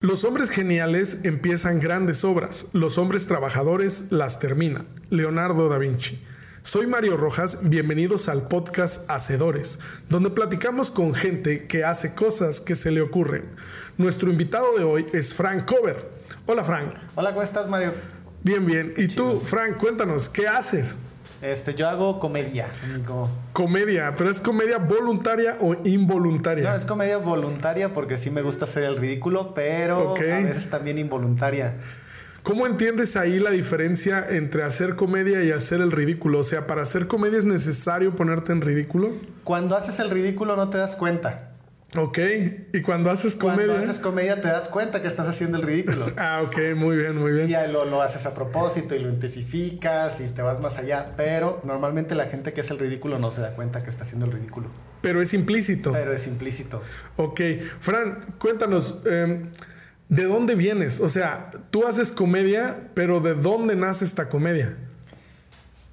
Los 0.00 0.22
hombres 0.22 0.50
geniales 0.50 1.24
empiezan 1.24 1.80
grandes 1.80 2.22
obras, 2.22 2.66
los 2.72 2.98
hombres 2.98 3.26
trabajadores 3.26 4.12
las 4.12 4.38
terminan. 4.38 4.86
Leonardo 5.10 5.68
da 5.68 5.76
Vinci. 5.76 6.24
Soy 6.62 6.86
Mario 6.86 7.16
Rojas, 7.16 7.68
bienvenidos 7.68 8.28
al 8.28 8.46
podcast 8.46 9.10
Hacedores, 9.10 9.80
donde 10.08 10.30
platicamos 10.30 10.92
con 10.92 11.14
gente 11.14 11.66
que 11.66 11.82
hace 11.82 12.14
cosas 12.14 12.60
que 12.60 12.76
se 12.76 12.92
le 12.92 13.00
ocurren. 13.00 13.50
Nuestro 13.96 14.30
invitado 14.30 14.78
de 14.78 14.84
hoy 14.84 15.06
es 15.12 15.34
Frank 15.34 15.64
Cover. 15.64 16.08
Hola 16.46 16.62
Frank. 16.62 16.94
Hola, 17.16 17.30
¿cómo 17.30 17.42
estás 17.42 17.68
Mario? 17.68 17.92
Bien, 18.44 18.64
bien. 18.64 18.94
¿Y 18.96 19.08
tú, 19.08 19.40
Frank, 19.40 19.78
cuéntanos, 19.78 20.28
qué 20.28 20.46
haces? 20.46 20.98
Este, 21.40 21.74
yo 21.74 21.88
hago 21.88 22.18
comedia, 22.18 22.66
amigo. 22.82 23.30
Comedia, 23.52 24.14
pero 24.16 24.28
es 24.28 24.40
comedia 24.40 24.78
voluntaria 24.78 25.56
o 25.60 25.76
involuntaria. 25.84 26.68
No, 26.70 26.74
es 26.76 26.84
comedia 26.84 27.18
voluntaria 27.18 27.94
porque 27.94 28.16
sí 28.16 28.30
me 28.30 28.42
gusta 28.42 28.64
hacer 28.64 28.82
el 28.82 28.96
ridículo, 28.96 29.54
pero 29.54 30.12
Ok. 30.12 30.20
a 30.22 30.40
veces 30.40 30.68
también 30.68 30.98
involuntaria. 30.98 31.76
¿Cómo 32.42 32.66
entiendes 32.66 33.14
ahí 33.16 33.38
la 33.38 33.50
diferencia 33.50 34.24
entre 34.28 34.62
hacer 34.64 34.96
comedia 34.96 35.42
y 35.44 35.52
hacer 35.52 35.80
el 35.80 35.92
ridículo? 35.92 36.40
O 36.40 36.42
sea, 36.42 36.66
para 36.66 36.82
hacer 36.82 37.06
comedia 37.06 37.38
es 37.38 37.44
necesario 37.44 38.16
ponerte 38.16 38.52
en 38.52 38.60
ridículo. 38.60 39.10
Cuando 39.44 39.76
haces 39.76 40.00
el 40.00 40.10
ridículo 40.10 40.56
no 40.56 40.70
te 40.70 40.78
das 40.78 40.96
cuenta. 40.96 41.47
Ok. 41.96 42.18
Y 42.74 42.82
cuando 42.82 43.10
haces 43.10 43.34
comedia. 43.34 43.66
Cuando 43.66 43.82
haces 43.82 43.98
comedia 43.98 44.40
te 44.42 44.48
das 44.48 44.68
cuenta 44.68 45.00
que 45.00 45.08
estás 45.08 45.26
haciendo 45.26 45.56
el 45.56 45.62
ridículo. 45.64 46.12
Ah, 46.18 46.42
ok, 46.44 46.76
muy 46.76 46.96
bien, 46.96 47.16
muy 47.16 47.30
Y 47.30 47.34
bien. 47.34 47.48
ya 47.48 47.66
lo, 47.66 47.86
lo 47.86 48.02
haces 48.02 48.26
a 48.26 48.34
propósito 48.34 48.94
y 48.94 48.98
lo 48.98 49.08
intensificas 49.08 50.20
y 50.20 50.26
te 50.28 50.42
vas 50.42 50.60
más 50.60 50.76
allá. 50.78 51.14
Pero 51.16 51.62
normalmente 51.64 52.14
la 52.14 52.26
gente 52.26 52.52
que 52.52 52.60
hace 52.60 52.74
el 52.74 52.78
ridículo 52.78 53.18
no 53.18 53.30
se 53.30 53.40
da 53.40 53.54
cuenta 53.54 53.80
que 53.82 53.88
está 53.88 54.02
haciendo 54.02 54.26
el 54.26 54.32
ridículo. 54.32 54.68
Pero 55.00 55.22
es 55.22 55.32
implícito. 55.32 55.92
Pero 55.92 56.12
es 56.12 56.26
implícito. 56.26 56.82
Ok. 57.16 57.40
Fran, 57.80 58.34
cuéntanos, 58.38 59.00
eh, 59.06 59.46
¿de 60.10 60.24
dónde 60.24 60.56
vienes? 60.56 61.00
O 61.00 61.08
sea, 61.08 61.50
tú 61.70 61.86
haces 61.86 62.12
comedia, 62.12 62.90
pero 62.94 63.20
¿de 63.20 63.32
dónde 63.32 63.76
nace 63.76 64.04
esta 64.04 64.28
comedia? 64.28 64.76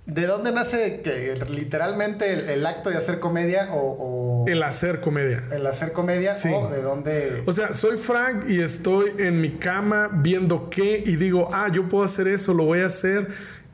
¿De 0.05 0.27
dónde 0.27 0.51
nace 0.51 1.01
que 1.01 1.33
literalmente 1.49 2.31
el, 2.31 2.49
el 2.49 2.65
acto 2.67 2.91
de 2.91 2.97
hacer 2.97 3.19
comedia 3.19 3.69
o, 3.73 4.43
o 4.43 4.47
El 4.47 4.61
hacer 4.61 5.01
comedia. 5.01 5.43
el 5.51 5.65
hacer 5.65 5.93
comedia 5.93 6.35
Sí. 6.35 6.49
o 6.53 6.69
de 6.69 6.81
dónde... 6.83 7.41
O 7.47 7.51
sea, 7.53 7.73
soy 7.73 7.97
Frank 7.97 8.45
y 8.47 8.61
estoy 8.61 9.13
en 9.17 9.41
mi 9.41 9.57
cama 9.57 10.09
viendo 10.13 10.69
qué 10.69 11.01
y 11.03 11.15
digo, 11.15 11.49
ah, 11.51 11.69
yo 11.73 11.87
puedo 11.87 12.03
hacer 12.03 12.27
eso, 12.27 12.53
lo 12.53 12.65
voy 12.65 12.81
a 12.81 12.85
hacer. 12.85 13.29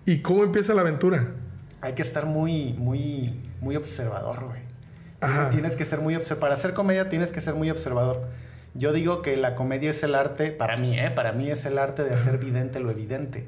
¿Y 0.06 0.20
cómo 0.22 0.44
empieza 0.44 0.74
la 0.74 0.82
aventura? 0.82 1.34
Hay 1.82 1.94
que 1.94 2.02
estar 2.02 2.26
muy, 2.26 2.74
muy, 2.78 3.38
muy 3.60 3.76
observador, 3.76 4.46
güey. 4.46 4.62
Ajá. 5.20 5.50
Tienes 5.50 5.76
que 5.76 5.84
ser 5.84 6.00
muy 6.00 6.16
observador. 6.16 6.40
Para 6.40 6.54
hacer 6.54 6.74
comedia 6.74 7.10
tienes 7.10 7.34
que 7.34 7.42
ser 7.42 7.56
muy 7.56 7.70
observador. 7.70 8.22
Yo 8.74 8.94
digo 8.94 9.22
que 9.22 9.36
la 9.36 9.54
comedia 9.54 9.90
es 9.90 10.02
el 10.04 10.16
arte, 10.16 10.52
para 10.52 10.78
mí, 10.78 10.98
¿eh? 10.98 11.12
Para 11.12 11.34
mí 11.34 11.52
es 11.52 11.66
el 11.66 11.78
arte 11.78 12.04
de 12.06 12.14
hacer 12.14 12.38
vidente 12.38 12.80
lo 12.80 12.90
evidente. 12.90 13.46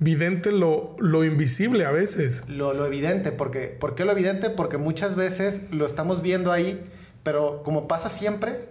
Vidente 0.00 0.50
lo, 0.52 0.96
lo 0.98 1.24
invisible 1.24 1.86
a 1.86 1.90
veces. 1.92 2.48
Lo, 2.48 2.74
lo 2.74 2.84
evidente, 2.86 3.32
porque, 3.32 3.68
¿por 3.68 3.94
qué 3.94 4.04
lo 4.04 4.12
evidente? 4.12 4.50
Porque 4.50 4.76
muchas 4.76 5.14
veces 5.16 5.62
lo 5.70 5.86
estamos 5.86 6.20
viendo 6.20 6.52
ahí, 6.52 6.82
pero 7.22 7.62
como 7.62 7.86
pasa 7.88 8.08
siempre, 8.08 8.68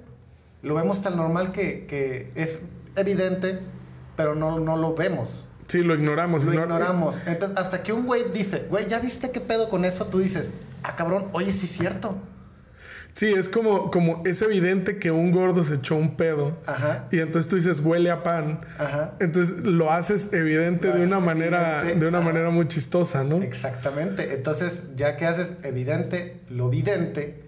lo 0.62 0.76
vemos 0.76 1.02
tan 1.02 1.16
normal 1.18 1.52
que, 1.52 1.86
que 1.88 2.32
es 2.36 2.62
evidente, 2.96 3.60
pero 4.16 4.36
no, 4.36 4.60
no 4.60 4.78
lo 4.78 4.94
vemos. 4.96 5.48
Sí, 5.68 5.82
lo 5.82 5.96
ignoramos. 5.96 6.44
Lo 6.44 6.52
ignor- 6.54 6.64
ignoramos. 6.64 7.22
Entonces, 7.26 7.58
hasta 7.58 7.84
que 7.84 7.94
un 7.94 8.06
güey 8.06 8.24
dice, 8.34 8.68
güey, 8.70 8.88
¿ya 8.88 9.00
viste 9.00 9.32
qué 9.32 9.40
pedo 9.40 9.70
con 9.70 9.86
eso? 9.86 10.06
Tú 10.08 10.20
dices, 10.20 10.54
ah, 10.84 10.96
cabrón, 10.96 11.30
oye, 11.32 11.52
sí 11.54 11.66
es 11.66 11.72
cierto. 11.72 12.18
Sí, 13.14 13.32
es 13.32 13.48
como, 13.48 13.92
como 13.92 14.24
es 14.26 14.42
evidente 14.42 14.98
que 14.98 15.12
un 15.12 15.32
gordo 15.32 15.62
se 15.62 15.76
echó 15.76 15.96
un 15.96 16.18
pedo. 16.18 16.58
Ajá. 16.66 17.08
Y 17.12 17.20
entonces 17.20 17.48
tú 17.48 17.56
dices, 17.58 17.80
huele 17.80 18.10
a 18.10 18.24
pan. 18.24 18.62
Ajá. 18.80 19.14
Entonces 19.20 19.60
lo 19.64 19.92
haces 19.92 20.34
evidente 20.34 20.88
Lo 20.88 20.96
de 20.96 21.02
haces 21.02 21.12
una 21.12 21.20
manera, 21.20 21.84
de 21.84 22.08
una 22.08 22.18
Ajá. 22.18 22.26
manera 22.26 22.50
muy 22.50 22.68
chistosa, 22.68 23.24
¿no? 23.24 23.38
Exactamente. 23.44 24.34
Entonces, 24.34 24.96
ya 24.96 25.16
que 25.16 25.28
haces 25.28 25.58
evidente 25.64 26.42
lo 26.50 26.70
vidente, 26.70 27.44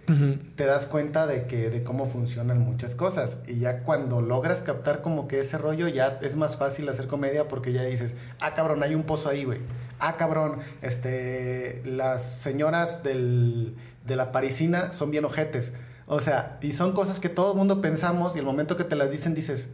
te 0.56 0.66
das 0.68 0.86
cuenta 0.86 1.26
de 1.26 1.48
que 1.48 1.72
de 1.72 1.82
cómo 1.82 2.06
funcionan 2.06 2.60
muchas 2.60 2.94
cosas. 2.94 3.40
Y 3.48 3.58
ya 3.58 3.82
cuando 3.82 4.22
logras 4.22 4.62
captar 4.62 5.02
como 5.02 5.28
que 5.28 5.40
ese 5.40 5.58
rollo, 5.58 5.88
ya 5.88 6.20
es 6.22 6.36
más 6.36 6.58
fácil 6.58 6.88
hacer 6.90 7.08
comedia 7.08 7.48
porque 7.48 7.74
ya 7.74 7.82
dices, 7.82 8.14
ah, 8.40 8.54
cabrón, 8.54 8.84
hay 8.84 8.94
un 8.94 9.04
pozo 9.04 9.30
ahí, 9.30 9.46
güey. 9.46 9.62
Ah, 10.00 10.18
cabrón, 10.18 10.58
este, 10.82 11.82
las 11.86 12.42
señoras 12.42 13.04
del, 13.04 13.76
de 14.06 14.16
la 14.16 14.32
parisina 14.32 14.92
son 14.92 15.12
bien 15.12 15.26
ojetes. 15.26 15.74
O 16.08 16.20
sea, 16.20 16.60
y 16.62 16.72
son 16.72 16.94
cosas 16.94 17.20
que 17.20 17.30
todo 17.30 17.52
el 17.52 17.58
mundo 17.58 17.82
pensamos 17.82 18.36
y 18.36 18.40
el 18.40 18.46
momento 18.46 18.78
que 18.78 18.84
te 18.84 18.96
las 18.96 19.12
dicen 19.12 19.34
dices, 19.34 19.70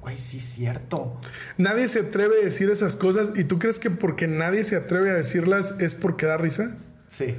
güey, 0.00 0.16
sí 0.16 0.36
es 0.36 0.44
cierto. 0.44 1.18
Nadie 1.56 1.88
se 1.88 2.00
atreve 2.00 2.40
a 2.40 2.44
decir 2.44 2.70
esas 2.70 2.94
cosas 2.94 3.32
y 3.34 3.44
tú 3.44 3.58
crees 3.58 3.78
que 3.78 3.90
porque 3.90 4.28
nadie 4.28 4.62
se 4.62 4.76
atreve 4.76 5.10
a 5.10 5.14
decirlas 5.14 5.76
es 5.80 5.94
porque 5.94 6.26
da 6.26 6.36
risa. 6.36 6.76
Sí. 7.06 7.36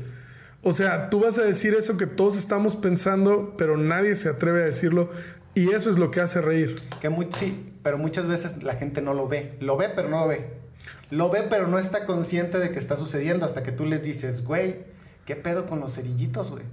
O 0.63 0.71
sea, 0.71 1.11
tú 1.11 1.19
vas 1.19 1.37
a 1.37 1.43
decir 1.43 1.75
eso 1.75 1.95
que 1.95 2.07
todos 2.07 2.35
estamos 2.35 2.75
pensando, 2.75 3.53
pero 3.55 3.77
nadie 3.77 4.15
se 4.15 4.29
atreve 4.29 4.63
a 4.63 4.65
decirlo 4.65 5.11
y 5.53 5.71
eso 5.71 5.89
es 5.89 5.97
lo 5.97 6.11
que 6.11 6.21
hace 6.21 6.41
reír. 6.41 6.81
Que 6.99 7.09
sí, 7.29 7.71
pero 7.83 7.97
muchas 7.97 8.27
veces 8.27 8.63
la 8.63 8.73
gente 8.73 9.01
no 9.01 9.13
lo 9.13 9.27
ve. 9.27 9.55
Lo 9.61 9.77
ve, 9.77 9.89
pero 9.95 10.09
no 10.09 10.21
lo 10.21 10.27
ve. 10.27 10.64
Lo 11.11 11.29
ve, 11.29 11.45
pero 11.49 11.67
no 11.67 11.79
está 11.79 12.05
consciente 12.05 12.57
de 12.59 12.71
que 12.71 12.79
está 12.79 12.97
sucediendo 12.97 13.45
hasta 13.45 13.63
que 13.63 13.71
tú 13.71 13.85
les 13.85 14.01
dices, 14.01 14.43
güey, 14.43 14.85
¿qué 15.25 15.35
pedo 15.35 15.65
con 15.65 15.79
los 15.79 15.95
cerillitos, 15.95 16.51
güey? 16.51 16.63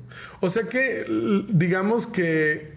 O 0.40 0.48
sea 0.48 0.64
que 0.64 1.04
digamos 1.48 2.06
que, 2.06 2.74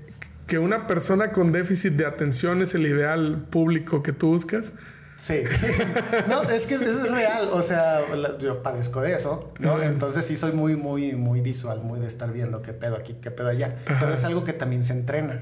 que 0.48 0.60
una 0.60 0.88
persona 0.88 1.32
con 1.32 1.52
déficit 1.52 1.94
de 1.94 2.06
atención 2.06 2.62
es 2.62 2.76
el 2.76 2.86
ideal 2.86 3.48
público 3.50 4.04
que 4.04 4.12
tú 4.12 4.28
buscas. 4.28 4.74
Sí. 5.18 5.44
no, 6.30 6.44
es 6.44 6.68
que 6.68 6.76
eso 6.76 6.84
es 6.84 7.10
real. 7.10 7.50
O 7.52 7.62
sea, 7.62 8.02
yo 8.40 8.62
padezco 8.62 9.02
de 9.02 9.14
eso, 9.14 9.54
¿no? 9.60 9.82
Entonces 9.82 10.26
sí 10.26 10.36
soy 10.36 10.52
muy, 10.52 10.76
muy, 10.76 11.14
muy 11.14 11.42
visual, 11.42 11.82
muy 11.82 12.00
de 12.00 12.08
estar 12.08 12.32
viendo 12.32 12.62
qué 12.62 12.74
pedo 12.74 12.96
aquí, 12.98 13.16
qué 13.22 13.32
pedo 13.32 13.50
allá. 13.50 13.76
Ajá. 13.86 13.98
Pero 14.00 14.14
es 14.14 14.24
algo 14.26 14.44
que 14.44 14.54
también 14.54 14.84
se 14.84 14.94
entrena. 14.94 15.42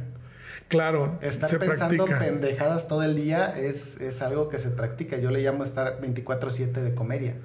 Claro, 0.74 1.20
Estar 1.22 1.50
se 1.50 1.60
pensando 1.60 2.06
practica. 2.06 2.20
pendejadas 2.20 2.88
todo 2.88 3.04
el 3.04 3.16
día 3.16 3.58
es, 3.58 4.02
es 4.02 4.22
algo 4.24 4.50
que 4.50 4.58
se 4.58 4.70
practica. 4.72 5.18
Yo 5.18 5.30
le 5.32 5.42
llamo 5.42 5.64
estar 5.64 6.02
24-7 6.02 6.72
de 6.72 6.96
comedia. 6.96 7.36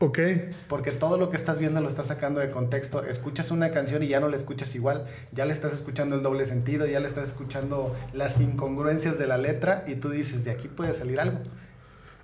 Ok. 0.00 0.18
Porque 0.68 0.90
todo 0.90 1.16
lo 1.16 1.30
que 1.30 1.36
estás 1.36 1.58
viendo 1.58 1.80
lo 1.80 1.88
estás 1.88 2.06
sacando 2.08 2.40
de 2.40 2.50
contexto. 2.50 3.02
Escuchas 3.04 3.50
una 3.50 3.70
canción 3.70 4.02
y 4.02 4.08
ya 4.08 4.20
no 4.20 4.28
la 4.28 4.36
escuchas 4.36 4.74
igual. 4.74 5.06
Ya 5.32 5.46
le 5.46 5.52
estás 5.54 5.72
escuchando 5.72 6.14
el 6.14 6.20
doble 6.22 6.44
sentido, 6.44 6.86
ya 6.86 7.00
le 7.00 7.06
estás 7.06 7.28
escuchando 7.28 7.96
las 8.12 8.40
incongruencias 8.40 9.18
de 9.18 9.26
la 9.26 9.38
letra 9.38 9.82
y 9.86 9.94
tú 9.94 10.10
dices, 10.10 10.44
de 10.44 10.50
aquí 10.50 10.68
puede 10.68 10.92
salir 10.92 11.20
algo. 11.20 11.38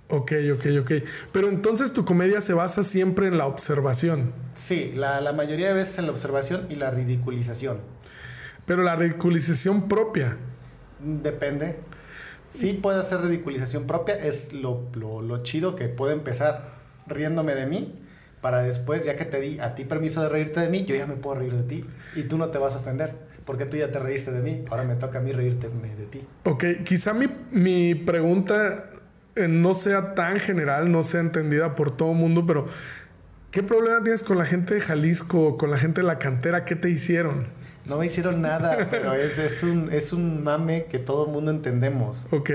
Ok, 0.09 0.33
ok, 0.53 0.65
ok. 0.81 0.91
Pero 1.31 1.47
entonces 1.49 1.93
tu 1.93 2.03
comedia 2.05 2.39
se 2.41 2.53
basa 2.53 2.83
siempre 2.83 3.27
en 3.27 3.37
la 3.37 3.47
observación. 3.47 4.33
Sí, 4.53 4.91
la, 4.95 5.21
la 5.21 5.31
mayoría 5.33 5.69
de 5.69 5.73
veces 5.73 5.97
en 5.97 6.05
la 6.05 6.11
observación 6.11 6.67
y 6.69 6.75
la 6.75 6.91
ridiculización. 6.91 7.79
Pero 8.65 8.83
la 8.83 8.95
ridiculización 8.95 9.87
propia. 9.87 10.37
Depende. 11.03 11.77
Sí 12.49 12.73
puedo 12.81 12.99
hacer 12.99 13.21
ridiculización 13.21 13.87
propia. 13.87 14.15
Es 14.15 14.53
lo, 14.53 14.87
lo, 14.93 15.21
lo 15.21 15.43
chido 15.43 15.75
que 15.75 15.87
puedo 15.87 16.11
empezar 16.11 16.69
riéndome 17.07 17.55
de 17.55 17.65
mí. 17.65 17.97
Para 18.41 18.63
después, 18.63 19.05
ya 19.05 19.15
que 19.15 19.25
te 19.25 19.39
di 19.39 19.59
a 19.59 19.75
ti 19.75 19.85
permiso 19.85 20.23
de 20.23 20.29
reírte 20.29 20.59
de 20.59 20.69
mí, 20.69 20.83
yo 20.85 20.95
ya 20.95 21.05
me 21.05 21.15
puedo 21.15 21.35
reír 21.35 21.53
de 21.53 21.63
ti. 21.63 21.85
Y 22.15 22.23
tú 22.23 22.37
no 22.37 22.49
te 22.49 22.57
vas 22.57 22.75
a 22.75 22.79
ofender. 22.79 23.13
Porque 23.45 23.65
tú 23.65 23.77
ya 23.77 23.91
te 23.91 23.99
reíste 23.99 24.31
de 24.31 24.41
mí. 24.41 24.63
Ahora 24.69 24.83
me 24.83 24.95
toca 24.95 25.19
a 25.19 25.21
mí 25.21 25.31
reírte 25.31 25.69
de 25.69 26.05
ti. 26.05 26.27
Ok, 26.45 26.65
quizá 26.83 27.13
mi, 27.13 27.27
mi 27.51 27.95
pregunta 27.95 28.91
eh, 29.35 29.47
no 29.47 29.73
sea 29.73 30.13
tan 30.13 30.39
general, 30.39 30.91
no 30.91 31.03
sea 31.03 31.21
entendida 31.21 31.73
por 31.73 31.95
todo 31.95 32.11
el 32.11 32.17
mundo, 32.17 32.45
pero 32.45 32.65
¿qué 33.51 33.63
problema 33.63 34.03
tienes 34.03 34.23
con 34.23 34.37
la 34.37 34.45
gente 34.45 34.73
de 34.73 34.81
Jalisco, 34.81 35.57
con 35.57 35.71
la 35.71 35.77
gente 35.77 36.01
de 36.01 36.07
la 36.07 36.19
cantera? 36.19 36.65
¿Qué 36.65 36.75
te 36.75 36.89
hicieron? 36.89 37.47
No 37.85 37.97
me 37.97 38.05
hicieron 38.05 38.41
nada, 38.41 38.87
pero 38.91 39.13
es, 39.13 39.37
es, 39.37 39.63
un, 39.63 39.89
es 39.91 40.13
un 40.13 40.43
mame 40.43 40.85
que 40.85 40.99
todo 40.99 41.25
el 41.25 41.31
mundo 41.31 41.51
entendemos. 41.51 42.27
Ok, 42.31 42.51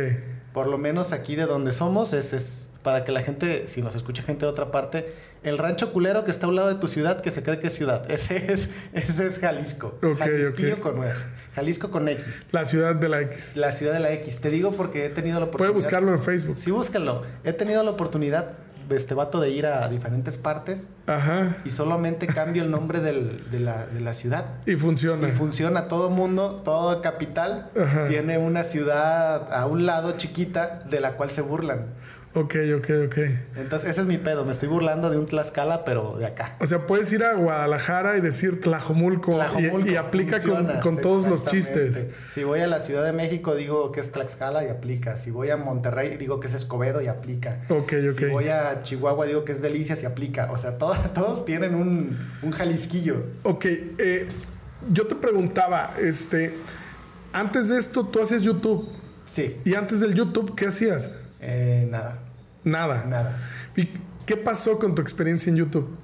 Por 0.52 0.67
lo 0.69 0.78
menos 0.78 1.12
aquí 1.12 1.37
de 1.37 1.46
donde 1.46 1.73
somos, 1.73 2.12
es, 2.12 2.32
es 2.32 2.69
para 2.82 3.02
que 3.02 3.11
la 3.11 3.20
gente, 3.23 3.67
si 3.67 3.82
nos 3.82 3.96
escucha 3.96 4.23
gente 4.23 4.46
de 4.46 4.50
otra 4.50 4.70
parte, 4.70 5.12
el 5.43 5.58
rancho 5.58 5.93
culero 5.93 6.23
que 6.23 6.31
está 6.31 6.46
a 6.46 6.49
un 6.49 6.55
lado 6.55 6.69
de 6.69 6.76
tu 6.76 6.87
ciudad, 6.87 7.20
que 7.20 7.32
se 7.32 7.43
cree 7.43 7.58
que 7.58 7.67
es 7.67 7.75
ciudad, 7.75 8.08
ese 8.11 8.52
es, 8.52 8.70
ese 8.93 9.26
es 9.26 9.38
Jalisco. 9.40 9.99
Ok, 10.02 10.17
Jalisquillo 10.19 10.75
ok. 10.75 10.81
con 10.81 11.02
R. 11.02 11.14
Jalisco 11.56 11.90
con 11.90 12.08
X. 12.08 12.46
la 12.52 12.64
ciudad 12.64 12.94
de 12.94 13.08
la 13.08 13.20
X. 13.22 13.56
La 13.56 13.72
ciudad 13.72 13.93
de 13.93 14.00
la 14.00 14.12
X. 14.12 14.38
Te 14.40 14.50
digo 14.50 14.70
porque 14.70 15.06
he 15.06 15.11
tenido 15.11 15.40
la 15.40 15.46
Puede 15.46 15.70
oportunidad. 15.70 15.75
buscarlo 15.75 16.12
en 16.12 16.20
Facebook. 16.22 16.56
Sí, 16.56 16.70
búscalo. 16.70 17.22
He 17.43 17.52
tenido 17.52 17.82
la 17.82 17.90
oportunidad, 17.90 18.52
este 18.91 19.15
vato, 19.15 19.41
de 19.41 19.50
ir 19.50 19.67
a 19.67 19.88
diferentes 19.88 20.38
partes 20.38 20.88
Ajá, 21.06 21.56
y 21.65 21.71
solamente 21.71 22.27
cambio 22.27 22.62
el 22.62 22.71
nombre 22.71 23.00
del- 23.00 23.50
de, 23.50 23.61
la, 23.61 23.87
de 23.87 24.00
la 24.00 24.12
ciudad. 24.12 24.44
y 24.67 24.75
funciona. 24.77 25.27
Y 25.29 25.33
funciona 25.33 25.88
todo 25.88 26.11
mundo, 26.11 26.56
todo 26.65 27.00
capital 27.03 27.71
Ajá. 27.81 28.06
tiene 28.09 28.38
una 28.38 28.62
ciudad 28.62 29.53
a 29.53 29.67
un 29.67 29.87
lado 29.87 30.12
chiquita 30.12 30.81
de 30.88 31.00
la 31.00 31.12
cual 31.12 31.31
se 31.31 31.41
burlan. 31.43 31.87
Ok, 32.38 32.55
ok, 32.77 32.91
ok. 33.06 33.19
Entonces, 33.56 33.88
ese 33.91 34.03
es 34.03 34.06
mi 34.06 34.19
pedo. 34.19 34.44
Me 34.44 34.53
estoy 34.53 34.69
burlando 34.69 35.09
de 35.09 35.17
un 35.17 35.25
Tlaxcala, 35.25 35.85
pero 35.87 36.17
de 36.19 36.27
acá. 36.27 36.55
O 36.61 36.67
sea, 36.67 36.87
puedes 36.87 37.11
ir 37.12 37.25
a 37.25 37.35
Guadalajara 37.35 38.19
y 38.19 38.21
decir 38.21 38.61
Tlajomulco, 38.61 39.37
Tlajomulco 39.37 39.88
y, 39.88 39.93
y 39.94 39.97
aplica 39.97 40.38
con, 40.43 40.56
funciona, 40.59 40.81
con 40.81 41.00
todos 41.00 41.27
los 41.27 41.47
chistes. 41.47 42.09
Si 42.31 42.44
voy 42.44 42.61
a 42.61 42.67
la 42.67 42.79
Ciudad 42.81 43.05
de 43.05 43.12
México, 43.15 43.55
digo 43.55 43.91
que 43.91 44.00
es 44.00 44.12
Tlaxcala 44.12 44.65
y 44.65 44.69
aplica. 44.69 45.17
Si 45.17 45.31
voy 45.31 45.49
a 45.49 45.56
Monterrey, 45.56 46.19
digo 46.19 46.38
que 46.38 46.47
es 46.49 46.53
Escobedo 46.55 47.00
y 47.00 47.06
aplica. 47.06 47.59
Ok, 47.71 47.94
ok. 48.11 48.19
Si 48.19 48.25
voy 48.27 48.49
a 48.49 48.82
Chihuahua, 48.82 49.25
digo 49.25 49.44
que 49.47 49.53
es 49.53 49.62
Delicias 49.62 50.03
y 50.03 50.06
aplica. 50.06 50.53
O 50.53 50.59
sea, 50.59 50.77
todo- 50.79 50.94
todos 51.15 51.47
tienen 51.47 51.75
un, 51.75 52.19
un 52.43 52.50
jalisquillo. 52.50 53.17
Ok, 53.44 53.65
eh, 53.65 54.29
yo 54.89 55.06
te 55.06 55.15
preguntaba, 55.15 55.94
este, 55.99 56.55
antes 57.32 57.71
de 57.71 57.79
esto 57.79 58.05
tú 58.06 58.21
haces 58.21 58.43
YouTube 58.43 58.89
Sí, 59.25 59.56
y 59.65 59.75
antes 59.75 60.00
del 60.00 60.15
YouTube, 60.15 60.55
¿qué 60.55 60.67
hacías? 60.67 61.12
eh, 61.41 61.87
nada, 61.91 62.19
Nada. 62.67 63.05
nada. 63.07 63.41
¿Y 63.77 63.89
qué 64.27 64.37
pasó 64.37 64.79
con 64.79 64.95
tu 64.95 65.01
experiencia 65.03 65.51
en 65.51 65.57
YouTube? 65.57 65.97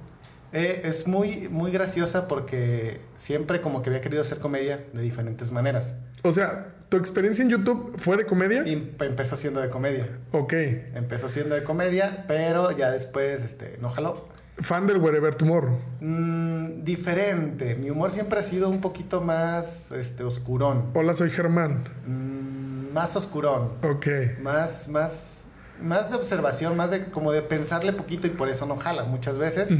Eh, 0.53 0.81
es 0.85 1.07
muy, 1.07 1.49
muy 1.49 1.71
graciosa 1.71 2.27
porque 2.27 3.01
siempre 3.15 3.59
como 3.59 3.81
que 3.81 3.89
había 3.89 4.01
querido 4.01 4.21
hacer 4.21 4.37
comedia 4.39 4.85
de 4.93 5.01
diferentes 5.01 5.51
maneras. 5.51 5.95
O 6.23 6.31
sea, 6.31 6.69
¿tu 6.89 6.97
experiencia 6.97 7.43
en 7.43 7.49
YouTube 7.49 7.93
fue 7.97 8.17
de 8.17 8.25
comedia? 8.25 8.63
Y 8.65 8.75
empe- 8.75 9.05
empezó 9.07 9.35
siendo 9.35 9.59
de 9.61 9.69
comedia. 9.69 10.07
Ok. 10.31 10.53
Empezó 10.93 11.27
siendo 11.27 11.55
de 11.55 11.63
comedia, 11.63 12.23
pero 12.27 12.71
ya 12.71 12.91
después 12.91 13.43
este, 13.43 13.77
no 13.81 13.89
jaló. 13.89 14.29
Fan 14.59 14.85
del 14.85 14.97
Wherever 14.99 15.33
Tomorrow. 15.33 15.79
Mm, 16.01 16.83
diferente. 16.83 17.75
Mi 17.75 17.89
humor 17.89 18.11
siempre 18.11 18.37
ha 18.37 18.43
sido 18.43 18.69
un 18.69 18.79
poquito 18.79 19.19
más 19.21 19.91
este, 19.91 20.23
oscurón. 20.23 20.91
Hola, 20.93 21.15
soy 21.15 21.31
Germán. 21.31 21.83
Mm, 22.05 22.93
más 22.93 23.15
oscurón. 23.15 23.71
Ok. 23.83 24.05
Más, 24.43 24.87
más, 24.87 25.42
más 25.81 26.09
de 26.09 26.15
observación, 26.15 26.77
más 26.77 26.91
de 26.91 27.05
como 27.05 27.31
de 27.31 27.41
pensarle 27.41 27.93
poquito 27.93 28.27
y 28.27 28.31
por 28.31 28.49
eso 28.49 28.65
no 28.65 28.75
jala. 28.75 29.03
Muchas 29.03 29.37
veces 29.37 29.75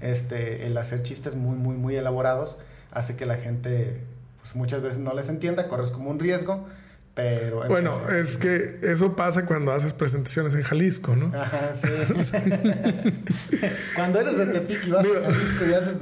este, 0.00 0.66
el 0.66 0.76
hacer 0.76 1.02
chistes 1.02 1.34
muy, 1.34 1.56
muy, 1.56 1.76
muy 1.76 1.96
elaborados 1.96 2.58
hace 2.90 3.16
que 3.16 3.26
la 3.26 3.36
gente 3.36 4.00
pues, 4.40 4.56
muchas 4.56 4.82
veces 4.82 4.98
no 4.98 5.14
les 5.14 5.28
entienda, 5.28 5.68
corres 5.68 5.90
como 5.90 6.10
un 6.10 6.18
riesgo, 6.18 6.66
pero... 7.14 7.66
Bueno, 7.68 8.08
es 8.10 8.36
que 8.36 8.80
eso 8.82 9.14
pasa 9.14 9.46
cuando 9.46 9.72
haces 9.72 9.92
presentaciones 9.92 10.54
en 10.54 10.62
Jalisco, 10.62 11.14
¿no? 11.14 11.32
Ajá, 11.34 11.72
sí. 11.74 11.88
Cuando 13.94 14.20
eres 14.20 14.36
de 14.36 14.46
Tepic 14.46 14.86
y 14.86 14.90
vas 14.90 15.06
a 15.06 15.24
Jalisco 15.24 15.64
y 15.66 15.74
haces... 15.74 15.96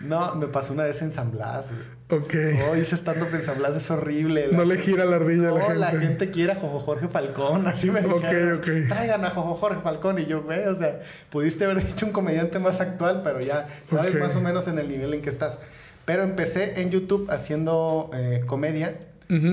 No, 0.00 0.34
me 0.36 0.46
pasó 0.46 0.72
una 0.72 0.84
vez 0.84 1.02
en 1.02 1.12
San 1.12 1.30
Blas. 1.32 1.68
güey. 1.68 1.97
Ok. 2.10 2.34
Oh, 2.70 2.76
hice 2.76 2.96
stand-up 2.96 3.28
en 3.34 3.44
San 3.44 3.58
Blas, 3.58 3.76
es 3.76 3.90
horrible. 3.90 4.48
No 4.52 4.64
le 4.64 4.78
gira 4.78 5.04
la 5.04 5.16
ardilla 5.16 5.48
a 5.50 5.52
la 5.52 5.58
No, 5.58 5.64
gente. 5.66 5.78
la 5.78 5.90
gente 5.90 6.30
quiere 6.30 6.52
a 6.52 6.54
Jojo 6.56 6.78
Jorge 6.78 7.06
Falcón, 7.08 7.66
así 7.66 7.90
me 7.90 8.00
Ok, 8.00 8.22
dijeron. 8.22 8.58
ok. 8.58 8.88
Traigan 8.88 9.24
a 9.26 9.30
Jojo 9.30 9.54
Jorge 9.54 9.82
Falcón 9.82 10.18
y 10.18 10.24
yo, 10.26 10.42
güey, 10.42 10.64
o 10.66 10.74
sea, 10.74 11.00
pudiste 11.30 11.64
haber 11.66 11.84
dicho 11.86 12.06
un 12.06 12.12
comediante 12.12 12.58
más 12.58 12.80
actual, 12.80 13.20
pero 13.22 13.40
ya 13.40 13.66
sabes 13.86 14.14
Ok. 14.14 14.20
más 14.20 14.36
o 14.36 14.40
menos 14.40 14.68
en 14.68 14.78
el 14.78 14.88
nivel 14.88 15.12
en 15.12 15.20
que 15.20 15.28
estás. 15.28 15.58
Pero 16.06 16.22
empecé 16.22 16.80
en 16.80 16.90
YouTube 16.90 17.28
haciendo 17.30 18.10
eh, 18.14 18.42
comedia, 18.46 18.96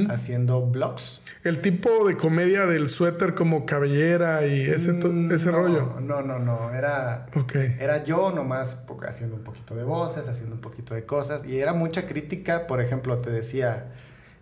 Haciendo 0.09 0.65
vlogs. 0.65 1.21
El 1.43 1.59
tipo 1.59 2.07
de 2.07 2.15
comedia 2.15 2.65
del 2.65 2.87
suéter 2.87 3.35
como 3.35 3.65
cabellera 3.65 4.45
y 4.47 4.61
ese, 4.61 4.93
Mm, 4.93 5.31
ese 5.31 5.51
no, 5.51 5.57
rollo. 5.57 5.99
No, 6.01 6.21
no, 6.21 6.39
no, 6.39 6.73
era... 6.73 7.27
Ok. 7.35 7.55
Era 7.55 8.03
yo 8.03 8.31
nomás 8.31 8.79
haciendo 9.07 9.35
un 9.35 9.43
poquito 9.43 9.75
de 9.75 9.83
voces, 9.83 10.27
haciendo 10.27 10.55
un 10.55 10.61
poquito 10.61 10.95
de 10.95 11.05
cosas. 11.05 11.45
Y 11.45 11.59
era 11.59 11.73
mucha 11.73 12.07
crítica. 12.07 12.67
Por 12.67 12.79
ejemplo, 12.79 13.17
te 13.19 13.31
decía, 13.31 13.91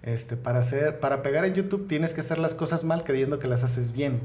este, 0.03 0.38
para 0.38 0.59
hacer, 0.59 1.00
para 1.00 1.24
pegar 1.24 1.45
en 1.45 1.53
YouTube 1.53 1.88
tienes 1.88 2.13
que 2.13 2.21
hacer 2.21 2.38
las 2.38 2.53
cosas 2.53 2.83
mal 2.83 3.03
creyendo 3.03 3.39
que 3.39 3.47
las 3.47 3.63
haces 3.63 3.94
bien. 3.94 4.19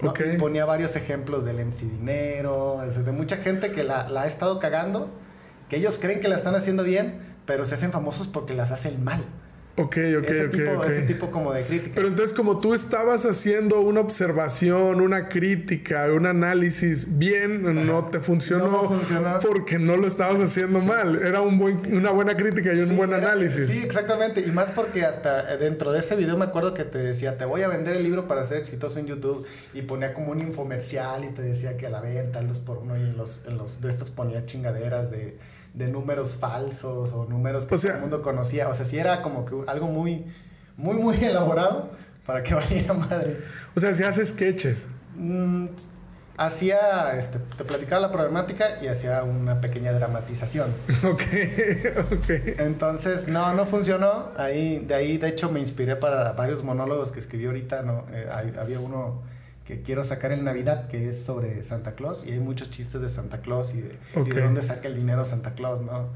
¿no? 0.00 0.10
Ok. 0.10 0.20
Y 0.34 0.36
ponía 0.38 0.64
varios 0.64 0.94
ejemplos 0.94 1.44
del 1.44 1.58
MC 1.58 1.90
Dinero, 1.90 2.80
de 2.86 3.12
mucha 3.12 3.36
gente 3.36 3.72
que 3.72 3.82
la, 3.82 4.08
la 4.08 4.22
ha 4.22 4.26
estado 4.26 4.58
cagando, 4.60 5.10
que 5.68 5.76
ellos 5.76 5.98
creen 5.98 6.20
que 6.20 6.28
la 6.28 6.36
están 6.36 6.54
haciendo 6.54 6.84
bien, 6.84 7.18
pero 7.46 7.64
se 7.64 7.74
hacen 7.74 7.92
famosos 7.92 8.28
porque 8.28 8.54
las 8.54 8.70
hacen 8.72 9.02
mal. 9.02 9.24
Ok, 9.74 9.96
ok, 10.18 10.28
ese, 10.28 10.44
ok. 10.46 10.50
tipo, 10.52 10.70
ok. 10.72 10.84
ese 10.86 11.02
tipo 11.02 11.30
como 11.30 11.50
de 11.54 11.64
crítica. 11.64 11.92
Pero 11.94 12.08
entonces 12.08 12.36
como 12.36 12.58
tú 12.58 12.74
estabas 12.74 13.24
haciendo 13.24 13.80
una 13.80 14.00
observación, 14.00 15.00
una 15.00 15.30
crítica, 15.30 16.06
un 16.12 16.26
análisis 16.26 17.16
bien, 17.18 17.86
no 17.86 18.04
te 18.04 18.20
funcionó, 18.20 18.66
No 18.70 18.84
funcionó. 18.90 19.38
porque 19.40 19.78
no 19.78 19.96
lo 19.96 20.06
estabas 20.06 20.42
haciendo 20.42 20.78
mal. 20.80 21.22
Era 21.22 21.40
un 21.40 21.56
buen, 21.58 21.80
una 21.96 22.10
buena 22.10 22.36
crítica 22.36 22.70
y 22.74 22.80
un 22.80 22.88
Sí, 22.90 22.94
buen 22.96 23.14
era- 23.14 23.18
análisis. 23.32 23.70
Sí, 23.70 23.78
exactamente. 23.82 24.42
Y 24.42 24.50
más 24.50 24.72
porque 24.72 25.06
hasta 25.06 25.56
dentro 25.56 25.90
de 25.90 26.00
ese 26.00 26.16
video 26.16 26.36
me 26.36 26.44
acuerdo 26.44 26.74
que 26.74 26.84
te 26.84 26.98
decía, 26.98 27.38
te 27.38 27.46
voy 27.46 27.62
a 27.62 27.68
vender 27.68 27.96
el 27.96 28.02
libro 28.02 28.26
para 28.26 28.44
ser 28.44 28.58
exitoso 28.58 28.98
en 28.98 29.06
YouTube. 29.06 29.46
Y 29.72 29.82
ponía 29.82 30.12
como 30.12 30.32
un 30.32 30.40
infomercial 30.42 31.24
y 31.24 31.28
te 31.30 31.40
decía 31.40 31.78
que 31.78 31.86
a 31.86 31.90
la 31.90 32.02
venta, 32.02 32.40
el 32.40 32.48
2 32.48 32.58
por 32.58 32.76
1 32.76 32.98
y 32.98 33.00
en 33.00 33.16
los, 33.16 33.38
en 33.48 33.56
los 33.56 33.80
de 33.80 33.88
estos 33.88 34.10
ponía 34.10 34.44
chingaderas 34.44 35.10
de, 35.10 35.38
de 35.74 35.88
números 35.88 36.36
falsos 36.36 37.12
o 37.12 37.24
números 37.26 37.66
que 37.66 37.74
O 37.74 37.78
sea- 37.78 37.92
todo 37.92 37.96
el 37.96 38.00
mundo 38.10 38.22
conocía. 38.22 38.68
O 38.68 38.74
sea, 38.74 38.84
sí 38.84 38.98
era 38.98 39.22
como 39.22 39.44
que 39.44 39.54
algo 39.68 39.86
muy, 39.88 40.24
muy, 40.76 40.96
muy 40.96 41.16
elaborado 41.24 41.90
para 42.26 42.42
que 42.42 42.54
valiera 42.54 42.94
madre. 42.94 43.38
O 43.76 43.80
sea, 43.80 43.92
si 43.94 44.04
haces 44.04 44.28
sketches. 44.30 44.88
Mm, 45.16 45.66
hacía, 46.36 47.14
este, 47.16 47.38
te 47.38 47.64
platicaba 47.64 48.00
la 48.00 48.10
problemática 48.12 48.66
y 48.82 48.88
hacía 48.88 49.22
una 49.22 49.60
pequeña 49.60 49.92
dramatización. 49.92 50.72
Ok, 51.04 51.22
ok. 52.12 52.30
Entonces, 52.58 53.28
no, 53.28 53.52
no 53.54 53.66
funcionó. 53.66 54.30
Ahí, 54.36 54.78
de 54.86 54.94
ahí, 54.94 55.18
de 55.18 55.28
hecho, 55.28 55.50
me 55.50 55.60
inspiré 55.60 55.96
para 55.96 56.32
varios 56.32 56.62
monólogos 56.64 57.12
que 57.12 57.18
escribí 57.20 57.46
ahorita. 57.46 57.82
¿no? 57.82 58.04
Eh, 58.12 58.26
hay- 58.32 58.52
había 58.58 58.80
uno 58.80 59.22
que 59.64 59.82
quiero 59.82 60.02
sacar 60.04 60.32
en 60.32 60.44
Navidad, 60.44 60.88
que 60.88 61.08
es 61.08 61.24
sobre 61.24 61.62
Santa 61.62 61.92
Claus, 61.94 62.24
y 62.26 62.32
hay 62.32 62.40
muchos 62.40 62.70
chistes 62.70 63.00
de 63.00 63.08
Santa 63.08 63.40
Claus 63.42 63.74
y 63.74 63.82
de, 63.82 63.98
y 64.16 64.18
Ok. 64.18 64.28
de 64.28 64.40
dónde 64.42 64.62
saca 64.62 64.88
el 64.88 64.96
dinero 64.96 65.24
Santa 65.24 65.52
Claus, 65.54 65.80
¿no? 65.80 66.08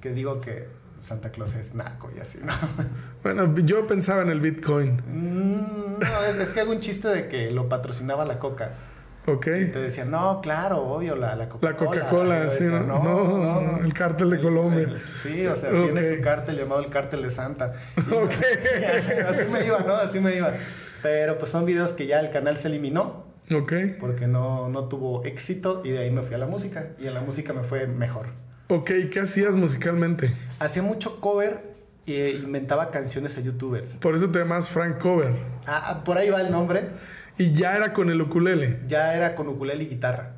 Que 0.00 0.12
digo 0.12 0.40
que 0.40 0.68
Santa 1.00 1.30
Claus 1.30 1.54
es 1.54 1.74
naco 1.74 2.10
y 2.14 2.20
así, 2.20 2.38
¿no? 2.44 2.52
Bueno, 3.22 3.52
yo 3.56 3.86
pensaba 3.86 4.22
en 4.22 4.28
el 4.28 4.40
Bitcoin. 4.40 4.96
Mm, 5.06 5.98
no, 6.00 6.22
es, 6.28 6.36
es 6.36 6.52
que 6.52 6.60
hago 6.60 6.70
un 6.72 6.80
chiste 6.80 7.08
de 7.08 7.28
que 7.28 7.50
lo 7.50 7.68
patrocinaba 7.68 8.24
la 8.24 8.38
Coca. 8.38 8.72
Ok. 9.26 9.46
Y 9.46 9.64
te 9.72 9.80
decían, 9.80 10.10
no, 10.12 10.40
claro, 10.40 10.82
obvio, 10.86 11.16
la, 11.16 11.34
la 11.34 11.48
Coca-Cola. 11.48 11.72
La 11.72 11.76
Coca-Cola, 12.06 12.44
Y 12.44 12.48
sí, 12.48 12.64
decía, 12.64 12.80
no, 12.80 13.02
no, 13.02 13.78
el 13.84 13.92
cártel 13.92 14.30
de 14.30 14.38
Colombia. 14.38 14.94
Sí, 15.20 15.44
o 15.48 15.56
sea, 15.56 15.70
Ok. 15.70 15.92
tiene 15.92 16.16
su 16.16 16.22
cártel 16.22 16.56
llamado 16.56 16.80
el 16.82 16.90
cártel 16.90 17.22
de 17.22 17.30
Santa. 17.30 17.72
Y 17.96 18.12
Ok. 18.14 18.30
y 18.80 18.84
así, 18.96 19.12
así 19.12 19.42
me 19.52 19.66
iba, 19.66 19.80
¿no? 19.80 19.94
Así 19.96 20.20
me 20.20 20.36
iba. 20.36 20.52
Pero 21.06 21.38
pues 21.38 21.52
son 21.52 21.64
videos 21.66 21.92
que 21.92 22.08
ya 22.08 22.18
el 22.18 22.30
canal 22.30 22.56
se 22.56 22.66
eliminó 22.66 23.24
Ok. 23.54 23.72
porque 24.00 24.26
no, 24.26 24.68
no 24.68 24.88
tuvo 24.88 25.24
éxito 25.24 25.82
y 25.84 25.90
de 25.90 26.00
ahí 26.00 26.10
me 26.10 26.22
fui 26.22 26.34
a 26.34 26.38
la 26.38 26.46
música. 26.48 26.88
Y 26.98 27.06
en 27.06 27.14
la 27.14 27.20
música 27.20 27.52
me 27.52 27.62
fue 27.62 27.86
mejor. 27.86 28.26
Ok, 28.66 28.90
¿qué 29.12 29.20
hacías 29.20 29.54
musicalmente? 29.54 30.28
Hacía 30.58 30.82
mucho 30.82 31.20
cover 31.20 31.60
e 32.08 32.30
inventaba 32.42 32.90
canciones 32.90 33.38
a 33.38 33.40
youtubers. 33.40 33.98
Por 33.98 34.16
eso 34.16 34.30
te 34.30 34.40
llamas 34.40 34.68
Frank 34.68 34.98
Cover. 34.98 35.32
Ah, 35.66 36.02
por 36.04 36.18
ahí 36.18 36.28
va 36.28 36.40
el 36.40 36.50
nombre. 36.50 36.82
Y 37.38 37.52
ya 37.52 37.76
era 37.76 37.92
con 37.92 38.10
el 38.10 38.20
ukulele. 38.20 38.80
Ya 38.88 39.14
era 39.14 39.36
con 39.36 39.46
ukulele 39.46 39.84
y 39.84 39.86
guitarra. 39.86 40.32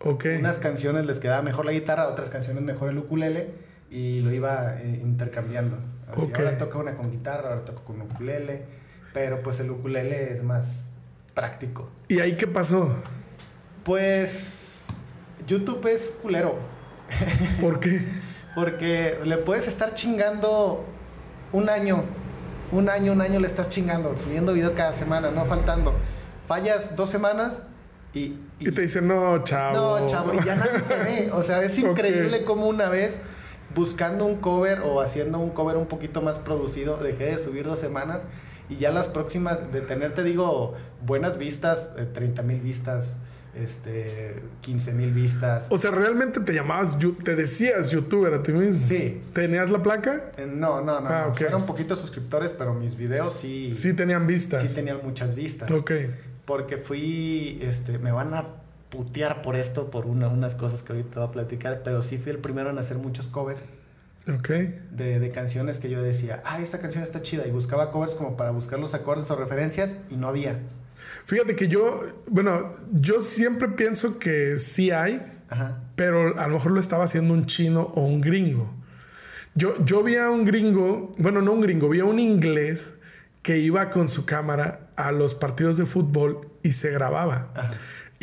Ok. 0.00 0.26
Unas 0.38 0.58
canciones 0.58 1.06
les 1.06 1.18
quedaba 1.18 1.40
mejor 1.40 1.64
la 1.64 1.72
guitarra, 1.72 2.08
otras 2.08 2.28
canciones 2.28 2.62
mejor 2.62 2.90
el 2.90 2.98
ukulele 2.98 3.52
y 3.90 4.20
lo 4.20 4.30
iba 4.32 4.76
eh, 4.82 5.00
intercambiando. 5.02 5.78
Así, 6.12 6.26
Ok. 6.26 6.38
Ahora 6.40 6.58
toco 6.58 6.78
una 6.78 6.94
con 6.94 7.10
guitarra, 7.10 7.48
ahora 7.50 7.64
toco 7.64 7.84
con 7.84 8.02
ukulele, 8.02 8.64
pero 9.12 9.42
pues 9.42 9.60
el 9.60 9.70
ukulele 9.70 10.32
es 10.32 10.42
más 10.42 10.86
práctico. 11.34 11.88
¿Y 12.08 12.20
ahí 12.20 12.36
qué 12.36 12.46
pasó? 12.46 12.94
Pues 13.84 14.88
YouTube 15.46 15.86
es 15.86 16.18
culero, 16.22 16.56
¿Por 17.60 17.80
qué? 17.80 18.00
porque 18.54 19.18
le 19.24 19.38
puedes 19.38 19.68
estar 19.68 19.94
chingando 19.94 20.84
un 21.52 21.68
año, 21.68 22.04
un 22.72 22.88
año, 22.88 23.12
un 23.12 23.20
año 23.20 23.40
le 23.40 23.46
estás 23.46 23.68
chingando, 23.68 24.16
subiendo 24.16 24.52
video 24.52 24.74
cada 24.74 24.92
semana, 24.92 25.30
no 25.30 25.44
faltando. 25.44 25.94
Fallas 26.46 26.96
dos 26.96 27.10
semanas 27.10 27.62
y, 28.12 28.36
Y 28.58 28.70
te 28.72 28.82
dicen, 28.82 29.06
no, 29.06 29.42
chavo. 29.44 30.00
No, 30.00 30.06
chavo, 30.06 30.34
y 30.34 30.44
ya 30.44 30.56
nadie 30.56 30.80
te 30.80 30.96
ve. 30.96 31.30
O 31.32 31.42
sea, 31.42 31.62
es 31.62 31.78
increíble 31.80 32.44
como 32.44 32.66
una 32.66 32.88
vez 32.88 33.18
buscando 33.74 34.24
un 34.24 34.36
cover 34.36 34.80
o 34.80 35.00
haciendo 35.00 35.38
un 35.38 35.50
cover 35.50 35.76
un 35.76 35.86
poquito 35.86 36.22
más 36.22 36.40
producido, 36.40 36.96
dejé 36.96 37.26
de 37.26 37.38
subir 37.38 37.64
dos 37.64 37.78
semanas 37.78 38.24
y 38.70 38.76
ya 38.76 38.90
las 38.92 39.08
próximas 39.08 39.72
de 39.72 39.80
tener, 39.82 40.12
te 40.12 40.22
digo, 40.22 40.74
buenas 41.04 41.36
vistas, 41.36 41.90
eh, 41.98 42.06
30 42.06 42.42
mil 42.42 42.60
vistas, 42.60 43.16
este, 43.54 44.42
15 44.60 44.92
mil 44.92 45.12
vistas. 45.12 45.66
O 45.70 45.78
sea, 45.78 45.90
realmente 45.90 46.40
te 46.40 46.52
llamabas, 46.54 46.98
te 47.24 47.34
decías 47.36 47.90
youtuber 47.90 48.32
a 48.34 48.42
ti 48.42 48.52
mismo. 48.52 48.80
Sí. 48.86 49.20
¿Tenías 49.32 49.70
la 49.70 49.82
placa? 49.82 50.32
Eh, 50.36 50.46
No, 50.46 50.80
no, 50.82 51.00
no. 51.00 51.08
Ah, 51.08 51.22
no. 51.26 51.28
ok. 51.32 51.36
Fueron 51.38 51.66
poquitos 51.66 51.98
suscriptores, 51.98 52.52
pero 52.52 52.74
mis 52.74 52.96
videos 52.96 53.32
sí, 53.34 53.74
Sí 53.74 53.92
tenían 53.94 54.26
vistas. 54.26 54.62
sí 54.62 54.74
tenían 54.74 55.00
muchas 55.02 55.34
vistas. 55.34 55.70
Ok. 55.70 55.90
Porque 56.44 56.76
fui, 56.76 57.58
este, 57.62 57.98
me 57.98 58.12
van 58.12 58.34
a 58.34 58.46
putear 58.88 59.42
por 59.42 59.54
esto, 59.56 59.90
por 59.90 60.06
una- 60.06 60.28
unas 60.28 60.54
cosas 60.56 60.82
que 60.82 60.92
ahorita 60.92 61.20
voy 61.20 61.28
a 61.28 61.32
platicar, 61.32 61.82
pero 61.84 62.02
sí 62.02 62.18
fui 62.18 62.32
el 62.32 62.38
primero 62.38 62.70
en 62.70 62.78
hacer 62.78 62.98
muchos 62.98 63.28
covers. 63.28 63.70
Ok. 64.34 64.48
de, 64.48 65.18
de 65.18 65.28
canciones 65.30 65.78
que 65.78 65.90
yo 65.90 66.02
decía, 66.02 66.42
ah, 66.44 66.60
esta 66.60 66.78
canción 66.78 67.02
está 67.02 67.22
chida, 67.22 67.46
y 67.46 67.50
buscaba 67.50 67.90
covers 67.90 68.14
como 68.14 68.36
para 68.36 68.50
buscar 68.50 68.78
los 68.78 68.94
acordes 68.94 69.30
o 69.30 69.36
referencias, 69.36 69.98
y 70.10 70.16
no 70.16 70.28
había. 70.28 70.60
Fíjate 71.24 71.56
que 71.56 71.68
yo, 71.68 72.02
bueno, 72.28 72.72
yo 72.92 73.20
siempre 73.20 73.68
pienso 73.68 74.18
que 74.18 74.58
sí 74.58 74.90
hay, 74.90 75.20
pero 75.96 76.38
a 76.38 76.46
lo 76.46 76.54
mejor 76.54 76.72
lo 76.72 76.80
estaba 76.80 77.04
haciendo 77.04 77.34
un 77.34 77.46
chino 77.46 77.82
o 77.94 78.04
un 78.04 78.20
gringo. 78.20 78.74
Yo, 79.54 79.82
yo 79.84 80.02
vi 80.02 80.16
a 80.16 80.30
un 80.30 80.44
gringo, 80.44 81.12
bueno, 81.18 81.42
no 81.42 81.52
un 81.52 81.60
gringo, 81.60 81.88
vi 81.88 82.00
a 82.00 82.04
un 82.04 82.18
inglés 82.18 82.94
que 83.42 83.58
iba 83.58 83.90
con 83.90 84.08
su 84.08 84.26
cámara 84.26 84.90
a 84.96 85.12
los 85.12 85.34
partidos 85.34 85.76
de 85.76 85.86
fútbol 85.86 86.40
y 86.62 86.72
se 86.72 86.90
grababa. 86.90 87.52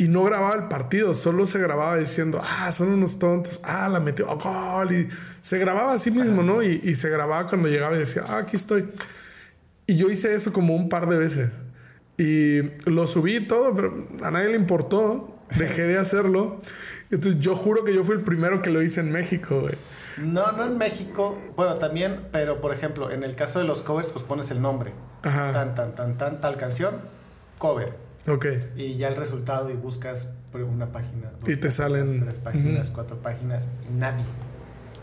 Y 0.00 0.06
no 0.06 0.22
grababa 0.22 0.54
el 0.54 0.68
partido, 0.68 1.12
solo 1.12 1.44
se 1.44 1.58
grababa 1.58 1.96
diciendo, 1.96 2.40
ah, 2.42 2.70
son 2.70 2.90
unos 2.90 3.18
tontos, 3.18 3.60
ah, 3.64 3.88
la 3.88 3.98
metió, 3.98 4.30
oh, 4.30 4.38
gol. 4.38 4.92
Y 4.92 5.08
se 5.40 5.58
grababa 5.58 5.92
a 5.92 5.98
sí 5.98 6.12
mismo, 6.12 6.44
¿no? 6.44 6.62
Y, 6.62 6.80
y, 6.84 6.94
se 6.94 7.10
grababa 7.10 7.48
cuando 7.48 7.68
llegaba 7.68 7.96
y 7.96 7.98
decía, 7.98 8.22
ah, 8.28 8.38
aquí 8.38 8.54
estoy. 8.54 8.88
Y 9.88 9.96
yo 9.96 10.08
hice 10.08 10.34
eso 10.34 10.52
como 10.52 10.76
un 10.76 10.88
par 10.88 11.08
de 11.08 11.18
veces. 11.18 11.62
Y 12.16 12.62
lo 12.88 13.06
subí 13.06 13.46
todo, 13.46 13.74
pero 13.74 14.06
a 14.22 14.30
nadie 14.30 14.50
le 14.50 14.56
importó. 14.56 15.34
Dejé 15.56 15.82
de 15.82 15.98
hacerlo. 15.98 16.58
Entonces 17.10 17.40
yo 17.40 17.54
juro 17.54 17.84
que 17.84 17.94
yo 17.94 18.04
fui 18.04 18.16
el 18.16 18.22
primero 18.22 18.60
que 18.60 18.70
lo 18.70 18.82
hice 18.82 19.00
en 19.00 19.10
México, 19.10 19.62
güey. 19.62 19.74
No, 20.18 20.52
no 20.52 20.66
en 20.66 20.76
México. 20.78 21.38
Bueno, 21.56 21.76
también, 21.76 22.26
pero 22.32 22.60
por 22.60 22.74
ejemplo, 22.74 23.10
en 23.10 23.22
el 23.22 23.34
caso 23.34 23.60
de 23.60 23.64
los 23.64 23.82
covers, 23.82 24.10
pues 24.10 24.24
pones 24.24 24.50
el 24.50 24.60
nombre. 24.60 24.92
Ajá. 25.22 25.52
Tan, 25.52 25.74
tan, 25.74 25.92
tan, 25.92 26.18
tan, 26.18 26.40
tal 26.40 26.56
canción, 26.56 27.00
cover. 27.56 28.07
Ok. 28.26 28.46
Y 28.76 28.96
ya 28.96 29.08
el 29.08 29.16
resultado 29.16 29.70
y 29.70 29.74
buscas 29.74 30.28
una 30.64 30.90
página. 30.92 31.30
y 31.46 31.56
te 31.56 31.70
salen. 31.70 32.20
Tres 32.20 32.38
páginas, 32.38 32.90
cuatro 32.90 33.20
páginas 33.22 33.68
y 33.88 33.92
nadie. 33.92 34.24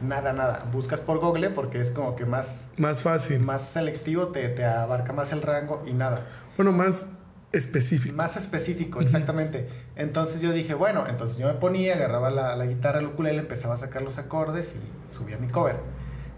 Nada, 0.02 0.34
nada. 0.34 0.68
Buscas 0.72 1.00
por 1.02 1.20
Google 1.20 1.52
porque 1.52 1.80
es 1.80 1.92
como 1.92 2.16
que 2.16 2.26
más... 2.26 2.70
Más 2.78 3.02
fácil. 3.02 3.40
Más 3.40 3.62
selectivo, 3.62 4.28
te, 4.28 4.50
te 4.50 4.66
abarca 4.66 5.14
más 5.14 5.32
el 5.32 5.42
rango 5.42 5.82
y 5.86 5.94
nada. 5.94 6.26
Bueno, 6.58 6.72
más 6.74 7.12
específico. 7.54 8.16
Más 8.16 8.36
específico, 8.36 9.00
exactamente. 9.00 9.68
Entonces 9.96 10.42
yo 10.42 10.52
dije, 10.52 10.74
bueno, 10.74 11.06
entonces 11.08 11.38
yo 11.38 11.48
me 11.48 11.54
ponía, 11.54 11.94
agarraba 11.96 12.30
la, 12.30 12.56
la 12.58 12.66
guitarra, 12.66 13.00
el 13.00 13.06
ukulele, 13.06 13.40
empezaba 13.40 13.76
a 13.76 13.78
sacar 13.78 14.02
los 14.02 14.18
acordes 14.18 14.76
y 14.76 15.10
subía 15.12 15.38
mi 15.38 15.48
cover. 15.48 15.78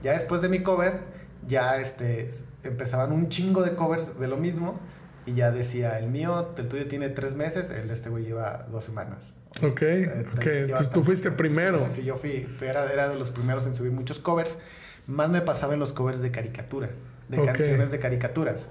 Ya 0.03 0.11
después 0.11 0.41
de 0.41 0.49
mi 0.49 0.59
cover, 0.59 1.01
ya 1.47 1.77
este, 1.77 2.29
empezaban 2.63 3.11
un 3.11 3.29
chingo 3.29 3.63
de 3.63 3.73
covers 3.73 4.19
de 4.19 4.27
lo 4.27 4.37
mismo 4.37 4.79
y 5.27 5.33
ya 5.33 5.51
decía, 5.51 5.99
el 5.99 6.07
mío, 6.07 6.53
el 6.57 6.67
tuyo 6.69 6.87
tiene 6.87 7.09
tres 7.09 7.35
meses, 7.35 7.69
el 7.69 7.87
de 7.87 7.93
este 7.93 8.09
güey 8.09 8.23
lleva 8.23 8.65
dos 8.71 8.83
semanas. 8.83 9.33
Ok, 9.61 9.81
eh, 9.81 10.25
ok. 10.33 10.45
Entonces 10.45 10.89
tú 10.89 11.03
fuiste 11.03 11.31
primero. 11.31 11.85
Sí, 11.89 12.03
yo 12.03 12.15
fui, 12.15 12.47
era, 12.61 12.91
era, 12.91 13.09
de 13.09 13.19
los 13.19 13.31
primeros 13.31 13.67
en 13.67 13.75
subir 13.75 13.91
muchos 13.91 14.19
covers. 14.19 14.59
Más 15.05 15.29
me 15.29 15.41
pasaba 15.41 15.73
en 15.73 15.79
los 15.79 15.91
covers 15.91 16.21
de 16.21 16.31
caricaturas, 16.31 16.99
de 17.27 17.41
canciones 17.41 17.91
de 17.91 17.99
caricaturas. 17.99 18.69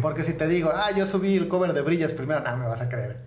Porque 0.00 0.22
si 0.22 0.34
te 0.34 0.46
digo, 0.46 0.70
ah, 0.72 0.90
yo 0.96 1.06
subí 1.06 1.36
el 1.36 1.48
cover 1.48 1.72
de 1.72 1.82
Brillas 1.82 2.12
primero, 2.12 2.40
no, 2.40 2.56
me 2.56 2.66
vas 2.66 2.82
a 2.82 2.88
creer. 2.88 3.18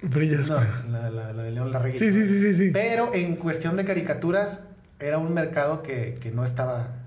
Brillas, 0.00 0.48
no, 0.48 0.60
la, 0.90 1.10
la, 1.10 1.32
de 1.42 1.50
León 1.50 1.72
Larregui. 1.72 1.98
Sí, 1.98 2.10
sí, 2.10 2.24
sí, 2.24 2.38
sí, 2.38 2.54
sí. 2.54 2.70
Pero 2.72 3.12
en 3.14 3.34
cuestión 3.34 3.76
de 3.76 3.84
caricaturas, 3.84 4.68
era 5.00 5.18
un 5.18 5.34
mercado 5.34 5.82
que, 5.82 6.14
que 6.20 6.30
no 6.30 6.44
estaba 6.44 6.97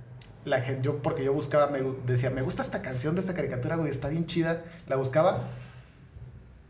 la 0.45 0.62
gente, 0.62 0.83
yo, 0.83 1.01
porque 1.01 1.24
yo 1.24 1.33
buscaba, 1.33 1.67
me 1.67 1.79
decía, 2.05 2.29
me 2.29 2.41
gusta 2.41 2.62
esta 2.62 2.81
canción 2.81 3.15
de 3.15 3.21
esta 3.21 3.33
caricatura, 3.33 3.75
güey, 3.75 3.89
está 3.89 4.10
bien 4.10 4.25
chida. 4.25 4.63
La 4.88 4.95
buscaba. 4.95 5.43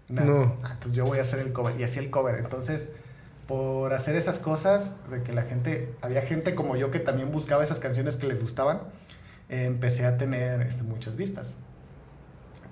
No. 0.09 0.57
Ah, 0.63 0.71
entonces 0.73 0.93
yo 0.93 1.05
voy 1.05 1.19
a 1.19 1.21
hacer 1.21 1.39
el 1.39 1.53
cover. 1.53 1.79
Y 1.79 1.83
hacía 1.83 2.01
el 2.01 2.09
cover. 2.09 2.35
Entonces, 2.35 2.89
por 3.47 3.93
hacer 3.93 4.15
esas 4.15 4.39
cosas, 4.39 4.95
de 5.09 5.23
que 5.23 5.33
la 5.33 5.43
gente, 5.43 5.93
había 6.01 6.21
gente 6.21 6.53
como 6.55 6.75
yo 6.75 6.91
que 6.91 6.99
también 6.99 7.31
buscaba 7.31 7.63
esas 7.63 7.79
canciones 7.79 8.17
que 8.17 8.27
les 8.27 8.41
gustaban, 8.41 8.81
eh, 9.49 9.65
empecé 9.65 10.05
a 10.05 10.17
tener 10.17 10.61
este, 10.61 10.83
muchas 10.83 11.15
vistas. 11.15 11.55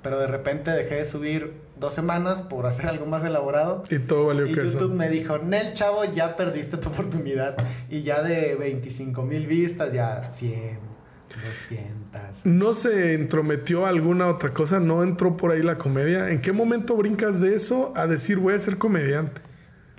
Pero 0.01 0.19
de 0.19 0.27
repente 0.27 0.71
dejé 0.71 0.95
de 0.95 1.05
subir 1.05 1.61
dos 1.77 1.93
semanas 1.93 2.41
por 2.41 2.65
hacer 2.65 2.87
algo 2.87 3.05
más 3.05 3.23
elaborado. 3.23 3.83
Y 3.89 3.99
todo 3.99 4.27
valió 4.27 4.45
y 4.45 4.53
YouTube 4.53 4.93
me 4.93 5.09
dijo, 5.09 5.37
Nel, 5.39 5.73
chavo, 5.73 6.05
ya 6.05 6.35
perdiste 6.35 6.77
tu 6.77 6.89
oportunidad. 6.89 7.57
Y 7.89 8.03
ya 8.03 8.21
de 8.21 8.55
25 8.55 9.23
mil 9.23 9.47
vistas, 9.47 9.91
ya 9.91 10.31
100, 10.31 10.88
200. 11.37 12.45
¿No 12.45 12.73
se 12.73 13.13
entrometió 13.13 13.85
alguna 13.85 14.27
otra 14.27 14.53
cosa? 14.53 14.79
¿No 14.79 15.03
entró 15.03 15.37
por 15.37 15.51
ahí 15.51 15.61
la 15.61 15.77
comedia? 15.77 16.29
¿En 16.29 16.41
qué 16.41 16.51
momento 16.51 16.95
brincas 16.95 17.41
de 17.41 17.53
eso 17.53 17.93
a 17.95 18.07
decir 18.07 18.37
voy 18.37 18.53
a 18.53 18.59
ser 18.59 18.77
comediante? 18.77 19.41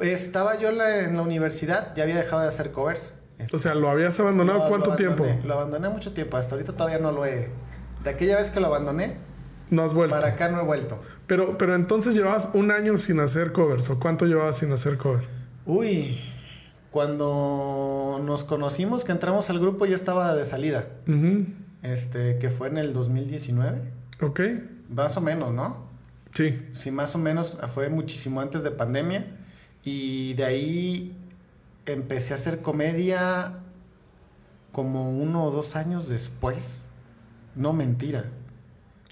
Estaba 0.00 0.58
yo 0.58 0.70
en 0.70 0.78
la, 1.14 1.22
universidad, 1.22 1.94
ya 1.94 2.04
había 2.04 2.16
dejado 2.16 2.42
de 2.42 2.48
hacer 2.48 2.72
covers. 2.72 3.14
O 3.52 3.58
sea, 3.58 3.74
¿lo 3.74 3.88
habías 3.88 4.18
abandonado 4.20 4.68
cuánto 4.68 4.96
tiempo? 4.96 5.26
Lo 5.44 5.54
abandoné 5.54 5.88
mucho 5.88 6.12
tiempo, 6.12 6.36
hasta 6.36 6.54
ahorita 6.54 6.72
todavía 6.74 6.98
no 6.98 7.12
lo 7.12 7.24
he... 7.24 7.50
De 8.02 8.10
aquella 8.10 8.36
vez 8.36 8.50
que 8.50 8.60
lo 8.60 8.66
abandoné, 8.66 9.16
no 9.70 9.82
has 9.82 9.94
vuelto. 9.94 10.16
Para 10.16 10.32
acá 10.32 10.48
no 10.48 10.60
he 10.60 10.64
vuelto. 10.64 11.00
Pero, 11.26 11.56
pero 11.56 11.74
entonces 11.74 12.14
llevabas 12.14 12.50
un 12.54 12.70
año 12.70 12.98
sin 12.98 13.20
hacer 13.20 13.52
covers, 13.52 13.88
¿o 13.90 14.00
cuánto 14.00 14.26
llevabas 14.26 14.58
sin 14.58 14.72
hacer 14.72 14.98
cover? 14.98 15.28
Uy, 15.64 16.18
cuando 16.90 17.99
nos 18.22 18.44
conocimos, 18.44 19.04
que 19.04 19.12
entramos 19.12 19.50
al 19.50 19.58
grupo, 19.58 19.86
ya 19.86 19.96
estaba 19.96 20.34
de 20.34 20.44
salida. 20.44 20.86
Este, 21.82 22.38
que 22.38 22.50
fue 22.50 22.68
en 22.68 22.78
el 22.78 22.92
2019. 22.92 23.80
Ok. 24.20 24.40
Más 24.88 25.16
o 25.16 25.20
menos, 25.20 25.52
¿no? 25.52 25.88
Sí. 26.30 26.60
Sí, 26.72 26.90
más 26.90 27.14
o 27.14 27.18
menos 27.18 27.58
fue 27.72 27.88
muchísimo 27.88 28.40
antes 28.40 28.62
de 28.62 28.70
pandemia. 28.70 29.26
Y 29.84 30.34
de 30.34 30.44
ahí 30.44 31.16
empecé 31.86 32.34
a 32.34 32.36
hacer 32.36 32.60
comedia 32.60 33.54
como 34.72 35.10
uno 35.10 35.44
o 35.44 35.50
dos 35.50 35.76
años 35.76 36.08
después. 36.08 36.86
No 37.56 37.72
mentira. 37.72 38.24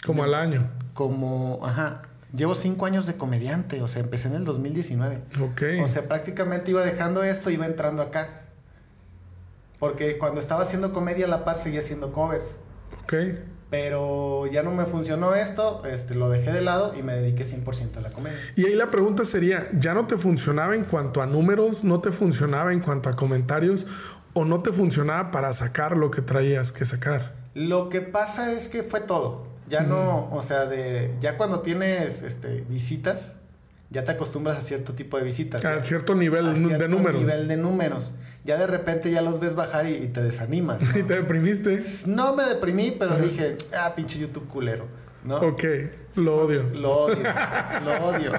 Como 0.04 0.22
al 0.22 0.34
año. 0.34 0.70
Como, 0.94 1.60
ajá, 1.62 2.08
Llevo 2.34 2.54
cinco 2.54 2.84
años 2.84 3.06
de 3.06 3.14
comediante, 3.14 3.80
o 3.80 3.88
sea, 3.88 4.02
empecé 4.02 4.28
en 4.28 4.34
el 4.34 4.44
2019. 4.44 5.22
Ok. 5.40 5.62
O 5.82 5.88
sea, 5.88 6.02
prácticamente 6.02 6.70
iba 6.70 6.84
dejando 6.84 7.22
esto 7.22 7.50
y 7.50 7.54
iba 7.54 7.64
entrando 7.64 8.02
acá. 8.02 8.47
Porque 9.78 10.18
cuando 10.18 10.40
estaba 10.40 10.62
haciendo 10.62 10.92
comedia 10.92 11.26
a 11.26 11.28
la 11.28 11.44
par 11.44 11.56
seguía 11.56 11.80
haciendo 11.80 12.12
covers. 12.12 12.58
Ok. 13.04 13.14
Pero 13.70 14.46
ya 14.46 14.62
no 14.62 14.72
me 14.72 14.86
funcionó 14.86 15.34
esto, 15.34 15.84
este, 15.84 16.14
lo 16.14 16.30
dejé 16.30 16.52
de 16.52 16.62
lado 16.62 16.94
y 16.98 17.02
me 17.02 17.14
dediqué 17.14 17.44
100% 17.44 17.98
a 17.98 18.00
la 18.00 18.10
comedia. 18.10 18.38
Y 18.56 18.64
ahí 18.64 18.74
la 18.74 18.86
pregunta 18.86 19.26
sería, 19.26 19.68
¿ya 19.74 19.92
no 19.92 20.06
te 20.06 20.16
funcionaba 20.16 20.74
en 20.74 20.84
cuanto 20.84 21.20
a 21.20 21.26
números? 21.26 21.84
¿No 21.84 22.00
te 22.00 22.10
funcionaba 22.10 22.72
en 22.72 22.80
cuanto 22.80 23.10
a 23.10 23.12
comentarios? 23.12 23.86
¿O 24.32 24.46
no 24.46 24.58
te 24.58 24.72
funcionaba 24.72 25.30
para 25.30 25.52
sacar 25.52 25.98
lo 25.98 26.10
que 26.10 26.22
traías 26.22 26.72
que 26.72 26.86
sacar? 26.86 27.34
Lo 27.52 27.90
que 27.90 28.00
pasa 28.00 28.52
es 28.52 28.68
que 28.68 28.82
fue 28.82 29.00
todo. 29.00 29.46
Ya 29.68 29.82
no, 29.82 30.30
o 30.32 30.40
sea, 30.40 30.64
de 30.64 31.14
ya 31.20 31.36
cuando 31.36 31.60
tienes 31.60 32.22
este, 32.22 32.64
visitas, 32.70 33.36
ya 33.90 34.04
te 34.04 34.12
acostumbras 34.12 34.58
a 34.58 34.60
cierto 34.60 34.94
tipo 34.94 35.16
de 35.16 35.24
visitas. 35.24 35.64
A 35.64 35.82
cierto 35.82 36.14
nivel 36.14 36.52
de 36.78 36.88
números. 36.88 37.20
nivel 37.20 37.48
de 37.48 37.56
números. 37.56 38.12
Ya 38.44 38.58
de 38.58 38.66
repente 38.66 39.10
ya 39.10 39.22
los 39.22 39.40
ves 39.40 39.54
bajar 39.54 39.86
y, 39.86 40.06
te 40.08 40.22
desanimas. 40.22 40.82
¿Y 40.96 41.02
te 41.02 41.14
deprimiste? 41.14 41.78
No 42.06 42.34
me 42.36 42.44
deprimí, 42.44 42.94
pero 42.98 43.16
dije, 43.16 43.56
ah, 43.78 43.94
pinche 43.94 44.18
YouTube 44.18 44.46
culero. 44.46 44.86
¿no? 45.24 45.36
Ok, 45.38 45.64
lo 46.16 46.42
odio. 46.42 46.62
Lo 46.74 47.04
odio, 47.04 47.22
lo 47.84 48.06
odio. 48.06 48.32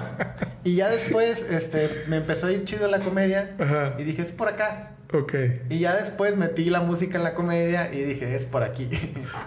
Y 0.64 0.76
ya 0.76 0.88
después 0.88 1.50
este, 1.50 1.88
me 2.08 2.16
empezó 2.16 2.46
a 2.46 2.52
ir 2.52 2.64
chido 2.64 2.88
la 2.88 3.00
comedia 3.00 3.54
y 3.98 4.04
dije, 4.04 4.22
es 4.22 4.32
por 4.32 4.48
acá. 4.48 4.96
Ok. 5.12 5.34
Y 5.68 5.80
ya 5.80 5.94
después 5.96 6.36
metí 6.36 6.70
la 6.70 6.80
música 6.80 7.18
en 7.18 7.24
la 7.24 7.34
comedia 7.34 7.92
y 7.92 8.02
dije, 8.02 8.34
es 8.34 8.44
por 8.44 8.62
aquí. 8.62 8.88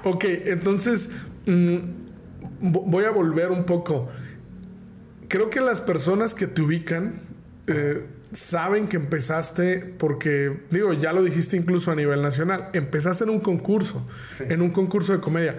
Ok, 0.03 0.25
entonces 0.45 1.11
mm, 1.45 1.77
voy 2.61 3.05
a 3.05 3.11
volver 3.11 3.51
un 3.51 3.65
poco. 3.65 4.09
Creo 5.33 5.49
que 5.49 5.61
las 5.61 5.81
personas 5.81 6.35
que 6.35 6.45
te 6.45 6.61
ubican 6.61 7.19
eh, 7.65 8.05
saben 8.33 8.87
que 8.87 8.97
empezaste 8.97 9.79
porque, 9.79 10.61
digo, 10.69 10.93
ya 10.93 11.11
lo 11.11 11.23
dijiste 11.23 11.57
incluso 11.57 11.89
a 11.89 11.95
nivel 11.95 12.21
nacional, 12.21 12.69
empezaste 12.73 13.23
en 13.23 13.31
un 13.31 13.39
concurso, 13.39 14.07
en 14.41 14.61
un 14.61 14.69
concurso 14.69 15.11
de 15.11 15.21
comedia. 15.21 15.57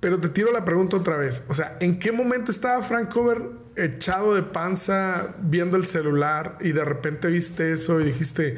Pero 0.00 0.18
te 0.18 0.28
tiro 0.28 0.52
la 0.52 0.66
pregunta 0.66 0.98
otra 0.98 1.16
vez. 1.16 1.46
O 1.48 1.54
sea, 1.54 1.78
¿en 1.80 1.98
qué 1.98 2.12
momento 2.12 2.50
estaba 2.50 2.82
Frank 2.82 3.10
Cover 3.10 3.40
echado 3.74 4.34
de 4.34 4.42
panza 4.42 5.34
viendo 5.40 5.78
el 5.78 5.86
celular 5.86 6.58
y 6.60 6.72
de 6.72 6.84
repente 6.84 7.28
viste 7.28 7.72
eso 7.72 8.02
y 8.02 8.04
dijiste, 8.04 8.56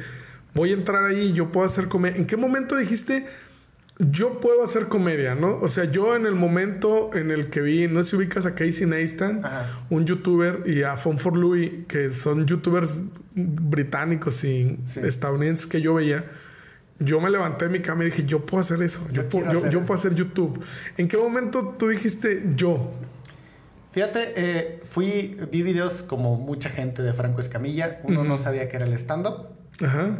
voy 0.53 0.71
a 0.71 0.73
entrar 0.73 1.05
ahí, 1.05 1.31
yo 1.31 1.53
puedo 1.53 1.65
hacer 1.65 1.87
comedia. 1.87 2.17
¿En 2.17 2.27
qué 2.27 2.35
momento 2.35 2.75
dijiste, 2.75 3.25
yo 3.99 4.39
puedo 4.39 4.63
hacer 4.63 4.87
comedia, 4.87 5.35
no? 5.35 5.59
O 5.61 5.67
sea, 5.67 5.85
yo 5.85 6.15
en 6.15 6.25
el 6.25 6.35
momento 6.35 7.11
en 7.13 7.31
el 7.31 7.49
que 7.49 7.61
vi, 7.61 7.87
no 7.87 8.01
sé 8.01 8.11
si 8.11 8.15
ubicas 8.15 8.45
a 8.45 8.55
Casey 8.55 8.87
Neistat, 8.87 9.45
un 9.89 10.05
youtuber, 10.05 10.63
y 10.65 10.83
a 10.83 10.97
Fun 10.97 11.19
for 11.19 11.37
Louis, 11.37 11.85
que 11.87 12.09
son 12.09 12.45
youtubers 12.47 13.01
británicos 13.35 14.43
y 14.43 14.79
estadounidenses 15.03 15.67
que 15.67 15.81
yo 15.81 15.93
veía. 15.93 16.25
Yo 16.99 17.19
me 17.21 17.29
levanté 17.29 17.65
de 17.65 17.71
mi 17.71 17.81
cama 17.81 18.03
y 18.03 18.05
dije, 18.05 18.23
yo 18.25 18.45
puedo 18.45 18.61
hacer 18.61 18.81
eso, 18.81 19.07
yo, 19.11 19.27
puedo, 19.27 19.69
yo, 19.69 19.81
puedo 19.81 19.93
hacer 19.93 20.15
YouTube. 20.15 20.63
¿En 20.97 21.07
qué 21.07 21.17
momento 21.17 21.75
tú 21.77 21.87
dijiste 21.89 22.51
yo? 22.55 22.93
Fíjate, 23.91 24.33
eh, 24.35 24.79
fui, 24.83 25.37
vi 25.51 25.61
videos 25.61 26.01
como 26.01 26.35
mucha 26.35 26.69
gente 26.69 27.03
de 27.03 27.13
Franco 27.13 27.41
Escamilla. 27.41 27.99
Uno 28.03 28.23
no 28.23 28.37
sabía 28.37 28.67
que 28.67 28.77
era 28.77 28.85
el 28.85 28.93
stand-up. 28.93 29.52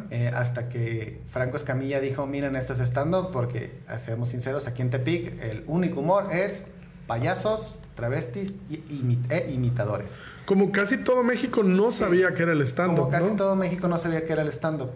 Eh, 0.09 0.31
hasta 0.33 0.67
que 0.67 1.21
Franco 1.27 1.55
Escamilla 1.57 1.99
dijo, 1.99 2.25
miren, 2.25 2.55
esto 2.55 2.73
es 2.73 2.79
stand-up 2.79 3.29
porque, 3.31 3.71
seamos 3.97 4.29
sinceros, 4.29 4.67
aquí 4.67 4.81
en 4.81 4.89
Tepic 4.89 5.41
el 5.43 5.63
único 5.67 5.99
humor 6.01 6.27
es 6.33 6.65
payasos 7.07 7.77
travestis 7.95 8.57
y, 8.69 9.19
e 9.29 9.51
imitadores. 9.51 10.17
Como 10.45 10.71
casi 10.71 10.97
todo 10.97 11.23
México 11.23 11.61
no 11.63 11.91
Sí. 11.91 11.99
sabía 11.99 12.33
que 12.33 12.43
era 12.43 12.53
el 12.53 12.61
stand-up, 12.61 12.95
Como 12.97 13.09
casi 13.09 13.29
¿no? 13.31 13.35
todo 13.35 13.55
México 13.55 13.87
no 13.87 13.97
sabía 13.97 14.23
que 14.25 14.33
era 14.33 14.41
el 14.41 14.47
stand-up. 14.51 14.91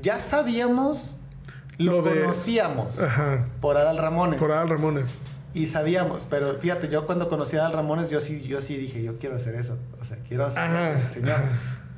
Ya 0.00 0.18
sabíamos, 0.18 1.16
lo, 1.78 1.94
Lo 1.94 2.02
de- 2.02 2.20
conocíamos 2.20 3.00
Ajá. 3.02 3.46
por 3.60 3.76
Adal 3.76 3.98
Ramones. 3.98 4.38
Por 4.38 4.52
Adal 4.52 4.68
Ramones. 4.68 5.18
Y 5.52 5.66
sabíamos, 5.66 6.28
pero 6.30 6.54
fíjate, 6.60 6.88
yo 6.88 7.06
cuando 7.06 7.28
conocí 7.28 7.56
a 7.56 7.60
Adal 7.62 7.72
Ramones, 7.72 8.08
yo 8.08 8.20
sí, 8.20 8.40
yo 8.42 8.60
sí 8.60 8.76
dije, 8.76 9.02
yo 9.02 9.18
quiero 9.18 9.34
hacer 9.34 9.56
eso. 9.56 9.76
O 10.00 10.04
sea, 10.04 10.16
quiero 10.28 10.48
ser 10.48 10.60
Ajá, 10.62 10.92
ese 10.92 11.06
señor. 11.14 11.32
ajá. 11.32 11.48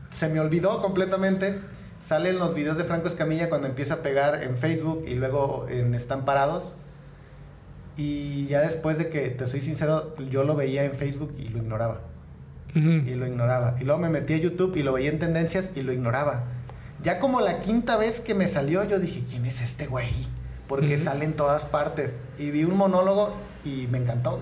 Se 0.09 0.29
me 0.31 0.41
olvidó 0.41 0.81
completamente. 0.81 1.61
Salen 2.03 2.41
los 2.41 2.55
videos 2.55 2.77
de 2.77 2.83
Franco 2.83 3.07
Escamilla 3.07 3.49
cuando 3.49 3.69
empieza 3.69 3.95
a 3.95 3.97
pegar 3.99 4.43
en 4.43 4.57
Facebook 4.57 5.05
y 5.07 5.15
luego 5.15 5.69
en 5.69 5.95
Están 5.95 6.25
Parados. 6.25 6.75
Y 7.97 8.47
ya 8.49 8.61
después 8.61 8.99
de 8.99 9.09
que, 9.09 9.31
te 9.31 9.47
soy 9.47 9.61
sincero, 9.61 10.13
yo 10.29 10.43
lo 10.43 10.57
veía 10.57 10.83
en 10.83 10.97
Facebook 10.97 11.33
y 11.39 11.49
lo 11.51 11.59
ignoraba. 11.59 12.01
Y 12.75 13.15
lo 13.15 13.25
ignoraba. 13.25 13.77
Y 13.79 13.85
luego 13.85 14.01
me 14.01 14.09
metí 14.09 14.35
a 14.35 14.39
YouTube 14.39 14.75
y 14.77 14.83
lo 14.83 14.95
veía 14.95 15.11
en 15.11 15.21
tendencias 15.21 15.73
y 15.77 15.83
lo 15.83 15.93
ignoraba. 15.93 16.43
Ya 17.03 17.21
como 17.21 17.41
la 17.41 17.61
quinta 17.61 17.97
vez 17.97 18.19
que 18.19 18.35
me 18.35 18.49
salió, 18.49 18.83
yo 18.83 18.99
dije, 18.99 19.23
¿quién 19.31 19.47
es 19.47 19.61
este 19.61 19.87
güey? 19.87 20.11
Porque 20.67 20.99
sale 20.99 21.25
en 21.25 21.35
todas 21.35 21.67
partes. 21.67 22.17
Y 22.37 22.51
vi 22.51 22.65
un 22.65 22.77
monólogo 22.77 23.33
y 23.65 23.87
me 23.93 23.99
encantó. 23.99 24.41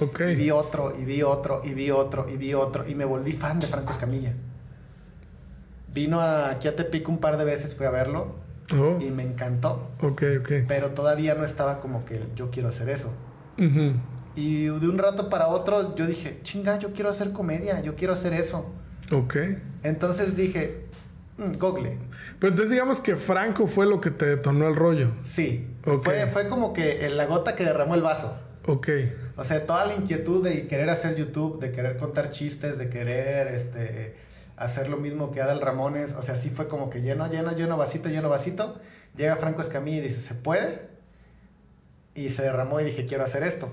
Ok. 0.00 0.22
Y 0.30 0.34
vi 0.34 0.50
otro, 0.50 0.92
y 0.98 1.04
vi 1.04 1.22
otro, 1.22 1.60
y 1.62 1.74
vi 1.74 1.92
otro, 1.92 2.26
y 2.28 2.36
vi 2.36 2.54
otro. 2.54 2.88
Y 2.88 2.96
me 2.96 3.04
volví 3.04 3.30
fan 3.30 3.60
de 3.60 3.68
Franco 3.68 3.92
Escamilla. 3.92 4.34
Vino 5.94 6.20
a- 6.20 6.50
aquí 6.50 6.68
a 6.68 6.76
Tepic 6.76 7.08
un 7.08 7.18
par 7.18 7.36
de 7.38 7.44
veces, 7.44 7.74
fui 7.74 7.86
a 7.86 7.90
verlo. 7.90 8.36
Oh, 8.78 8.98
Y 9.00 9.10
me 9.10 9.22
encantó. 9.22 9.90
ok, 10.02 10.22
ok. 10.40 10.52
Pero 10.68 10.90
todavía 10.90 11.34
no 11.34 11.42
estaba 11.44 11.80
como 11.80 12.04
que 12.04 12.22
yo 12.36 12.50
quiero 12.50 12.68
hacer 12.68 12.88
eso. 12.90 13.12
Y 14.36 14.64
de 14.66 14.88
un 14.88 14.98
rato 14.98 15.28
para 15.30 15.48
otro 15.48 15.94
yo 15.96 16.06
dije, 16.06 16.38
chinga, 16.42 16.78
yo 16.78 16.92
quiero 16.92 17.10
hacer 17.10 17.32
comedia, 17.32 17.80
yo 17.82 17.96
quiero 17.96 18.12
hacer 18.12 18.32
eso. 18.34 18.70
Ok. 19.10 19.36
Entonces 19.82 20.36
dije, 20.36 20.84
"Mm, 21.38 21.56
Google. 21.58 21.98
Pero 22.38 22.50
entonces 22.50 22.70
digamos 22.70 23.00
que 23.00 23.16
Franco 23.16 23.66
fue 23.66 23.86
lo 23.86 24.00
que 24.00 24.10
te 24.10 24.26
detonó 24.26 24.68
el 24.68 24.76
rollo. 24.76 25.10
Sí. 25.22 25.66
Fue, 26.04 26.26
fue 26.26 26.46
como 26.46 26.72
que 26.72 27.08
la 27.10 27.26
gota 27.26 27.56
que 27.56 27.64
derramó 27.64 27.94
el 27.94 28.02
vaso. 28.02 28.38
Ok. 28.66 28.88
O 29.36 29.44
sea, 29.44 29.64
toda 29.66 29.86
la 29.86 29.94
inquietud 29.94 30.44
de 30.44 30.66
querer 30.68 30.90
hacer 30.90 31.16
YouTube, 31.16 31.58
de 31.58 31.72
querer 31.72 31.96
contar 31.96 32.30
chistes, 32.30 32.76
de 32.78 32.90
querer 32.90 33.48
este, 33.48 34.14
hacer 34.58 34.88
lo 34.88 34.96
mismo 34.96 35.30
que 35.30 35.40
Adal 35.40 35.60
Ramones. 35.60 36.14
O 36.14 36.22
sea, 36.22 36.36
sí 36.36 36.50
fue 36.50 36.68
como 36.68 36.90
que 36.90 37.00
lleno, 37.02 37.28
lleno, 37.30 37.52
lleno, 37.52 37.76
vasito, 37.76 38.08
lleno, 38.08 38.28
vasito. 38.28 38.80
Llega 39.16 39.36
Franco 39.36 39.60
Escamilla 39.62 39.98
y 39.98 40.00
dice, 40.02 40.20
¿se 40.20 40.34
puede? 40.34 40.88
Y 42.14 42.28
se 42.30 42.42
derramó 42.42 42.80
y 42.80 42.84
dije, 42.84 43.06
quiero 43.06 43.24
hacer 43.24 43.42
esto. 43.42 43.72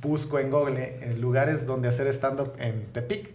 Busco 0.00 0.38
en 0.38 0.50
Google 0.50 0.98
eh, 1.02 1.16
lugares 1.18 1.66
donde 1.66 1.88
hacer 1.88 2.06
stand-up 2.08 2.52
en 2.58 2.84
Tepic. 2.92 3.34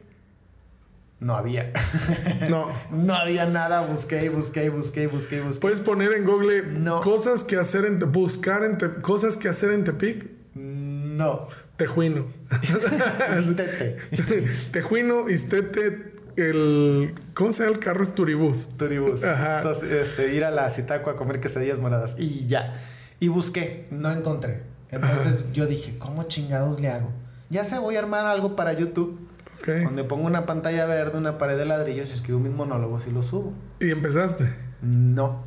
No 1.19 1.35
había. 1.35 1.71
No. 2.49 2.67
no 2.91 3.15
había 3.15 3.45
nada. 3.45 3.81
Busqué, 3.85 4.29
busqué, 4.29 4.69
busqué, 4.69 5.07
busqué, 5.07 5.41
busqué. 5.41 5.61
Puedes 5.61 5.79
poner 5.79 6.11
en 6.13 6.25
Google 6.25 6.63
No. 6.63 6.99
cosas 6.99 7.43
que 7.43 7.57
hacer 7.57 7.85
en 7.85 7.99
Te- 7.99 8.05
buscar 8.05 8.63
en 8.63 8.77
Te- 8.77 9.01
cosas 9.01 9.37
que 9.37 9.47
hacer 9.47 9.71
en 9.71 9.83
Tepic, 9.83 10.27
No. 10.53 11.47
Tejuino. 11.77 12.27
Tete. 13.55 13.97
Tejuino, 14.71 15.29
Istete, 15.29 16.14
el 16.37 17.13
¿cómo 17.33 17.51
se 17.51 17.63
llama 17.63 17.75
el 17.75 17.79
carro? 17.79 18.03
Es 18.03 18.15
Turibús. 18.15 18.77
Turibús. 18.77 19.23
Ajá. 19.23 19.57
Entonces, 19.57 19.91
este, 19.91 20.33
ir 20.33 20.43
a 20.43 20.51
la 20.51 20.69
Citaco 20.69 21.09
a 21.09 21.15
comer 21.15 21.39
quesadillas 21.39 21.79
moradas. 21.79 22.15
Y 22.19 22.47
ya. 22.47 22.75
Y 23.19 23.27
busqué, 23.27 23.85
no 23.91 24.11
encontré. 24.11 24.63
Entonces 24.89 25.45
yo 25.53 25.65
dije, 25.65 25.97
¿cómo 25.97 26.23
chingados 26.23 26.79
le 26.79 26.89
hago? 26.89 27.09
Ya 27.49 27.63
sé, 27.63 27.79
voy 27.79 27.95
a 27.95 27.99
armar 27.99 28.25
algo 28.25 28.55
para 28.55 28.73
YouTube. 28.73 29.19
Ok. 29.59 29.67
Donde 29.83 30.03
pongo 30.03 30.25
una 30.25 30.45
pantalla 30.45 30.85
verde, 30.85 31.17
una 31.17 31.37
pared 31.37 31.57
de 31.57 31.65
ladrillos 31.65 32.09
y 32.09 32.13
escribo 32.13 32.39
mis 32.39 32.51
monólogos 32.51 33.07
y 33.07 33.11
los 33.11 33.27
subo. 33.27 33.53
Y 33.79 33.91
empezaste. 33.91 34.51
No. 34.81 35.43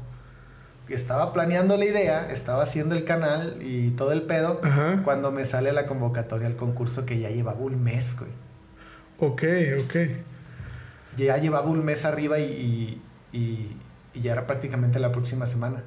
Estaba 0.88 1.32
planeando 1.34 1.76
la 1.76 1.84
idea, 1.84 2.30
estaba 2.30 2.62
haciendo 2.62 2.94
el 2.94 3.04
canal 3.04 3.58
y 3.60 3.90
todo 3.90 4.12
el 4.12 4.22
pedo. 4.22 4.60
Ajá. 4.64 5.02
Cuando 5.04 5.30
me 5.30 5.44
sale 5.44 5.72
la 5.72 5.86
convocatoria 5.86 6.46
al 6.46 6.56
concurso 6.56 7.04
que 7.04 7.18
ya 7.18 7.28
llevaba 7.28 7.60
un 7.60 7.82
mes, 7.82 8.16
güey. 8.18 8.30
Ok, 9.18 9.42
ok. 9.84 9.96
Ya 11.24 11.36
llevaba 11.38 11.68
un 11.68 11.84
mes 11.84 12.04
arriba 12.04 12.38
y, 12.38 13.00
y, 13.32 13.76
ya 14.20 14.32
era 14.32 14.46
prácticamente 14.46 14.98
la 14.98 15.12
próxima 15.12 15.46
semana. 15.46 15.84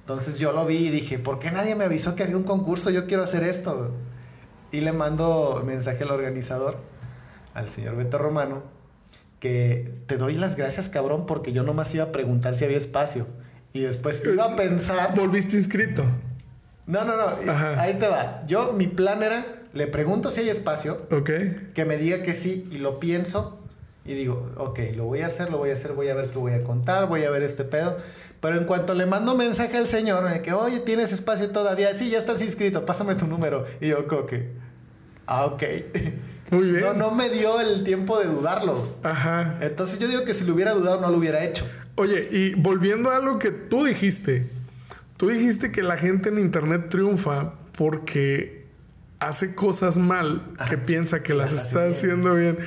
Entonces 0.00 0.38
yo 0.38 0.52
lo 0.52 0.64
vi 0.64 0.76
y 0.86 0.90
dije, 0.90 1.18
¿por 1.18 1.38
qué 1.38 1.50
nadie 1.50 1.74
me 1.74 1.84
avisó 1.84 2.14
que 2.14 2.22
había 2.22 2.36
un 2.36 2.42
concurso? 2.42 2.90
Yo 2.90 3.06
quiero 3.06 3.22
hacer 3.22 3.44
esto. 3.44 3.94
Y 4.72 4.80
le 4.80 4.92
mando 4.92 5.62
mensaje 5.66 6.04
al 6.04 6.10
organizador, 6.10 6.78
al 7.54 7.68
señor 7.68 7.96
Beto 7.96 8.18
Romano, 8.18 8.62
que 9.40 9.98
te 10.06 10.16
doy 10.16 10.34
las 10.34 10.56
gracias, 10.56 10.88
cabrón, 10.88 11.26
porque 11.26 11.52
yo 11.52 11.62
nomás 11.62 11.94
iba 11.94 12.04
a 12.04 12.12
preguntar 12.12 12.54
si 12.54 12.64
había 12.64 12.76
espacio. 12.76 13.26
Y 13.72 13.80
después 13.80 14.22
iba 14.24 14.44
a 14.44 14.56
pensar... 14.56 15.14
Volviste 15.14 15.56
inscrito. 15.56 16.04
No, 16.86 17.04
no, 17.04 17.16
no, 17.16 17.52
Ajá. 17.52 17.80
ahí 17.80 17.94
te 17.94 18.08
va. 18.08 18.42
Yo, 18.46 18.72
mi 18.72 18.88
plan 18.88 19.22
era, 19.22 19.44
le 19.74 19.86
pregunto 19.86 20.30
si 20.30 20.40
hay 20.40 20.48
espacio, 20.48 21.06
Ok. 21.12 21.30
que 21.74 21.84
me 21.84 21.96
diga 21.96 22.22
que 22.22 22.32
sí 22.34 22.68
y 22.72 22.78
lo 22.78 22.98
pienso 22.98 23.59
y 24.04 24.14
digo, 24.14 24.50
ok, 24.56 24.78
lo 24.96 25.04
voy 25.04 25.20
a 25.20 25.26
hacer, 25.26 25.50
lo 25.50 25.58
voy 25.58 25.70
a 25.70 25.74
hacer, 25.74 25.92
voy 25.92 26.08
a 26.08 26.14
ver 26.14 26.28
qué 26.28 26.38
voy 26.38 26.52
a 26.52 26.60
contar, 26.60 27.06
voy 27.08 27.24
a 27.24 27.30
ver 27.30 27.42
este 27.42 27.64
pedo. 27.64 27.96
Pero 28.40 28.56
en 28.56 28.64
cuanto 28.64 28.94
le 28.94 29.04
mando 29.04 29.36
mensaje 29.36 29.76
al 29.76 29.86
señor 29.86 30.28
de 30.30 30.40
que, 30.40 30.52
oye, 30.52 30.80
tienes 30.80 31.12
espacio 31.12 31.50
todavía, 31.50 31.94
sí, 31.94 32.10
ya 32.10 32.18
estás 32.18 32.40
inscrito, 32.40 32.86
pásame 32.86 33.14
tu 33.14 33.26
número. 33.26 33.64
Y 33.80 33.88
yo, 33.88 34.06
como 34.08 34.26
que, 34.26 34.50
ah, 35.26 35.44
ok. 35.46 35.62
Muy 36.50 36.72
bien. 36.72 36.80
No, 36.80 36.94
no 36.94 37.10
me 37.12 37.28
dio 37.28 37.60
el 37.60 37.84
tiempo 37.84 38.18
de 38.18 38.26
dudarlo. 38.26 38.82
Ajá. 39.02 39.58
Entonces 39.60 39.98
yo 39.98 40.08
digo 40.08 40.24
que 40.24 40.34
si 40.34 40.44
lo 40.44 40.54
hubiera 40.54 40.72
dudado, 40.72 41.00
no 41.00 41.10
lo 41.10 41.18
hubiera 41.18 41.44
hecho. 41.44 41.64
Oye, 41.94 42.28
y 42.30 42.54
volviendo 42.54 43.10
a 43.10 43.16
algo 43.16 43.38
que 43.38 43.50
tú 43.50 43.84
dijiste, 43.84 44.48
tú 45.16 45.28
dijiste 45.28 45.70
que 45.70 45.82
la 45.82 45.96
gente 45.96 46.30
en 46.30 46.38
internet 46.38 46.88
triunfa 46.88 47.54
porque 47.76 48.66
hace 49.20 49.54
cosas 49.54 49.98
mal 49.98 50.54
que 50.68 50.78
piensa 50.78 51.22
que 51.22 51.34
las 51.34 51.52
las 51.52 51.66
está 51.66 51.80
bien. 51.80 51.92
haciendo 51.92 52.34
bien. 52.34 52.58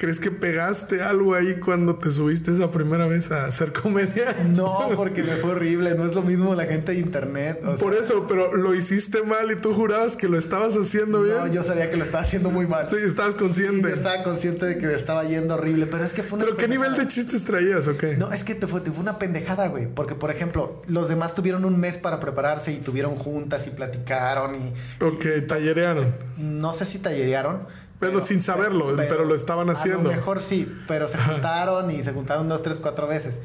¿Crees 0.00 0.20
que 0.20 0.30
pegaste 0.30 1.02
algo 1.02 1.34
ahí 1.34 1.56
cuando 1.56 1.96
te 1.96 2.08
subiste 2.12 2.52
esa 2.52 2.70
primera 2.70 3.08
vez 3.08 3.32
a 3.32 3.46
hacer 3.46 3.72
comedia? 3.72 4.36
No, 4.48 4.90
porque 4.94 5.24
me 5.24 5.34
fue 5.38 5.50
horrible, 5.50 5.96
no 5.96 6.04
es 6.06 6.14
lo 6.14 6.22
mismo 6.22 6.54
la 6.54 6.66
gente 6.66 6.92
de 6.92 6.98
internet. 7.00 7.58
o 7.64 7.76
sea, 7.76 7.84
Por 7.84 7.96
eso, 7.96 8.26
pero 8.28 8.54
lo 8.54 8.76
hiciste 8.76 9.22
mal 9.24 9.50
y 9.50 9.56
tú 9.56 9.74
jurabas 9.74 10.14
que 10.16 10.28
lo 10.28 10.38
estabas 10.38 10.76
haciendo 10.76 11.22
bien. 11.24 11.38
no, 11.38 11.46
yo 11.48 11.64
sabía 11.64 11.90
que 11.90 11.96
lo 11.96 12.04
estaba 12.04 12.22
haciendo 12.22 12.50
muy 12.50 12.68
mal. 12.68 12.88
Sí, 12.88 12.94
estabas 13.04 13.32
Sí, 13.34 13.40
consciente. 13.40 13.88
yo 13.88 13.94
estaba 13.94 14.22
consciente 14.22 14.66
de 14.66 14.78
que 14.78 14.86
me 14.86 14.94
estaba 14.94 15.24
yendo 15.24 15.54
horrible, 15.54 15.86
pero 15.88 16.04
es 16.04 16.14
que 16.14 16.22
fue 16.22 16.36
una 16.36 16.44
pero 16.44 16.56
¿qué 16.56 16.68
nivel 16.68 16.92
pendejada. 16.92 17.04
de 17.08 17.12
chistes 17.12 17.42
traías 17.42 17.88
o 17.88 17.96
qué? 17.98 18.16
No, 18.16 18.30
es 18.32 18.44
que 18.44 18.54
te 18.54 18.68
fue, 18.68 18.80
te 18.80 18.92
fue 18.92 19.00
una 19.00 19.18
pendejada, 19.18 19.66
güey. 19.66 19.88
Porque, 19.92 20.14
por 20.14 20.30
ejemplo, 20.30 20.80
los 20.86 21.08
demás 21.08 21.34
tuvieron 21.34 21.64
un 21.64 21.76
mes 21.80 21.98
para 21.98 22.20
prepararse 22.20 22.72
y 22.72 22.76
tuvieron 22.78 23.16
juntas 23.16 23.66
y 23.66 23.70
platicaron 23.70 24.54
y... 24.54 24.72
Ok, 25.02 25.46
tallerearon. 25.48 26.14
No 26.36 26.72
sé 26.72 26.84
si 26.84 27.00
tallerearon. 27.00 27.66
Pero 28.00 28.20
sin 28.20 28.42
saberlo, 28.42 28.94
pero 28.96 29.24
lo 29.24 29.34
estaban 29.34 29.70
haciendo. 29.70 30.10
A 30.10 30.12
lo 30.12 30.18
mejor 30.18 30.40
sí, 30.40 30.72
pero 30.86 31.08
se 31.08 31.18
juntaron 31.18 31.90
y 31.90 32.02
se 32.02 32.12
juntaron 32.12 32.48
dos, 32.48 32.62
tres, 32.62 32.78
cuatro 32.78 33.08
veces. 33.08 33.40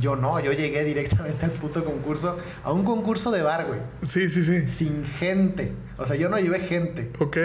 Yo 0.00 0.16
no, 0.16 0.40
yo 0.40 0.52
llegué 0.52 0.82
directamente 0.84 1.44
al 1.44 1.50
puto 1.50 1.84
concurso, 1.84 2.36
a 2.64 2.72
un 2.72 2.84
concurso 2.84 3.30
de 3.30 3.42
bar, 3.42 3.66
güey. 3.66 3.80
Sí, 4.02 4.28
sí, 4.28 4.42
sí. 4.42 4.66
Sin 4.66 5.04
gente. 5.04 5.72
O 5.98 6.06
sea, 6.06 6.16
yo 6.16 6.28
no 6.30 6.38
llevé 6.38 6.60
gente. 6.60 7.12
Ok, 7.18 7.36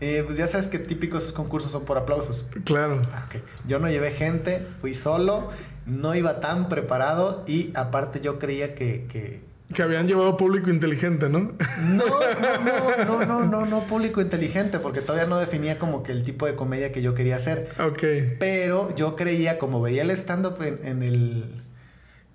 Eh, 0.00 0.22
pues 0.24 0.38
ya 0.38 0.46
sabes 0.46 0.68
que 0.68 0.78
típicos 0.78 1.24
esos 1.24 1.32
concursos 1.34 1.72
son 1.72 1.84
por 1.84 1.98
aplausos. 1.98 2.46
claro. 2.64 3.02
Ah, 3.12 3.24
ok. 3.28 3.42
Yo 3.66 3.80
no 3.80 3.88
llevé 3.90 4.12
gente, 4.12 4.64
fui 4.80 4.94
solo, 4.94 5.48
no 5.86 6.14
iba 6.14 6.38
tan 6.40 6.68
preparado 6.68 7.42
y 7.48 7.72
aparte 7.74 8.20
yo 8.20 8.38
creía 8.38 8.76
que... 8.76 9.06
que... 9.08 9.47
Que 9.74 9.82
habían 9.82 10.06
llevado 10.06 10.36
público 10.38 10.70
inteligente, 10.70 11.28
¿no? 11.28 11.52
No, 11.82 12.04
no, 12.06 13.04
no, 13.04 13.04
no, 13.04 13.24
no, 13.26 13.44
no, 13.44 13.66
no 13.66 13.86
público 13.86 14.20
inteligente, 14.22 14.78
porque 14.78 15.00
todavía 15.02 15.28
no 15.28 15.38
definía 15.38 15.76
como 15.78 16.02
que 16.02 16.12
el 16.12 16.24
tipo 16.24 16.46
de 16.46 16.54
comedia 16.54 16.90
que 16.90 17.02
yo 17.02 17.14
quería 17.14 17.36
hacer. 17.36 17.68
ok. 17.78 18.02
Pero 18.40 18.94
yo 18.96 19.14
creía, 19.14 19.58
como 19.58 19.80
veía 19.82 20.02
el 20.02 20.10
stand-up 20.12 20.62
en, 20.62 20.80
en 20.86 21.02
el... 21.02 21.62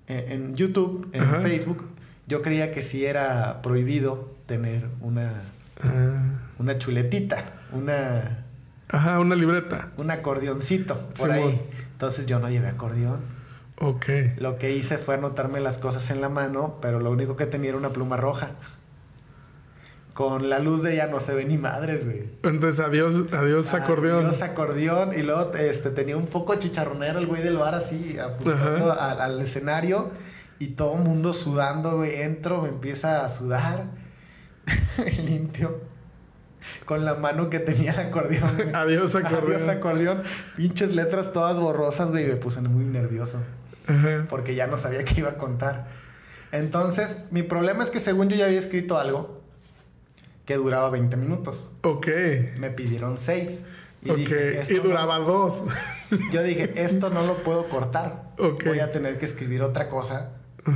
En, 0.07 0.31
en 0.31 0.55
YouTube, 0.55 1.09
en 1.13 1.23
Ajá. 1.23 1.41
Facebook, 1.41 1.85
yo 2.27 2.41
creía 2.41 2.71
que 2.71 2.81
sí 2.83 3.05
era 3.05 3.61
prohibido 3.63 4.35
tener 4.45 4.87
una, 5.01 5.31
Ah, 5.81 6.39
una 6.59 6.77
chuletita, 6.77 7.41
una... 7.71 8.45
ajá, 8.89 9.19
una 9.19 9.35
libreta. 9.35 9.89
un 9.97 10.11
acordeoncito 10.11 10.95
por 11.17 11.31
Simón. 11.33 11.35
ahí. 11.49 11.61
Entonces 11.93 12.25
yo 12.27 12.37
no 12.39 12.49
llevé 12.49 12.67
acordeón. 12.67 13.21
Ok. 13.83 14.05
Lo 14.37 14.57
que 14.57 14.71
hice 14.73 14.97
fue 14.97 15.15
anotarme 15.15 15.59
las 15.59 15.77
cosas 15.77 16.09
en 16.09 16.21
la 16.21 16.29
mano, 16.29 16.77
pero 16.81 17.01
lo 17.01 17.11
único 17.11 17.35
que 17.35 17.45
tenía 17.45 17.69
era 17.69 17.77
una 17.77 17.91
pluma 17.91 18.15
roja. 18.15 18.51
Con 20.13 20.49
la 20.49 20.59
luz 20.59 20.83
de 20.83 20.93
ella 20.93 21.07
no 21.07 21.19
se 21.19 21.33
ve 21.35 21.43
ni 21.43 21.57
madres, 21.57 22.05
güey. 22.05 22.29
Entonces, 22.43 22.79
adiós, 22.79 23.25
adiós 23.33 23.73
acordeón. 23.73 24.25
Adiós 24.25 24.41
acordeón. 24.41 25.13
Y 25.13 25.23
luego 25.23 25.53
este, 25.55 25.89
tenía 25.89 26.15
un 26.15 26.27
foco 26.29 26.55
chicharronero 26.55 27.19
el 27.19 27.27
güey 27.27 27.41
del 27.41 27.57
bar 27.57 27.75
así, 27.75 28.17
apuntando 28.19 28.93
al, 28.93 29.19
al 29.19 29.41
escenario. 29.41 30.11
Y 30.59 30.67
todo 30.67 30.95
el 30.95 31.03
mundo 31.03 31.33
sudando, 31.33 31.97
güey. 31.97 32.21
Entro, 32.21 32.61
me 32.61 32.69
empieza 32.69 33.25
a 33.25 33.29
sudar. 33.29 33.85
Limpio. 35.25 35.81
con 36.85 37.03
la 37.03 37.15
mano 37.15 37.49
que 37.49 37.59
tenía 37.59 37.91
el 37.91 37.99
acordeón. 37.99 38.73
Adiós 38.75 39.15
acordeón. 39.17 39.61
Adiós 39.63 39.67
acordeón. 39.67 40.23
Pinches 40.55 40.95
letras 40.95 41.33
todas 41.33 41.59
borrosas, 41.59 42.11
güey. 42.11 42.23
Y 42.23 42.27
me 42.27 42.35
puse 42.37 42.61
muy 42.61 42.85
nervioso. 42.85 43.43
Porque 44.29 44.55
ya 44.55 44.67
no 44.67 44.77
sabía 44.77 45.03
qué 45.05 45.19
iba 45.19 45.31
a 45.31 45.37
contar. 45.37 45.87
Entonces, 46.51 47.25
mi 47.31 47.43
problema 47.43 47.83
es 47.83 47.91
que 47.91 47.99
según 47.99 48.29
yo 48.29 48.35
ya 48.35 48.45
había 48.45 48.59
escrito 48.59 48.97
algo 48.97 49.41
que 50.45 50.55
duraba 50.55 50.89
20 50.89 51.17
minutos. 51.17 51.69
Ok. 51.81 52.07
Me 52.59 52.69
pidieron 52.69 53.17
6. 53.17 53.63
Y, 54.03 54.13
dije, 54.13 54.61
y 54.69 54.73
duraba 54.79 55.19
dos. 55.19 55.63
Yo 56.33 56.43
dije, 56.43 56.83
esto 56.83 57.09
no 57.09 57.25
lo 57.25 57.37
puedo 57.37 57.69
cortar. 57.69 58.33
Voy 58.37 58.79
a 58.79 58.91
tener 58.91 59.17
que 59.17 59.25
escribir 59.25 59.61
otra 59.61 59.87
cosa 59.87 60.31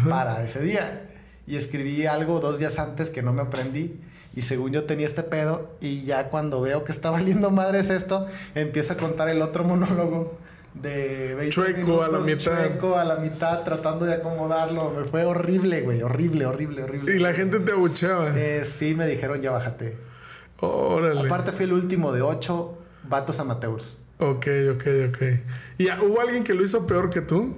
para 0.08 0.44
ese 0.46 0.62
día. 0.62 1.10
Y 1.46 1.58
escribí 1.58 2.06
algo 2.06 2.40
dos 2.40 2.58
días 2.60 2.80
antes 2.80 3.10
que 3.10 3.22
no 3.22 3.34
me 3.34 3.42
aprendí. 3.42 4.00
Y 4.36 4.44
según 4.44 4.72
yo 4.72 4.84
tenía 4.84 5.06
este 5.06 5.24
pedo, 5.24 5.76
y 5.82 6.04
ya 6.04 6.30
cuando 6.30 6.62
veo 6.62 6.84
que 6.84 6.92
está 6.92 7.10
valiendo 7.12 7.50
madres 7.50 7.90
esto, 7.90 8.28
empiezo 8.56 8.94
a 8.94 8.98
contar 8.98 9.30
el 9.30 9.42
otro 9.42 9.64
monólogo 9.64 10.38
de 10.74 11.36
20 11.36 11.50
chueco 11.50 12.04
a 12.04 12.10
la 12.10 12.20
mitad. 12.20 12.38
Chueco 12.38 12.96
a 12.96 13.04
la 13.04 13.16
mitad, 13.18 13.64
tratando 13.64 14.06
de 14.06 14.16
acomodarlo. 14.16 14.92
Me 14.92 15.04
fue 15.06 15.26
horrible, 15.26 15.82
güey. 15.82 16.02
Horrible, 16.02 16.46
horrible, 16.46 16.84
horrible. 16.84 17.16
Y 17.16 17.20
la 17.20 17.34
gente 17.34 17.60
te 17.60 17.72
abucheaba. 17.72 18.32
Eh, 18.38 18.64
sí, 18.64 18.96
me 18.96 19.08
dijeron, 19.08 19.42
ya 19.42 19.52
bájate. 19.52 19.98
Órale. 20.60 21.22
Aparte 21.22 21.52
fui 21.52 21.66
el 21.66 21.74
último 21.74 22.12
de 22.12 22.22
ocho 22.22 22.78
vatos 23.04 23.40
amateurs. 23.40 23.98
Ok, 24.20 24.48
ok, 24.74 24.88
ok. 25.10 25.22
¿Y 25.78 25.90
hubo 25.92 26.22
alguien 26.22 26.44
que 26.44 26.54
lo 26.54 26.64
hizo 26.64 26.88
peor 26.88 27.10
que 27.10 27.22
tú? 27.22 27.56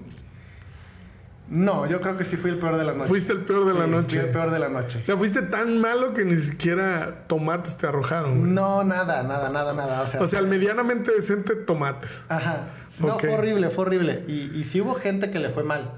No, 1.50 1.88
yo 1.88 2.00
creo 2.00 2.16
que 2.16 2.24
sí 2.24 2.38
fui 2.38 2.52
el 2.52 2.60
peor 2.60 2.78
de 2.78 2.84
la 2.84 2.94
noche. 2.94 3.08
Fuiste 3.08 3.34
el 3.34 3.40
peor 3.40 3.66
de 3.66 3.74
la 3.74 3.88
noche. 3.88 4.18
Fui 4.18 4.28
el 4.28 4.32
peor 4.32 4.52
de 4.52 4.60
la 4.60 4.70
noche. 4.70 5.00
O 5.02 5.06
sea, 5.06 5.18
fuiste 5.18 5.42
tan 5.42 5.82
malo 5.82 6.14
que 6.14 6.24
ni 6.24 6.38
siquiera 6.38 7.26
tomates 7.28 7.78
te 7.78 7.88
arrojaron. 7.88 8.54
No, 8.54 8.84
nada, 8.84 9.24
nada, 9.24 9.50
nada, 9.50 9.74
nada. 9.74 10.02
O 10.02 10.28
sea, 10.28 10.42
o 10.42 10.46
medianamente 10.46 11.12
decente 11.12 11.56
tomates. 11.56 12.22
Ajá. 12.30 12.68
No, 13.02 13.18
fue 13.18 13.30
horrible, 13.30 13.70
fue 13.72 13.86
horrible. 13.86 14.24
Y, 14.28 14.52
y 14.56 14.64
sí 14.64 14.82
hubo 14.82 14.94
gente 14.94 15.32
que 15.32 15.40
le 15.40 15.50
fue 15.50 15.64
mal. 15.64 15.92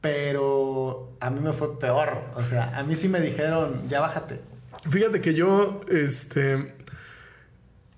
Pero 0.00 1.12
a 1.20 1.28
mí 1.28 1.40
me 1.40 1.52
fue 1.52 1.78
peor. 1.78 2.16
O 2.34 2.42
sea, 2.42 2.78
a 2.78 2.82
mí 2.82 2.96
sí 2.96 3.10
me 3.10 3.20
dijeron, 3.20 3.82
ya 3.88 4.00
bájate. 4.00 4.40
Fíjate 4.88 5.20
que 5.20 5.34
yo, 5.34 5.82
este. 5.88 6.74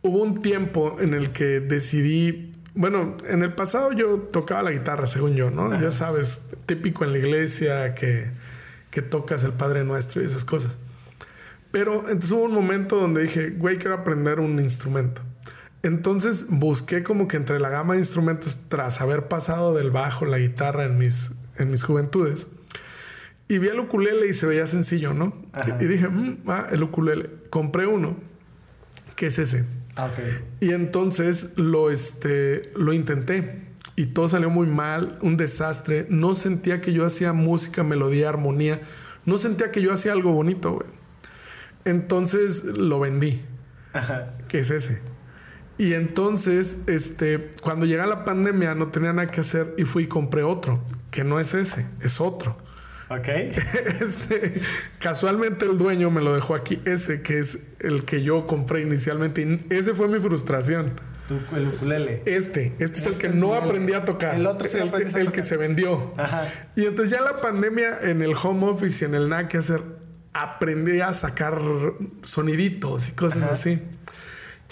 Hubo 0.02 0.20
un 0.20 0.40
tiempo 0.40 0.96
en 0.98 1.14
el 1.14 1.30
que 1.30 1.60
decidí 1.60 2.52
bueno, 2.74 3.16
en 3.28 3.42
el 3.42 3.54
pasado 3.54 3.92
yo 3.92 4.18
tocaba 4.18 4.62
la 4.62 4.70
guitarra, 4.70 5.06
según 5.06 5.34
yo, 5.34 5.50
¿no? 5.50 5.78
Ya 5.78 5.92
sabes, 5.92 6.48
típico 6.66 7.04
en 7.04 7.12
la 7.12 7.18
iglesia 7.18 7.94
que, 7.94 8.30
que 8.90 9.02
tocas 9.02 9.44
el 9.44 9.52
Padre 9.52 9.84
Nuestro 9.84 10.22
y 10.22 10.26
esas 10.26 10.44
cosas. 10.44 10.78
Pero 11.70 12.00
entonces 12.00 12.32
hubo 12.32 12.44
un 12.44 12.52
momento 12.52 12.96
donde 12.96 13.22
dije, 13.22 13.50
güey, 13.50 13.78
quiero 13.78 13.96
aprender 13.96 14.40
un 14.40 14.60
instrumento. 14.60 15.22
Entonces 15.82 16.46
busqué 16.50 17.02
como 17.02 17.26
que 17.26 17.36
entre 17.36 17.58
la 17.58 17.68
gama 17.68 17.94
de 17.94 18.00
instrumentos, 18.00 18.68
tras 18.68 19.00
haber 19.00 19.28
pasado 19.28 19.74
del 19.74 19.90
bajo, 19.90 20.26
la 20.26 20.38
guitarra 20.38 20.84
en 20.84 20.98
mis, 20.98 21.40
en 21.56 21.70
mis 21.70 21.82
juventudes, 21.82 22.48
y 23.48 23.58
vi 23.58 23.68
el 23.68 23.80
ukulele 23.80 24.28
y 24.28 24.32
se 24.32 24.46
veía 24.46 24.66
sencillo, 24.66 25.12
¿no? 25.12 25.44
Y, 25.80 25.84
dije, 25.84 26.08
mm, 26.08 26.44
ah, 26.46 26.68
el 26.70 26.82
ukulele. 26.82 27.30
Compré 27.50 27.86
uno, 27.86 28.16
que 29.16 29.26
es 29.26 29.38
ese 29.38 29.66
Ah, 29.96 30.10
y 30.60 30.72
entonces 30.72 31.58
lo, 31.58 31.90
este, 31.90 32.62
lo 32.74 32.94
intenté 32.94 33.60
y 33.96 34.06
todo 34.06 34.28
salió 34.28 34.50
muy 34.50 34.66
mal, 34.66 35.18
un 35.20 35.36
desastre. 35.36 36.06
No 36.08 36.34
sentía 36.34 36.80
que 36.80 36.92
yo 36.92 37.04
hacía 37.04 37.32
música, 37.32 37.84
melodía, 37.84 38.28
armonía. 38.28 38.80
No 39.24 39.38
sentía 39.38 39.70
que 39.70 39.82
yo 39.82 39.92
hacía 39.92 40.12
algo 40.12 40.32
bonito, 40.32 40.72
güey. 40.72 40.88
Entonces 41.84 42.64
lo 42.64 43.00
vendí. 43.00 43.42
Ajá. 43.92 44.32
Que 44.48 44.60
es 44.60 44.70
ese. 44.70 45.02
Y 45.78 45.94
entonces, 45.94 46.84
este, 46.86 47.50
cuando 47.62 47.86
llega 47.86 48.06
la 48.06 48.24
pandemia 48.24 48.74
no 48.74 48.88
tenía 48.88 49.12
nada 49.12 49.26
que 49.26 49.40
hacer 49.40 49.74
y 49.76 49.84
fui 49.84 50.04
y 50.04 50.06
compré 50.06 50.42
otro, 50.42 50.82
que 51.10 51.24
no 51.24 51.40
es 51.40 51.54
ese, 51.54 51.86
es 52.00 52.20
otro. 52.20 52.56
Ok. 53.08 53.28
Este, 54.00 54.60
casualmente 54.98 55.64
el 55.66 55.78
dueño 55.78 56.10
me 56.10 56.20
lo 56.20 56.34
dejó 56.34 56.54
aquí, 56.54 56.80
ese 56.84 57.22
que 57.22 57.38
es 57.38 57.72
el 57.80 58.04
que 58.04 58.22
yo 58.22 58.46
compré 58.46 58.82
inicialmente. 58.82 59.42
Y 59.42 59.74
ese 59.74 59.94
fue 59.94 60.08
mi 60.08 60.18
frustración. 60.18 60.92
El 61.56 61.68
ukulele. 61.68 62.22
Este, 62.26 62.74
este, 62.78 62.98
es 62.98 63.06
el 63.06 63.18
que 63.18 63.28
no 63.28 63.54
aprendí 63.54 63.92
a 63.92 64.04
tocar. 64.04 64.34
El 64.34 64.46
otro 64.46 64.66
es 64.66 64.74
el, 64.74 64.90
que, 64.90 65.20
el 65.20 65.32
que 65.32 65.42
se 65.42 65.56
vendió. 65.56 66.12
Ajá. 66.16 66.46
Y 66.76 66.86
entonces 66.86 67.10
ya 67.10 67.22
la 67.22 67.36
pandemia 67.36 67.98
en 68.02 68.22
el 68.22 68.32
home 68.40 68.66
office 68.66 69.04
y 69.04 69.08
en 69.08 69.14
el 69.14 69.28
nada 69.28 69.48
que 69.48 69.58
hacer, 69.58 69.80
aprendí 70.32 71.00
a 71.00 71.12
sacar 71.12 71.60
soniditos 72.22 73.08
y 73.08 73.12
cosas 73.12 73.44
así. 73.44 73.80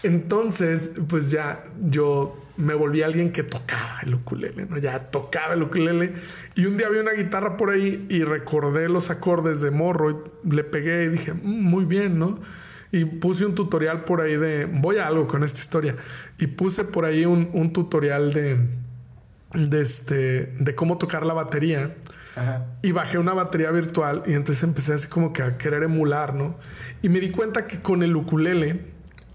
Entonces, 0.02 0.92
pues 1.08 1.30
ya 1.30 1.64
yo 1.80 2.36
me 2.56 2.74
volví 2.74 3.02
alguien 3.02 3.32
que 3.32 3.42
tocaba 3.42 4.00
el 4.02 4.14
ukulele, 4.14 4.66
¿no? 4.66 4.78
Ya 4.78 4.98
tocaba 4.98 5.54
el 5.54 5.62
ukulele. 5.62 6.12
Y 6.54 6.66
un 6.66 6.76
día 6.76 6.88
vi 6.88 6.98
una 6.98 7.12
guitarra 7.12 7.56
por 7.56 7.70
ahí 7.70 8.06
y 8.08 8.22
recordé 8.22 8.88
los 8.88 9.10
acordes 9.10 9.60
de 9.60 9.70
morro 9.70 10.10
y 10.44 10.50
le 10.54 10.64
pegué 10.64 11.04
y 11.04 11.08
dije, 11.08 11.32
mm, 11.32 11.40
muy 11.42 11.84
bien, 11.84 12.18
¿no? 12.18 12.38
Y 12.92 13.04
puse 13.04 13.46
un 13.46 13.54
tutorial 13.54 14.04
por 14.04 14.20
ahí 14.20 14.36
de, 14.36 14.66
voy 14.66 14.98
a 14.98 15.06
algo 15.06 15.26
con 15.26 15.44
esta 15.44 15.60
historia. 15.60 15.96
Y 16.38 16.48
puse 16.48 16.84
por 16.84 17.04
ahí 17.04 17.24
un, 17.24 17.72
tutorial 17.72 18.32
de, 18.32 18.58
de, 19.54 19.80
este, 19.80 20.46
de 20.58 20.74
cómo 20.74 20.98
tocar 20.98 21.24
la 21.24 21.34
batería. 21.34 21.90
Y 22.82 22.92
bajé 22.92 23.18
una 23.18 23.34
batería 23.34 23.70
virtual 23.70 24.22
y 24.26 24.32
entonces 24.32 24.62
empecé 24.64 24.94
así 24.94 25.08
como 25.08 25.32
que 25.32 25.42
a 25.42 25.58
querer 25.58 25.82
emular, 25.82 26.34
¿no? 26.34 26.56
Y 27.02 27.10
me 27.10 27.20
di 27.20 27.30
cuenta 27.30 27.66
que 27.66 27.80
con 27.80 28.02
el 28.02 28.16
ukulele 28.16 28.86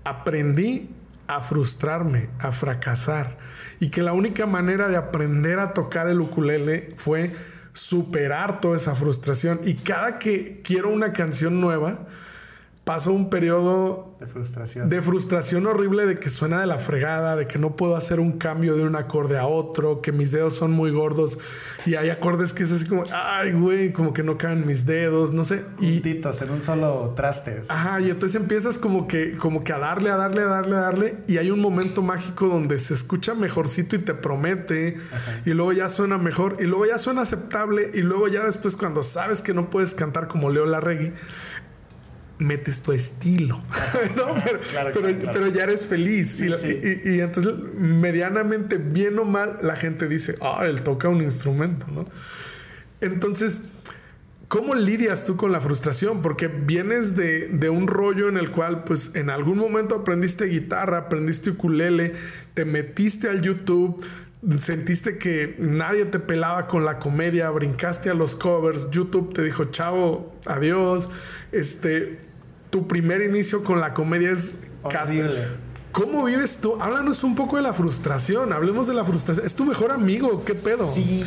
aprendí 0.04 0.90
a 1.28 1.42
frustrarme, 1.42 2.30
a 2.40 2.52
fracasar. 2.52 3.38
Y 3.80 3.90
que 3.90 4.02
la 4.02 4.14
única 4.14 4.46
manera 4.46 4.88
de 4.88 4.96
aprender 4.96 5.60
a 5.60 5.74
tocar 5.74 6.08
el 6.08 6.22
ukulele 6.22 6.94
fue 6.96 7.32
superar 7.74 8.62
toda 8.62 8.76
esa 8.76 8.96
frustración. 8.96 9.60
Y 9.64 9.76
cada 9.76 10.18
que 10.18 10.62
quiero 10.64 10.90
una 10.90 11.14
canción 11.14 11.60
nueva, 11.60 12.08
paso 12.86 13.12
un 13.12 13.32
periodo 13.32 14.16
de 14.20 14.28
frustración. 14.28 14.90
De 14.90 15.02
frustración 15.02 15.66
horrible 15.66 16.06
de 16.06 16.20
que 16.20 16.30
suena 16.30 16.62
de 16.62 16.68
la 16.68 16.78
fregada, 16.78 17.36
de 17.36 17.48
que 17.48 17.58
no 17.58 17.76
puedo 17.76 17.96
hacer 17.96 18.20
un 18.20 18.34
cambio 18.34 18.76
de 18.76 18.84
un 18.84 18.96
acorde 18.96 19.40
a 19.40 19.48
otro, 19.48 20.02
que 20.02 20.12
mis 20.12 20.32
dedos 20.32 20.56
son 20.56 20.72
muy 20.72 20.92
gordos 20.92 21.40
y 21.88 21.96
hay 21.96 22.10
acordes 22.10 22.54
que 22.54 22.62
es 22.62 22.72
así 22.72 22.86
como, 22.86 23.04
ay, 23.12 23.54
güey, 23.54 23.92
como 23.92 24.14
que 24.14 24.22
no 24.22 24.38
caen 24.38 24.68
mis 24.68 24.86
dedos, 24.86 25.34
no 25.34 25.44
sé. 25.44 25.64
Juntitos 25.78 26.42
en 26.44 26.52
un 26.52 26.62
solo 26.62 27.14
traste. 27.16 27.64
Ajá, 27.70 28.00
y 28.02 28.12
entonces 28.12 28.40
empiezas 28.40 28.78
como 28.78 29.08
que, 29.08 29.36
como 29.36 29.64
que 29.64 29.74
a 29.74 29.80
darle, 29.80 30.12
a 30.12 30.16
darle, 30.16 30.44
a 30.44 30.48
darle, 30.48 30.76
a 30.76 30.80
darle 30.80 31.18
y 31.28 31.40
hay 31.40 31.50
un 31.50 31.60
momento 31.60 32.04
mágico 32.04 32.48
donde 32.48 32.78
se 32.78 32.94
escucha 32.94 33.34
mejorcito 33.34 33.96
y 33.96 34.00
te 34.00 34.14
promete 34.14 34.96
y 35.44 35.50
luego 35.52 35.74
ya 35.74 35.88
suena 35.88 36.20
mejor 36.20 36.58
y 36.60 36.66
luego 36.66 36.86
ya 36.86 37.00
suena 37.00 37.24
aceptable 37.24 37.90
y 37.96 38.02
luego 38.02 38.28
ya 38.28 38.44
después 38.44 38.78
cuando 38.78 39.02
sabes 39.02 39.42
que 39.42 39.56
no 39.56 39.72
puedes 39.72 39.96
cantar 39.96 40.28
como 40.28 40.52
Leo 40.52 40.68
Larregui, 40.68 41.14
metes 42.38 42.82
tu 42.82 42.92
estilo, 42.92 43.64
Pero, 44.94 45.48
ya 45.48 45.64
eres 45.64 45.88
feliz. 45.88 46.42
y, 46.42 47.20
entonces, 47.20 47.54
medianamente, 47.78 48.78
bien 48.78 49.18
o 49.20 49.26
mal, 49.26 49.58
la 49.62 49.76
gente 49.76 50.08
dice, 50.08 50.36
ah, 50.42 50.66
él 50.66 50.82
toca 50.82 51.08
un 51.10 51.22
instrumento, 51.22 51.88
¿no? 51.94 52.06
Entonces, 53.02 53.64
¿cómo 54.48 54.76
lidias 54.76 55.26
tú 55.26 55.38
con 55.38 55.52
la 55.52 55.62
frustración? 55.62 56.22
Porque 56.22 56.48
vienes 56.48 57.16
de, 57.16 57.48
de, 57.48 57.70
un 57.70 57.88
rollo 57.88 58.28
en 58.28 58.38
el 58.38 58.52
cual, 58.52 58.84
pues, 58.84 59.16
en 59.16 59.30
algún 59.30 59.58
momento 59.58 59.96
aprendiste 59.96 60.46
guitarra, 60.46 60.98
aprendiste 60.98 61.52
ukulele, 61.52 62.14
te 62.54 62.66
metiste 62.66 63.30
al 63.30 63.42
YouTube, 63.42 64.04
sentiste 64.60 65.18
que 65.18 65.56
nadie 65.58 66.06
te 66.06 66.20
pelaba 66.20 66.68
con 66.68 66.86
la 66.86 67.00
comedia, 67.00 67.50
brincaste 67.50 68.10
a 68.10 68.14
los 68.14 68.36
covers, 68.36 68.92
YouTube 68.92 69.34
te 69.34 69.44
dijo, 69.44 69.66
chavo, 69.66 70.36
adiós, 70.46 71.10
este, 71.52 72.20
tu 72.76 72.90
primer 72.90 73.22
inicio 73.22 73.64
con 73.64 73.80
la 73.80 73.94
comedia 73.94 74.32
es... 74.32 74.60
Horrible. 74.84 75.48
¿Cómo 75.94 76.26
vives 76.26 76.58
tú? 76.58 76.76
Háblanos 76.82 77.24
un 77.24 77.34
poco 77.34 77.56
de 77.56 77.62
la 77.62 77.72
frustración. 77.72 78.52
Hablemos 78.52 78.86
de 78.86 78.94
la 78.94 79.06
frustración. 79.06 79.46
Es 79.46 79.56
tu 79.56 79.64
mejor 79.64 79.94
amigo. 79.94 80.30
¿Qué 80.46 80.54
pedo? 80.54 80.86
Sí, 80.86 81.24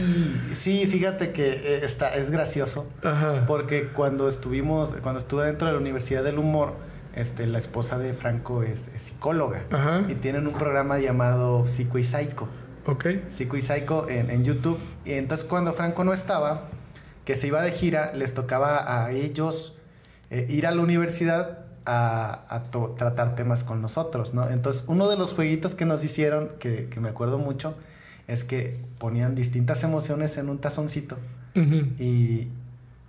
sí, 0.52 0.86
fíjate 0.86 1.32
que 1.32 1.48
eh, 1.48 1.80
está, 1.86 2.14
es 2.14 2.30
gracioso. 2.30 2.86
Ajá. 3.02 3.46
Porque 3.46 3.88
cuando 3.88 4.28
estuvimos, 4.28 4.94
cuando 5.00 5.20
estuve 5.20 5.46
dentro 5.46 5.68
de 5.68 5.72
la 5.72 5.80
Universidad 5.80 6.22
del 6.22 6.38
Humor, 6.38 6.74
este, 7.14 7.46
la 7.46 7.56
esposa 7.56 7.98
de 7.98 8.12
Franco 8.12 8.62
es, 8.62 8.90
psicóloga. 8.96 9.64
Ajá. 9.70 10.02
Y 10.06 10.16
tienen 10.16 10.46
un 10.46 10.52
programa 10.52 10.98
llamado 10.98 11.64
Psico 11.64 11.96
y 11.96 12.02
Psycho. 12.02 12.46
Ok. 12.84 13.06
Psico 13.30 13.56
y 13.56 13.62
Psycho 13.62 14.06
en, 14.10 14.28
en 14.28 14.44
YouTube. 14.44 14.78
Y 15.06 15.12
entonces 15.12 15.46
cuando 15.46 15.72
Franco 15.72 16.04
no 16.04 16.12
estaba, 16.12 16.68
que 17.24 17.34
se 17.34 17.46
iba 17.46 17.62
de 17.62 17.72
gira, 17.72 18.12
les 18.12 18.34
tocaba 18.34 19.02
a 19.02 19.12
ellos 19.12 19.77
eh, 20.30 20.46
ir 20.48 20.66
a 20.66 20.70
la 20.72 20.82
universidad 20.82 21.68
a, 21.90 22.64
tratar 22.96 23.34
temas 23.34 23.64
con 23.64 23.80
nosotros, 23.80 24.34
¿no? 24.34 24.48
Entonces, 24.50 24.84
uno 24.88 25.08
de 25.08 25.16
los 25.16 25.32
jueguitos 25.32 25.74
que 25.74 25.86
nos 25.86 26.04
hicieron, 26.04 26.50
que, 26.58 26.88
me 27.00 27.08
acuerdo 27.08 27.38
mucho, 27.38 27.76
es 28.26 28.44
que 28.44 28.78
ponían 28.98 29.34
distintas 29.34 29.82
emociones 29.84 30.36
en 30.36 30.50
un 30.50 30.58
tazoncito 30.58 31.18
y, 31.54 32.48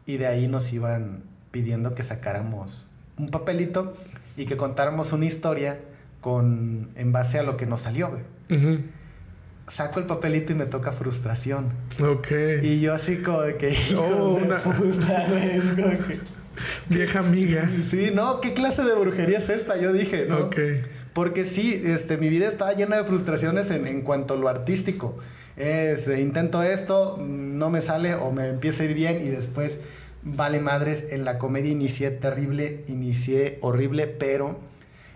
de 0.05 0.27
ahí 0.27 0.47
nos 0.47 0.71
iban 0.73 1.23
pidiendo 1.51 1.93
que 1.93 2.01
sacáramos 2.03 2.88
un 3.17 3.29
papelito 3.29 3.93
y 4.38 4.45
que 4.45 4.58
contáramos 4.58 5.13
una 5.13 5.25
historia 5.25 5.79
con 6.21 6.89
en 6.95 7.12
base 7.12 7.38
a 7.38 7.43
lo 7.43 7.58
que 7.58 7.65
nos 7.65 7.82
salió, 7.82 8.10
güey. 8.10 8.23
Saco 9.67 9.99
el 9.99 10.08
papelito 10.08 10.53
y 10.53 10.55
me 10.55 10.65
toca 10.65 10.91
frustración. 10.91 11.71
Ok. 12.01 12.32
Y 12.63 12.79
yo 12.79 12.93
así 12.95 13.17
como 13.17 13.41
de 13.41 13.58
que... 13.58 13.77
Oh, 13.95 14.39
una- 14.41 14.58
puta, 14.58 15.27
güey, 15.29 15.60
como 15.60 16.08
que- 16.08 16.38
Vieja 16.89 17.19
amiga. 17.19 17.69
Sí, 17.88 18.12
no, 18.13 18.41
¿qué 18.41 18.54
clase 18.54 18.84
de 18.84 18.93
brujería 18.95 19.38
es 19.38 19.50
esta? 19.50 19.78
Yo 19.78 19.93
dije, 19.93 20.26
¿no? 20.26 20.38
Ok. 20.45 20.58
Porque 21.13 21.45
sí, 21.45 21.82
este, 21.86 22.17
mi 22.17 22.30
vida 22.30 22.48
estaba 22.48 22.74
llena 22.74 22.98
de 22.98 23.04
frustraciones 23.04 23.72
en, 23.72 23.88
en 23.88 24.02
cuanto 24.02 24.36
a 24.36 24.38
lo 24.38 24.48
artístico. 24.48 25.17
Es, 25.58 26.08
eh, 26.08 26.22
intento 26.22 26.63
esto, 26.63 27.17
no 27.19 27.69
me 27.69 27.82
sale 27.82 28.15
o 28.15 28.32
me 28.32 28.48
empieza 28.48 28.84
a 28.84 28.86
ir 28.86 28.93
bien 28.93 29.22
y 29.22 29.30
después 29.30 29.80
vale 30.24 30.60
madres. 30.60 31.08
En 31.12 31.26
la 31.26 31.38
comedia 31.38 31.72
inicié 31.72 32.12
terrible, 32.12 32.84
inicié 32.88 33.58
horrible, 33.62 34.08
pero 34.08 34.60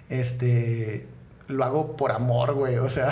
este 0.09 1.05
lo 1.53 1.63
hago 1.63 1.95
por 1.95 2.11
amor, 2.11 2.53
güey. 2.53 2.77
O 2.77 2.89
sea, 2.89 3.11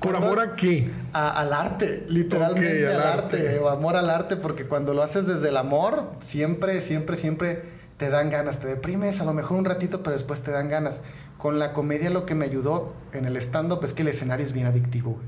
¿Por 0.00 0.16
amor 0.16 0.40
a 0.40 0.54
qué? 0.54 0.90
a- 1.12 1.40
al 1.40 1.52
arte, 1.52 2.04
literalmente 2.08 2.86
al, 2.86 3.00
arte. 3.00 3.36
arte, 3.48 3.58
o 3.58 3.68
amor 3.68 3.96
al 3.96 4.10
arte, 4.10 4.36
porque 4.36 4.66
cuando 4.66 4.94
lo 4.94 5.02
haces 5.02 5.26
desde 5.26 5.48
el 5.48 5.56
amor, 5.56 6.10
siempre, 6.20 6.80
siempre, 6.80 7.16
siempre 7.16 7.62
te 7.96 8.08
dan 8.10 8.30
ganas, 8.30 8.60
te 8.60 8.66
deprimes 8.68 9.20
a 9.20 9.24
lo 9.24 9.32
mejor 9.34 9.58
un 9.58 9.64
ratito, 9.64 10.02
pero 10.02 10.12
después 10.14 10.42
te 10.42 10.50
dan 10.50 10.68
ganas. 10.68 11.00
Con 11.38 11.58
la 11.58 11.72
comedia 11.72 12.10
lo 12.10 12.26
que 12.26 12.34
me 12.34 12.44
ayudó 12.44 12.92
en 13.12 13.24
el 13.24 13.36
stand-up 13.36 13.80
es 13.84 13.92
que 13.94 14.02
el 14.02 14.08
escenario 14.08 14.44
es 14.44 14.52
bien 14.52 14.66
adictivo, 14.66 15.12
güey. 15.12 15.26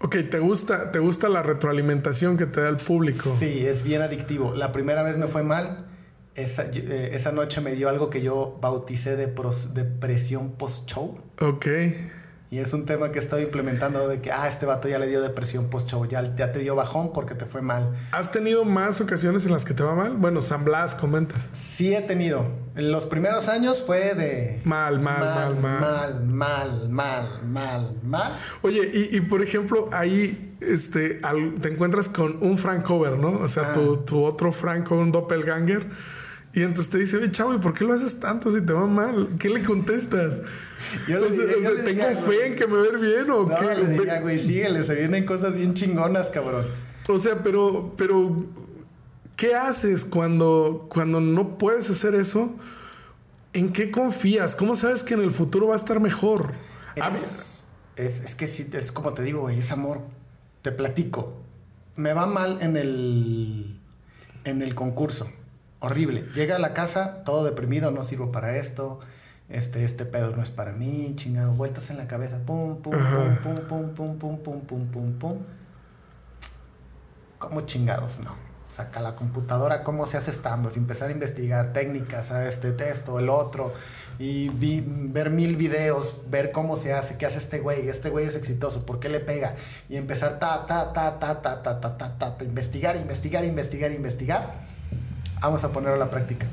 Ok, 0.00 0.28
¿te 0.30 0.38
gusta, 0.38 0.90
¿te 0.90 0.98
gusta 0.98 1.28
la 1.30 1.42
retroalimentación 1.42 2.36
que 2.36 2.44
te 2.46 2.60
da 2.60 2.68
el 2.68 2.76
público? 2.76 3.34
Sí, 3.38 3.66
es 3.66 3.84
bien 3.84 4.02
adictivo. 4.02 4.52
La 4.54 4.70
primera 4.72 5.02
vez 5.02 5.16
me 5.16 5.28
fue 5.28 5.42
mal. 5.42 5.78
Esa, 6.34 6.64
eh, 6.72 7.10
esa 7.12 7.30
noche 7.32 7.60
me 7.60 7.72
dio 7.74 7.88
algo 7.88 8.10
que 8.10 8.20
yo 8.22 8.58
bauticé 8.60 9.16
de 9.16 9.28
pros- 9.28 9.74
depresión 9.74 10.52
post-show. 10.52 11.18
Ok. 11.40 11.66
Y 12.50 12.58
es 12.58 12.72
un 12.72 12.86
tema 12.86 13.10
que 13.10 13.18
he 13.18 13.22
estado 13.22 13.40
implementando 13.42 14.06
de 14.06 14.20
que, 14.20 14.30
ah, 14.30 14.46
este 14.46 14.66
vato 14.66 14.86
ya 14.88 14.98
le 14.98 15.06
dio 15.08 15.20
depresión 15.22 15.70
post-show, 15.70 16.04
ya, 16.06 16.34
ya 16.36 16.52
te 16.52 16.58
dio 16.60 16.76
bajón 16.76 17.12
porque 17.12 17.34
te 17.34 17.46
fue 17.46 17.62
mal. 17.62 17.92
¿Has 18.12 18.30
tenido 18.32 18.64
más 18.64 19.00
ocasiones 19.00 19.44
en 19.46 19.52
las 19.52 19.64
que 19.64 19.74
te 19.74 19.82
va 19.82 19.94
mal? 19.94 20.16
Bueno, 20.16 20.42
San 20.42 20.62
Blas, 20.64 20.94
comentas. 20.94 21.48
Sí 21.52 21.94
he 21.94 22.02
tenido. 22.02 22.46
En 22.76 22.92
los 22.92 23.06
primeros 23.06 23.48
años 23.48 23.82
fue 23.84 24.14
de... 24.14 24.60
Mal, 24.64 25.00
mal, 25.00 25.20
mal, 25.20 25.56
mal. 25.60 25.80
Mal, 25.80 26.24
mal, 26.26 26.88
mal, 26.90 27.42
mal, 27.44 27.96
mal. 28.04 28.32
Oye, 28.62 28.88
y, 28.92 29.16
y, 29.16 29.20
por 29.22 29.42
ejemplo, 29.42 29.88
ahí 29.92 30.56
este, 30.60 31.20
al- 31.24 31.54
te 31.60 31.70
encuentras 31.70 32.08
con 32.08 32.38
un 32.42 32.58
Frank 32.58 32.84
Cover, 32.84 33.16
¿no? 33.18 33.30
O 33.40 33.48
sea, 33.48 33.72
tu, 33.72 33.98
tu 33.98 34.22
otro 34.24 34.52
Franco, 34.52 34.96
un 34.96 35.10
doppelganger. 35.12 35.86
Y 36.54 36.62
entonces 36.62 36.88
te 36.88 36.98
dice, 36.98 37.16
oye, 37.16 37.30
chavo, 37.32 37.52
¿y 37.52 37.58
por 37.58 37.74
qué 37.74 37.82
lo 37.84 37.92
haces 37.92 38.20
tanto 38.20 38.48
si 38.48 38.64
te 38.64 38.72
va 38.72 38.86
mal? 38.86 39.28
¿Qué 39.40 39.48
le 39.48 39.62
contestas? 39.62 40.40
Yo 41.08 41.18
le 41.18 41.26
O 41.26 41.30
sea, 41.30 41.46
diría- 41.46 41.54
yo 41.62 41.70
le 41.74 41.82
¿Tengo 41.82 42.06
diría, 42.06 42.14
fe 42.14 42.24
güey. 42.26 42.40
en 42.42 42.54
que 42.54 42.66
me 42.68 42.80
ir 42.80 42.98
bien 43.00 43.30
o 43.30 43.44
No, 43.46 43.54
qué? 43.56 43.74
le 43.74 43.86
diría, 43.88 44.20
güey, 44.20 44.38
síguele, 44.38 44.84
se 44.84 44.94
vienen 44.94 45.26
cosas 45.26 45.56
bien 45.56 45.74
chingonas, 45.74 46.30
cabrón. 46.30 46.64
O 47.08 47.18
sea, 47.18 47.42
pero, 47.42 47.92
pero, 47.98 48.36
¿qué 49.36 49.56
haces 49.56 50.04
cuando, 50.04 50.86
cuando 50.88 51.20
no 51.20 51.58
puedes 51.58 51.90
hacer 51.90 52.14
eso? 52.14 52.54
¿En 53.52 53.72
qué 53.72 53.90
confías? 53.90 54.54
¿Cómo 54.54 54.76
sabes 54.76 55.02
que 55.02 55.14
en 55.14 55.22
el 55.22 55.32
futuro 55.32 55.66
va 55.68 55.74
a 55.74 55.76
estar 55.76 55.98
mejor? 56.00 56.52
Es, 56.94 57.66
es, 57.96 58.20
es 58.20 58.34
que 58.36 58.46
sí, 58.46 58.68
es 58.72 58.92
como 58.92 59.12
te 59.12 59.22
digo, 59.24 59.40
güey, 59.40 59.58
es 59.58 59.72
amor. 59.72 60.00
Te 60.62 60.70
platico. 60.70 61.34
Me 61.96 62.12
va 62.12 62.26
mal 62.26 62.58
en 62.60 62.76
el, 62.76 63.78
en 64.44 64.62
el 64.62 64.74
concurso. 64.76 65.28
Horrible. 65.84 66.22
Llega 66.34 66.56
a 66.56 66.58
la 66.58 66.72
casa 66.74 67.22
todo 67.24 67.44
deprimido, 67.44 67.90
no 67.90 68.02
sirvo 68.02 68.32
para 68.32 68.56
esto. 68.56 69.00
Este, 69.48 69.84
este 69.84 70.06
pedo 70.06 70.30
no 70.34 70.42
es 70.42 70.50
para 70.50 70.72
mí, 70.72 71.12
chingado, 71.16 71.52
vueltas 71.52 71.90
en 71.90 71.98
la 71.98 72.06
cabeza, 72.06 72.40
pum, 72.46 72.80
pum, 72.80 72.94
Ajá. 72.94 73.40
pum, 73.42 73.56
pum, 73.68 73.94
pum, 73.94 74.18
pum, 74.18 74.38
pum, 74.38 74.60
pum, 74.62 74.86
pum, 74.86 75.12
pum. 75.18 75.38
¿Cómo 77.38 77.60
chingados 77.62 78.20
no? 78.20 78.34
Saca 78.68 79.00
la 79.00 79.14
computadora, 79.14 79.82
cómo 79.82 80.06
se 80.06 80.16
hace 80.16 80.32
stand 80.32 80.74
empezar 80.76 81.10
a 81.10 81.12
investigar 81.12 81.72
técnicas, 81.74 82.30
a 82.32 82.48
este 82.48 82.72
texto, 82.72 83.18
el 83.20 83.28
otro, 83.28 83.72
y 84.18 84.48
vi- 84.48 84.82
ver 84.86 85.28
mil 85.30 85.54
videos, 85.56 86.22
ver 86.30 86.50
cómo 86.50 86.74
se 86.74 86.94
hace, 86.94 87.18
qué 87.18 87.26
hace 87.26 87.38
este 87.38 87.60
güey, 87.60 87.88
este 87.88 88.08
güey 88.08 88.26
es 88.26 88.36
exitoso, 88.36 88.86
por 88.86 88.98
qué 88.98 89.10
le 89.10 89.20
pega, 89.20 89.54
y 89.90 89.96
empezar 89.96 90.38
ta, 90.40 90.66
ta, 90.66 90.92
ta, 90.94 91.18
ta, 91.18 91.42
ta, 91.42 91.62
ta, 91.62 91.80
ta, 91.80 91.98
ta, 91.98 92.18
ta, 92.18 92.36
ta, 92.38 92.44
investigar, 92.44 92.96
investigar, 92.96 93.44
investigar, 93.44 93.92
investigar. 93.92 94.54
Vamos 95.44 95.62
a 95.62 95.72
ponerlo 95.72 95.96
a 95.96 95.98
la 95.98 96.10
práctica. 96.10 96.46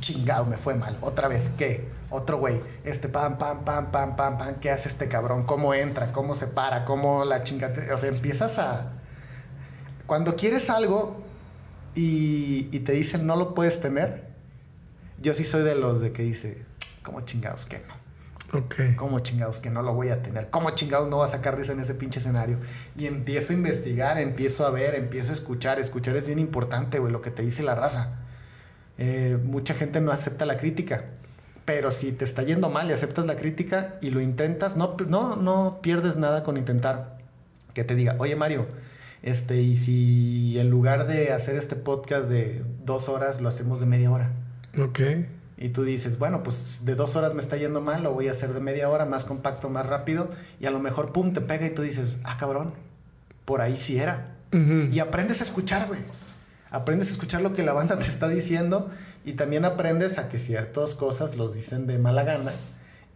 Chingado, 0.00 0.44
me 0.44 0.58
fue 0.58 0.74
mal. 0.74 0.98
Otra 1.00 1.28
vez, 1.28 1.48
¿qué? 1.56 1.88
Otro 2.10 2.36
güey. 2.36 2.60
Este 2.84 3.08
pam, 3.08 3.38
pam, 3.38 3.64
pam, 3.64 3.90
pam, 3.90 4.16
pam, 4.16 4.36
pam. 4.36 4.54
¿Qué 4.60 4.70
hace 4.70 4.90
este 4.90 5.08
cabrón? 5.08 5.46
¿Cómo 5.46 5.72
entra? 5.72 6.12
¿Cómo 6.12 6.34
se 6.34 6.46
para? 6.46 6.84
¿Cómo 6.84 7.24
la 7.24 7.42
chingate? 7.42 7.90
O 7.90 7.96
sea, 7.96 8.10
empiezas 8.10 8.58
a. 8.58 8.92
Cuando 10.04 10.36
quieres 10.36 10.68
algo 10.68 11.22
y, 11.94 12.68
y 12.70 12.80
te 12.80 12.92
dicen 12.92 13.26
no 13.26 13.34
lo 13.34 13.54
puedes 13.54 13.80
tener, 13.80 14.28
yo 15.22 15.32
sí 15.32 15.44
soy 15.44 15.62
de 15.62 15.74
los 15.74 16.02
de 16.02 16.12
que 16.12 16.22
dice, 16.22 16.66
¿cómo 17.02 17.22
chingados 17.22 17.64
que 17.64 17.78
no? 17.78 17.94
Ok. 18.52 18.76
¿Cómo 18.96 19.20
chingados 19.20 19.60
que 19.60 19.68
no 19.68 19.82
lo 19.82 19.92
voy 19.92 20.08
a 20.08 20.22
tener? 20.22 20.48
¿Cómo 20.50 20.70
chingados 20.70 21.08
no 21.08 21.18
va 21.18 21.26
a 21.26 21.28
sacar 21.28 21.56
risa 21.56 21.72
en 21.72 21.80
ese 21.80 21.94
pinche 21.94 22.18
escenario? 22.18 22.58
Y 22.96 23.06
empiezo 23.06 23.52
a 23.52 23.56
investigar, 23.56 24.18
empiezo 24.18 24.66
a 24.66 24.70
ver, 24.70 24.94
empiezo 24.94 25.30
a 25.30 25.34
escuchar. 25.34 25.78
Escuchar 25.78 26.16
es 26.16 26.26
bien 26.26 26.38
importante, 26.38 26.98
güey, 26.98 27.12
lo 27.12 27.20
que 27.20 27.30
te 27.30 27.42
dice 27.42 27.62
la 27.62 27.74
raza. 27.74 28.18
Eh, 28.96 29.38
mucha 29.44 29.74
gente 29.74 30.00
no 30.00 30.12
acepta 30.12 30.46
la 30.46 30.56
crítica. 30.56 31.04
Pero 31.66 31.90
si 31.90 32.12
te 32.12 32.24
está 32.24 32.42
yendo 32.42 32.70
mal 32.70 32.88
y 32.88 32.92
aceptas 32.92 33.26
la 33.26 33.36
crítica 33.36 33.96
y 34.00 34.10
lo 34.10 34.22
intentas, 34.22 34.76
no, 34.76 34.96
no, 35.06 35.36
no 35.36 35.80
pierdes 35.82 36.16
nada 36.16 36.42
con 36.42 36.56
intentar. 36.56 37.18
Que 37.74 37.84
te 37.84 37.94
diga, 37.94 38.16
oye 38.18 38.34
Mario, 38.34 38.66
este, 39.22 39.60
y 39.60 39.76
si 39.76 40.58
en 40.58 40.70
lugar 40.70 41.06
de 41.06 41.32
hacer 41.32 41.56
este 41.56 41.76
podcast 41.76 42.28
de 42.30 42.64
dos 42.84 43.10
horas, 43.10 43.42
lo 43.42 43.48
hacemos 43.48 43.80
de 43.80 43.86
media 43.86 44.10
hora. 44.10 44.32
Ok. 44.78 45.00
Y 45.58 45.70
tú 45.70 45.82
dices, 45.82 46.18
bueno, 46.18 46.42
pues 46.42 46.84
de 46.84 46.94
dos 46.94 47.16
horas 47.16 47.34
me 47.34 47.40
está 47.40 47.56
yendo 47.56 47.80
mal, 47.80 48.02
lo 48.04 48.12
voy 48.12 48.28
a 48.28 48.30
hacer 48.30 48.54
de 48.54 48.60
media 48.60 48.88
hora, 48.88 49.04
más 49.06 49.24
compacto, 49.24 49.68
más 49.68 49.86
rápido. 49.86 50.30
Y 50.60 50.66
a 50.66 50.70
lo 50.70 50.78
mejor, 50.78 51.12
pum, 51.12 51.32
te 51.32 51.40
pega 51.40 51.66
y 51.66 51.70
tú 51.70 51.82
dices, 51.82 52.18
ah, 52.24 52.36
cabrón, 52.38 52.72
por 53.44 53.60
ahí 53.60 53.76
sí 53.76 53.98
era. 53.98 54.36
Y 54.52 54.98
aprendes 55.00 55.40
a 55.40 55.44
escuchar, 55.44 55.88
güey. 55.88 56.00
Aprendes 56.70 57.08
a 57.08 57.12
escuchar 57.12 57.42
lo 57.42 57.52
que 57.52 57.62
la 57.62 57.72
banda 57.72 57.98
te 57.98 58.06
está 58.06 58.28
diciendo 58.28 58.88
y 59.24 59.32
también 59.32 59.64
aprendes 59.64 60.18
a 60.18 60.28
que 60.28 60.38
ciertas 60.38 60.94
cosas 60.94 61.36
los 61.36 61.54
dicen 61.54 61.86
de 61.86 61.98
mala 61.98 62.22
gana 62.22 62.52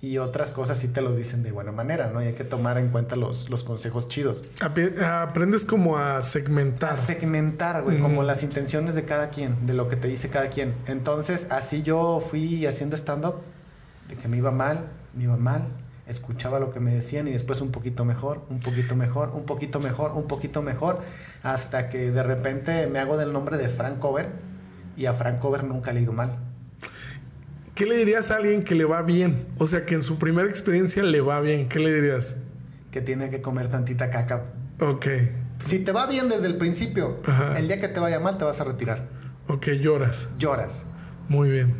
y 0.03 0.19
otras 0.19 0.51
cosas 0.51 0.79
sí 0.79 0.89
te 0.89 1.01
los 1.01 1.17
dicen 1.17 1.45
de 1.45 1.53
buena 1.53 1.71
manera, 1.71 2.11
¿no? 2.13 2.21
Y 2.21 2.27
hay 2.27 2.33
que 2.33 2.43
tomar 2.43 2.77
en 2.77 2.89
cuenta 2.89 3.15
los, 3.15 3.49
los 3.51 3.63
consejos 3.63 4.09
chidos. 4.09 4.43
Aprendes 4.61 5.65
como 5.65 5.97
a 5.97 6.21
segmentar. 6.23 6.95
A 6.95 6.97
segmentar, 6.97 7.85
güey, 7.85 8.01
como 8.01 8.25
las 8.25 8.43
intenciones 8.43 8.97
de 8.97 9.05
cada 9.05 9.31
quien, 9.31 9.65
de 9.65 9.75
lo 9.75 9.87
que 9.87 9.95
te 9.95 10.09
dice 10.09 10.29
cada 10.29 10.51
quien. 10.51 10.75
Entonces, 10.89 11.53
así 11.53 11.85
yo 11.85 12.21
fui 12.21 12.67
haciendo 12.67 12.97
stand-up, 12.97 13.37
de 14.09 14.17
que 14.17 14.27
me 14.27 14.39
iba 14.39 14.51
mal, 14.51 14.89
me 15.15 15.23
iba 15.23 15.37
mal, 15.37 15.69
escuchaba 16.09 16.59
lo 16.59 16.73
que 16.73 16.81
me 16.81 16.93
decían 16.93 17.29
y 17.29 17.31
después 17.31 17.61
un 17.61 17.71
poquito 17.71 18.05
mejor, 18.05 18.45
un 18.51 18.59
poquito 18.59 18.97
mejor, 18.97 19.31
un 19.31 19.45
poquito 19.45 19.79
mejor, 19.79 20.13
un 20.17 20.27
poquito 20.27 20.63
mejor, 20.63 21.01
hasta 21.45 21.91
que 21.91 22.11
de 22.11 22.25
repente 22.25 22.89
me 22.89 22.99
hago 22.99 23.17
del 23.17 23.33
nombre 23.33 23.57
de 23.57 23.69
Frank 23.69 24.01
Cover 24.01 24.29
y 24.97 25.07
a 25.07 25.13
Frank 25.13 25.39
Cover 25.39 25.63
nunca 25.63 25.93
le 25.93 26.01
he 26.01 26.03
ido 26.03 26.13
mal. 26.13 26.52
¿Qué 27.75 27.87
le 27.87 27.97
dirías 27.97 28.31
a 28.31 28.37
alguien 28.37 28.63
que 28.63 28.75
le 28.75 28.85
va 28.85 29.03
bien? 29.03 29.47
O 29.59 29.67
sea, 29.67 29.87
que 29.87 29.95
en 29.95 30.03
su 30.03 30.19
primera 30.19 30.49
experiencia 30.49 31.03
le 31.03 31.21
va 31.21 31.41
bien. 31.41 31.69
¿Qué 31.69 31.79
le 31.79 31.93
dirías? 31.95 32.37
Que 32.91 33.01
tiene 33.01 33.31
que 33.31 33.41
comer 33.41 33.69
tantita 33.69 34.11
caca. 34.11 34.45
Ok. 34.81 35.07
Si 35.59 35.79
te 35.79 35.93
va 35.93 36.07
bien 36.07 36.29
desde 36.29 36.47
el 36.49 36.57
principio, 36.59 37.19
Ajá. 37.27 37.59
el 37.59 37.69
día 37.69 37.81
que 37.81 37.89
te 37.89 38.01
vaya 38.01 38.21
mal 38.21 38.37
te 38.37 38.45
vas 38.45 38.61
a 38.61 38.65
retirar. 38.65 39.09
Ok, 39.49 39.69
lloras. 39.81 40.31
Lloras. 40.39 40.85
Muy 41.29 41.49
bien. 41.51 41.75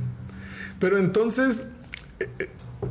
Pero 0.79 0.99
entonces, 0.99 1.73
eh, 2.21 2.29
eh, 2.39 2.51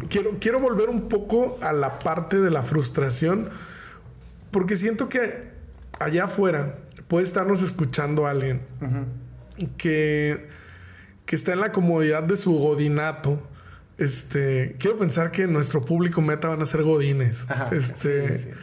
quiero, 0.09 0.37
quiero 0.39 0.59
volver 0.59 0.89
un 0.89 1.09
poco 1.09 1.57
a 1.61 1.73
la 1.73 1.99
parte 1.99 2.39
de 2.39 2.51
la 2.51 2.61
frustración, 2.61 3.49
porque 4.51 4.75
siento 4.75 5.09
que 5.09 5.49
allá 5.99 6.25
afuera 6.25 6.77
puede 7.07 7.25
estarnos 7.25 7.61
escuchando 7.61 8.27
alguien 8.27 8.61
que, 9.77 10.49
que 11.31 11.37
está 11.37 11.53
en 11.53 11.61
la 11.61 11.71
comodidad 11.71 12.23
de 12.23 12.35
su 12.35 12.51
godinato. 12.57 13.41
Este, 13.97 14.75
quiero 14.79 14.97
pensar 14.97 15.31
que 15.31 15.47
nuestro 15.47 15.85
público 15.85 16.21
meta 16.21 16.49
van 16.49 16.61
a 16.61 16.65
ser 16.65 16.83
godines. 16.83 17.49
Ajá, 17.49 17.69
este, 17.73 18.37
sí, 18.37 18.49
sí. 18.49 18.55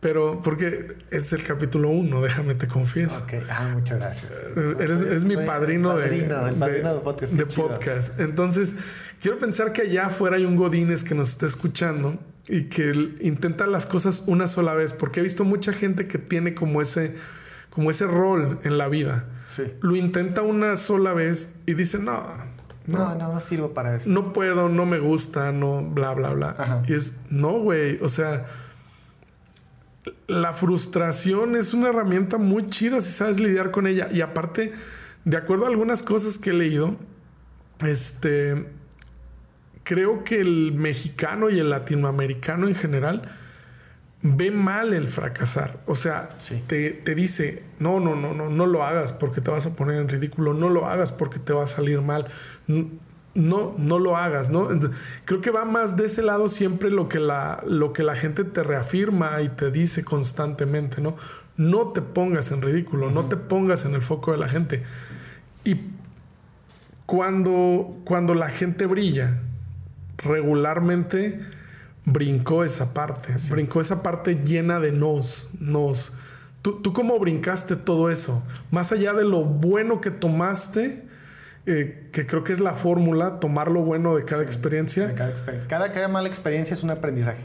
Pero 0.00 0.42
porque 0.44 0.98
es 1.10 1.32
el 1.32 1.42
capítulo 1.42 1.88
uno, 1.88 2.20
déjame 2.20 2.54
te 2.56 2.68
confieso. 2.68 3.22
Ok, 3.22 3.42
ah, 3.48 3.70
muchas 3.72 3.98
gracias. 4.00 4.42
Eres, 4.78 4.98
Soy- 4.98 5.14
es 5.14 5.24
mi 5.24 5.34
padrino, 5.36 5.98
el 5.98 6.02
padrino, 6.02 6.44
de, 6.44 6.50
el 6.50 6.56
padrino 6.56 6.94
de, 7.30 7.46
podcast. 7.46 8.18
de. 8.18 8.24
Entonces, 8.24 8.76
quiero 9.22 9.38
pensar 9.38 9.72
que 9.72 9.80
allá 9.80 10.08
afuera 10.08 10.36
hay 10.36 10.44
un 10.44 10.56
Godínez 10.56 11.04
que 11.04 11.14
nos 11.14 11.30
está 11.30 11.46
escuchando 11.46 12.18
y 12.48 12.64
que 12.64 12.92
intenta 13.20 13.66
las 13.66 13.86
cosas 13.86 14.24
una 14.26 14.46
sola 14.46 14.74
vez, 14.74 14.92
porque 14.92 15.20
he 15.20 15.22
visto 15.22 15.44
mucha 15.44 15.72
gente 15.72 16.06
que 16.06 16.18
tiene 16.18 16.52
como 16.52 16.82
ese, 16.82 17.14
como 17.70 17.90
ese 17.90 18.04
rol 18.06 18.60
en 18.64 18.76
la 18.76 18.88
vida. 18.88 19.24
Sí. 19.50 19.64
Lo 19.80 19.96
intenta 19.96 20.42
una 20.42 20.76
sola 20.76 21.12
vez 21.12 21.58
y 21.66 21.74
dice, 21.74 21.98
no, 21.98 22.22
No, 22.86 23.16
no, 23.16 23.32
no, 23.32 23.40
sirvo 23.40 23.74
para 23.74 23.96
eso. 23.96 24.08
No 24.08 24.32
puedo, 24.32 24.68
no 24.68 24.86
me 24.86 25.00
gusta, 25.00 25.50
no, 25.50 25.82
bla, 25.82 26.14
bla, 26.14 26.30
bla. 26.30 26.84
Y 26.86 26.94
es, 26.94 27.22
no, 27.30 27.58
güey, 27.58 27.98
o 28.00 28.08
sea, 28.08 28.46
la 30.28 30.52
frustración 30.52 31.56
es 31.56 31.74
una 31.74 31.88
herramienta 31.88 32.38
muy 32.38 32.68
chida 32.68 33.00
si 33.00 33.10
sabes 33.10 33.40
lidiar 33.40 33.72
con 33.72 33.88
ella. 33.88 34.06
Y 34.12 34.20
aparte, 34.20 34.72
de 35.24 35.36
acuerdo 35.36 35.64
a 35.64 35.68
algunas 35.68 36.04
cosas 36.04 36.38
que 36.38 36.50
he 36.50 36.54
leído, 36.54 36.96
este, 37.84 38.68
creo 39.82 40.22
que 40.22 40.40
el 40.40 40.72
mexicano 40.72 41.50
y 41.50 41.58
el 41.58 41.70
latinoamericano 41.70 42.68
en 42.68 42.76
general 42.76 43.22
ve 44.22 44.52
mal 44.52 44.92
el 44.92 45.08
fracasar. 45.08 45.80
O 45.86 45.96
sea, 45.96 46.28
te, 46.68 46.90
te, 46.92 47.14
dice, 47.16 47.64
no, 47.80 47.98
no, 47.98 48.14
no, 48.14 48.32
no, 48.32 48.48
no 48.48 48.66
lo 48.66 48.84
hagas 48.84 49.12
porque 49.12 49.40
te 49.40 49.50
vas 49.50 49.66
a 49.66 49.74
poner 49.74 50.00
en 50.00 50.08
ridículo, 50.08 50.54
no 50.54 50.68
lo 50.68 50.86
hagas 50.86 51.10
porque 51.10 51.38
te 51.38 51.52
va 51.52 51.64
a 51.64 51.66
salir 51.66 52.00
mal. 52.02 52.26
No, 53.34 53.74
no 53.78 53.98
lo 53.98 54.16
hagas, 54.16 54.50
¿no? 54.50 54.68
Creo 55.24 55.40
que 55.40 55.50
va 55.50 55.64
más 55.64 55.96
de 55.96 56.06
ese 56.06 56.22
lado 56.22 56.48
siempre 56.48 56.90
lo 56.90 57.08
que 57.08 57.20
la, 57.20 57.62
lo 57.66 57.92
que 57.92 58.02
la 58.02 58.16
gente 58.16 58.44
te 58.44 58.62
reafirma 58.62 59.40
y 59.40 59.48
te 59.48 59.70
dice 59.70 60.04
constantemente, 60.04 61.00
¿no? 61.00 61.16
No 61.56 61.88
te 61.88 62.02
pongas 62.02 62.52
en 62.52 62.62
ridículo, 62.62 63.10
no 63.10 63.24
te 63.24 63.36
pongas 63.36 63.84
en 63.84 63.94
el 63.94 64.02
foco 64.02 64.32
de 64.32 64.38
la 64.38 64.48
gente. 64.48 64.82
Y 65.64 65.76
cuando, 67.06 67.98
cuando 68.04 68.34
la 68.34 68.50
gente 68.50 68.86
brilla, 68.86 69.42
regularmente 70.18 71.40
brincó 72.04 72.62
esa 72.64 72.94
parte, 72.94 73.34
brincó 73.50 73.80
esa 73.80 74.02
parte 74.02 74.42
llena 74.44 74.80
de 74.80 74.92
nos, 74.92 75.50
nos. 75.60 76.14
¿Tú, 76.62 76.82
¿Tú 76.82 76.92
cómo 76.92 77.18
brincaste 77.18 77.76
todo 77.76 78.10
eso? 78.10 78.44
Más 78.70 78.92
allá 78.92 79.12
de 79.14 79.24
lo 79.24 79.44
bueno 79.44 80.00
que 80.00 80.10
tomaste, 80.10 81.08
eh, 81.66 82.08
que 82.12 82.26
creo 82.26 82.42
que 82.42 82.52
es 82.52 82.60
la 82.60 82.74
fórmula, 82.74 83.38
tomar 83.38 83.70
lo 83.70 83.82
bueno 83.82 84.16
de 84.16 84.24
cada 84.24 84.42
experiencia. 84.42 85.14
cada, 85.14 85.92
cada, 85.92 86.08
mala 86.08 86.26
experiencia 86.26 86.74
es 86.74 86.82
un 86.82 86.90
aprendizaje. 86.90 87.44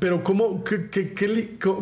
Pero 0.00 0.24
¿cómo, 0.24 0.64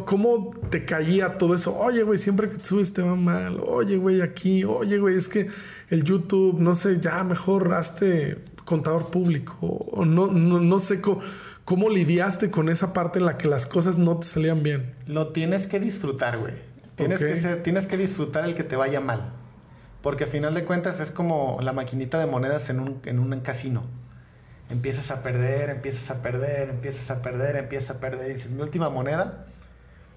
¿cómo 0.05 0.51
te 0.69 0.85
caía 0.85 1.39
todo 1.39 1.55
eso? 1.55 1.79
Oye, 1.79 2.03
güey, 2.03 2.19
siempre 2.19 2.51
que 2.51 2.59
subes 2.59 2.93
te 2.93 3.03
va 3.03 3.15
mal. 3.15 3.61
Oye, 3.65 3.97
güey, 3.97 4.21
aquí. 4.21 4.65
Oye, 4.65 4.99
güey, 4.99 5.17
es 5.17 5.29
que 5.29 5.49
el 5.91 6.03
YouTube, 6.03 6.59
no 6.59 6.75
sé, 6.75 6.99
ya 6.99 7.23
mejor 7.23 7.73
hazte 7.73 8.39
contador 8.65 9.11
público. 9.11 9.57
O 9.93 10.05
no, 10.05 10.27
no, 10.27 10.79
sé 10.81 11.01
cómo, 11.01 11.21
cómo 11.71 11.89
lidiaste 11.89 12.51
con 12.51 12.69
esa 12.69 12.93
parte 12.93 13.21
en 13.21 13.27
la 13.27 13.39
que 13.39 13.47
las 13.47 13.65
cosas 13.65 13.97
no 13.97 14.19
te 14.19 14.27
salían 14.27 14.65
bien. 14.65 14.93
Lo 15.07 15.29
tienes 15.29 15.69
que 15.69 15.79
disfrutar, 15.79 16.37
güey. 16.37 16.53
Tienes, 16.97 17.21
que 17.21 17.61
tienes 17.63 17.87
que 17.87 17.97
disfrutar 17.97 18.45
el 18.45 18.57
que 18.57 18.65
te 18.65 18.75
vaya 18.75 19.01
mal. 19.01 19.33
Porque 20.03 20.25
a 20.25 20.27
final 20.27 20.53
de 20.53 20.65
cuentas 20.65 20.99
es 20.99 21.13
como 21.13 21.61
la 21.63 21.73
maquinita 21.73 22.19
de 22.19 22.27
monedas 22.27 22.71
en 22.71 22.81
un, 22.81 23.01
en 23.05 23.21
un 23.21 23.39
casino. 23.39 23.85
Empiezas 24.69 25.13
a 25.13 25.23
perder, 25.23 25.71
empiezas 25.71 26.11
a 26.11 26.23
perder, 26.23 26.71
empiezas 26.71 27.09
a 27.13 27.23
perder, 27.23 27.55
empiezas 27.55 27.97
a 27.97 28.01
perder. 28.01 28.31
Y 28.31 28.33
dices, 28.33 28.51
mi 28.51 28.63
última 28.63 28.91
moneda, 28.91 29.47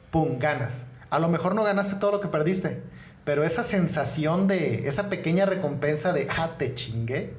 ¡pum! 0.10 0.40
Ganas. 0.40 0.88
A 1.12 1.20
lo 1.20 1.30
mejor 1.30 1.54
no 1.54 1.64
ganaste 1.64 1.98
todo 1.98 2.14
lo 2.14 2.20
que 2.20 2.30
perdiste, 2.30 2.82
pero 3.26 3.44
esa 3.44 3.62
sensación 3.62 4.48
de, 4.48 4.88
esa 4.88 5.08
pequeña 5.08 5.46
recompensa 5.46 6.14
de, 6.14 6.28
ah, 6.36 6.56
te 6.58 6.74
chingué. 6.74 7.36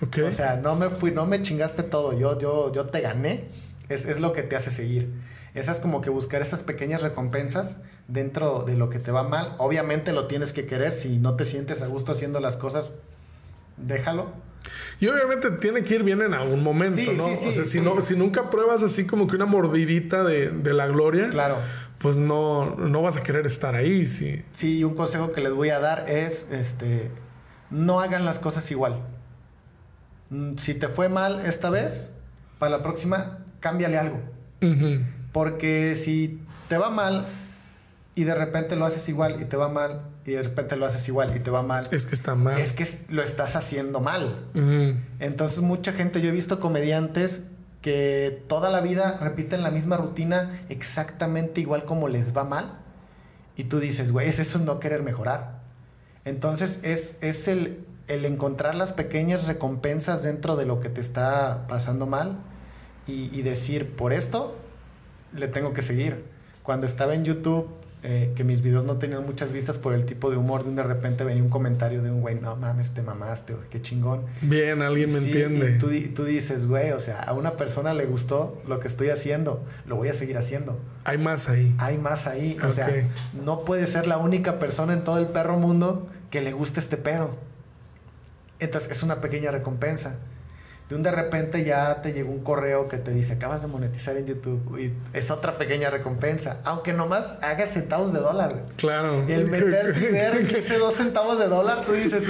O 0.00 0.30
sea, 0.30 0.56
no 0.56 0.76
me 0.76 0.90
fui, 0.90 1.10
no 1.10 1.26
me 1.26 1.40
chingaste 1.40 1.82
todo, 1.82 2.18
yo, 2.18 2.38
yo, 2.38 2.72
yo 2.72 2.86
te 2.86 3.00
gané. 3.00 3.48
Es, 3.88 4.04
es 4.04 4.20
lo 4.20 4.32
que 4.32 4.42
te 4.42 4.56
hace 4.56 4.70
seguir. 4.70 5.12
Esa 5.54 5.72
es 5.72 5.80
como 5.80 6.00
que 6.00 6.10
buscar 6.10 6.42
esas 6.42 6.62
pequeñas 6.62 7.02
recompensas 7.02 7.78
dentro 8.08 8.64
de 8.64 8.76
lo 8.76 8.90
que 8.90 8.98
te 8.98 9.10
va 9.10 9.22
mal. 9.22 9.54
Obviamente 9.58 10.12
lo 10.12 10.26
tienes 10.26 10.52
que 10.52 10.66
querer. 10.66 10.92
Si 10.92 11.18
no 11.18 11.36
te 11.36 11.44
sientes 11.44 11.82
a 11.82 11.86
gusto 11.86 12.12
haciendo 12.12 12.40
las 12.40 12.56
cosas, 12.56 12.92
déjalo. 13.78 14.32
Y 15.00 15.08
obviamente 15.08 15.50
tiene 15.52 15.82
que 15.82 15.94
ir 15.94 16.02
bien 16.02 16.20
en 16.22 16.34
algún 16.34 16.62
momento, 16.62 17.12
¿no? 17.12 17.24
o 17.24 17.36
sea, 17.36 17.64
si, 17.64 17.80
no, 17.80 18.00
si 18.00 18.16
nunca 18.16 18.50
pruebas 18.50 18.82
así 18.82 19.06
como 19.06 19.26
que 19.26 19.36
una 19.36 19.46
mordidita 19.46 20.24
de, 20.24 20.74
la 20.74 20.86
gloria, 20.86 21.28
claro. 21.30 21.56
pues 21.98 22.16
no, 22.16 22.74
no 22.76 23.02
vas 23.02 23.16
a 23.16 23.22
querer 23.22 23.46
estar 23.46 23.74
ahí. 23.74 24.06
Sí. 24.06 24.42
sí, 24.52 24.82
un 24.84 24.94
consejo 24.94 25.32
que 25.32 25.40
les 25.40 25.52
voy 25.52 25.70
a 25.70 25.80
dar 25.80 26.06
es, 26.08 26.48
este, 26.50 27.10
no 27.70 28.00
hagan 28.00 28.24
las 28.24 28.38
cosas 28.38 28.70
igual. 28.70 29.02
Mm, 30.30 30.56
si 30.56 30.74
te 30.74 30.88
fue 30.88 31.08
mal 31.08 31.44
esta 31.44 31.70
vez, 31.70 32.12
para 32.58 32.70
la 32.70 32.82
próxima, 32.82 33.38
cámbiale 33.60 33.98
algo. 33.98 34.20
Porque 35.32 35.94
si 35.94 36.40
te 36.68 36.78
va 36.78 36.90
mal 36.90 37.24
y 38.14 38.24
de 38.24 38.34
repente 38.34 38.74
lo 38.74 38.84
haces 38.84 39.08
igual 39.08 39.40
y 39.40 39.44
te 39.44 39.56
va 39.56 39.68
mal 39.68 40.00
y 40.24 40.32
de 40.32 40.42
repente 40.42 40.76
lo 40.76 40.86
haces 40.86 41.06
igual 41.08 41.36
y 41.36 41.40
te 41.40 41.50
va 41.50 41.62
mal. 41.62 41.88
Es 41.92 42.06
que 42.06 42.14
está 42.14 42.34
mal. 42.34 42.58
Es 42.58 42.72
que 42.72 42.84
lo 43.14 43.22
estás 43.22 43.54
haciendo 43.54 44.00
mal. 44.00 44.48
Entonces 45.20 45.60
mucha 45.60 45.92
gente, 45.92 46.20
yo 46.20 46.30
he 46.30 46.32
visto 46.32 46.58
comediantes 46.58 47.48
que 47.80 48.42
toda 48.48 48.70
la 48.70 48.80
vida 48.80 49.18
repiten 49.20 49.62
la 49.62 49.70
misma 49.70 49.96
rutina 49.96 50.60
exactamente 50.68 51.60
igual 51.60 51.84
como 51.84 52.08
les 52.08 52.36
va 52.36 52.44
mal. 52.44 52.80
Y 53.56 53.64
tú 53.64 53.78
dices, 53.78 54.10
güey, 54.10 54.28
es 54.28 54.40
eso 54.40 54.58
no 54.58 54.80
querer 54.80 55.02
mejorar. 55.02 55.60
Entonces 56.24 56.80
es, 56.82 57.18
es 57.20 57.46
el, 57.46 57.86
el 58.08 58.24
encontrar 58.24 58.74
las 58.74 58.92
pequeñas 58.92 59.46
recompensas 59.46 60.22
dentro 60.22 60.56
de 60.56 60.66
lo 60.66 60.80
que 60.80 60.88
te 60.88 61.00
está 61.00 61.66
pasando 61.68 62.06
mal 62.06 62.38
y, 63.06 63.30
y 63.36 63.42
decir, 63.42 63.94
por 63.94 64.12
esto 64.12 64.56
le 65.34 65.48
tengo 65.48 65.72
que 65.72 65.82
seguir. 65.82 66.24
Cuando 66.62 66.86
estaba 66.86 67.14
en 67.14 67.24
YouTube, 67.24 67.68
eh, 68.08 68.32
que 68.36 68.44
mis 68.44 68.62
videos 68.62 68.84
no 68.84 68.98
tenían 68.98 69.26
muchas 69.26 69.50
vistas 69.50 69.78
por 69.78 69.92
el 69.92 70.04
tipo 70.04 70.30
de 70.30 70.36
humor, 70.36 70.62
de 70.62 70.68
un 70.68 70.76
de 70.76 70.84
repente 70.84 71.24
venía 71.24 71.42
un 71.42 71.48
comentario 71.48 72.02
de 72.02 72.10
un 72.12 72.20
güey, 72.20 72.36
no 72.36 72.54
mames, 72.54 72.92
te 72.92 73.02
mamaste, 73.02 73.54
qué 73.68 73.82
chingón. 73.82 74.22
Bien, 74.42 74.80
alguien 74.80 75.12
me 75.12 75.18
entiende. 75.18 75.72
Y 75.72 75.78
tú, 75.78 75.88
tú, 76.14 76.24
dices, 76.24 76.68
güey, 76.68 76.92
o 76.92 77.00
sea, 77.00 77.20
a 77.20 77.32
una 77.32 77.56
persona 77.56 77.94
le 77.94 78.04
gustó 78.06 78.62
lo 78.68 78.78
que 78.78 78.86
estoy 78.86 79.08
haciendo, 79.08 79.64
lo 79.86 79.96
voy 79.96 80.08
a 80.08 80.12
seguir 80.12 80.38
haciendo. 80.38 80.78
Hay 81.02 81.18
más 81.18 81.48
ahí. 81.48 81.74
Hay 81.78 81.98
más 81.98 82.28
ahí. 82.28 82.56
O 82.62 82.70
sea, 82.70 82.88
no 83.44 83.64
puede 83.64 83.88
ser 83.88 84.06
la 84.06 84.18
única 84.18 84.60
persona 84.60 84.92
en 84.92 85.02
todo 85.02 85.18
el 85.18 85.26
perro 85.26 85.58
mundo 85.58 86.06
que 86.30 86.42
le 86.42 86.52
guste 86.52 86.78
este 86.78 86.98
pedo. 86.98 87.30
Entonces 88.58 88.90
es 88.90 89.02
una 89.02 89.20
pequeña 89.20 89.50
recompensa 89.50 90.18
de 90.88 90.94
un 90.94 91.02
de 91.02 91.10
repente 91.10 91.64
ya 91.64 92.00
te 92.00 92.12
llegó 92.12 92.30
un 92.30 92.44
correo 92.44 92.86
que 92.86 92.98
te 92.98 93.10
dice, 93.10 93.32
acabas 93.32 93.62
de 93.62 93.66
monetizar 93.66 94.16
en 94.16 94.26
YouTube 94.26 94.78
y 94.78 94.92
es 95.16 95.32
otra 95.32 95.58
pequeña 95.58 95.90
recompensa, 95.90 96.60
aunque 96.64 96.92
nomás 96.92 97.26
hagas 97.42 97.70
centavos 97.70 98.12
de 98.12 98.20
dólar. 98.20 98.62
Claro. 98.76 99.24
Y 99.28 99.32
el 99.32 99.48
meterte 99.48 99.98
y 99.98 100.12
ver 100.12 100.46
que 100.46 100.58
ese 100.58 100.78
dos 100.78 100.94
centavos 100.94 101.40
de 101.40 101.48
dólar, 101.48 101.84
tú 101.84 101.92
dices, 101.92 102.22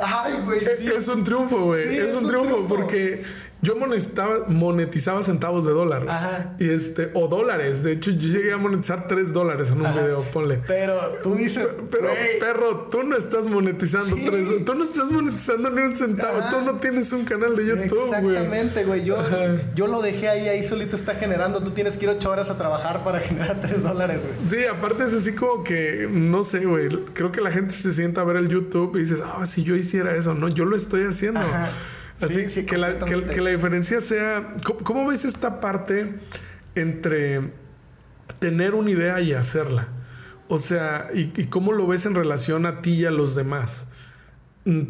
ay, 0.00 0.34
güey. 0.44 0.60
Es 0.64 1.08
un 1.08 1.24
triunfo, 1.24 1.64
güey. 1.64 1.96
es, 1.96 2.14
un, 2.14 2.28
triunfo 2.28 2.66
porque 2.68 3.24
yo 3.64 3.76
monetizaba, 3.76 4.46
monetizaba 4.46 5.22
centavos 5.22 5.64
de 5.64 5.72
dólar. 5.72 6.04
Ajá. 6.08 6.54
Y 6.58 6.68
este, 6.68 7.10
o 7.14 7.28
dólares. 7.28 7.82
De 7.82 7.92
hecho, 7.92 8.10
yo 8.10 8.28
llegué 8.28 8.52
a 8.52 8.58
monetizar 8.58 9.08
tres 9.08 9.32
dólares 9.32 9.70
en 9.70 9.80
un 9.80 9.92
video, 9.92 10.22
ponle. 10.32 10.60
Pero 10.66 10.94
tú 11.22 11.34
dices. 11.34 11.68
Pero, 11.90 12.10
perro, 12.38 12.88
tú 12.90 13.02
no 13.02 13.16
estás 13.16 13.48
monetizando 13.48 14.16
tres. 14.16 14.64
Tú 14.64 14.74
no 14.74 14.84
estás 14.84 15.10
monetizando 15.10 15.70
ni 15.70 15.80
un 15.80 15.96
centavo. 15.96 16.40
Tú 16.50 16.60
no 16.60 16.74
tienes 16.76 17.12
un 17.12 17.24
canal 17.24 17.56
de 17.56 17.66
YouTube. 17.66 18.04
Exactamente, 18.04 18.84
güey. 18.84 19.04
Yo, 19.04 19.16
yo 19.74 19.86
lo 19.86 20.02
dejé 20.02 20.28
ahí, 20.28 20.48
ahí 20.48 20.62
solito 20.62 20.94
está 20.94 21.14
generando. 21.14 21.62
Tú 21.62 21.70
tienes 21.70 21.96
que 21.96 22.04
ir 22.04 22.10
ocho 22.10 22.30
horas 22.30 22.50
a 22.50 22.58
trabajar 22.58 23.02
para 23.02 23.20
generar 23.20 23.60
tres 23.62 23.82
dólares, 23.82 24.20
güey. 24.22 24.48
Sí, 24.48 24.66
aparte 24.66 25.04
es 25.04 25.14
así 25.14 25.32
como 25.32 25.64
que, 25.64 26.06
no 26.10 26.42
sé, 26.42 26.66
güey. 26.66 26.88
Creo 27.14 27.32
que 27.32 27.40
la 27.40 27.50
gente 27.50 27.72
se 27.74 27.92
sienta 27.92 28.20
a 28.20 28.24
ver 28.24 28.36
el 28.36 28.48
YouTube 28.48 28.96
y 28.96 29.00
dices, 29.00 29.22
ah, 29.24 29.46
si 29.46 29.64
yo 29.64 29.74
hiciera 29.74 30.14
eso, 30.14 30.34
no, 30.34 30.48
yo 30.48 30.66
lo 30.66 30.76
estoy 30.76 31.04
haciendo. 31.04 31.40
Ajá. 31.40 31.70
Así 32.24 32.66
que, 32.66 32.78
la, 32.78 32.98
que, 32.98 33.40
la, 33.40 33.50
diferencia 33.50 34.00
sea, 34.00 34.54
¿cómo, 34.84 35.06
ves 35.06 35.24
esta 35.24 35.60
parte 35.60 36.14
entre 36.74 37.52
tener 38.38 38.74
una 38.74 38.90
idea 38.90 39.20
y 39.20 39.32
hacerla? 39.32 39.88
O 40.48 40.58
sea, 40.58 41.08
y, 41.14 41.28
cómo 41.46 41.72
lo 41.72 41.86
ves 41.86 42.06
en 42.06 42.14
relación 42.14 42.66
a 42.66 42.80
ti 42.80 42.92
y 42.92 43.04
a 43.04 43.10
los 43.10 43.34
demás? 43.34 43.86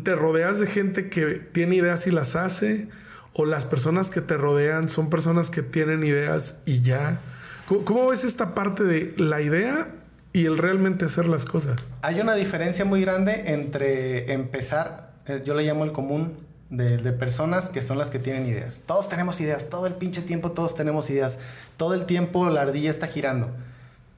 ¿Te 0.03 0.15
rodeas 0.15 0.61
de 0.61 0.67
gente 0.67 1.09
que 1.09 1.35
tiene 1.53 1.77
ideas 1.77 2.07
y 2.07 2.11
las 2.11 2.37
hace? 2.37 2.89
¿O 3.33 3.45
las 3.45 3.65
personas 3.65 4.11
que 4.11 4.21
te 4.21 4.37
rodean 4.37 4.89
son 4.89 5.11
personas 5.11 5.51
que 5.51 5.63
tienen 5.63 6.05
ideas 6.05 6.63
y 6.67 6.83
ya? 6.83 7.21
¿Cómo, 7.67 8.09
ves 8.09 8.25
esta 8.25 8.55
parte 8.55 8.85
de 8.85 9.15
la 9.17 9.41
idea 9.41 9.89
y 10.33 10.45
el 10.45 10.59
realmente 10.59 11.07
hacer 11.07 11.27
las 11.27 11.47
cosas? 11.47 11.89
Hay 12.03 12.21
una 12.21 12.35
diferencia 12.35 12.85
muy 12.85 13.01
grande 13.01 13.45
entre 13.47 14.33
empezar, 14.33 15.15
eh, 15.27 15.43
yo 15.45 15.55
le 15.55 15.65
llamo 15.65 15.85
el 15.85 15.93
común, 15.93 16.35
de, 16.77 17.13
personas 17.13 17.69
que 17.69 17.83
son 17.83 17.99
las 17.99 18.11
que 18.11 18.19
tienen 18.19 18.47
ideas. 18.47 18.83
Todos 18.87 19.09
tenemos 19.09 19.41
ideas, 19.41 19.69
todo 19.69 19.87
el 19.87 19.95
pinche 19.95 20.23
tiempo 20.23 20.53
todos 20.53 20.75
tenemos 20.75 21.11
ideas. 21.11 21.39
Todo 21.77 21.95
el 21.95 22.07
tiempo 22.07 22.49
la 22.51 22.63
ardilla 22.63 22.91
está 22.91 23.07
girando. 23.07 23.51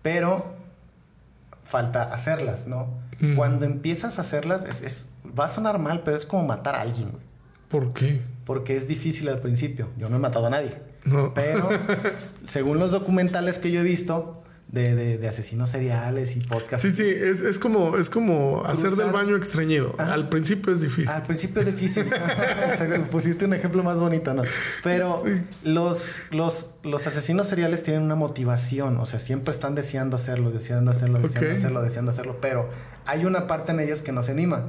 Pero 0.02 0.54
falta 1.64 2.02
hacerlas, 2.02 2.66
¿no? 2.66 2.88
Cuando 3.34 3.64
empiezas 3.64 4.18
a 4.18 4.20
hacerlas, 4.20 4.64
es, 4.64 5.09
va 5.38 5.46
a 5.46 5.48
sonar 5.48 5.78
mal, 5.78 6.02
pero 6.04 6.16
es 6.16 6.26
como 6.26 6.44
matar 6.44 6.74
a 6.74 6.82
alguien, 6.82 7.11
güey. 7.11 7.22
¿Por 7.68 7.92
qué? 7.94 8.20
Porque 8.44 8.76
es 8.76 8.88
difícil 8.88 9.28
al 9.28 9.40
principio. 9.40 9.88
Yo 9.96 10.09
no 10.09 10.16
he 10.16 10.18
matado 10.18 10.46
a 10.46 10.50
nadie. 10.50 10.80
No. 11.04 11.32
Pero 11.34 11.68
según 12.44 12.78
los 12.78 12.92
documentales 12.92 13.59
que 13.59 13.72
yo 13.72 13.80
he 13.80 13.84
visto, 13.84 14.42
de, 14.68 15.18
de, 15.18 15.28
asesinos 15.28 15.70
seriales 15.70 16.36
y 16.36 16.40
podcasts. 16.40 16.82
Sí, 16.82 16.90
sí, 16.90 17.08
es, 17.08 17.40
es 17.40 17.58
como, 17.58 17.96
es 17.96 18.10
como 18.10 18.64
hacer 18.66 18.90
del 18.90 19.12
baño 19.12 19.36
extrañido. 19.36 19.94
Al 19.98 20.28
principio 20.28 20.72
es 20.72 20.80
difícil. 20.80 21.08
Al 21.08 21.22
principio 21.22 21.62
es 21.62 21.66
difícil. 21.66 22.10
pusiste 23.10 23.44
un 23.44 23.54
ejemplo 23.54 23.84
más 23.84 23.96
bonito, 23.96 24.34
¿no? 24.34 24.42
Pero 24.82 25.22
los, 25.62 26.16
los, 26.30 26.74
los 26.82 27.06
asesinos 27.06 27.46
seriales 27.46 27.84
tienen 27.84 28.02
una 28.02 28.16
motivación, 28.16 28.98
o 28.98 29.06
sea, 29.06 29.20
siempre 29.20 29.52
están 29.52 29.74
deseando 29.76 30.16
hacerlo, 30.16 30.50
deseando 30.50 30.90
hacerlo, 30.90 31.20
deseando 31.20 31.52
hacerlo, 31.52 31.82
deseando 31.82 32.10
hacerlo, 32.10 32.40
pero 32.40 32.68
hay 33.06 33.24
una 33.24 33.46
parte 33.46 33.72
en 33.72 33.80
ellos 33.80 34.02
que 34.02 34.12
nos 34.12 34.28
anima. 34.28 34.66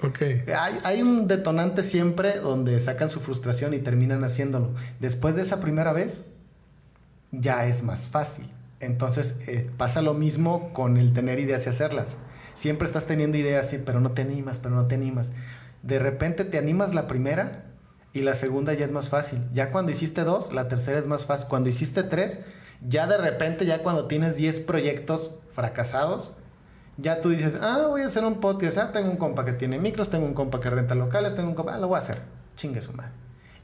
Ok. 0.00 0.22
Hay, 0.56 0.78
hay, 0.84 1.02
un 1.02 1.26
detonante 1.26 1.82
siempre 1.82 2.38
donde 2.38 2.78
sacan 2.78 3.10
su 3.10 3.18
frustración 3.18 3.74
y 3.74 3.80
terminan 3.80 4.22
haciéndolo. 4.22 4.72
Después 5.00 5.34
de 5.34 5.42
esa 5.42 5.58
primera 5.58 5.92
vez, 5.92 6.22
ya 7.32 7.66
es 7.66 7.82
más 7.82 8.06
fácil. 8.06 8.48
Entonces 8.80 9.36
eh, 9.46 9.70
pasa 9.76 10.02
lo 10.02 10.14
mismo 10.14 10.72
con 10.72 10.96
el 10.96 11.12
tener 11.12 11.38
ideas 11.40 11.66
y 11.66 11.70
hacerlas. 11.70 12.18
Siempre 12.54 12.86
estás 12.86 13.06
teniendo 13.06 13.36
ideas, 13.36 13.68
sí, 13.68 13.78
pero 13.84 14.00
no 14.00 14.12
te 14.12 14.22
animas, 14.22 14.58
pero 14.58 14.74
no 14.74 14.86
te 14.86 14.94
animas. 14.94 15.32
De 15.82 15.98
repente 15.98 16.44
te 16.44 16.58
animas 16.58 16.94
la 16.94 17.06
primera 17.06 17.64
y 18.12 18.22
la 18.22 18.34
segunda 18.34 18.74
ya 18.74 18.84
es 18.84 18.92
más 18.92 19.10
fácil. 19.10 19.40
Ya 19.52 19.70
cuando 19.70 19.92
hiciste 19.92 20.24
dos, 20.24 20.52
la 20.52 20.68
tercera 20.68 20.98
es 20.98 21.06
más 21.06 21.26
fácil. 21.26 21.48
Cuando 21.48 21.68
hiciste 21.68 22.02
tres, 22.02 22.40
ya 22.86 23.06
de 23.06 23.18
repente, 23.18 23.66
ya 23.66 23.82
cuando 23.82 24.06
tienes 24.06 24.36
10 24.36 24.60
proyectos 24.60 25.32
fracasados, 25.50 26.32
ya 26.96 27.20
tú 27.20 27.30
dices, 27.30 27.58
ah, 27.60 27.86
voy 27.88 28.02
a 28.02 28.06
hacer 28.06 28.24
un 28.24 28.40
podcast, 28.40 28.78
ah, 28.78 28.92
tengo 28.92 29.10
un 29.10 29.16
compa 29.16 29.44
que 29.44 29.52
tiene 29.52 29.78
micros, 29.78 30.10
tengo 30.10 30.26
un 30.26 30.34
compa 30.34 30.60
que 30.60 30.70
renta 30.70 30.94
locales, 30.94 31.34
tengo 31.34 31.48
un 31.48 31.54
compa, 31.54 31.74
ah, 31.74 31.78
lo 31.78 31.88
voy 31.88 31.96
a 31.96 31.98
hacer. 31.98 32.22
Chingue 32.56 32.82
su 32.82 32.92
madre. 32.92 33.12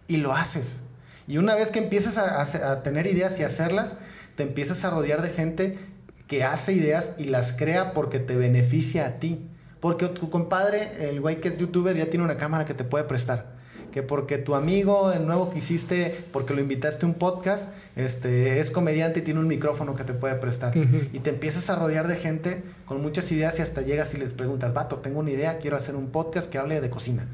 Y 0.07 0.19
lo 0.19 0.33
haces. 0.33 0.83
Y 1.27 1.39
una 1.39 1.55
vez 1.55 1.71
que 1.71 1.79
empiezas 1.79 2.19
a 2.19 2.83
tener 2.83 3.07
ideas 3.07 3.41
y 3.41 3.45
hacerlas, 3.45 3.97
te 4.37 4.43
empiezas 4.43 4.85
a 4.85 4.91
rodear 4.91 5.23
de 5.23 5.31
gente 5.31 5.79
que 6.27 6.45
hace 6.45 6.73
ideas 6.73 7.15
y 7.19 7.25
las 7.25 7.53
crea 7.53 7.93
porque 7.93 8.19
te 8.19 8.37
beneficia 8.37 9.07
a 9.07 9.19
ti. 9.19 9.49
Porque 9.81 10.07
tu 10.09 10.31
compadre, 10.31 11.11
el 11.11 11.21
güey 11.21 11.41
que 11.41 11.49
es 11.49 11.59
youtuber, 11.59 11.97
ya 11.97 12.09
tiene 12.09 12.25
una 12.25 12.37
cámara 12.37 12.65
que 12.65 12.75
te 12.75 12.85
puede 12.85 13.05
prestar. 13.05 13.55
Que 13.93 14.03
porque 14.03 14.39
tu 14.39 14.55
amigo, 14.55 15.13
el 15.13 15.27
nuevo 15.27 15.51
que 15.51 15.59
hiciste, 15.59 16.25
porque 16.33 16.55
lo 16.55 16.61
invitaste 16.61 17.05
a 17.05 17.09
un 17.09 17.15
podcast, 17.15 17.69
este, 17.95 18.59
es 18.59 18.71
comediante 18.71 19.21
y 19.21 19.23
tiene 19.23 19.41
un 19.41 19.47
micrófono 19.47 19.95
que 19.95 20.03
te 20.05 20.15
puede 20.15 20.35
prestar. 20.37 20.75
Y 20.77 21.19
te 21.21 21.31
empiezas 21.31 21.69
a 21.71 21.77
rodear 21.77 22.09
de 22.09 22.17
gente 22.17 22.65
con 22.87 23.03
muchas 23.03 23.31
ideas 23.31 23.59
y 23.59 23.63
hasta 23.63 23.83
llegas 23.83 24.15
y 24.15 24.17
les 24.17 24.33
preguntas, 24.33 24.73
vato, 24.73 24.97
tengo 24.97 25.21
una 25.21 25.31
idea, 25.31 25.59
quiero 25.59 25.77
hacer 25.77 25.95
un 25.95 26.09
podcast 26.09 26.51
que 26.51 26.59
hable 26.59 26.81
de 26.81 26.91
cocina. 26.91 27.29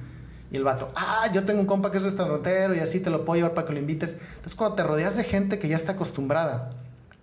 Y 0.50 0.56
el 0.56 0.64
vato, 0.64 0.90
ah, 0.96 1.30
yo 1.32 1.44
tengo 1.44 1.60
un 1.60 1.66
compa 1.66 1.92
que 1.92 1.98
es 1.98 2.04
restaurantero 2.04 2.74
y 2.74 2.80
así 2.80 2.98
te 2.98 3.08
lo 3.08 3.24
puedo 3.24 3.36
llevar 3.36 3.54
para 3.54 3.68
que 3.68 3.72
lo 3.72 3.78
invites. 3.78 4.16
Entonces, 4.30 4.56
cuando 4.56 4.74
te 4.74 4.82
rodeas 4.82 5.16
de 5.16 5.22
gente 5.22 5.60
que 5.60 5.68
ya 5.68 5.76
está 5.76 5.92
acostumbrada 5.92 6.70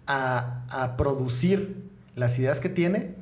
a, 0.07 0.95
producir 0.97 1.89
las 2.15 2.37
ideas 2.39 2.59
que 2.59 2.69
tiene, 2.69 3.15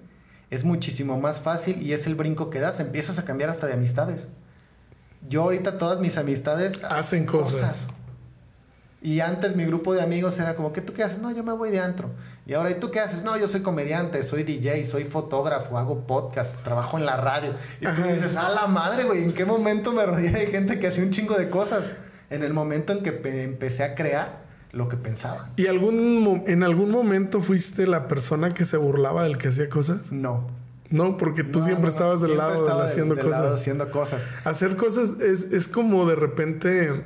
es 0.50 0.64
muchísimo 0.64 1.20
más 1.20 1.42
fácil 1.42 1.82
y 1.82 1.94
es 1.94 2.08
el 2.08 2.16
brinco 2.16 2.50
que 2.50 2.60
das. 2.60 2.80
Empiezas 2.80 3.20
a 3.20 3.26
cambiar 3.26 3.50
hasta 3.50 3.68
de 3.68 3.74
amistades. 3.74 4.30
Yo 5.28 5.42
ahorita 5.42 5.78
todas 5.78 6.00
mis 6.00 6.18
amistades 6.18 6.84
hacen 6.84 7.26
cosas. 7.26 7.90
Y 9.02 9.20
antes 9.20 9.56
mi 9.56 9.66
grupo 9.66 9.94
de 9.94 10.02
amigos 10.02 10.40
era 10.40 10.56
como, 10.56 10.74
¿qué 10.74 10.82
tú 10.82 10.94
qué 10.94 11.04
haces? 11.04 11.20
No, 11.20 11.30
yo 11.30 11.44
me 11.44 11.54
voy 11.54 11.70
de 11.70 11.80
antro. 11.80 12.10
Y 12.48 12.54
ahora, 12.54 12.72
¿y 12.72 12.76
tú 12.76 12.90
qué 12.90 13.00
haces? 13.00 13.22
No, 13.22 13.38
yo 13.38 13.48
soy 13.48 13.62
comediante, 13.62 14.24
soy 14.24 14.44
DJ, 14.44 14.84
soy 14.84 15.04
fotógrafo, 15.04 15.78
hago 15.78 16.08
podcast, 16.08 16.64
trabajo 16.64 16.98
en 16.98 17.06
la 17.06 17.18
radio. 17.18 17.54
Y 17.82 17.86
tú 17.86 18.02
dices, 18.02 18.36
a 18.36 18.50
la 18.50 18.66
madre, 18.66 19.04
güey, 19.04 19.24
¿en 19.24 19.34
qué 19.34 19.46
momento 19.46 19.92
me 19.92 20.06
rodeé 20.06 20.32
de 20.32 20.48
gente 20.48 20.80
que 20.80 20.88
hacía 20.88 21.04
un 21.04 21.12
chingo 21.12 21.36
de 21.38 21.52
cosas? 21.52 21.92
En 22.32 22.42
el 22.42 22.54
momento 22.54 22.94
en 22.94 23.04
que 23.04 23.22
empecé 23.44 23.84
a 23.84 23.94
crear 23.94 24.45
lo 24.76 24.90
que 24.90 24.98
pensaba. 24.98 25.50
¿Y 25.56 25.68
algún, 25.68 26.44
en 26.48 26.62
algún 26.62 26.92
momento 26.92 27.42
fuiste 27.42 27.88
la 27.88 28.08
persona 28.08 28.54
que 28.54 28.66
se 28.66 28.76
burlaba 28.76 29.24
del 29.24 29.38
que 29.38 29.48
hacía 29.48 29.70
cosas? 29.70 30.12
No. 30.12 30.48
No, 30.92 31.18
porque 31.18 31.44
tú 31.44 31.62
siempre 31.62 31.90
estabas 31.90 32.22
del 32.22 32.38
lado 32.38 32.64
de 32.66 32.84
haciendo 32.84 33.16
cosas. 33.16 33.54
haciendo 33.54 33.90
cosas. 33.90 34.28
Hacer 34.44 34.76
cosas 34.76 35.20
es, 35.22 35.52
es 35.54 35.68
como 35.68 36.06
de 36.06 36.16
repente, 36.16 37.06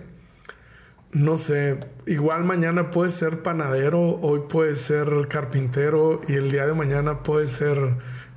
no 1.11 1.37
sé, 1.37 1.79
igual 2.05 2.43
mañana 2.43 2.89
puedes 2.89 3.13
ser 3.13 3.41
panadero, 3.43 4.19
hoy 4.19 4.41
puedes 4.49 4.81
ser 4.81 5.27
carpintero 5.29 6.21
y 6.27 6.33
el 6.33 6.51
día 6.51 6.65
de 6.65 6.73
mañana 6.73 7.23
puedes 7.23 7.51
ser 7.51 7.77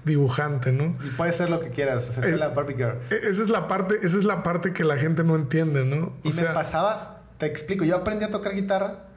dibujante, 0.05 0.73
¿no? 0.73 0.95
Y 1.05 1.11
puede 1.17 1.33
ser 1.33 1.49
lo 1.49 1.59
que 1.59 1.71
quieras, 1.71 2.09
o 2.11 2.13
sea, 2.13 2.25
es, 2.25 2.37
la 2.37 2.51
Barbie 2.51 2.75
Girl. 2.75 2.99
E, 3.11 3.29
esa 3.29 3.43
es 3.43 3.49
la 3.49 3.67
parte, 3.67 3.97
esa 4.03 4.19
es 4.19 4.25
la 4.25 4.43
parte 4.43 4.73
que 4.73 4.85
la 4.85 4.99
gente 4.99 5.25
no 5.25 5.37
entiende, 5.37 5.85
¿no? 5.85 6.15
y 6.23 6.33
me 6.33 6.45
pasaba, 6.45 7.23
te 7.39 7.47
explico, 7.47 7.85
yo 7.85 7.97
aprendí 7.97 8.25
a 8.25 8.31
tocar 8.31 8.55
guitarra 8.55 9.12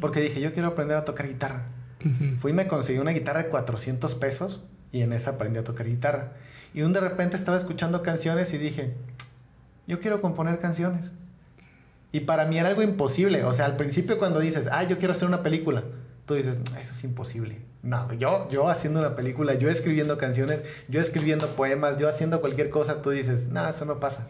porque 0.00 0.20
dije, 0.20 0.40
yo 0.40 0.52
quiero 0.52 0.68
aprender 0.68 0.96
a 0.96 1.04
tocar 1.04 1.28
guitarra. 1.28 1.66
Fui 2.38 2.52
y 2.52 2.54
me 2.54 2.66
conseguí 2.66 2.98
una 2.98 3.12
guitarra 3.12 3.42
de 3.42 3.48
400 3.48 4.14
pesos 4.14 4.62
y 4.90 5.02
en 5.02 5.12
esa 5.12 5.30
aprendí 5.30 5.58
a 5.58 5.64
tocar 5.64 5.86
guitarra. 5.86 6.32
Y 6.72 6.82
un 6.82 6.92
de 6.92 7.00
repente 7.00 7.36
estaba 7.36 7.56
escuchando 7.56 8.02
canciones 8.02 8.52
y 8.54 8.58
dije, 8.58 8.94
yo 9.86 10.00
quiero 10.00 10.20
componer 10.20 10.58
canciones. 10.58 11.12
Y 12.12 12.20
para 12.20 12.46
mí 12.46 12.58
era 12.58 12.68
algo 12.68 12.82
imposible. 12.82 13.44
O 13.44 13.52
sea, 13.52 13.66
al 13.66 13.76
principio 13.76 14.18
cuando 14.18 14.40
dices, 14.40 14.68
ah, 14.72 14.84
yo 14.84 14.98
quiero 14.98 15.12
hacer 15.12 15.28
una 15.28 15.42
película, 15.42 15.84
tú 16.26 16.34
dices, 16.34 16.60
eso 16.80 16.92
es 16.92 17.04
imposible. 17.04 17.60
No, 17.82 18.12
yo, 18.14 18.48
yo 18.50 18.68
haciendo 18.68 19.00
una 19.00 19.14
película, 19.14 19.54
yo 19.54 19.70
escribiendo 19.70 20.18
canciones, 20.18 20.62
yo 20.88 21.00
escribiendo 21.00 21.54
poemas, 21.56 21.96
yo 21.96 22.08
haciendo 22.08 22.40
cualquier 22.40 22.70
cosa, 22.70 23.02
tú 23.02 23.10
dices, 23.10 23.48
no, 23.48 23.68
eso 23.68 23.84
no 23.84 24.00
pasa. 24.00 24.28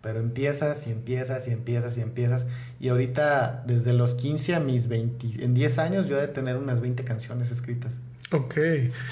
Pero 0.00 0.20
empiezas 0.20 0.86
y 0.86 0.92
empiezas 0.92 1.48
y 1.48 1.50
empiezas 1.50 1.98
y 1.98 2.02
empiezas. 2.02 2.46
Y 2.78 2.88
ahorita, 2.88 3.64
desde 3.66 3.92
los 3.92 4.14
15 4.14 4.54
a 4.54 4.60
mis 4.60 4.88
20, 4.88 5.44
en 5.44 5.54
10 5.54 5.78
años, 5.78 6.06
yo 6.06 6.18
he 6.18 6.20
de 6.20 6.28
tener 6.28 6.56
unas 6.56 6.80
20 6.80 7.04
canciones 7.04 7.50
escritas. 7.50 8.00
Ok. 8.30 8.56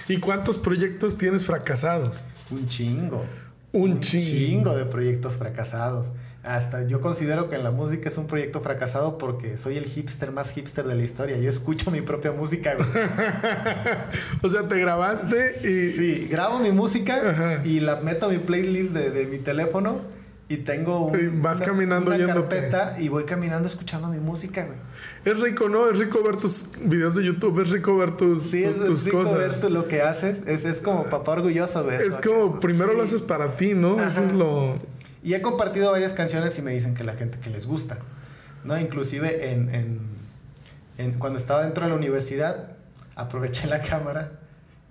¿Y 0.09 0.19
cuántos 0.19 0.59
proyectos 0.59 1.17
tienes 1.19 1.45
fracasados? 1.45 2.25
Un 2.51 2.69
chingo. 2.69 3.25
Un, 3.73 4.01
chingo. 4.01 4.75
de 4.75 4.85
proyectos 4.85 5.35
fracasados. 5.35 6.13
Hasta 6.43 6.87
yo 6.87 7.01
considero 7.01 7.49
que 7.49 7.57
en 7.57 7.65
la 7.65 7.73
música 7.73 8.09
es 8.09 8.17
un 8.17 8.27
proyecto 8.27 8.61
fracasado 8.61 9.19
porque 9.19 9.59
soy 9.59 9.77
el 9.77 9.85
hipster 9.85 10.31
más 10.31 10.53
hipster 10.53 10.87
de 10.87 10.95
la 10.95 11.03
historia. 11.03 11.37
Yo 11.39 11.49
escucho 11.49 11.91
mi 11.91 12.01
propia 12.01 12.33
música. 12.33 12.77
o 14.43 14.49
sea, 14.49 14.63
te 14.69 14.79
grabaste 14.79 15.51
y... 15.65 15.93
Sí, 15.93 16.29
grabo 16.31 16.61
mi 16.61 16.71
música 16.71 17.63
y 17.65 17.81
la 17.81 17.97
meto 17.97 18.27
a 18.27 18.29
mi 18.29 18.39
playlist 18.39 18.93
de, 18.93 19.11
de 19.11 19.27
mi 19.27 19.39
teléfono 19.39 20.03
y 20.49 20.59
tengo 20.59 21.11
Vas 21.41 21.59
una, 21.59 21.67
caminando 21.67 22.15
una 22.15 22.27
carpeta 22.27 22.97
y 22.99 23.09
voy 23.09 23.25
caminando 23.25 23.67
escuchando 23.67 24.09
mi 24.09 24.19
música, 24.19 24.65
güey. 24.65 24.79
Es 25.25 25.41
rico, 25.41 25.69
¿no? 25.69 25.91
Es 25.91 25.99
rico 25.99 26.23
ver 26.23 26.37
tus 26.37 26.67
videos 26.81 27.17
de 27.17 27.25
YouTube, 27.25 27.61
es 27.61 27.71
rico 27.71 27.97
ver 27.97 28.13
tus, 28.13 28.43
sí, 28.43 28.63
es, 28.63 29.05
rico 29.05 29.25
ver 29.35 29.73
lo 29.73 29.89
que 29.89 30.03
haces. 30.03 30.45
Es, 30.47 30.65
es 30.65 30.81
como 30.81 31.05
papá 31.07 31.33
orgulloso, 31.33 31.83
güey. 31.83 31.97
Es 31.97 32.17
como 32.19 32.61
primero 32.61 32.93
lo 32.93 33.03
haces 33.03 33.23
para 33.23 33.57
ti, 33.57 33.75
¿no? 33.75 34.01
Eso 34.03 34.25
es 34.25 34.33
lo... 34.33 34.77
Y 35.25 35.35
he 35.35 35.43
compartido 35.43 35.91
varias 35.91 36.15
canciones 36.15 36.57
y 36.59 36.63
me 36.63 36.71
dicen 36.71 36.95
que 36.95 37.03
la 37.03 37.15
gente 37.17 37.41
que 37.41 37.51
les 37.51 37.67
gusta, 37.67 37.99
¿no? 38.63 38.79
Inclusive 38.79 39.51
en, 39.51 39.75
en, 39.75 40.01
en 40.99 41.19
cuando 41.19 41.41
estaba 41.41 41.65
dentro 41.65 41.83
de 41.83 41.91
la 41.91 41.97
universidad, 41.97 42.77
aproveché 43.17 43.67
la 43.67 43.81
cámara 43.89 44.39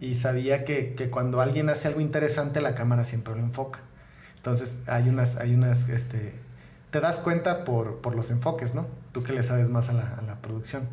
y 0.02 0.16
sabía 0.16 0.66
que, 0.66 0.96
que 0.96 1.10
cuando 1.10 1.40
alguien 1.40 1.70
hace 1.70 1.88
algo 1.88 2.02
interesante, 2.02 2.60
la 2.60 2.76
cámara 2.76 3.06
siempre 3.06 3.34
lo 3.36 3.40
enfoca. 3.40 3.80
Entonces 4.46 4.84
hay 4.86 5.10
unas, 5.10 5.38
hay 5.38 5.56
unas, 5.56 5.90
este, 5.90 6.32
te 6.92 7.00
das 7.00 7.20
cuenta 7.20 7.64
por, 7.64 8.02
por 8.02 8.16
los 8.16 8.30
enfoques, 8.30 8.76
¿no? 8.76 8.86
Tú 9.12 9.24
que 9.24 9.34
le 9.34 9.42
sabes 9.42 9.70
más 9.70 9.90
a 9.90 9.94
la, 9.94 10.08
a 10.08 10.22
la 10.22 10.40
producción. 10.40 10.88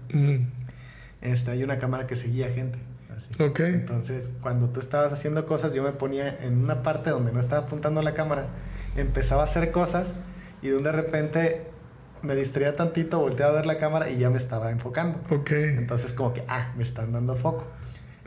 Este, 1.20 1.50
hay 1.50 1.62
una 1.62 1.76
cámara 1.76 2.06
que 2.06 2.16
seguía 2.16 2.48
gente. 2.48 2.78
Así. 3.14 3.28
Ok. 3.42 3.60
Entonces, 3.60 4.30
cuando 4.40 4.70
tú 4.70 4.80
estabas 4.80 5.12
haciendo 5.12 5.44
cosas, 5.44 5.74
yo 5.74 5.82
me 5.82 5.92
ponía 5.92 6.34
en 6.42 6.64
una 6.64 6.82
parte 6.82 7.10
donde 7.10 7.30
no 7.30 7.40
estaba 7.40 7.66
apuntando 7.66 8.00
la 8.00 8.14
cámara, 8.14 8.46
empezaba 8.96 9.42
a 9.42 9.44
hacer 9.44 9.70
cosas 9.70 10.14
y 10.62 10.68
de 10.68 10.90
repente 10.90 11.66
me 12.22 12.34
distraía 12.34 12.74
tantito, 12.74 13.20
volteaba 13.20 13.52
a 13.52 13.56
ver 13.56 13.66
la 13.66 13.76
cámara 13.76 14.08
y 14.08 14.16
ya 14.16 14.30
me 14.30 14.38
estaba 14.38 14.70
enfocando. 14.70 15.20
Ok. 15.28 15.52
Entonces, 15.52 16.14
como 16.14 16.32
que, 16.32 16.42
ah, 16.48 16.72
me 16.74 16.84
están 16.84 17.12
dando 17.12 17.36
foco. 17.36 17.66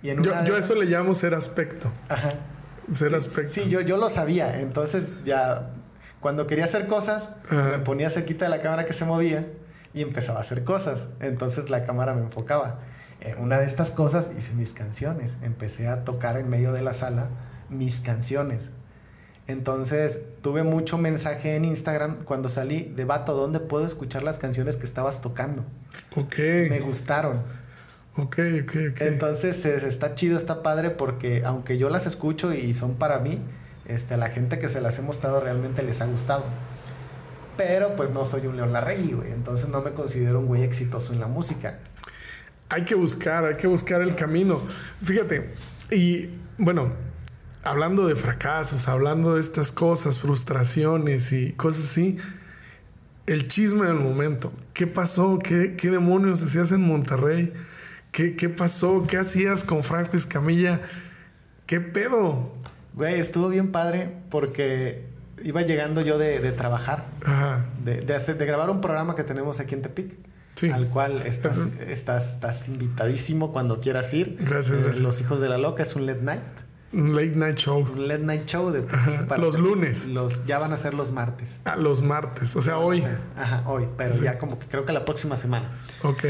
Y 0.03 0.11
en 0.11 0.21
yo, 0.21 0.33
yo 0.45 0.55
eso 0.55 0.75
le 0.75 0.85
llamo 0.85 1.15
ser 1.15 1.33
aspecto. 1.33 1.91
Ajá 2.09 2.29
ser 2.91 3.15
aspecto. 3.15 3.51
Sí, 3.51 3.69
yo, 3.69 3.81
yo 3.81 3.97
lo 3.97 4.09
sabía. 4.09 4.59
Entonces 4.61 5.13
ya 5.25 5.71
cuando 6.19 6.47
quería 6.47 6.65
hacer 6.65 6.87
cosas, 6.87 7.31
me 7.51 7.79
ponía 7.79 8.09
cerquita 8.09 8.45
de 8.45 8.49
la 8.49 8.61
cámara 8.61 8.85
que 8.85 8.93
se 8.93 9.05
movía 9.05 9.47
y 9.93 10.01
empezaba 10.01 10.39
a 10.39 10.41
hacer 10.41 10.63
cosas. 10.63 11.09
Entonces 11.19 11.69
la 11.69 11.83
cámara 11.83 12.13
me 12.13 12.21
enfocaba. 12.21 12.79
En 13.21 13.39
una 13.39 13.59
de 13.59 13.65
estas 13.65 13.91
cosas 13.91 14.31
hice 14.37 14.53
mis 14.53 14.73
canciones. 14.73 15.37
Empecé 15.41 15.87
a 15.87 16.03
tocar 16.03 16.37
en 16.37 16.49
medio 16.49 16.71
de 16.71 16.81
la 16.81 16.93
sala 16.93 17.29
mis 17.69 17.99
canciones. 17.99 18.71
Entonces 19.47 20.21
tuve 20.41 20.63
mucho 20.63 20.97
mensaje 20.97 21.55
en 21.55 21.65
Instagram 21.65 22.23
cuando 22.23 22.49
salí 22.49 22.91
de 22.95 23.05
Vato, 23.05 23.35
¿dónde 23.35 23.59
puedo 23.59 23.85
escuchar 23.85 24.23
las 24.23 24.39
canciones 24.39 24.77
que 24.77 24.85
estabas 24.85 25.21
tocando? 25.21 25.63
Ok. 26.15 26.37
Me 26.69 26.79
gustaron. 26.79 27.43
Ok, 28.17 28.39
ok, 28.63 28.75
ok. 28.91 29.01
Entonces 29.01 29.65
está 29.65 30.15
chido, 30.15 30.37
está 30.37 30.63
padre 30.63 30.89
porque 30.89 31.43
aunque 31.45 31.77
yo 31.77 31.89
las 31.89 32.05
escucho 32.05 32.53
y 32.53 32.73
son 32.73 32.95
para 32.95 33.19
mí, 33.19 33.41
este, 33.87 34.13
a 34.13 34.17
la 34.17 34.29
gente 34.29 34.57
que 34.57 34.69
se 34.69 34.79
las 34.79 34.97
he 34.99 35.01
mostrado 35.01 35.39
realmente 35.41 35.83
les 35.83 36.01
ha 36.01 36.05
gustado. 36.05 36.45
Pero 37.57 37.95
pues 37.95 38.11
no 38.11 38.23
soy 38.25 38.47
un 38.47 38.55
León 38.55 38.73
Larregui, 38.73 39.13
güey. 39.13 39.31
Entonces 39.31 39.69
no 39.69 39.81
me 39.81 39.91
considero 39.91 40.39
un 40.39 40.45
güey 40.45 40.63
exitoso 40.63 41.13
en 41.13 41.19
la 41.19 41.27
música. 41.27 41.79
hay 42.69 42.85
que 42.85 42.95
buscar, 42.95 43.45
hay 43.45 43.55
que 43.55 43.67
buscar 43.67 44.01
el 44.01 44.15
camino. 44.15 44.59
Fíjate, 45.03 45.53
y 45.91 46.29
bueno, 46.57 46.93
hablando 47.63 48.07
de 48.07 48.15
fracasos, 48.15 48.87
hablando 48.87 49.35
de 49.35 49.41
estas 49.41 49.71
cosas, 49.71 50.19
frustraciones 50.19 51.31
y 51.33 51.53
cosas 51.53 51.83
así, 51.85 52.17
el 53.27 53.47
chisme 53.47 53.87
del 53.87 53.99
momento. 53.99 54.53
¿Qué 54.73 54.87
pasó? 54.87 55.39
¿Qué, 55.39 55.75
qué 55.75 55.89
demonios 55.89 56.41
hacías 56.43 56.71
en 56.71 56.81
Monterrey? 56.81 57.53
¿Qué, 58.15 58.37
¿Qué 58.37 58.47
pasó? 58.47 59.05
¿Qué 59.07 59.17
hacías 59.17 59.65
con 59.65 59.83
Franco 59.83 60.15
Escamilla? 60.15 60.79
¿Qué 61.65 61.81
pedo? 61.81 62.45
Güey, 62.93 63.19
estuvo 63.19 63.49
bien 63.49 63.73
padre 63.73 64.09
porque 64.29 65.05
iba 65.43 65.61
llegando 65.63 65.99
yo 65.99 66.17
de, 66.17 66.39
de 66.39 66.51
trabajar, 66.53 67.03
Ajá. 67.25 67.65
de, 67.83 67.99
de, 67.99 68.15
hacer- 68.15 68.37
de 68.37 68.45
grabar 68.45 68.69
un 68.69 68.79
programa 68.79 69.15
que 69.15 69.23
tenemos 69.25 69.59
aquí 69.59 69.75
en 69.75 69.81
Tepic. 69.81 70.17
Sí. 70.55 70.69
Al 70.69 70.87
cual 70.87 71.23
estás, 71.25 71.57
estás, 71.85 72.35
estás 72.35 72.69
invitadísimo 72.69 73.51
cuando 73.51 73.81
quieras 73.81 74.13
ir. 74.13 74.37
Gracias, 74.39 74.77
Eh, 74.77 74.81
gracias. 74.83 75.03
Los 75.03 75.19
Hijos 75.19 75.41
de 75.41 75.49
la 75.49 75.57
Loca 75.57 75.83
es 75.83 75.93
un 75.97 76.05
late 76.05 76.21
night. 76.21 76.41
Un 76.93 77.13
late 77.13 77.35
night 77.35 77.57
show. 77.57 77.79
Un 77.81 78.07
late 78.07 78.23
night 78.23 78.45
show 78.45 78.71
de 78.71 78.79
Tepic 78.83 78.95
Ajá, 78.95 79.37
los 79.37 79.55
Tepic. 79.55 79.69
lunes. 79.69 80.05
Los, 80.07 80.45
ya 80.45 80.57
van 80.59 80.71
a 80.71 80.77
ser 80.77 80.93
los 80.93 81.11
martes. 81.11 81.59
Ah, 81.65 81.75
los 81.75 82.01
martes, 82.01 82.55
o 82.55 82.61
sea, 82.61 82.77
hoy. 82.77 83.03
Ajá, 83.35 83.63
hoy. 83.65 83.89
Pero 83.97 84.15
ya 84.23 84.37
como 84.37 84.57
que 84.57 84.67
creo 84.67 84.85
que 84.85 84.93
la 84.93 85.03
próxima 85.03 85.35
semana. 85.35 85.77
Ok. 86.03 86.23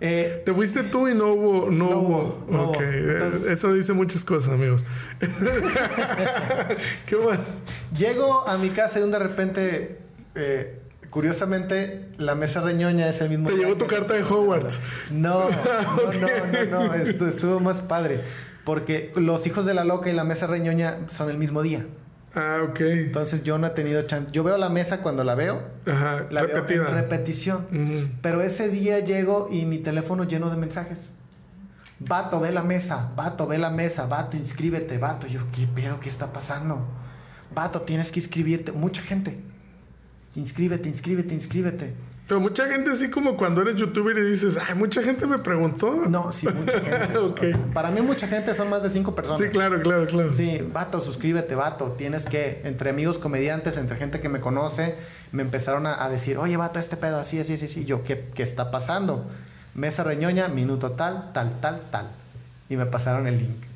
Eh, 0.00 0.42
Te 0.44 0.52
fuiste 0.52 0.82
tú 0.82 1.08
y 1.08 1.14
no 1.14 1.32
hubo. 1.32 1.70
No, 1.70 1.90
No 1.90 1.98
hubo. 2.00 2.46
no 2.50 2.62
ok. 2.70 2.76
hubo. 2.76 2.84
Entonces- 3.12 3.50
Eso 3.50 3.72
dice 3.72 3.92
muchas 3.94 4.24
cosas, 4.24 4.52
amigos. 4.52 4.84
¿Qué 7.06 7.16
más? 7.16 7.38
Llego 7.96 8.46
a 8.46 8.56
mi 8.58 8.70
casa 8.70 8.98
y 8.98 9.00
de 9.00 9.06
un 9.06 9.12
de 9.12 9.18
repente, 9.18 9.98
eh, 10.34 10.80
curiosamente, 11.10 12.08
la 12.18 12.34
mesa 12.34 12.60
reñoña 12.60 13.08
es 13.08 13.20
el 13.20 13.30
mismo. 13.30 13.48
Te 13.48 13.54
día 13.56 13.66
llegó 13.66 13.76
tu 13.78 13.86
carta 13.86 14.14
de 14.14 14.22
Hogwarts. 14.22 14.80
No, 15.10 15.48
no, 15.48 16.12
no, 16.12 16.66
no, 16.70 16.86
no, 16.88 16.94
estuvo 16.94 17.60
más 17.60 17.80
padre. 17.80 18.20
Porque 18.64 19.12
los 19.14 19.46
hijos 19.46 19.64
de 19.64 19.74
la 19.74 19.84
loca 19.84 20.10
y 20.10 20.12
la 20.12 20.24
mesa 20.24 20.46
reñoña 20.48 20.98
son 21.08 21.30
el 21.30 21.38
mismo 21.38 21.62
día. 21.62 21.86
Ah, 22.36 22.60
ok. 22.62 22.80
Entonces 22.80 23.42
yo 23.44 23.56
no 23.58 23.66
he 23.66 23.70
tenido 23.70 24.02
chance. 24.02 24.30
Yo 24.30 24.44
veo 24.44 24.58
la 24.58 24.68
mesa 24.68 25.00
cuando 25.00 25.24
la 25.24 25.34
veo, 25.34 25.62
Ajá. 25.86 26.26
la 26.30 26.42
repetida. 26.42 26.82
veo 26.82 26.88
en 26.88 26.94
repetición. 26.94 28.18
Pero 28.20 28.42
ese 28.42 28.68
día 28.68 29.00
llego 29.00 29.48
y 29.50 29.64
mi 29.64 29.78
teléfono 29.78 30.24
lleno 30.24 30.50
de 30.50 30.56
mensajes. 30.58 31.14
Vato, 31.98 32.38
ve 32.40 32.52
la 32.52 32.62
mesa, 32.62 33.10
vato, 33.16 33.46
ve 33.46 33.56
la 33.56 33.70
mesa, 33.70 34.06
vato, 34.06 34.36
inscríbete, 34.36 34.98
vato. 34.98 35.26
Yo, 35.26 35.40
¿qué 35.50 35.66
pedo? 35.66 35.98
¿Qué 35.98 36.10
está 36.10 36.30
pasando? 36.30 36.86
Vato, 37.54 37.80
tienes 37.82 38.12
que 38.12 38.20
inscribirte. 38.20 38.72
Mucha 38.72 39.00
gente. 39.00 39.40
Inscríbete, 40.34 40.90
inscríbete, 40.90 41.32
inscríbete. 41.34 41.94
Pero 42.28 42.40
mucha 42.40 42.66
gente, 42.66 42.90
así 42.90 43.08
como 43.08 43.36
cuando 43.36 43.62
eres 43.62 43.76
youtuber 43.76 44.18
y 44.18 44.22
dices, 44.22 44.58
ay, 44.58 44.74
mucha 44.74 45.00
gente 45.00 45.26
me 45.26 45.38
preguntó. 45.38 45.92
No, 46.08 46.32
sí, 46.32 46.48
mucha 46.48 46.80
gente. 46.80 47.18
Ok. 47.18 47.40
O 47.42 47.46
sea, 47.46 47.58
para 47.72 47.90
mí 47.92 48.00
mucha 48.00 48.26
gente 48.26 48.52
son 48.52 48.68
más 48.68 48.82
de 48.82 48.90
cinco 48.90 49.14
personas. 49.14 49.40
Sí, 49.40 49.48
claro, 49.48 49.80
claro, 49.80 50.06
claro. 50.06 50.32
Sí, 50.32 50.60
vato, 50.72 51.00
suscríbete, 51.00 51.54
vato. 51.54 51.92
Tienes 51.92 52.26
que, 52.26 52.62
entre 52.64 52.90
amigos 52.90 53.18
comediantes, 53.18 53.76
entre 53.76 53.96
gente 53.96 54.18
que 54.18 54.28
me 54.28 54.40
conoce, 54.40 54.96
me 55.30 55.42
empezaron 55.42 55.86
a, 55.86 56.02
a 56.02 56.08
decir, 56.08 56.36
oye, 56.38 56.56
vato, 56.56 56.80
este 56.80 56.96
pedo, 56.96 57.20
así, 57.20 57.38
así, 57.38 57.54
así, 57.54 57.66
así. 57.66 57.84
Yo, 57.84 58.02
¿qué, 58.02 58.24
¿qué 58.34 58.42
está 58.42 58.72
pasando? 58.72 59.24
Mesa 59.74 60.02
reñoña, 60.02 60.48
minuto 60.48 60.92
tal, 60.92 61.32
tal, 61.32 61.60
tal, 61.60 61.80
tal. 61.90 62.08
Y 62.68 62.76
me 62.76 62.86
pasaron 62.86 63.28
el 63.28 63.38
link. 63.38 63.75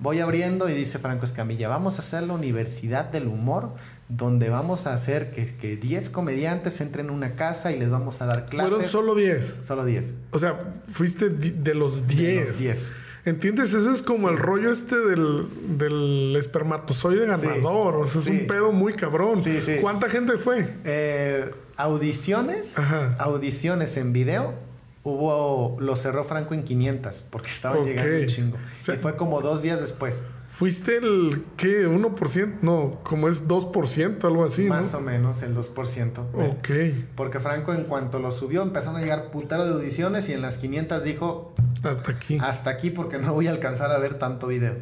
Voy 0.00 0.18
abriendo 0.20 0.68
y 0.70 0.72
dice 0.72 0.98
Franco 0.98 1.26
Escamilla, 1.26 1.68
vamos 1.68 1.96
a 1.96 1.98
hacer 1.98 2.22
la 2.22 2.32
Universidad 2.32 3.04
del 3.04 3.26
Humor, 3.28 3.70
donde 4.08 4.48
vamos 4.48 4.86
a 4.86 4.94
hacer 4.94 5.30
que, 5.30 5.44
que 5.54 5.76
10 5.76 6.08
comediantes 6.08 6.80
entren 6.80 7.10
a 7.10 7.12
una 7.12 7.36
casa 7.36 7.70
y 7.70 7.78
les 7.78 7.90
vamos 7.90 8.22
a 8.22 8.26
dar 8.26 8.46
clases. 8.46 8.70
Fueron 8.70 8.88
solo 8.88 9.14
10. 9.14 9.58
Solo 9.60 9.84
10. 9.84 10.14
O 10.30 10.38
sea, 10.38 10.58
fuiste 10.90 11.28
de 11.28 11.74
los 11.74 12.08
De 12.08 12.14
10. 12.14 12.48
los 12.48 12.58
10. 12.58 12.92
¿Entiendes? 13.26 13.74
Eso 13.74 13.92
es 13.92 14.00
como 14.00 14.30
el 14.30 14.38
rollo 14.38 14.70
este 14.70 14.96
del, 14.96 15.46
del 15.76 16.34
espermatozoide 16.38 17.26
ganador. 17.26 17.96
O 17.96 18.06
sea, 18.06 18.20
es 18.20 18.26
sí. 18.26 18.30
un 18.32 18.46
pedo 18.46 18.72
muy 18.72 18.94
cabrón. 18.94 19.42
Sí, 19.42 19.60
sí. 19.60 19.76
¿Cuánta 19.82 20.08
gente 20.08 20.38
fue? 20.38 20.66
Eh, 20.84 21.50
audiciones, 21.76 22.78
Ajá. 22.78 23.16
audiciones 23.18 23.98
en 23.98 24.14
video, 24.14 24.54
hubo, 25.02 25.76
lo 25.80 25.96
cerró 25.96 26.24
Franco 26.24 26.54
en 26.54 26.62
500 26.64 27.24
porque 27.30 27.48
estaban 27.48 27.84
llegando 27.84 28.16
un 28.16 28.26
chingo. 28.26 28.56
O 28.56 28.82
sea- 28.84 28.94
y 28.94 28.98
fue 28.98 29.16
como 29.16 29.40
dos 29.40 29.62
días 29.62 29.80
después, 29.80 30.22
¿Fuiste 30.52 30.96
el 30.96 31.44
qué? 31.56 31.86
¿1%? 31.86 32.58
No, 32.62 32.98
como 33.04 33.28
es 33.28 33.46
2%, 33.46 34.24
algo 34.26 34.44
así, 34.44 34.64
más 34.64 34.92
¿no? 34.92 34.98
o 34.98 35.00
menos 35.00 35.42
el 35.42 35.54
2%. 35.54 36.28
de- 36.32 36.46
Ok. 36.48 36.70
Porque 37.14 37.38
Franco 37.38 37.72
en 37.72 37.84
cuanto 37.84 38.18
lo 38.18 38.32
subió 38.32 38.62
empezaron 38.62 38.96
a 38.96 39.00
llegar 39.00 39.30
putero 39.30 39.64
de 39.64 39.72
audiciones 39.74 40.28
y 40.28 40.32
en 40.32 40.42
las 40.42 40.58
500 40.58 41.04
dijo 41.04 41.54
Hasta 41.84 42.10
aquí. 42.10 42.36
hasta 42.40 42.68
aquí 42.70 42.90
porque 42.90 43.18
no 43.18 43.32
voy 43.32 43.46
a 43.46 43.50
alcanzar 43.50 43.92
a 43.92 43.98
ver 43.98 44.14
tanto 44.18 44.48
video. 44.48 44.74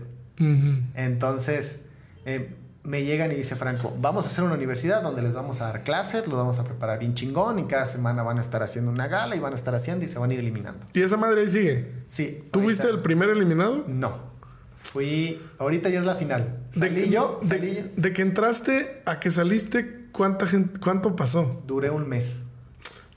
Entonces 0.94 1.86
eh, 2.24 2.54
me 2.88 3.04
llegan 3.04 3.30
y 3.30 3.34
dice 3.34 3.54
Franco, 3.54 3.94
vamos 4.00 4.24
a 4.24 4.28
hacer 4.28 4.44
una 4.44 4.54
universidad 4.54 5.02
donde 5.02 5.20
les 5.20 5.34
vamos 5.34 5.60
a 5.60 5.66
dar 5.66 5.84
clases, 5.84 6.26
los 6.26 6.36
vamos 6.36 6.58
a 6.58 6.64
preparar 6.64 6.98
bien 6.98 7.12
chingón 7.12 7.58
y 7.58 7.64
cada 7.64 7.84
semana 7.84 8.22
van 8.22 8.38
a 8.38 8.40
estar 8.40 8.62
haciendo 8.62 8.90
una 8.90 9.08
gala 9.08 9.36
y 9.36 9.40
van 9.40 9.52
a 9.52 9.56
estar 9.56 9.74
haciendo 9.74 10.04
y 10.06 10.08
se 10.08 10.18
van 10.18 10.30
a 10.30 10.34
ir 10.34 10.40
eliminando. 10.40 10.86
¿Y 10.94 11.02
esa 11.02 11.18
madre 11.18 11.42
ahí 11.42 11.48
sigue? 11.48 11.92
Sí. 12.08 12.44
¿Tú 12.50 12.60
ahorita- 12.60 12.64
fuiste 12.64 12.88
el 12.88 13.00
primer 13.02 13.28
eliminado? 13.28 13.84
No. 13.86 14.28
Fui. 14.76 15.42
Ahorita 15.58 15.90
ya 15.90 15.98
es 16.00 16.06
la 16.06 16.14
final. 16.14 16.60
Salí 16.70 17.02
que- 17.04 17.10
yo, 17.10 17.38
de- 17.42 17.74
yo. 17.74 17.82
de 18.02 18.12
que 18.14 18.22
entraste 18.22 19.02
a 19.04 19.20
que 19.20 19.30
saliste, 19.30 20.06
¿cuánta 20.12 20.46
gente, 20.46 20.80
cuánto 20.80 21.14
pasó? 21.14 21.62
Duré 21.66 21.90
un 21.90 22.08
mes. 22.08 22.40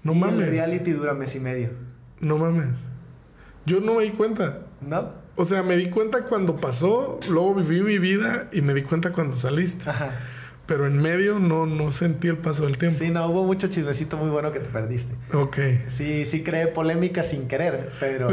No 0.03 0.11
y 0.13 0.19
mames. 0.19 0.43
El 0.45 0.51
reality 0.51 0.91
dura 0.91 1.13
mes 1.13 1.33
y 1.35 1.39
medio. 1.39 1.69
No 2.19 2.37
mames. 2.37 2.67
Yo 3.65 3.79
no 3.79 3.93
me 3.93 4.03
di 4.03 4.09
cuenta. 4.11 4.63
¿No? 4.81 5.20
O 5.41 5.43
sea, 5.43 5.63
me 5.63 5.75
di 5.75 5.89
cuenta 5.89 6.25
cuando 6.25 6.57
pasó, 6.57 7.19
luego 7.27 7.55
viví 7.55 7.81
mi 7.81 7.97
vida 7.97 8.47
y 8.51 8.61
me 8.61 8.75
di 8.75 8.83
cuenta 8.83 9.11
cuando 9.11 9.35
saliste. 9.35 9.89
Ajá. 9.89 10.11
Pero 10.71 10.87
en 10.87 10.99
medio 11.01 11.37
no, 11.37 11.65
no 11.65 11.91
sentí 11.91 12.29
el 12.29 12.37
paso 12.37 12.63
del 12.63 12.77
tiempo. 12.77 12.97
Sí, 12.97 13.09
no, 13.09 13.27
hubo 13.27 13.43
mucho 13.43 13.67
chismecito 13.67 14.15
muy 14.15 14.29
bueno 14.29 14.53
que 14.53 14.61
te 14.61 14.69
perdiste. 14.69 15.15
Ok. 15.33 15.57
Sí, 15.87 16.25
sí 16.25 16.43
creé 16.43 16.67
polémica 16.67 17.23
sin 17.23 17.49
querer, 17.49 17.91
pero. 17.99 18.29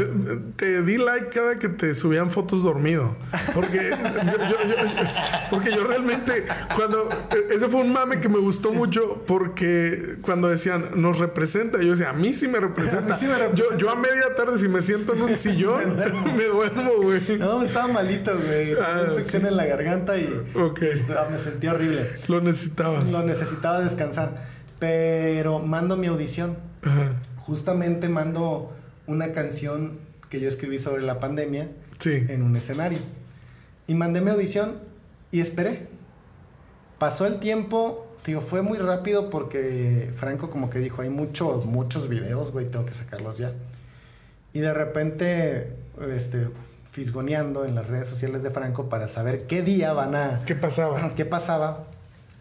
Te 0.55 0.81
di 0.83 0.97
like 0.97 1.27
cada 1.31 1.57
que 1.57 1.67
te 1.67 1.93
subían 1.93 2.29
fotos 2.29 2.63
dormido. 2.63 3.17
Porque 3.53 3.89
yo, 3.91 4.49
yo- 4.49 4.85
yo- 4.85 5.09
porque 5.49 5.71
yo 5.71 5.83
realmente, 5.85 6.45
cuando. 6.77 7.09
Ese 7.53 7.67
fue 7.67 7.81
un 7.81 7.91
mame 7.91 8.21
que 8.21 8.29
me 8.29 8.37
gustó 8.39 8.71
mucho 8.71 9.21
porque 9.27 10.15
cuando 10.21 10.47
decían, 10.47 10.85
nos 10.95 11.19
representa, 11.19 11.81
yo 11.81 11.89
decía, 11.89 12.11
a 12.11 12.13
mí 12.13 12.33
sí 12.33 12.47
me 12.47 12.61
representa. 12.61 13.15
A 13.15 13.17
mí 13.17 13.19
sí 13.19 13.27
me 13.27 13.37
representa. 13.37 13.77
yo 13.77 13.89
a 13.89 13.95
media 13.95 14.33
tarde, 14.37 14.57
si 14.57 14.69
me 14.69 14.79
siento 14.79 15.13
en 15.13 15.23
un 15.23 15.35
sillón, 15.35 15.97
me 16.37 16.45
duermo, 16.45 16.91
güey. 17.01 17.19
No, 17.37 17.61
estaba 17.63 17.87
malito, 17.91 18.31
güey. 18.47 18.75
Ah, 18.79 19.07
infección 19.09 19.45
en 19.45 19.57
la 19.57 19.65
garganta 19.65 20.17
y 20.17 20.41
Ok. 20.55 20.83
este, 20.83 21.11
ah, 21.13 21.27
me 21.29 21.37
sentí 21.37 21.67
horrible. 21.67 22.11
Lo 22.29 22.39
necesitabas. 22.41 23.11
Lo 23.11 23.23
necesitaba 23.23 23.79
descansar. 23.79 24.35
Pero 24.79 25.59
mando 25.59 25.97
mi 25.97 26.07
audición. 26.07 26.57
Ajá. 26.83 27.13
Justamente 27.37 28.07
mando 28.07 28.71
una 29.07 29.33
canción 29.33 29.99
que 30.29 30.39
yo 30.39 30.47
escribí 30.47 30.77
sobre 30.77 31.01
la 31.01 31.19
pandemia 31.19 31.69
Sí. 31.97 32.23
en 32.29 32.43
un 32.43 32.55
escenario. 32.55 32.99
Y 33.87 33.95
mandé 33.95 34.21
mi 34.21 34.29
audición 34.29 34.77
y 35.31 35.41
esperé. 35.41 35.87
Pasó 36.99 37.25
el 37.25 37.39
tiempo, 37.39 38.05
digo, 38.25 38.41
fue 38.41 38.61
muy 38.61 38.77
rápido 38.77 39.29
porque 39.29 40.11
Franco 40.13 40.49
como 40.49 40.69
que 40.69 40.79
dijo, 40.79 41.01
hay 41.01 41.09
muchos, 41.09 41.65
muchos 41.65 42.07
videos, 42.09 42.51
güey, 42.51 42.69
tengo 42.69 42.85
que 42.85 42.93
sacarlos 42.93 43.37
ya. 43.39 43.53
Y 44.53 44.59
de 44.59 44.73
repente, 44.73 45.73
este, 46.09 46.49
fisgoneando 46.91 47.65
en 47.65 47.75
las 47.75 47.87
redes 47.87 48.07
sociales 48.07 48.43
de 48.43 48.51
Franco 48.51 48.89
para 48.89 49.07
saber 49.07 49.47
qué 49.47 49.61
día 49.61 49.93
van 49.93 50.15
a... 50.15 50.41
¿Qué 50.45 50.55
pasaba? 50.55 51.15
¿Qué 51.15 51.25
pasaba? 51.25 51.85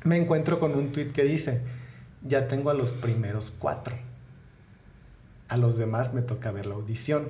Me 0.05 0.17
encuentro 0.17 0.59
con 0.59 0.75
un 0.75 0.93
tweet 0.93 1.09
que 1.09 1.25
dice, 1.25 1.63
ya 2.23 2.49
tengo 2.49 2.71
a 2.71 2.75
los 2.75 2.93
primeros 2.93 3.51
cuatro. 3.51 3.97
A 5.49 5.57
los 5.57 5.79
demás 5.79 6.15
me 6.15 6.23
toca 6.23 6.53
ver 6.53 6.67
la 6.67 6.75
audición. 6.75 7.27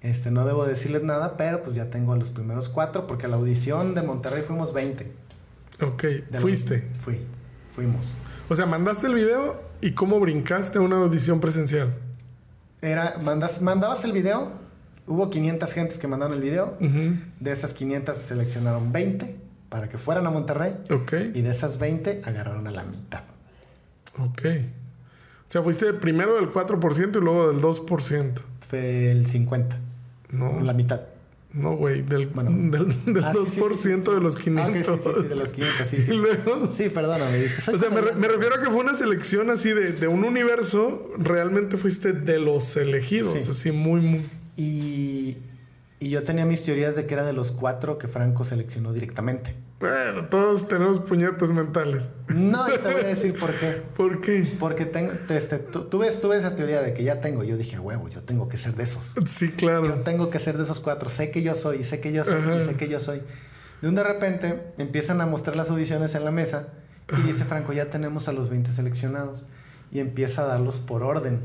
Este, 0.00 0.30
no 0.30 0.46
debo 0.46 0.66
decirles 0.66 1.02
nada, 1.02 1.36
pero 1.36 1.62
pues 1.62 1.74
ya 1.74 1.90
tengo 1.90 2.12
a 2.12 2.16
los 2.16 2.30
primeros 2.30 2.68
cuatro, 2.68 3.06
porque 3.06 3.26
a 3.26 3.28
la 3.28 3.36
audición 3.36 3.94
de 3.94 4.02
Monterrey 4.02 4.42
fuimos 4.42 4.72
20. 4.72 5.12
Ok. 5.82 6.02
De 6.02 6.38
Fuiste. 6.38 6.88
Fui, 6.98 7.20
fuimos. 7.68 8.14
O 8.48 8.54
sea, 8.54 8.66
mandaste 8.66 9.06
el 9.06 9.14
video 9.14 9.62
y 9.80 9.92
cómo 9.92 10.18
brincaste 10.20 10.78
a 10.78 10.80
una 10.80 10.96
audición 10.96 11.40
presencial. 11.40 11.94
Era, 12.82 13.18
mandas, 13.22 13.60
mandabas 13.60 14.04
el 14.04 14.12
video, 14.12 14.52
hubo 15.06 15.28
500 15.28 15.72
gentes 15.72 15.98
que 15.98 16.08
mandaron 16.08 16.34
el 16.34 16.42
video, 16.42 16.78
de 16.80 17.52
esas 17.52 17.74
500 17.74 18.16
se 18.16 18.22
seleccionaron 18.28 18.90
20 18.90 19.49
para 19.70 19.88
que 19.88 19.96
fueran 19.96 20.26
a 20.26 20.30
Monterrey, 20.30 20.74
Ok. 20.90 21.12
y 21.34 21.40
de 21.40 21.50
esas 21.50 21.78
20 21.78 22.20
agarraron 22.24 22.66
a 22.66 22.70
la 22.70 22.84
mitad. 22.84 23.22
Ok. 24.18 24.42
O 25.48 25.50
sea, 25.52 25.62
fuiste 25.62 25.92
primero 25.94 26.34
del 26.36 26.52
4% 26.52 27.18
y 27.18 27.22
luego 27.22 27.50
del 27.52 27.60
2%. 27.62 28.42
Fue 28.68 29.10
el 29.10 29.24
50, 29.26 29.78
No. 30.32 30.60
la 30.60 30.74
mitad. 30.74 31.00
No, 31.52 31.76
güey, 31.76 32.02
del, 32.02 32.30
del, 32.70 32.70
del 33.12 33.24
Ah, 33.24 33.32
sí, 33.32 33.50
sí, 33.50 33.60
2% 33.60 33.74
sí, 33.74 34.00
sí. 34.04 34.10
de 34.12 34.20
los 34.20 34.36
Ah, 34.36 34.40
500. 34.44 34.88
ok, 34.88 35.00
sí, 35.00 35.10
sí, 35.14 35.20
sí, 35.22 35.28
de 35.28 35.34
los 35.34 35.52
500, 35.52 35.86
sí, 35.86 35.96
sí. 36.04 36.12
Luego- 36.12 36.72
Sí, 36.72 36.88
perdóname. 36.90 37.42
Es 37.44 37.54
que 37.54 37.60
soy 37.60 37.74
O 37.74 37.78
sea, 37.78 37.90
me, 37.90 38.00
re- 38.00 38.14
me 38.14 38.28
refiero 38.28 38.54
a 38.54 38.58
que 38.62 38.66
fue 38.70 38.76
una 38.76 38.94
selección 38.94 39.50
así 39.50 39.70
de, 39.70 39.90
de 39.92 40.06
un 40.06 40.22
universo. 40.24 41.10
Realmente 41.18 41.76
fuiste 41.76 42.12
de 42.12 42.38
los 42.38 42.76
elegidos. 42.76 43.32
Sí. 43.32 43.50
Así 43.50 43.72
muy, 43.72 44.00
muy. 44.00 44.22
Y, 44.56 45.36
y 46.00 46.10
yo 46.10 46.22
tenía 46.22 46.44
mis 46.46 46.62
teorías 46.62 46.96
de 46.96 47.06
que 47.06 47.14
era 47.14 47.24
de 47.24 47.32
los 47.32 47.52
cuatro 47.52 47.98
que 47.98 48.08
Franco 48.08 48.42
seleccionó 48.42 48.92
directamente. 48.92 49.54
Bueno, 49.78 50.26
todos 50.28 50.66
tenemos 50.68 50.98
puñetas 51.00 51.50
mentales. 51.52 52.08
No, 52.28 52.68
y 52.68 52.72
te 52.78 52.92
voy 52.92 53.02
a 53.02 53.06
decir 53.06 53.38
por 53.38 53.50
qué. 53.52 53.82
¿Por 53.96 54.20
qué? 54.20 54.46
Porque 54.58 54.84
tengo, 54.84 55.12
este, 55.30 55.58
tu- 55.58 55.84
tuve, 55.84 56.10
tuve 56.12 56.36
esa 56.36 56.54
teoría 56.56 56.82
de 56.82 56.92
que 56.92 57.02
ya 57.04 57.20
tengo. 57.20 57.44
Yo 57.44 57.56
dije, 57.56 57.78
huevo, 57.78 58.08
yo 58.08 58.22
tengo 58.22 58.48
que 58.48 58.56
ser 58.58 58.74
de 58.74 58.82
esos. 58.82 59.14
Sí, 59.26 59.50
Yo 59.50 59.56
claro. 59.56 59.94
tengo 60.02 60.28
que 60.30 60.38
ser 60.38 60.56
de 60.58 60.64
esos 60.64 60.80
cuatro. 60.80 61.08
Sé 61.08 61.30
que 61.30 61.42
yo 61.42 61.54
soy, 61.54 61.84
sé 61.84 62.00
que 62.00 62.12
yo 62.12 62.24
soy, 62.24 62.40
Ajá. 62.42 62.56
y 62.56 62.62
sé 62.64 62.74
que 62.76 62.88
yo 62.88 63.00
soy. 63.00 63.22
De 63.80 63.88
un 63.88 63.94
de 63.94 64.02
repente 64.04 64.60
empiezan 64.76 65.20
a 65.22 65.26
mostrar 65.26 65.56
las 65.56 65.70
audiciones 65.70 66.14
en 66.14 66.24
la 66.26 66.30
mesa 66.30 66.68
y 67.16 67.22
dice 67.22 67.44
Franco, 67.44 67.72
ya 67.72 67.86
tenemos 67.88 68.28
a 68.28 68.32
los 68.32 68.50
20 68.50 68.70
seleccionados. 68.72 69.44
Y 69.92 69.98
empieza 70.00 70.42
a 70.42 70.46
darlos 70.46 70.78
por 70.78 71.02
orden. 71.02 71.40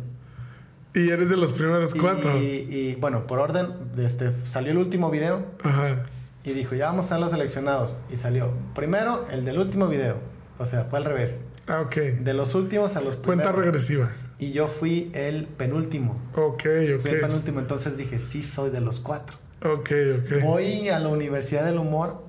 Y 0.96 1.10
eres 1.10 1.30
de 1.30 1.36
los 1.38 1.52
primeros 1.52 1.94
Y, 1.96 2.00
cuatro. 2.00 2.32
y, 2.40 2.96
bueno, 3.00 3.28
por 3.28 3.40
orden, 3.40 3.68
este, 3.98 4.32
salió 4.34 4.72
el 4.72 4.78
último 4.78 5.12
video 5.12 5.46
Ajá. 5.64 6.06
y 6.44 6.52
dijo, 6.52 6.74
ya 6.76 6.88
vamos 6.88 7.12
a 7.12 7.20
los 7.20 7.32
seleccionados. 7.32 7.96
Y 8.12 8.16
salió 8.16 8.54
primero 8.74 9.26
el 9.32 9.44
del 9.46 9.60
último 9.60 9.88
video. 9.88 10.18
O 10.58 10.66
sea, 10.66 10.86
fue 10.86 11.00
al 11.00 11.06
revés. 11.06 11.42
Ah, 11.68 11.82
ok. 11.82 11.96
De 12.22 12.34
los 12.34 12.56
últimos 12.56 12.96
a 12.96 13.02
los 13.02 13.18
Cuenta 13.18 13.46
primeros. 13.52 13.66
regresiva. 13.66 14.10
Y 14.40 14.52
yo 14.52 14.68
fui 14.68 15.12
el 15.14 15.46
penúltimo. 15.46 16.22
Ok, 16.36 16.62
Fui 16.64 16.72
el 16.72 16.96
ok. 17.20 17.22
penúltimo. 17.28 17.60
Entonces 17.60 17.98
dije, 17.98 18.20
sí, 18.20 18.42
soy 18.44 18.70
de 18.70 18.82
los 18.82 19.00
cuatro. 19.00 19.38
Ok, 19.64 19.90
ok. 20.20 20.44
Voy 20.44 20.90
a 20.90 21.00
la 21.00 21.10
Universidad 21.10 21.66
del 21.66 21.78
Humor 21.78 22.24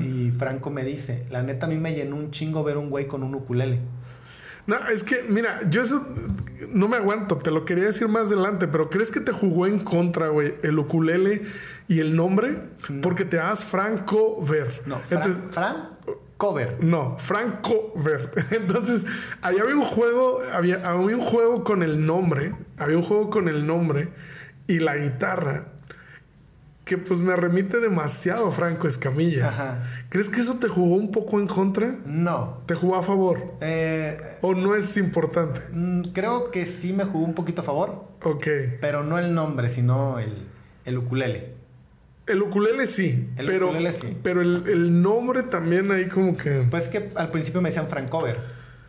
y, 0.00 0.28
y 0.28 0.30
Franco 0.30 0.70
me 0.70 0.84
dice, 0.84 1.26
la 1.30 1.42
neta 1.42 1.66
a 1.66 1.68
mí 1.68 1.76
me 1.76 1.92
llenó 1.94 2.14
un 2.16 2.30
chingo 2.30 2.62
ver 2.62 2.76
un 2.76 2.88
güey 2.90 3.06
con 3.08 3.22
un 3.24 3.34
ukulele. 3.34 3.80
No, 4.66 4.76
es 4.88 5.04
que, 5.04 5.24
mira, 5.28 5.60
yo 5.70 5.82
eso 5.82 6.06
no 6.70 6.88
me 6.88 6.96
aguanto, 6.96 7.36
te 7.36 7.50
lo 7.50 7.64
quería 7.64 7.84
decir 7.84 8.08
más 8.08 8.28
adelante, 8.28 8.66
pero 8.66 8.90
¿crees 8.90 9.10
que 9.10 9.20
te 9.20 9.32
jugó 9.32 9.66
en 9.66 9.80
contra, 9.80 10.28
güey, 10.28 10.56
el 10.62 10.78
ukulele 10.78 11.42
y 11.88 12.00
el 12.00 12.16
nombre? 12.16 12.62
Porque 13.02 13.24
te 13.24 13.36
das 13.36 13.64
Franco 13.64 14.42
Ver. 14.42 14.82
No, 14.86 14.96
Fran, 14.98 15.18
Entonces, 15.20 15.42
Fran 15.52 15.90
Cover. 16.36 16.84
no, 16.84 17.16
Franco 17.18 17.92
Ver. 17.96 18.32
Entonces, 18.50 19.06
ahí 19.42 19.58
había 19.58 19.76
un 19.76 19.84
juego, 19.84 20.40
había, 20.52 20.76
había 20.86 21.16
un 21.16 21.22
juego 21.22 21.64
con 21.64 21.82
el 21.82 22.04
nombre, 22.04 22.54
había 22.76 22.96
un 22.96 23.02
juego 23.02 23.30
con 23.30 23.48
el 23.48 23.66
nombre 23.66 24.12
y 24.66 24.80
la 24.80 24.96
guitarra 24.96 25.75
que 26.86 26.96
pues 26.98 27.20
me 27.20 27.34
remite 27.34 27.80
demasiado 27.80 28.50
Franco 28.52 28.86
Escamilla. 28.86 29.48
Ajá. 29.48 29.90
¿Crees 30.08 30.28
que 30.28 30.40
eso 30.40 30.54
te 30.54 30.68
jugó 30.68 30.94
un 30.94 31.10
poco 31.10 31.40
en 31.40 31.48
contra? 31.48 31.96
No. 32.06 32.62
¿Te 32.66 32.74
jugó 32.76 32.94
a 32.94 33.02
favor? 33.02 33.54
Eh, 33.60 34.16
¿O 34.40 34.54
no 34.54 34.74
es 34.76 34.96
importante? 34.96 35.60
mm, 35.72 36.12
creo 36.14 36.52
que 36.52 36.64
sí 36.64 36.92
me 36.92 37.02
jugó 37.04 37.24
un 37.26 37.34
poquito 37.34 37.60
a 37.62 37.64
favor, 37.64 38.04
Ok. 38.22 38.46
pero 38.80 39.02
no 39.02 39.18
el 39.18 39.34
nombre, 39.34 39.68
sino 39.68 40.20
el, 40.20 40.32
el 40.84 40.96
ukulele. 40.96 41.54
El 42.28 42.40
ukulele 42.42 42.86
sí, 42.86 43.30
El 43.36 43.46
pero, 43.46 43.66
ukulele 43.66 43.90
sí. 43.90 44.18
pero 44.22 44.40
el, 44.40 44.68
el 44.68 45.02
nombre 45.02 45.42
también 45.42 45.90
ahí 45.90 46.06
como 46.06 46.36
que... 46.36 46.66
Pues 46.70 46.86
que 46.88 47.10
al 47.16 47.30
principio 47.32 47.62
me 47.62 47.68
decían 47.68 47.88
Frank 47.88 48.08
Cover. 48.08 48.38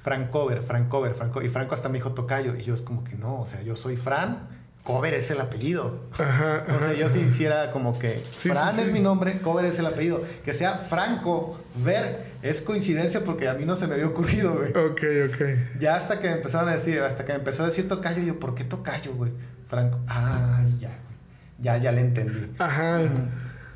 Frank 0.03 0.29
Cover, 0.29 0.61
Frank 0.61 0.87
Cover, 0.87 1.15
Franco. 1.15 1.41
Y 1.41 1.49
Franco 1.49 1.73
hasta 1.73 1.89
me 1.89 1.95
dijo 1.95 2.13
Tocayo. 2.13 2.55
Y 2.55 2.61
yo 2.61 2.73
es 2.75 2.81
como 2.83 3.03
que 3.03 3.15
no, 3.15 3.41
o 3.41 3.45
sea, 3.45 3.61
yo 3.63 3.75
soy 3.75 3.97
Fran, 3.97 4.47
Cover 4.88 5.13
es 5.13 5.29
el 5.31 5.41
apellido. 5.41 5.99
Ajá, 6.13 6.63
O 6.73 6.79
sea, 6.79 6.93
yo 6.93 7.09
sí 7.09 7.19
hiciera 7.19 7.73
como 7.73 7.99
que 7.99 8.23
Sí, 8.38 8.47
Fran 8.47 8.73
sí, 8.73 8.79
sí. 8.79 8.88
es 8.88 8.93
mi 8.93 9.01
nombre, 9.01 9.41
Cover 9.41 9.65
es 9.65 9.77
el 9.79 9.85
apellido. 9.85 10.23
Que 10.45 10.53
sea 10.53 10.77
Franco, 10.77 11.59
ver, 11.83 12.23
es 12.41 12.61
coincidencia 12.61 13.25
porque 13.25 13.49
a 13.49 13.53
mí 13.53 13.65
no 13.65 13.75
se 13.75 13.85
me 13.88 13.95
había 13.95 14.07
ocurrido, 14.07 14.53
güey. 14.55 14.69
Ok, 14.69 15.01
ok. 15.27 15.79
Ya 15.81 15.97
hasta 15.97 16.21
que 16.21 16.29
me 16.29 16.35
empezaron 16.35 16.69
a 16.69 16.71
decir, 16.71 17.01
hasta 17.01 17.25
que 17.25 17.33
me 17.33 17.39
empezó 17.39 17.63
a 17.63 17.65
decir 17.65 17.85
Tocayo, 17.85 18.21
yo, 18.23 18.39
¿por 18.39 18.55
qué 18.55 18.63
Tocayo, 18.63 19.13
güey? 19.15 19.33
Franco, 19.65 19.99
ay, 20.07 20.73
ya, 20.79 20.88
güey. 20.88 21.17
Ya, 21.59 21.75
ya 21.75 21.91
le 21.91 21.99
entendí. 21.99 22.49
Ajá. 22.57 23.01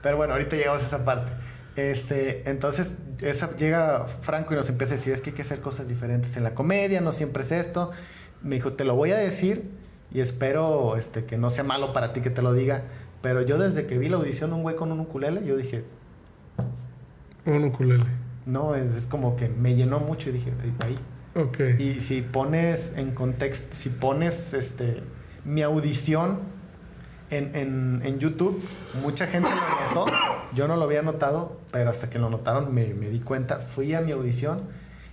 Pero 0.02 0.16
bueno, 0.16 0.32
ahorita 0.32 0.56
llegamos 0.56 0.82
a 0.82 0.86
esa 0.86 1.04
parte. 1.04 1.34
Este, 1.76 2.50
entonces 2.50 3.00
esa, 3.20 3.54
llega 3.58 4.06
Franco 4.08 4.54
y 4.54 4.56
nos 4.56 4.70
empieza 4.70 4.94
a 4.94 4.96
decir, 4.96 5.12
es 5.12 5.20
que 5.20 5.32
hay 5.32 5.36
que 5.36 5.42
hacer 5.42 5.60
cosas 5.60 5.90
diferentes 5.90 6.38
en 6.38 6.44
la 6.46 6.56
comedia, 6.56 7.02
no 7.02 7.12
siempre 7.12 7.44
es 7.44 7.52
esto. 7.52 7.92
Me 8.42 8.56
dijo, 8.56 8.72
te 8.72 8.86
lo 8.86 8.96
voy 8.96 9.12
a 9.12 9.18
decir 9.18 9.82
y 10.12 10.20
espero 10.20 10.96
este, 10.98 11.26
que 11.26 11.38
no 11.38 11.50
sea 11.50 11.64
malo 11.64 11.94
para 11.94 12.14
ti 12.14 12.22
que 12.22 12.30
te 12.30 12.42
lo 12.42 12.54
diga. 12.54 12.84
Pero 13.22 13.42
yo 13.42 13.58
desde 13.58 13.86
que 13.86 13.98
vi 13.98 14.10
la 14.10 14.18
audición 14.18 14.52
un 14.54 14.64
güey 14.64 14.76
con 14.76 14.92
un 14.92 15.00
ukulele, 15.00 15.46
yo 15.46 15.56
dije, 15.56 15.86
Un 17.46 17.64
ukulele. 17.66 18.04
no, 18.46 18.76
es, 18.76 18.96
es 18.96 19.08
como 19.08 19.36
que 19.36 19.50
me 19.50 19.76
llenó 19.76 20.00
mucho 20.00 20.30
y 20.30 20.34
dije, 20.34 20.54
ahí. 20.80 20.98
Ok. 21.36 21.60
Y 21.80 21.96
si 22.02 22.22
pones 22.22 22.94
en 22.98 23.12
contexto, 23.12 23.68
si 23.72 23.90
pones 23.90 24.54
este, 24.54 25.02
mi 25.46 25.62
audición 25.62 26.40
en, 27.30 27.56
en, 27.56 28.02
en 28.04 28.20
YouTube, 28.20 28.62
mucha 29.02 29.28
gente 29.28 29.50
lo 29.50 30.02
notó. 30.02 30.12
Yo 30.54 30.68
no 30.68 30.76
lo 30.76 30.84
había 30.84 31.02
notado, 31.02 31.58
pero 31.72 31.90
hasta 31.90 32.10
que 32.10 32.20
lo 32.20 32.30
notaron 32.30 32.74
me, 32.74 32.94
me 32.94 33.08
di 33.10 33.20
cuenta. 33.20 33.58
Fui 33.58 33.94
a 33.94 34.02
mi 34.02 34.12
audición 34.12 34.62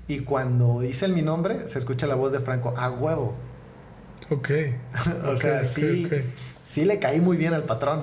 y 0.09 0.20
cuando 0.20 0.80
dice 0.80 1.07
mi 1.09 1.22
nombre, 1.22 1.68
se 1.68 1.78
escucha 1.78 2.07
la 2.07 2.16
voz 2.16 2.32
de 2.32 2.40
Franco, 2.40 2.74
a 2.76 2.90
huevo. 2.90 3.34
Ok. 4.31 4.51
o 5.24 5.31
Ok, 5.33 5.41
sea, 5.41 5.61
ok, 5.61 5.64
sí, 5.66 6.07
ok. 6.07 6.12
sí 6.64 6.85
le 6.85 6.99
caí 6.99 7.20
muy 7.20 7.37
bien 7.37 7.55
al 7.55 7.64
patrón. 7.64 8.01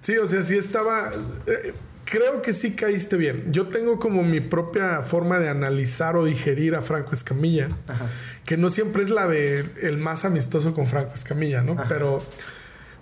Sí, 0.00 0.16
o 0.18 0.26
sea, 0.26 0.42
sí 0.42 0.56
estaba... 0.56 1.10
eh, 1.46 1.72
creo 2.04 2.40
que 2.42 2.52
sí 2.52 2.74
caíste 2.76 3.16
bien. 3.16 3.52
Yo 3.52 3.66
tengo 3.68 3.98
como 3.98 4.22
mi 4.22 4.40
propia 4.40 5.02
forma 5.02 5.38
de 5.38 5.48
analizar 5.48 6.16
o 6.16 6.24
digerir 6.24 6.74
a 6.76 6.82
Franco 6.82 7.12
Escamilla, 7.12 7.68
Ajá. 7.88 8.06
que 8.44 8.56
no 8.56 8.70
siempre 8.70 9.02
es 9.02 9.10
la 9.10 9.26
de 9.26 9.64
el 9.82 9.98
más 9.98 10.24
amistoso 10.24 10.72
con 10.74 10.86
Franco 10.86 11.12
Escamilla, 11.14 11.62
¿no? 11.62 11.72
Ajá. 11.72 11.86
Pero 11.88 12.18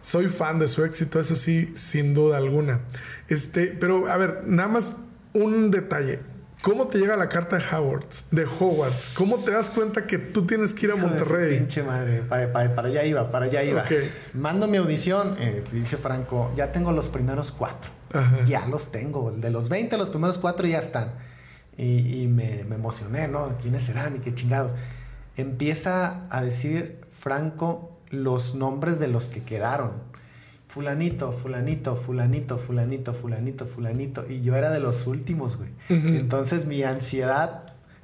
soy 0.00 0.28
fan 0.28 0.58
de 0.58 0.66
su 0.68 0.84
éxito, 0.84 1.20
eso 1.20 1.34
sí, 1.36 1.70
sin 1.74 2.14
duda 2.14 2.38
alguna. 2.38 2.80
Este, 3.28 3.66
pero 3.68 4.08
a 4.08 4.16
ver, 4.16 4.42
nada 4.46 4.68
más 4.68 4.96
un 5.34 5.70
detalle. 5.70 6.20
¿Cómo 6.64 6.86
te 6.86 6.98
llega 6.98 7.14
la 7.16 7.28
carta 7.28 7.58
de 7.58 7.64
Hogwarts? 7.76 8.26
De 8.30 8.44
Hogwarts. 8.46 9.10
¿Cómo 9.16 9.36
te 9.38 9.50
das 9.50 9.68
cuenta 9.68 10.06
que 10.06 10.16
tú 10.18 10.46
tienes 10.46 10.72
que 10.72 10.86
ir 10.86 10.92
a 10.92 10.96
Monterrey? 10.96 11.58
Pinche 11.58 11.82
madre, 11.82 12.22
para, 12.22 12.50
para- 12.52 12.74
para 12.74 12.88
allá 12.88 13.04
iba, 13.04 13.30
para 13.30 13.44
allá 13.46 13.62
iba. 13.62 13.82
Ok. 13.82 13.92
Mando 14.32 14.66
mi 14.66 14.78
audición, 14.78 15.36
eh, 15.38 15.62
dice 15.70 15.98
Franco, 15.98 16.50
ya 16.56 16.72
tengo 16.72 16.90
los 16.92 17.10
primeros 17.10 17.52
cuatro. 17.52 17.90
Ajá. 18.14 18.38
Ya 18.46 18.66
los 18.66 18.90
tengo. 18.90 19.30
De 19.30 19.50
los 19.50 19.68
20, 19.68 19.98
los 19.98 20.08
primeros 20.08 20.38
cuatro 20.38 20.66
ya 20.66 20.78
están. 20.78 21.12
Y, 21.76 22.22
y 22.22 22.28
me, 22.28 22.64
me 22.64 22.76
emocioné, 22.76 23.28
¿no? 23.28 23.56
¿Quiénes 23.60 23.82
serán 23.82 24.16
y 24.16 24.18
qué 24.20 24.34
chingados? 24.34 24.74
Empieza 25.36 26.26
a 26.30 26.42
decir 26.42 27.00
Franco 27.10 27.90
los 28.10 28.54
nombres 28.54 29.00
de 29.00 29.08
los 29.08 29.28
que 29.28 29.42
quedaron. 29.42 29.92
Fulanito, 30.74 31.30
fulanito, 31.30 31.94
fulanito, 31.94 32.58
fulanito, 32.58 33.14
fulanito, 33.14 33.64
fulanito. 33.64 34.24
Y 34.28 34.42
yo 34.42 34.56
era 34.56 34.70
de 34.70 34.80
los 34.80 35.06
últimos, 35.06 35.56
güey. 35.56 35.70
Entonces 35.88 36.66
mi 36.66 36.82
ansiedad 36.82 37.62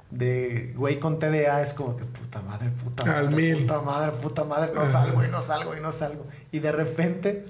de 0.09 0.73
güey 0.77 0.97
con 0.97 1.19
TDA 1.19 1.61
es 1.61 1.73
como 1.73 1.97
que 1.97 2.05
puta 2.05 2.41
madre, 2.43 2.69
puta 2.69 3.03
Al 3.03 3.25
madre, 3.25 3.35
mil. 3.35 3.61
puta 3.61 3.81
madre, 3.81 4.11
puta 4.13 4.45
madre, 4.45 4.71
no 4.73 4.85
salgo 4.85 5.21
y 5.25 5.27
no 5.27 5.41
salgo 5.41 5.75
y 5.75 5.81
no 5.81 5.91
salgo. 5.91 6.25
Y 6.51 6.59
de 6.59 6.71
repente, 6.71 7.43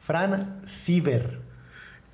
Fran 0.00 0.62
Ciber. 0.66 1.40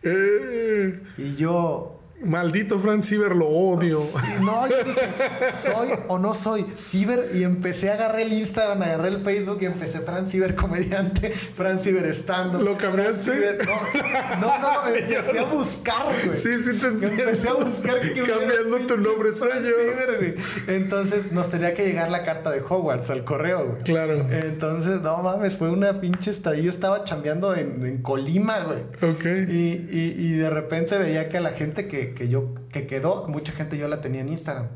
Eh, 0.02 1.00
Y 1.18 1.36
yo, 1.36 1.97
maldito 2.20 2.78
Frank 2.78 3.02
Ciber, 3.02 3.34
lo 3.36 3.46
odio. 3.48 3.98
Sí, 3.98 4.16
no, 4.40 4.68
yo 4.68 4.76
dije, 4.84 5.52
¿soy 5.52 5.88
o 6.08 6.18
no 6.18 6.34
soy 6.34 6.64
Ciber? 6.78 7.30
Y 7.34 7.44
empecé 7.44 7.90
a 7.90 7.94
agarrar 7.94 8.20
el 8.20 8.32
Instagram, 8.32 8.82
agarré 8.82 9.08
el 9.08 9.18
Facebook 9.20 9.58
y 9.60 9.66
empecé 9.66 10.00
Fran 10.00 10.26
Ciber 10.28 10.54
comediante, 10.54 11.30
Fran 11.30 11.78
Ciber 11.80 12.06
estando. 12.06 12.60
¿Lo 12.60 12.76
cambiaste? 12.76 13.56
No, 13.64 14.40
no, 14.40 14.58
no, 14.58 14.84
no, 14.84 14.94
empecé 14.94 15.38
a 15.38 15.44
buscar, 15.52 16.06
güey. 16.24 16.36
Sí, 16.38 16.58
sí 16.58 16.78
te 16.80 16.86
entiendo. 16.88 17.22
Empecé 17.22 17.48
a 17.48 17.52
buscar 17.54 18.00
que 18.00 18.14
Cambiando 18.22 18.78
tu 18.86 18.96
nombre, 18.98 19.32
soy 19.34 19.50
Fran 19.50 19.64
yo. 19.64 19.70
Ciber, 19.70 20.16
güey. 20.18 20.34
Entonces 20.76 21.32
nos 21.32 21.50
tenía 21.50 21.74
que 21.74 21.84
llegar 21.86 22.10
la 22.10 22.22
carta 22.22 22.50
de 22.50 22.60
Hogwarts 22.60 23.10
al 23.10 23.24
correo, 23.24 23.66
güey. 23.68 23.82
Claro. 23.82 24.26
Entonces, 24.30 25.00
no 25.02 25.18
mames, 25.22 25.56
fue 25.56 25.70
una 25.70 26.00
pinche 26.00 26.30
estadía. 26.30 26.62
Yo 26.64 26.70
estaba 26.70 27.04
chambeando 27.04 27.54
en, 27.54 27.86
en 27.86 28.02
Colima, 28.02 28.60
güey. 28.60 28.80
Ok. 29.10 29.24
Y, 29.48 29.86
y- 29.90 30.14
y 30.18 30.32
de 30.32 30.50
repente 30.50 30.98
veía 30.98 31.28
que 31.28 31.38
a 31.38 31.40
la 31.40 31.50
gente 31.50 31.86
que, 31.86 32.07
que 32.14 32.28
yo 32.28 32.54
que 32.72 32.86
quedó, 32.86 33.26
mucha 33.28 33.52
gente 33.52 33.78
yo 33.78 33.88
la 33.88 34.00
tenía 34.00 34.20
en 34.20 34.28
Instagram. 34.28 34.68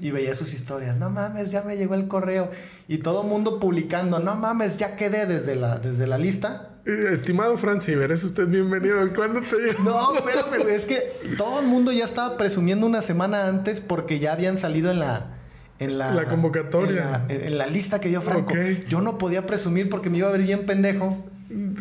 Y 0.00 0.10
veía 0.10 0.34
sus 0.34 0.52
historias. 0.54 0.96
No 0.96 1.10
mames, 1.10 1.50
ya 1.50 1.62
me 1.62 1.76
llegó 1.76 1.94
el 1.94 2.08
correo. 2.08 2.50
Y 2.88 2.98
todo 2.98 3.22
mundo 3.22 3.58
publicando. 3.60 4.18
No 4.18 4.34
mames, 4.36 4.78
ya 4.78 4.96
quedé 4.96 5.26
desde 5.26 5.54
la, 5.56 5.78
desde 5.78 6.06
la 6.06 6.18
lista. 6.18 6.70
Estimado 6.86 7.56
Frank 7.56 7.80
Ciber, 7.80 8.12
es 8.12 8.22
usted 8.22 8.46
bienvenido. 8.46 8.96
¿Cuándo 9.14 9.40
te? 9.40 9.82
No, 9.82 10.14
espérame, 10.16 10.62
güey. 10.62 10.74
Es 10.74 10.84
que 10.86 11.02
todo 11.36 11.60
el 11.60 11.66
mundo 11.66 11.90
ya 11.92 12.04
estaba 12.04 12.36
presumiendo 12.36 12.86
una 12.86 13.02
semana 13.02 13.48
antes 13.48 13.80
porque 13.80 14.18
ya 14.20 14.32
habían 14.32 14.56
salido 14.58 14.90
en 14.90 15.00
la. 15.00 15.32
En 15.78 15.98
la, 15.98 16.14
La 16.14 16.24
convocatoria. 16.24 17.02
En 17.02 17.10
la, 17.10 17.26
en- 17.28 17.44
en 17.52 17.58
la 17.58 17.66
lista 17.66 18.00
que 18.00 18.08
dio 18.08 18.22
Franco. 18.22 18.54
Yo 18.88 19.00
no 19.02 19.18
podía 19.18 19.46
presumir 19.46 19.90
porque 19.90 20.08
me 20.10 20.18
iba 20.18 20.28
a 20.28 20.32
ver 20.32 20.42
bien 20.42 20.64
pendejo. 20.64 21.24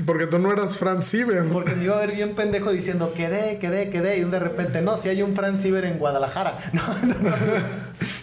Porque 0.06 0.28
tú 0.28 0.38
no 0.38 0.52
eras 0.52 0.78
Franz 0.78 1.06
Sieber. 1.06 1.44
Porque 1.48 1.76
me 1.76 1.86
iba 1.86 1.96
a 1.96 2.00
ver 2.06 2.16
bien 2.16 2.36
pendejo 2.36 2.72
diciendo, 2.72 3.14
quedé, 3.16 3.58
quedé, 3.58 3.90
quedé. 3.90 4.18
Y 4.20 4.24
de 4.24 4.40
repente, 4.40 4.82
no, 4.84 4.96
si 4.96 5.10
hay 5.10 5.24
un 5.24 5.34
Franz 5.36 5.62
Sieber 5.62 5.86
en 5.86 5.98
Guadalajara. 5.98 6.58
No, 6.74 6.82
no, 7.08 7.16
no. 7.16 7.36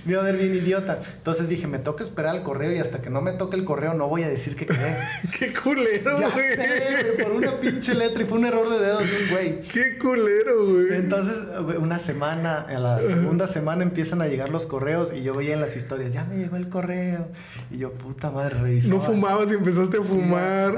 me 0.05 0.13
iba 0.13 0.21
a 0.21 0.25
ver 0.25 0.37
bien 0.37 0.55
idiota. 0.55 0.99
Entonces 1.17 1.49
dije, 1.49 1.67
me 1.67 1.79
toca 1.79 2.05
esperar 2.05 2.37
al 2.37 2.43
correo 2.43 2.71
y 2.73 2.79
hasta 2.79 3.01
que 3.01 3.09
no 3.11 3.23
me 3.23 3.33
toque 3.33 3.57
el 3.57 3.65
correo 3.65 3.95
no 3.95 4.09
voy 4.09 4.23
a 4.23 4.29
decir 4.29 4.55
que 4.57 4.67
quedé. 4.67 4.97
Qué 5.39 5.53
culero, 5.55 6.19
ya 6.21 6.29
güey. 6.29 6.57
sé, 6.57 7.23
por 7.23 7.33
una 7.33 7.53
pinche 7.61 7.95
letra 7.95 8.23
y 8.23 8.27
fue 8.27 8.39
un 8.39 8.45
error 8.45 8.69
de 8.69 8.79
dedos 8.79 9.01
de 9.01 9.25
un 9.25 9.31
güey. 9.31 9.61
Qué 9.61 9.99
culero, 9.99 10.65
güey. 10.67 10.95
Entonces, 10.97 11.37
una 11.79 11.99
semana, 11.99 12.61
a 12.61 12.79
la 12.79 13.01
segunda 13.01 13.47
semana 13.47 13.83
empiezan 13.83 14.21
a 14.23 14.27
llegar 14.29 14.51
los 14.51 14.67
correos 14.67 15.13
y 15.13 15.23
yo 15.23 15.35
veía 15.35 15.55
en 15.55 15.61
las 15.61 15.75
historias, 15.77 16.13
ya 16.13 16.25
me 16.25 16.37
llegó 16.37 16.57
el 16.57 16.69
correo. 16.69 17.29
Y 17.71 17.79
yo, 17.79 17.93
puta 17.95 18.31
madre, 18.31 18.59
revisaba. 18.61 18.95
No 18.95 19.01
fumabas 19.01 19.51
y 19.51 19.55
empezaste 19.55 19.97
a 19.99 20.03
Sí, 20.03 20.09
fumar. 20.09 20.77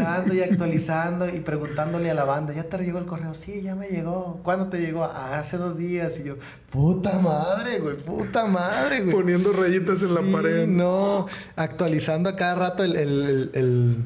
Actualizando 0.00 0.34
y 0.34 0.40
actualizando 0.42 1.28
y 1.28 1.40
preguntándole 1.40 2.10
a 2.10 2.14
la 2.14 2.24
banda, 2.24 2.52
¿ya 2.54 2.64
te 2.64 2.78
llegó 2.78 2.98
el 2.98 3.06
correo? 3.06 3.34
Sí, 3.34 3.62
ya 3.62 3.74
me 3.74 3.86
llegó. 3.88 4.40
¿Cuándo 4.42 4.68
te 4.68 4.78
llegó? 4.80 5.04
"Ah, 5.04 5.38
hace 5.38 5.56
dos 5.56 5.76
días. 5.76 6.18
Y 6.20 6.24
yo, 6.24 6.36
puta 6.70 7.18
madre, 7.18 7.78
güey, 7.80 7.96
puta 7.96 8.46
madre, 8.46 9.00
güey. 9.02 9.14
Poniendo 9.14 9.52
rayitas 9.52 10.02
en 10.02 10.08
Sí, 10.08 10.14
la 10.14 10.32
pared. 10.36 10.66
No, 10.66 11.26
actualizando 11.56 12.28
a 12.30 12.36
cada 12.36 12.54
rato 12.54 12.84
el, 12.84 12.96
el, 12.96 13.50
el, 13.54 13.96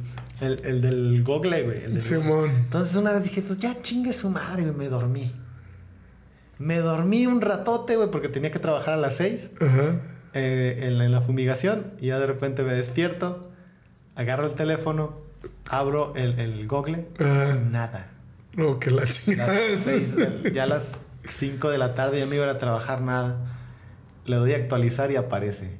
el, 0.40 0.64
el 0.66 0.80
del 0.82 1.24
Google, 1.24 1.64
güey. 1.64 1.84
el 1.84 1.92
del 1.94 2.02
Simón. 2.02 2.50
entonces 2.50 2.96
una 2.96 3.12
vez 3.12 3.24
dije, 3.24 3.42
pues 3.42 3.58
ya 3.58 3.80
chingue 3.82 4.12
su 4.12 4.30
madre, 4.30 4.62
güey, 4.64 4.76
me 4.76 4.88
dormí. 4.88 5.32
Me 6.58 6.78
dormí 6.78 7.26
un 7.26 7.40
ratote, 7.40 7.96
güey, 7.96 8.10
porque 8.10 8.28
tenía 8.28 8.50
que 8.50 8.58
trabajar 8.58 8.94
a 8.94 8.96
las 8.96 9.14
6 9.16 9.52
Ajá. 9.60 10.00
en, 10.32 11.00
en 11.00 11.12
la 11.12 11.20
fumigación 11.20 11.92
y 12.00 12.08
ya 12.08 12.18
de 12.18 12.26
repente 12.26 12.64
me 12.64 12.72
despierto, 12.74 13.48
agarro 14.16 14.44
el 14.46 14.56
teléfono, 14.56 15.16
abro 15.68 16.12
el, 16.16 16.38
el 16.38 16.66
Google 16.66 17.08
y 17.18 17.70
nada. 17.70 18.10
Oh, 18.58 18.78
que 18.78 18.90
la 18.90 19.02
Las 19.02 19.24
chingada. 19.24 19.52
seis 19.82 20.16
de- 20.16 20.50
ya 20.54 20.64
a 20.64 20.66
las 20.66 21.04
5 21.28 21.70
de 21.70 21.78
la 21.78 21.94
tarde 21.94 22.18
ya 22.18 22.26
me 22.26 22.36
iba 22.36 22.50
a 22.50 22.56
trabajar 22.56 23.00
nada. 23.02 23.44
Le 24.24 24.36
doy 24.36 24.52
a 24.52 24.56
actualizar 24.56 25.10
y 25.10 25.16
aparece. 25.16 25.76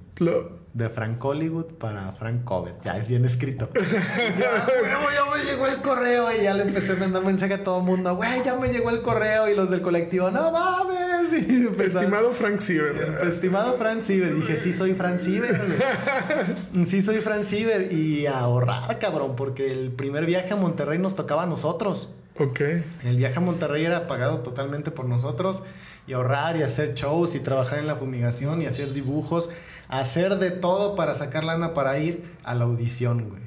De 0.74 0.88
Frank 0.88 1.24
Hollywood 1.24 1.74
para 1.78 2.12
Frank 2.12 2.44
Cover. 2.44 2.74
Ya 2.84 2.96
es 2.96 3.08
bien 3.08 3.24
escrito. 3.24 3.68
Y 3.74 4.38
ya, 4.40 4.66
"Huevo, 4.82 5.06
ya 5.12 5.24
me 5.36 5.44
llegó 5.44 5.66
el 5.66 5.78
correo. 5.78 6.26
Y 6.38 6.44
ya 6.44 6.54
le 6.54 6.62
empecé 6.64 6.92
a 6.92 6.96
mandar 6.96 7.24
mensaje 7.24 7.54
a 7.54 7.64
todo 7.64 7.78
el 7.78 7.84
mundo. 7.84 8.14
Güey, 8.16 8.44
ya 8.44 8.54
me 8.56 8.68
llegó 8.68 8.90
el 8.90 9.02
correo. 9.02 9.48
Y 9.48 9.56
los 9.56 9.70
del 9.70 9.80
colectivo, 9.82 10.30
no 10.30 10.52
mames. 10.52 10.98
Y 11.48 11.66
empezaron- 11.66 12.04
Estimado 12.04 12.32
Frank 12.32 12.58
Sieber. 12.58 13.18
Estimado 13.26 13.74
Frank 13.76 14.00
Sieber. 14.00 14.34
Dije, 14.34 14.56
sí 14.56 14.72
soy 14.72 14.94
Frank 14.94 15.18
Sieber. 15.18 15.56
güey. 15.56 16.84
Sí 16.86 17.02
soy 17.02 17.16
Frank 17.18 17.42
Sieber. 17.44 17.92
Y 17.92 18.26
a 18.26 18.38
ahorrar, 18.40 18.98
cabrón. 18.98 19.34
Porque 19.36 19.70
el 19.72 19.90
primer 19.90 20.26
viaje 20.26 20.52
a 20.52 20.56
Monterrey 20.56 20.98
nos 20.98 21.16
tocaba 21.16 21.42
a 21.42 21.46
nosotros. 21.46 22.10
Ok. 22.38 22.60
El 23.04 23.16
viaje 23.16 23.36
a 23.38 23.40
Monterrey 23.40 23.84
era 23.84 24.06
pagado 24.06 24.40
totalmente 24.40 24.90
por 24.92 25.06
nosotros 25.06 25.62
y 26.06 26.12
ahorrar 26.12 26.56
y 26.56 26.62
hacer 26.62 26.94
shows 26.94 27.34
y 27.34 27.40
trabajar 27.40 27.80
en 27.80 27.86
la 27.88 27.96
fumigación 27.96 28.62
y 28.62 28.66
hacer 28.66 28.92
dibujos, 28.94 29.50
hacer 29.88 30.36
de 30.38 30.50
todo 30.50 30.94
para 30.96 31.14
sacar 31.14 31.44
lana 31.44 31.74
para 31.74 31.98
ir 31.98 32.24
a 32.44 32.54
la 32.54 32.64
audición, 32.64 33.28
güey. 33.28 33.42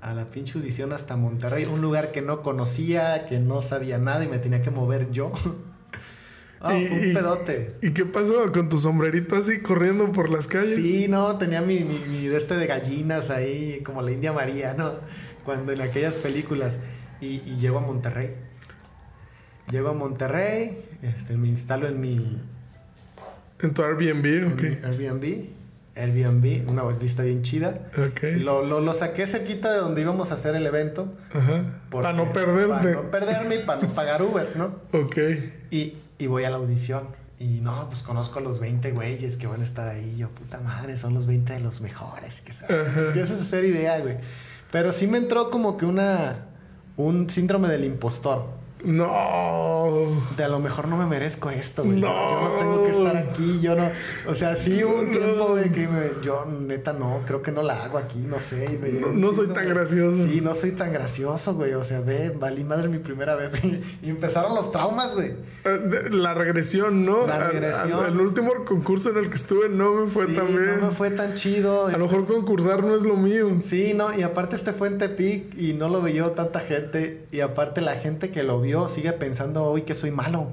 A 0.00 0.14
la 0.14 0.28
pinche 0.28 0.58
audición 0.58 0.92
hasta 0.92 1.16
Monterrey, 1.16 1.64
un 1.64 1.80
lugar 1.80 2.12
que 2.12 2.22
no 2.22 2.42
conocía, 2.42 3.26
que 3.26 3.38
no 3.40 3.60
sabía 3.62 3.98
nada 3.98 4.24
y 4.24 4.28
me 4.28 4.38
tenía 4.38 4.62
que 4.62 4.70
mover 4.70 5.10
yo. 5.10 5.32
Ah, 6.58 6.74
Y- 6.74 6.86
un 6.86 7.12
pedote. 7.14 7.76
¿Y 7.82 7.90
qué 7.92 8.06
pasó 8.06 8.50
con 8.50 8.70
tu 8.70 8.78
sombrerito 8.78 9.36
así 9.36 9.60
corriendo 9.60 10.10
por 10.10 10.30
las 10.30 10.46
calles? 10.48 10.74
Sí, 10.74 11.06
no, 11.06 11.36
tenía 11.36 11.60
mi, 11.60 11.80
mi, 11.80 11.98
mi 12.08 12.26
de 12.28 12.36
este 12.38 12.54
de 12.56 12.66
gallinas 12.66 13.28
ahí, 13.28 13.82
como 13.84 14.00
la 14.00 14.10
India 14.10 14.32
María, 14.32 14.72
¿no? 14.72 14.90
Cuando 15.44 15.72
en 15.72 15.82
aquellas 15.82 16.16
películas. 16.16 16.78
Y, 17.20 17.42
y 17.46 17.58
llego 17.60 17.76
a 17.78 17.82
Monterrey. 17.82 18.34
Llego 19.70 19.90
a 19.90 19.92
Monterrey, 19.92 20.82
este, 21.02 21.36
me 21.36 21.48
instalo 21.48 21.88
en 21.88 22.00
mi, 22.00 22.40
En 23.60 23.74
tu 23.74 23.82
Airbnb, 23.82 24.24
en 24.26 24.52
ok. 24.54 24.62
mi 24.62 25.04
Airbnb. 25.06 25.46
Airbnb, 25.96 26.68
una 26.68 26.84
lista 27.00 27.22
bien 27.22 27.42
chida. 27.42 27.80
Lo, 28.22 28.64
lo, 28.64 28.80
lo 28.80 28.92
saqué 28.92 29.26
cerquita 29.26 29.72
de 29.72 29.78
donde 29.78 30.02
íbamos 30.02 30.30
a 30.30 30.34
hacer 30.34 30.54
el 30.54 30.66
evento. 30.66 31.12
Ajá. 31.32 31.80
Para 31.90 32.12
no 32.12 32.32
perderte. 32.32 32.68
Para 32.68 32.92
no 32.92 33.10
perderme 33.10 33.54
y 33.56 33.58
para 33.60 33.80
no 33.80 33.88
pagar 33.88 34.22
Uber, 34.22 34.56
¿no? 34.56 34.76
Ok. 34.92 35.16
Y, 35.70 35.94
y 36.18 36.26
voy 36.26 36.44
a 36.44 36.50
la 36.50 36.56
audición. 36.56 37.08
Y 37.38 37.60
no, 37.60 37.88
pues 37.88 38.02
conozco 38.02 38.38
a 38.38 38.42
los 38.42 38.60
20 38.60 38.92
güeyes 38.92 39.36
que 39.36 39.46
van 39.46 39.60
a 39.60 39.64
estar 39.64 39.88
ahí. 39.88 40.16
Yo, 40.16 40.28
puta 40.30 40.60
madre, 40.60 40.96
son 40.96 41.14
los 41.14 41.26
20 41.26 41.54
de 41.54 41.60
los 41.60 41.80
mejores. 41.80 42.40
Que. 42.40 42.52
Empiezas 42.74 43.38
a 43.38 43.42
hacer 43.42 43.64
idea, 43.64 43.98
güey. 43.98 44.16
Pero 44.70 44.92
sí 44.92 45.06
me 45.06 45.18
entró 45.18 45.50
como 45.50 45.76
que 45.76 45.86
una. 45.86 46.46
Un 46.96 47.28
síndrome 47.28 47.68
del 47.68 47.84
impostor. 47.84 48.46
No. 48.84 50.06
De 50.36 50.44
a 50.44 50.48
lo 50.48 50.60
mejor 50.60 50.88
no 50.88 50.96
me 50.96 51.06
merezco 51.06 51.50
esto, 51.50 51.82
güey. 51.84 51.98
No. 52.00 52.08
Yo 52.08 52.48
no 52.48 52.54
tengo 52.58 52.84
que 52.84 52.90
estar 52.90 53.16
aquí. 53.16 53.60
Yo 53.60 53.74
no. 53.74 53.90
O 54.28 54.34
sea, 54.34 54.54
sí 54.54 54.84
hubo 54.84 55.00
un 55.00 55.10
tiempo, 55.10 55.48
güey, 55.48 55.70
que 55.72 55.88
me- 55.88 56.22
yo 56.22 56.44
neta 56.46 56.92
no, 56.92 57.22
creo 57.26 57.42
que 57.42 57.52
no 57.52 57.62
la 57.62 57.82
hago 57.84 57.98
aquí, 57.98 58.18
no 58.20 58.38
sé. 58.38 58.78
me 58.80 58.90
No- 59.14 59.32
soy 59.32 59.48
tan 59.48 59.68
gracioso. 59.68 60.22
Sí, 60.22 60.40
no 60.40 60.54
soy 60.54 60.72
tan 60.72 60.92
gracioso, 60.92 61.54
güey. 61.54 61.74
O 61.74 61.84
sea, 61.84 62.00
ve, 62.00 62.30
valí 62.30 62.64
madre 62.64 62.88
mi 62.88 62.98
primera 62.98 63.34
vez. 63.36 63.52
y 64.02 64.10
empezaron 64.10 64.54
los 64.54 64.70
traumas, 64.72 65.14
güey. 65.14 65.34
Eh, 65.64 65.68
de- 65.68 66.10
La 66.10 66.34
regresión, 66.34 67.02
¿no? 67.02 67.26
La 67.26 67.38
regresión. 67.48 68.04
el 68.06 68.20
último 68.20 68.52
concurso 68.64 69.10
en 69.10 69.18
el 69.18 69.28
que 69.30 69.36
estuve 69.36 69.68
no 69.68 69.94
me 69.94 70.06
fue 70.08 70.26
sí, 70.26 70.34
tan 70.34 70.46
bien. 70.48 70.80
no 70.80 70.86
me 70.88 70.92
fue 70.92 71.10
tan 71.10 71.34
chido. 71.34 71.86
A 71.86 71.90
Este- 71.90 71.98
lo 72.00 72.06
mejor 72.08 72.26
concursar 72.26 72.84
no 72.84 72.94
es 72.96 73.02
lo 73.04 73.16
mío. 73.16 73.48
Sí, 73.62 73.94
no, 73.94 74.16
y 74.16 74.22
aparte 74.22 74.54
este 74.56 74.72
fue 74.72 74.88
en 74.88 74.98
Tepic 74.98 75.56
y 75.58 75.72
no 75.72 75.88
lo 75.88 76.02
vio 76.02 76.32
tanta 76.32 76.60
gente. 76.60 77.24
Y 77.32 77.40
aparte 77.40 77.80
la 77.80 77.94
gente 77.96 78.30
que 78.30 78.42
lo 78.42 78.60
vio 78.60 78.65
sigue 78.88 79.12
pensando 79.12 79.64
hoy 79.64 79.82
que 79.82 79.94
soy 79.94 80.10
malo. 80.10 80.52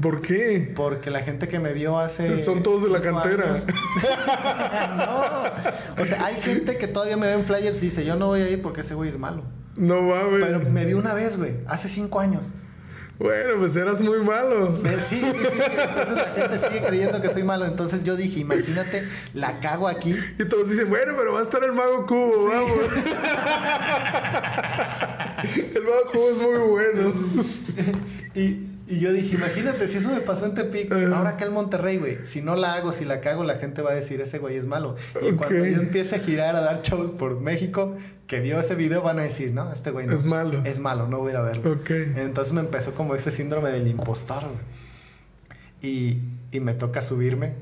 ¿Por 0.00 0.22
qué? 0.22 0.72
Porque 0.74 1.10
la 1.10 1.20
gente 1.20 1.48
que 1.48 1.60
me 1.60 1.72
vio 1.74 1.98
hace. 1.98 2.42
Son 2.42 2.62
todos 2.62 2.84
de 2.84 2.88
la 2.90 3.00
cantera. 3.00 3.44
años- 3.44 3.66
no. 4.96 6.02
O 6.02 6.06
sea, 6.06 6.24
hay 6.24 6.34
gente 6.36 6.76
que 6.78 6.86
todavía 6.88 7.16
me 7.16 7.26
ve 7.26 7.34
en 7.34 7.44
flyers 7.44 7.82
y 7.82 7.86
dice: 7.86 8.04
Yo 8.04 8.16
no 8.16 8.26
voy 8.28 8.40
a 8.40 8.48
ir 8.48 8.62
porque 8.62 8.80
ese 8.80 8.94
güey 8.94 9.10
es 9.10 9.18
malo. 9.18 9.42
No 9.76 10.06
va, 10.08 10.22
güey. 10.24 10.40
Pero 10.40 10.60
me 10.60 10.84
vio 10.86 10.98
una 10.98 11.12
vez, 11.14 11.36
güey, 11.38 11.56
hace 11.66 11.88
cinco 11.88 12.20
años. 12.20 12.52
Bueno, 13.18 13.54
pues 13.60 13.76
eras 13.76 14.00
muy 14.00 14.18
malo. 14.20 14.72
Eh, 14.84 14.96
Sí, 15.00 15.20
sí, 15.20 15.32
sí, 15.32 15.46
sí. 15.54 15.62
Entonces 15.88 16.16
la 16.16 16.26
gente 16.34 16.58
sigue 16.58 16.82
creyendo 16.84 17.20
que 17.20 17.28
soy 17.28 17.44
malo. 17.44 17.66
Entonces 17.66 18.02
yo 18.02 18.16
dije: 18.16 18.40
Imagínate, 18.40 19.06
la 19.34 19.60
cago 19.60 19.88
aquí. 19.88 20.16
Y 20.38 20.44
todos 20.46 20.70
dicen, 20.70 20.88
bueno, 20.88 21.12
pero 21.16 21.34
va 21.34 21.40
a 21.40 21.42
estar 21.42 21.62
el 21.62 21.72
mago 21.72 22.06
cubo, 22.06 22.48
vamos. 22.48 22.70
el 25.74 25.82
cubo 26.10 26.30
es 26.30 26.36
muy 26.36 26.68
bueno. 26.68 27.12
Y, 28.34 28.72
y 28.86 29.00
yo 29.00 29.12
dije, 29.12 29.36
imagínate, 29.36 29.86
si 29.88 29.98
eso 29.98 30.10
me 30.10 30.20
pasó 30.20 30.46
en 30.46 30.54
Tepic, 30.54 30.90
ahora 30.90 31.30
acá 31.30 31.44
en 31.44 31.52
Monterrey, 31.52 31.98
güey. 31.98 32.18
Si 32.24 32.40
no 32.40 32.56
la 32.56 32.74
hago, 32.74 32.92
si 32.92 33.04
la 33.04 33.20
cago, 33.20 33.44
la 33.44 33.56
gente 33.56 33.82
va 33.82 33.90
a 33.90 33.94
decir, 33.94 34.20
ese 34.20 34.38
güey 34.38 34.56
es 34.56 34.66
malo. 34.66 34.96
Y 35.20 35.32
cuando 35.32 35.64
yo 35.66 35.80
empiece 35.80 36.16
a 36.16 36.18
girar, 36.18 36.56
a 36.56 36.60
dar 36.60 36.82
shows 36.82 37.10
por 37.10 37.40
México, 37.40 37.94
que 38.26 38.40
vio 38.40 38.58
ese 38.58 38.74
video, 38.74 39.02
van 39.02 39.18
a 39.18 39.22
decir, 39.22 39.52
no, 39.52 39.70
este 39.70 39.90
güey 39.90 40.06
no. 40.06 40.14
Es 40.14 40.24
malo. 40.24 40.62
Es 40.64 40.78
malo, 40.78 41.08
no 41.08 41.18
voy 41.18 41.28
a 41.28 41.30
ir 41.32 41.36
a 41.36 41.42
verlo. 41.42 41.72
Ok. 41.72 41.90
Entonces 41.90 42.54
me 42.54 42.60
empezó 42.60 42.92
como 42.92 43.14
ese 43.14 43.30
síndrome 43.30 43.70
del 43.70 43.86
impostor, 43.86 44.44
güey. 44.44 44.60
Y, 45.82 46.20
y 46.50 46.60
me 46.60 46.74
toca 46.74 47.02
subirme. 47.02 47.54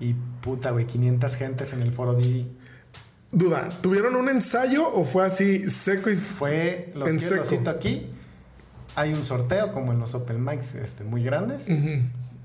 Y 0.00 0.14
puta, 0.40 0.70
güey, 0.70 0.86
500 0.86 1.36
gentes 1.36 1.72
en 1.72 1.82
el 1.82 1.92
foro 1.92 2.14
Didi. 2.14 2.48
Duda, 3.36 3.68
¿tuvieron 3.82 4.16
un 4.16 4.28
ensayo 4.30 4.90
o 4.90 5.04
fue 5.04 5.26
así 5.26 5.68
seco 5.68 6.08
y... 6.10 6.14
Fue, 6.14 6.90
los 6.94 7.08
En 7.08 7.18
quiero, 7.18 7.44
seco. 7.44 7.62
los 7.64 7.74
aquí. 7.74 8.06
Hay 8.94 9.12
un 9.12 9.22
sorteo, 9.22 9.72
como 9.72 9.92
en 9.92 9.98
los 9.98 10.14
Open 10.14 10.42
Mics, 10.42 10.74
este, 10.74 11.04
muy 11.04 11.22
grandes. 11.22 11.66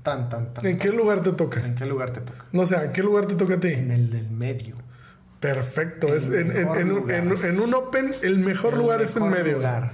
Tan, 0.02 0.28
tan, 0.28 0.52
tan. 0.52 0.66
¿En 0.66 0.76
qué 0.76 0.90
lugar 0.90 1.22
te 1.22 1.32
toca? 1.32 1.60
¿En 1.64 1.74
qué 1.74 1.86
lugar 1.86 2.10
te 2.10 2.20
toca? 2.20 2.44
No 2.52 2.66
sé, 2.66 2.76
¿en 2.76 2.92
qué 2.92 3.02
lugar 3.02 3.24
te 3.26 3.36
toca 3.36 3.54
a 3.54 3.60
ti? 3.60 3.68
En 3.68 3.90
el 3.90 4.10
del 4.10 4.28
medio. 4.30 4.76
Perfecto. 5.40 6.14
Es 6.14 6.28
en, 6.28 6.50
en- 6.56 6.68
en 6.76 6.92
un- 6.92 7.10
en- 7.10 7.60
un 7.60 7.74
open, 7.74 8.10
el 8.22 8.40
mejor 8.40 8.74
El 8.74 8.80
lugar 8.80 9.00
es 9.00 9.16
en 9.16 9.30
medio. 9.30 9.54
lugar. 9.56 9.92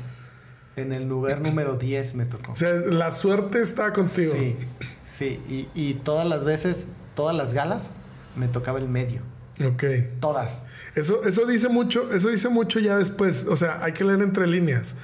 En 0.76 0.92
el 0.92 1.09
lugar 1.09 1.40
número 1.40 1.76
10 1.76 2.14
me 2.16 2.24
tocó. 2.26 2.53
O 2.53 2.57
sea, 2.57 2.72
la 2.72 3.11
suerte 3.11 3.61
está 3.61 3.92
contigo. 3.92 4.32
Sí, 4.32 4.57
sí. 5.05 5.40
Y, 5.49 5.68
y 5.80 5.94
todas 5.94 6.26
las 6.26 6.44
veces, 6.44 6.88
todas 7.14 7.36
las 7.36 7.55
galas, 7.55 7.90
me 8.36 8.49
tocaba 8.49 8.78
el 8.78 8.88
medio. 8.88 9.22
Ok. 9.65 9.85
Todas. 10.21 10.65
Eso, 10.95 11.25
eso 11.25 11.47
dice 11.47 11.69
mucho, 11.69 12.13
eso 12.13 12.29
dice 12.29 12.49
mucho 12.49 12.79
ya 12.81 12.97
después. 12.97 13.47
O 13.49 13.57
sea, 13.57 13.83
hay 13.85 13.93
que 13.93 14.05
leer 14.05 14.21
entre 14.23 14.47
líneas. 14.47 14.97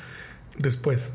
Después. 0.58 1.12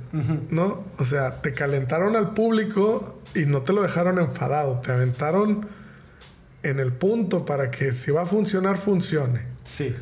¿No? 0.50 0.84
O 0.98 1.04
sea, 1.06 1.42
te 1.42 1.54
calentaron 1.54 2.16
al 2.18 2.34
público 2.34 3.22
y 3.36 3.46
no 3.46 3.62
te 3.62 3.72
lo 3.74 3.82
dejaron 3.82 4.20
enfadado. 4.20 4.80
Te 4.82 4.92
aventaron 4.92 5.68
en 6.64 6.80
el 6.80 6.92
punto 6.92 7.46
para 7.46 7.72
que 7.72 7.94
si 7.94 8.12
va 8.12 8.24
a 8.24 8.26
funcionar, 8.26 8.76
funcione. 8.78 9.44
Sí. 9.64 9.96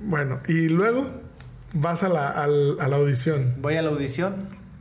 Bueno, 0.00 0.40
y 0.48 0.68
luego 0.68 1.06
vas 1.72 2.02
a 2.02 2.08
la, 2.08 2.28
al- 2.28 2.76
a 2.80 2.88
la 2.88 2.96
audición. 2.96 3.54
Voy 3.60 3.76
a 3.76 3.82
la 3.82 3.90
audición. 3.90 4.34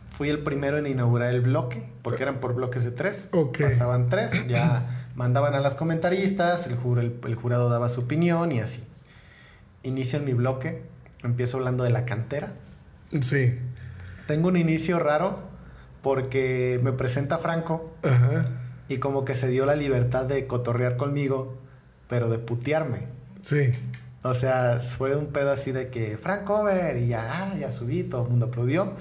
Fui 0.10 0.30
el 0.30 0.40
primero 0.40 0.78
en 0.78 0.86
inaugurar 0.88 1.34
el 1.34 1.42
bloque, 1.42 1.84
porque 2.04 2.24
eran 2.24 2.40
por 2.40 2.54
bloques 2.56 2.84
de 2.84 2.92
tres. 2.92 3.30
Ok. 3.32 3.62
Pasaban 3.62 4.10
tres, 4.10 4.32
ya 4.48 4.86
mandaban 5.16 5.54
a 5.56 5.60
las 5.60 5.76
comentaristas, 5.76 6.68
el, 6.68 6.78
jur- 6.78 7.00
el- 7.00 7.20
el 7.24 7.36
jurado 7.36 7.70
daba 7.70 7.90
su 7.90 8.02
opinión 8.02 8.52
y 8.52 8.60
así. 8.60 8.84
Inicio 9.84 10.20
en 10.20 10.26
mi 10.26 10.34
bloque 10.34 10.84
empiezo 11.24 11.58
hablando 11.58 11.84
de 11.84 11.90
la 11.90 12.06
cantera. 12.06 12.54
Sí. 13.22 13.58
Tengo 14.28 14.48
un 14.48 14.58
inicio 14.58 15.00
raro 15.00 15.40
porque 16.02 16.80
me 16.84 16.92
presenta 16.94 17.38
Franco 17.38 17.94
Ajá. 18.04 18.46
y 18.88 18.98
como 18.98 19.24
que 19.26 19.36
se 19.36 19.48
dio 19.50 19.66
la 19.66 19.76
libertad 19.76 20.26
de 20.26 20.48
cotorrear 20.48 20.98
conmigo, 20.98 21.58
pero 22.08 22.30
de 22.30 22.40
putearme. 22.40 23.08
Sí. 23.42 23.72
O 24.24 24.34
sea, 24.34 24.80
fue 24.80 25.16
un 25.18 25.28
pedo 25.28 25.52
así 25.52 25.72
de 25.74 25.90
que 25.90 26.18
Frank 26.18 26.50
Over 26.50 26.96
y 26.98 27.08
ya, 27.08 27.26
ah, 27.30 27.56
ya 27.60 27.70
subí, 27.70 28.04
todo 28.04 28.24
el 28.24 28.30
mundo 28.30 28.46
aplaudió. 28.48 28.94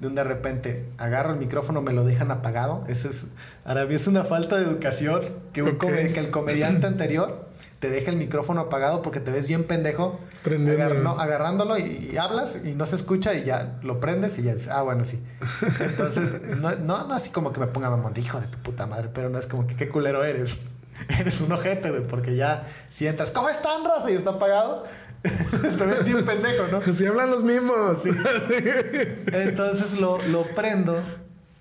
De 0.00 0.06
un 0.08 0.14
de 0.14 0.24
repente 0.24 0.88
agarro 0.98 1.32
el 1.34 1.38
micrófono, 1.38 1.82
me 1.82 1.92
lo 1.92 2.04
dejan 2.04 2.30
apagado. 2.30 2.84
Eso 2.88 3.08
es, 3.08 3.28
Arabia, 3.64 3.96
es 3.96 4.06
una 4.06 4.24
falta 4.24 4.56
de 4.56 4.64
educación 4.64 5.22
que, 5.52 5.62
un 5.62 5.78
que 5.78 6.18
el 6.18 6.30
comediante 6.32 6.86
anterior 6.86 7.48
te 7.80 7.88
deja 7.90 8.10
el 8.10 8.16
micrófono 8.16 8.62
apagado 8.62 9.00
porque 9.02 9.20
te 9.20 9.30
ves 9.30 9.46
bien 9.46 9.64
pendejo. 9.64 10.18
Prendiendo. 10.42 10.84
Agar- 10.84 10.96
no, 10.98 11.10
agarrándolo 11.20 11.78
y, 11.78 12.10
y 12.12 12.16
hablas 12.16 12.62
y 12.64 12.74
no 12.74 12.84
se 12.86 12.96
escucha 12.96 13.34
y 13.34 13.44
ya 13.44 13.78
lo 13.82 14.00
prendes 14.00 14.38
y 14.38 14.42
ya 14.42 14.54
dices, 14.54 14.68
ah, 14.68 14.82
bueno, 14.82 15.04
sí. 15.04 15.22
Entonces, 15.80 16.40
no, 16.58 16.70
no, 16.76 17.06
no 17.06 17.14
así 17.14 17.30
como 17.30 17.52
que 17.52 17.60
me 17.60 17.66
ponga 17.66 17.90
mamón, 17.90 18.12
hijo 18.16 18.40
de 18.40 18.46
tu 18.48 18.58
puta 18.58 18.86
madre, 18.86 19.10
pero 19.12 19.28
no 19.28 19.38
es 19.38 19.46
como 19.46 19.66
que 19.66 19.76
qué 19.76 19.88
culero 19.88 20.24
eres. 20.24 20.70
Eres 21.18 21.40
un 21.40 21.52
ojete, 21.52 21.90
güey, 21.90 22.02
porque 22.02 22.36
ya 22.36 22.62
sientas, 22.88 23.30
¿cómo 23.30 23.48
están, 23.48 23.84
raza? 23.84 24.10
Y 24.10 24.14
está 24.14 24.30
apagado. 24.30 24.84
ves 25.22 26.04
bien 26.04 26.24
pendejo, 26.24 26.66
¿no? 26.70 26.80
Si 26.92 27.04
hablan 27.04 27.30
los 27.30 27.42
mismos. 27.42 28.04
Entonces 29.32 30.00
lo, 30.00 30.18
lo 30.28 30.42
prendo 30.54 31.00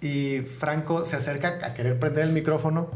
y 0.01 0.39
Franco 0.39 1.03
se 1.03 1.17
acerca 1.17 1.59
a 1.63 1.73
querer 1.73 1.99
prender 1.99 2.25
el 2.25 2.31
micrófono 2.31 2.89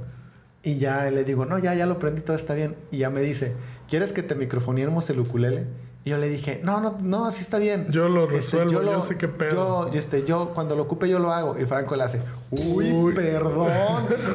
y 0.64 0.78
ya 0.78 1.12
le 1.12 1.26
digo, 1.26 1.46
no, 1.46 1.60
ya, 1.60 1.74
ya 1.74 1.86
lo 1.86 2.00
prendí, 2.00 2.22
todo 2.22 2.38
está 2.38 2.54
bien. 2.54 2.78
Y 2.90 3.00
ya 3.00 3.10
me 3.10 3.20
dice, 3.22 3.54
¿quieres 3.90 4.14
que 4.14 4.24
te 4.24 4.36
microfoniemos 4.36 5.10
el 5.10 5.20
ukulele? 5.20 5.68
Y 6.06 6.10
yo 6.10 6.18
le 6.18 6.28
dije, 6.28 6.60
no, 6.64 6.82
no, 6.82 6.98
no, 7.02 7.26
así 7.26 7.42
está 7.42 7.60
bien. 7.60 7.88
Yo 7.90 8.10
lo 8.10 8.24
Este, 8.26 8.36
resuelvo, 8.36 8.82
yo 8.84 9.02
sé 9.02 9.18
qué 9.18 9.30
pedo. 9.30 9.90
Yo, 9.90 9.98
este, 9.98 10.26
yo, 10.26 10.50
cuando 10.54 10.76
lo 10.76 10.84
ocupe, 10.84 11.08
yo 11.08 11.20
lo 11.20 11.32
hago. 11.32 11.58
Y 11.58 11.66
Franco 11.66 11.96
le 11.96 12.04
hace, 12.04 12.20
uy, 12.52 12.92
Uy. 12.92 13.14
perdón. 13.14 13.72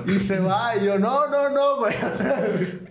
y 0.07 0.19
se 0.19 0.41
va. 0.41 0.75
Y 0.77 0.87
yo, 0.87 0.99
no, 0.99 1.29
no, 1.29 1.51
no, 1.51 1.77
güey. 1.79 1.95
O 2.03 2.16
sea, 2.16 2.43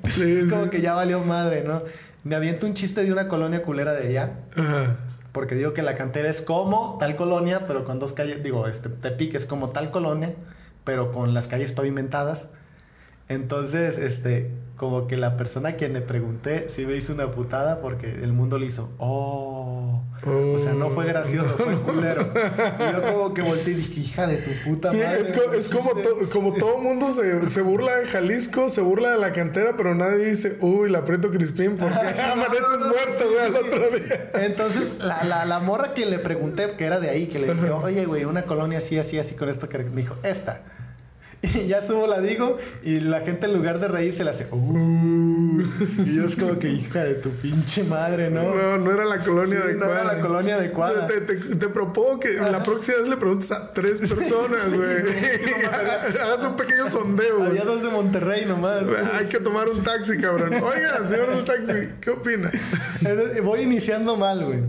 Sí, 0.06 0.32
es 0.32 0.52
como 0.52 0.70
que 0.70 0.80
ya 0.82 0.94
valió 0.94 1.20
madre, 1.22 1.64
¿no? 1.64 1.82
Me 2.24 2.36
aviento 2.36 2.68
un 2.68 2.74
chiste 2.76 3.04
de 3.04 3.12
una 3.12 3.28
colonia 3.28 3.64
culera 3.64 3.94
de 3.94 4.10
allá. 4.10 4.40
Ajá. 4.56 4.96
Porque 5.32 5.56
digo 5.56 5.74
que 5.74 5.82
la 5.82 5.96
cantera 5.96 6.30
es 6.30 6.42
como 6.44 6.98
tal 7.00 7.16
colonia, 7.16 7.66
pero 7.66 7.84
con 7.84 8.00
dos 8.00 8.14
calles, 8.14 8.44
digo, 8.44 8.68
este 8.68 8.90
Tepic 8.90 9.34
es 9.36 9.46
como 9.48 9.70
tal 9.70 9.90
colonia, 9.92 10.36
pero 10.84 11.12
con 11.12 11.34
las 11.34 11.48
calles 11.48 11.72
pavimentadas. 11.72 12.50
Entonces, 13.30 13.98
este, 13.98 14.52
como 14.78 15.06
que 15.08 15.18
la 15.18 15.36
persona 15.36 15.70
a 15.70 15.74
quien 15.74 15.92
le 15.94 16.02
pregunté 16.02 16.70
sí 16.70 16.86
me 16.86 16.96
hizo 16.96 17.12
una 17.14 17.30
putada 17.32 17.82
porque 17.82 18.10
el 18.10 18.32
mundo 18.32 18.58
le 18.58 18.68
hizo, 18.68 18.94
oh. 19.00 20.02
O 20.26 20.60
sea, 20.60 20.74
no 20.74 20.90
fue 20.90 21.06
gracioso, 21.06 21.54
fue 21.58 21.80
culero. 21.82 22.22
Y 22.34 22.92
yo 22.94 23.02
como 23.14 23.34
que 23.34 23.42
volteé 23.44 23.74
y 23.74 23.78
dije, 23.78 24.00
hija 24.02 24.28
de 24.28 24.38
tu 24.38 24.50
puta 24.66 24.90
Sí, 24.92 24.98
madre. 24.98 25.22
es, 25.22 25.32
co- 25.32 25.54
es 25.54 25.70
como, 25.70 25.94
dijiste". 25.94 26.10
to- 26.26 26.30
como 26.32 26.54
todo 26.54 26.78
mundo 26.80 27.10
se, 27.12 27.46
se 27.48 27.62
burla 27.62 27.98
de 27.98 28.06
Jalisco, 28.08 28.68
se 28.70 28.82
burla 28.82 29.12
de 29.12 29.20
la 29.20 29.32
cantera, 29.32 29.76
pero 29.78 29.94
nadie 29.94 30.26
dice, 30.26 30.58
uy, 30.62 30.90
la 30.90 31.00
aprieto 31.00 31.30
Crispín 31.30 31.76
porque 31.78 31.94
amaneces 32.32 32.80
muerto, 32.80 33.26
güey, 33.32 33.46
al 33.46 33.56
otro 33.56 33.90
día. 33.98 34.30
Entonces, 34.46 34.96
la, 35.00 35.24
la, 35.24 35.46
la 35.46 35.60
morra 35.60 35.94
que 35.94 36.06
le 36.06 36.18
pregunté, 36.20 36.68
que 36.78 36.86
era 36.86 37.00
de 37.00 37.10
ahí, 37.10 37.28
que 37.28 37.40
le 37.40 37.54
dije, 37.54 37.70
oye, 37.72 38.06
güey, 38.06 38.26
una 38.26 38.44
colonia 38.44 38.80
así, 38.80 38.98
así, 38.98 39.20
así, 39.20 39.36
con 39.36 39.50
esto, 39.50 39.70
que 39.70 39.78
me 39.80 40.02
dijo, 40.02 40.16
esta. 40.24 40.62
Y 41.42 41.68
ya 41.68 41.82
subo, 41.82 42.08
la 42.08 42.20
digo, 42.20 42.58
y 42.84 43.00
la 43.00 43.22
gente 43.22 43.46
en 43.46 43.54
lugar 43.54 43.80
de 43.80 43.88
reírse 43.88 44.24
la 44.24 44.32
hace, 44.32 44.48
"Uh". 44.52 45.62
Y 46.06 46.16
yo 46.16 46.26
es 46.26 46.36
como 46.36 46.58
que, 46.58 46.70
hija 46.70 47.04
de 47.04 47.16
tu 47.16 47.30
pinche 47.32 47.84
madre, 47.84 48.30
¿no? 48.32 48.56
No, 48.56 48.78
no 48.78 48.92
era 48.92 49.06
la 49.06 49.20
colonia 49.20 49.52
Sí, 49.68 49.74
no 49.78 49.86
adecuada. 49.86 49.94
era 50.02 50.14
la 50.16 50.22
colonia 50.22 50.56
adecuada. 50.56 51.08
Te, 51.08 51.22
te- 51.22 51.56
te 51.56 51.68
propongo 51.70 52.20
que 52.20 52.34
la 52.34 52.64
próxima 52.64 52.98
vez 52.98 53.08
le 53.08 53.18
preguntes 53.18 53.52
a 53.52 53.72
tres 53.72 54.00
personas, 54.00 54.76
güey. 54.76 54.98
Hagas 56.22 56.44
un 56.46 56.56
pequeño 56.56 56.90
sondeo. 56.90 57.44
Había 57.44 57.64
dos 57.66 57.84
de 57.84 57.90
Monterrey 57.90 58.46
nomás. 58.46 58.84
Hay 59.14 59.26
que 59.28 59.40
tomar 59.40 59.68
un 59.70 59.84
taxi, 59.84 60.18
cabrón. 60.18 60.54
Oiga, 60.56 61.04
señor 61.08 61.36
del 61.36 61.46
taxi, 61.46 61.74
¿qué 62.02 62.10
opina? 62.12 62.52
Voy 63.44 63.62
iniciando 63.62 64.16
mal, 64.18 64.44
güey. 64.46 64.60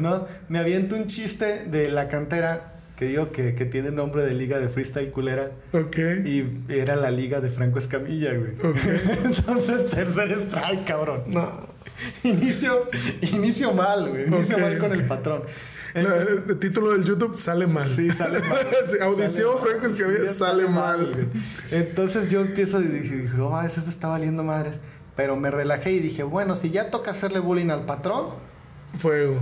¿No? 0.00 0.26
Me 0.48 0.58
aviento 0.58 0.96
un 0.96 1.06
chiste 1.06 1.64
de 1.70 1.90
la 1.90 2.08
cantera 2.08 2.74
que 3.00 3.06
digo 3.06 3.32
que, 3.32 3.54
que 3.54 3.64
tiene 3.64 3.90
nombre 3.90 4.22
de 4.22 4.34
liga 4.34 4.58
de 4.58 4.68
freestyle 4.68 5.10
culera. 5.10 5.52
Ok. 5.72 5.96
Y 6.26 6.44
era 6.68 6.96
la 6.96 7.10
liga 7.10 7.40
de 7.40 7.48
Franco 7.48 7.78
Escamilla, 7.78 8.34
güey. 8.34 8.52
Ok. 8.62 8.76
Entonces, 9.24 9.90
tercer 9.90 10.30
strike, 10.32 10.84
cabrón. 10.84 11.22
No. 11.28 11.66
Inicio, 12.24 12.88
inicio 13.22 13.72
mal, 13.72 14.06
güey. 14.10 14.26
Inicio 14.26 14.58
mal 14.58 14.76
con 14.76 14.92
el 14.92 15.06
patrón. 15.06 15.44
No, 15.94 16.14
el, 16.14 16.44
el 16.46 16.58
título 16.58 16.90
del 16.92 17.04
YouTube 17.04 17.34
sale 17.34 17.66
mal. 17.66 17.88
sí, 17.88 18.10
sale 18.10 18.38
mal. 18.48 18.66
Sí, 18.90 18.96
audición, 19.00 19.56
Sale 19.58 19.70
Franco 19.70 19.86
Escamilla, 19.86 20.32
sale 20.32 20.68
mal. 20.68 21.10
güey. 21.10 21.26
Entonces 21.70 22.28
yo 22.28 22.42
empiezo 22.42 22.82
y 22.82 22.84
dije, 22.84 23.16
dije, 23.16 23.40
oh, 23.40 23.62
eso 23.62 23.80
está 23.80 24.08
valiendo 24.08 24.42
madres. 24.42 24.78
Pero 25.16 25.36
me 25.36 25.50
relajé 25.50 25.92
y 25.92 26.00
dije, 26.00 26.22
bueno, 26.22 26.54
si 26.54 26.68
ya 26.70 26.90
toca 26.90 27.12
hacerle 27.12 27.38
bullying 27.40 27.70
al 27.70 27.86
patrón, 27.86 28.26
Fuego. 28.94 29.40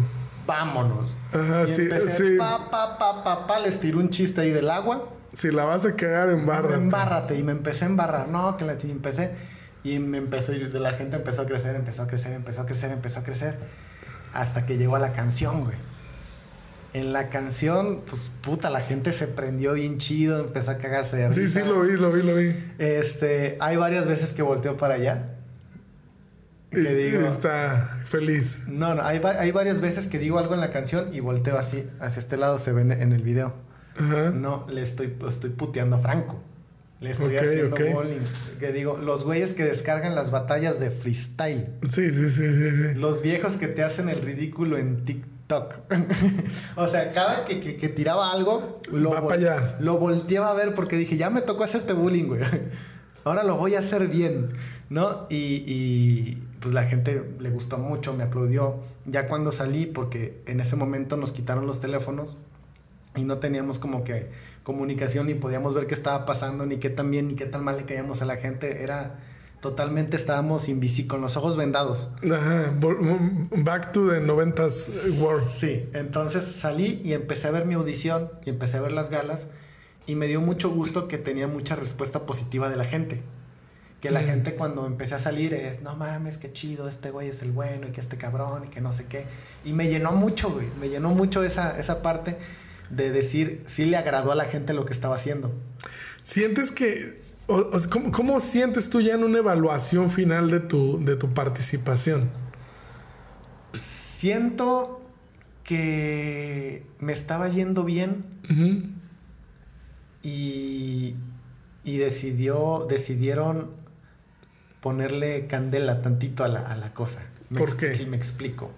Vámonos. 0.49 1.15
Ajá, 1.33 1.63
y 1.69 1.75
sí, 1.75 1.83
empecé, 1.83 2.31
sí. 2.33 2.37
pa, 2.39 2.59
pa, 2.71 2.99
pa, 2.99 3.23
pa, 3.23 3.47
pa, 3.47 3.59
les 3.61 3.79
tiré 3.79 3.97
un 3.99 4.09
chiste 4.09 4.41
ahí 4.41 4.51
del 4.51 4.69
agua. 4.71 5.11
Si 5.35 5.51
la 5.53 5.65
vas 5.65 5.85
a 5.85 5.95
cagar 5.95 6.31
en 6.31 6.47
barra. 6.47 6.75
Embárrate. 6.75 7.37
Y 7.39 7.43
me 7.45 7.53
empecé 7.53 7.85
a 7.85 7.89
embarrar. 7.89 8.29
No, 8.29 8.57
que 8.57 8.65
la 8.65 8.77
chi- 8.79 8.91
empecé. 8.91 9.33
Y 9.85 9.99
me 10.01 10.19
empezó, 10.19 10.53
y 10.53 10.59
la 10.59 10.91
gente 10.91 11.17
empezó 11.17 11.43
a 11.43 11.47
crecer, 11.47 11.77
empezó 11.77 12.03
a 12.03 12.07
crecer, 12.09 12.33
empezó 12.33 12.63
a 12.63 12.67
crecer, 12.67 12.91
empezó 12.91 13.21
a 13.21 13.23
crecer. 13.23 13.59
Hasta 14.33 14.67
que 14.67 14.77
llegó 14.79 14.97
a 14.97 14.99
la 14.99 15.13
canción, 15.13 15.65
güey. 15.65 15.77
En 16.95 17.13
la 17.13 17.29
canción, 17.29 18.01
pues 18.09 18.31
puta, 18.41 18.71
la 18.71 18.81
gente 18.81 19.13
se 19.13 19.29
prendió 19.29 19.75
bien 19.75 19.99
chido, 19.99 20.41
empezó 20.41 20.71
a 20.73 20.79
cagarse 20.79 21.17
de 21.19 21.29
risa. 21.29 21.41
Sí, 21.43 21.49
sí, 21.49 21.61
lo 21.61 21.83
vi, 21.83 21.93
lo 21.93 22.11
vi, 22.11 22.23
lo 22.23 22.35
vi. 22.35 22.57
Este, 22.79 23.59
hay 23.61 23.77
varias 23.77 24.07
veces 24.07 24.33
que 24.33 24.41
volteo 24.43 24.79
para 24.79 24.95
allá. 24.95 25.35
Que 26.71 26.81
digo, 26.81 27.27
está 27.27 27.99
feliz. 28.05 28.65
no, 28.67 28.95
no, 28.95 29.03
hay, 29.03 29.21
hay 29.39 29.53
varias 29.53 29.81
veces 29.81 30.07
que 30.07 30.19
digo 30.19 30.39
algo 30.39 30.53
en 30.55 30.61
la 30.61 30.71
canción 30.71 31.09
y 31.15 31.21
volteo 31.21 31.57
así, 31.57 31.85
hacia 32.01 32.21
este 32.21 32.37
lado, 32.37 32.59
se 32.59 32.73
ve 32.73 32.83
en- 32.83 33.13
el 33.13 33.23
video. 33.23 33.55
Ajá. 33.97 34.31
No, 34.31 34.67
le 34.71 34.83
estoy, 34.83 35.17
estoy 35.27 35.51
puteando 35.51 35.97
a 35.97 36.01
Franco. 36.01 36.43
Le 37.01 37.11
estoy 37.13 37.37
haciendo 37.37 37.75
ok. 37.75 37.81
bullying. 37.95 38.21
Que 38.61 38.73
digo, 38.73 38.99
los 38.99 39.25
güeyes 39.25 39.55
que 39.55 39.65
descargan 39.65 40.15
las 40.15 40.31
batallas 40.31 40.79
de 40.81 40.91
freestyle. 40.91 41.69
Sí, 41.89 42.11
sí, 42.13 42.29
sí, 42.29 42.53
sí, 42.53 42.71
sí. 42.71 42.95
Los 42.97 43.23
viejos 43.23 43.57
que 43.57 43.69
te 43.69 43.83
hacen 43.85 44.09
el 44.09 44.21
ridículo 44.21 44.77
en 44.79 45.05
TikTok. 45.05 45.75
o 46.77 46.87
sea, 46.87 47.11
cada 47.13 47.45
que, 47.45 47.61
que- 47.61 47.77
que 47.77 47.89
tiraba 47.89 48.33
algo, 48.33 48.81
lo, 48.93 49.11
Va 49.11 49.23
vol- 49.23 49.29
pa' 49.29 49.35
allá. 49.35 49.77
lo 49.81 49.97
volteaba 49.99 50.51
a 50.51 50.55
ver 50.55 50.75
porque 50.75 50.97
dije, 50.97 51.17
ya 51.17 51.31
me 51.31 51.41
tocó 51.41 51.65
hacerte 51.65 51.93
bullying, 51.93 52.25
güey. 52.27 52.43
Ahora 53.25 53.43
lo 53.45 53.57
voy 53.57 53.75
a 53.75 53.79
hacer 53.81 54.09
bien, 54.09 54.49
¿no? 54.91 55.27
Y, 55.31 55.37
y, 55.37 56.43
pues 56.61 56.75
la 56.75 56.85
gente 56.85 57.25
le 57.39 57.51
gustó 57.51 57.79
mucho, 57.79 58.15
me 58.15 58.25
aplaudió. 58.25 58.79
Ya 59.07 59.27
cuando 59.27 59.53
salí, 59.53 59.87
porque 59.87 60.43
en 60.47 60.61
ese 60.61 60.77
momento 60.77 61.17
nos 61.17 61.33
quitaron 61.33 61.67
los 61.67 61.81
teléfonos 61.81 62.37
y 63.15 63.25
no 63.25 63.39
teníamos 63.39 63.79
como 63.79 64.05
que 64.05 64.31
comunicación 64.63 65.27
ni 65.27 65.35
podíamos 65.35 65.75
ver 65.75 65.87
qué 65.87 65.95
estaba 65.95 66.25
pasando, 66.27 66.67
ni 66.67 66.77
qué 66.77 66.91
tan 66.91 67.11
bien, 67.11 67.29
ni 67.29 67.35
qué 67.35 67.47
tan 67.47 67.65
mal 67.65 67.77
le 67.77 67.85
caíamos 67.85 68.23
a 68.23 68.27
la 68.27 68.37
gente. 68.37 68.83
Era 68.83 69.21
totalmente, 69.61 70.17
estábamos 70.17 70.69
invisi 70.69 71.07
con 71.07 71.21
los 71.21 71.37
ojos 71.37 71.57
vendados. 71.57 72.11
Ajá. 72.25 72.73
Back 73.51 73.93
to 73.93 74.09
the 74.09 74.21
90s 74.21 75.21
world. 75.21 75.49
Sí, 75.49 75.89
entonces 75.95 76.45
salí 76.45 77.01
y 77.05 77.13
empecé 77.13 77.49
a 77.49 77.51
ver 77.51 77.67
mi 77.67 77.75
audición 77.75 78.31
y 78.45 78.51
empecé 78.51 78.77
a 78.77 78.81
ver 78.81 78.93
las 78.93 79.11
galas 79.11 79.49
y 80.07 80.15
me 80.15 80.27
dio 80.27 80.41
mucho 80.41 80.71
gusto 80.71 81.09
que 81.09 81.19
tenía 81.19 81.49
mucha 81.49 81.77
respuesta 81.77 82.25
positiva 82.27 82.69
de 82.69 82.77
la 82.77 82.85
gente. 82.85 83.23
Que 84.01 84.11
la 84.13 84.21
Mm. 84.23 84.27
gente 84.27 84.55
cuando 84.55 84.87
empecé 84.87 85.17
a 85.17 85.19
salir 85.19 85.55
es, 85.55 85.83
no 85.83 85.97
mames, 85.97 86.39
qué 86.39 86.53
chido, 86.53 86.89
este 86.89 87.11
güey 87.11 87.29
es 87.29 87.43
el 87.43 87.51
bueno 87.53 87.89
y 87.89 87.91
que 87.91 88.01
este 88.01 88.17
cabrón 88.17 88.65
y 88.67 88.69
que 88.69 88.81
no 88.81 88.93
sé 88.93 89.07
qué. 89.07 89.27
Y 89.65 89.73
me 89.73 89.89
llenó 89.89 90.13
mucho, 90.13 90.51
güey, 90.51 90.69
me 90.81 90.89
llenó 90.89 91.11
mucho 91.11 91.43
esa, 91.43 91.79
esa 91.79 92.01
parte 92.01 92.39
de 92.91 93.11
decir, 93.11 93.63
sí 93.67 93.87
le 93.87 93.97
agradó 93.97 94.31
a 94.33 94.35
la 94.37 94.45
gente 94.45 94.73
lo 94.73 94.85
que 94.85 94.93
estaba 94.93 95.17
haciendo. 95.17 95.53
¿Sientes 96.23 96.71
que... 96.71 97.21
o- 97.49 97.71
o 97.73 97.79
sea, 97.79 97.91
¿cómo, 97.91 98.13
cómo 98.13 98.39
sientes 98.41 98.89
tú 98.89 99.01
ya 99.01 99.15
en 99.15 99.25
una 99.25 99.39
evaluación 99.39 100.11
final 100.11 100.49
de 100.51 100.61
tu, 100.61 101.05
de 101.05 101.17
tu 101.17 101.35
participación? 101.35 102.31
Siento 103.81 105.03
que 105.65 106.87
me 107.01 107.13
estaba 107.13 107.49
yendo 107.49 107.85
bien 107.85 108.25
y, 110.23 111.15
y 111.85 111.97
decidió, 111.99 112.87
decidieron 112.89 113.71
ponerle 114.81 115.47
candela 115.47 116.01
tantito 116.03 116.45
a 116.45 116.49
la, 116.49 116.61
a 116.61 116.77
la 116.77 116.93
cosa. 116.95 117.23
Me 117.51 117.59
¿Por 117.59 117.77
qué? 117.77 118.07
Me 118.07 118.17
explico. 118.17 118.71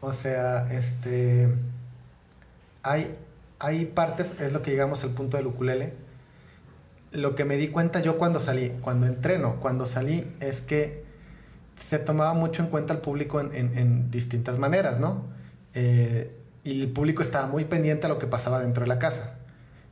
O 0.00 0.12
sea, 0.12 0.72
este. 0.72 1.48
Hay, 2.82 3.14
hay 3.58 3.84
partes, 3.86 4.40
es 4.40 4.52
lo 4.52 4.62
que 4.62 4.70
llegamos 4.70 5.04
al 5.04 5.10
punto 5.10 5.36
del 5.36 5.46
ukulele. 5.46 5.92
Lo 7.12 7.34
que 7.34 7.44
me 7.44 7.56
di 7.56 7.68
cuenta 7.68 8.00
yo 8.00 8.16
cuando 8.18 8.38
salí, 8.40 8.70
cuando 8.80 9.06
entreno, 9.06 9.58
cuando 9.60 9.84
salí, 9.84 10.26
es 10.40 10.62
que 10.62 11.04
se 11.76 11.98
tomaba 11.98 12.34
mucho 12.34 12.62
en 12.62 12.68
cuenta 12.68 12.94
al 12.94 13.00
público 13.00 13.40
en, 13.40 13.54
en- 13.54 13.76
en 13.78 14.10
distintas 14.10 14.58
maneras, 14.58 14.98
¿no? 15.00 15.24
eh, 15.74 16.36
y 16.62 16.82
el 16.82 16.90
público 16.90 17.22
estaba 17.22 17.46
muy 17.46 17.64
pendiente 17.64 18.04
a 18.06 18.08
lo 18.10 18.18
que 18.18 18.26
pasaba 18.26 18.60
dentro 18.60 18.82
de 18.84 18.88
la 18.88 18.98
casa. 18.98 19.38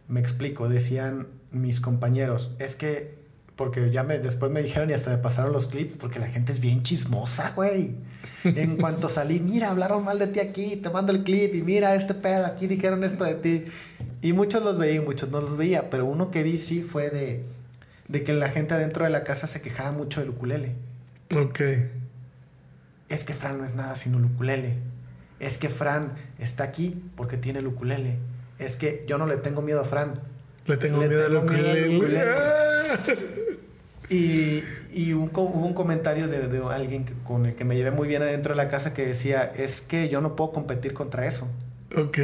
Me 0.06 0.20
explico, 0.20 0.68
decían 0.68 1.26
mis 1.50 1.80
compañeros, 1.80 2.50
es 2.58 2.76
que, 2.76 3.17
porque 3.58 3.90
ya 3.90 4.04
me, 4.04 4.20
después 4.20 4.52
me 4.52 4.62
dijeron 4.62 4.88
y 4.88 4.92
hasta 4.92 5.10
me 5.10 5.18
pasaron 5.18 5.52
los 5.52 5.66
clips, 5.66 5.96
porque 5.98 6.20
la 6.20 6.28
gente 6.28 6.52
es 6.52 6.60
bien 6.60 6.84
chismosa, 6.84 7.50
güey. 7.56 7.96
En 8.44 8.76
cuanto 8.80 9.08
salí, 9.08 9.40
mira, 9.40 9.70
hablaron 9.70 10.04
mal 10.04 10.20
de 10.20 10.28
ti 10.28 10.38
aquí, 10.38 10.76
te 10.76 10.90
mando 10.90 11.10
el 11.10 11.24
clip 11.24 11.56
y 11.56 11.62
mira 11.62 11.96
este 11.96 12.14
pedo, 12.14 12.46
aquí 12.46 12.68
dijeron 12.68 13.02
esto 13.02 13.24
de 13.24 13.34
ti. 13.34 13.64
Y 14.22 14.32
muchos 14.32 14.62
los 14.62 14.78
veía 14.78 15.02
muchos 15.02 15.32
no 15.32 15.40
los 15.40 15.56
veía, 15.56 15.90
pero 15.90 16.06
uno 16.06 16.30
que 16.30 16.44
vi 16.44 16.56
sí 16.56 16.82
fue 16.82 17.10
de, 17.10 17.42
de 18.06 18.22
que 18.22 18.32
la 18.32 18.48
gente 18.48 18.74
adentro 18.74 19.04
de 19.04 19.10
la 19.10 19.24
casa 19.24 19.48
se 19.48 19.60
quejaba 19.60 19.90
mucho 19.90 20.20
del 20.20 20.30
ukulele. 20.30 20.76
Ok. 21.36 21.60
Es 23.08 23.24
que 23.24 23.34
Fran 23.34 23.58
no 23.58 23.64
es 23.64 23.74
nada 23.74 23.96
sin 23.96 24.14
el 24.14 24.24
ukulele. 24.24 24.76
Es 25.40 25.58
que 25.58 25.68
Fran 25.68 26.14
está 26.38 26.62
aquí 26.62 27.02
porque 27.16 27.36
tiene 27.36 27.58
el 27.58 27.66
ukulele. 27.66 28.20
Es 28.60 28.76
que 28.76 29.02
yo 29.08 29.18
no 29.18 29.26
le 29.26 29.36
tengo 29.36 29.62
miedo 29.62 29.80
a 29.80 29.84
Fran. 29.84 30.20
Le 30.66 30.76
tengo 30.76 31.00
Le 31.00 31.08
miedo 31.08 31.26
al 31.26 31.32
tengo 31.32 31.52
miedo 31.52 31.70
al 31.70 31.96
ukulele. 31.96 32.28
Y, 34.10 34.62
y 34.92 35.12
un 35.12 35.30
hubo 35.34 35.66
un 35.66 35.74
comentario 35.74 36.28
de, 36.28 36.48
de 36.48 36.62
alguien 36.72 37.04
que- 37.04 37.12
con 37.24 37.44
el 37.46 37.54
que 37.54 37.64
me 37.64 37.76
llevé 37.76 37.90
muy 37.90 38.08
bien 38.08 38.22
adentro 38.22 38.54
de 38.54 38.56
la 38.56 38.68
casa 38.68 38.94
que 38.94 39.04
decía, 39.06 39.42
es 39.56 39.80
que 39.82 40.08
yo 40.08 40.20
no 40.20 40.34
puedo 40.36 40.52
competir 40.52 40.94
contra 40.94 41.26
eso. 41.26 41.46
Ok. 41.96 42.18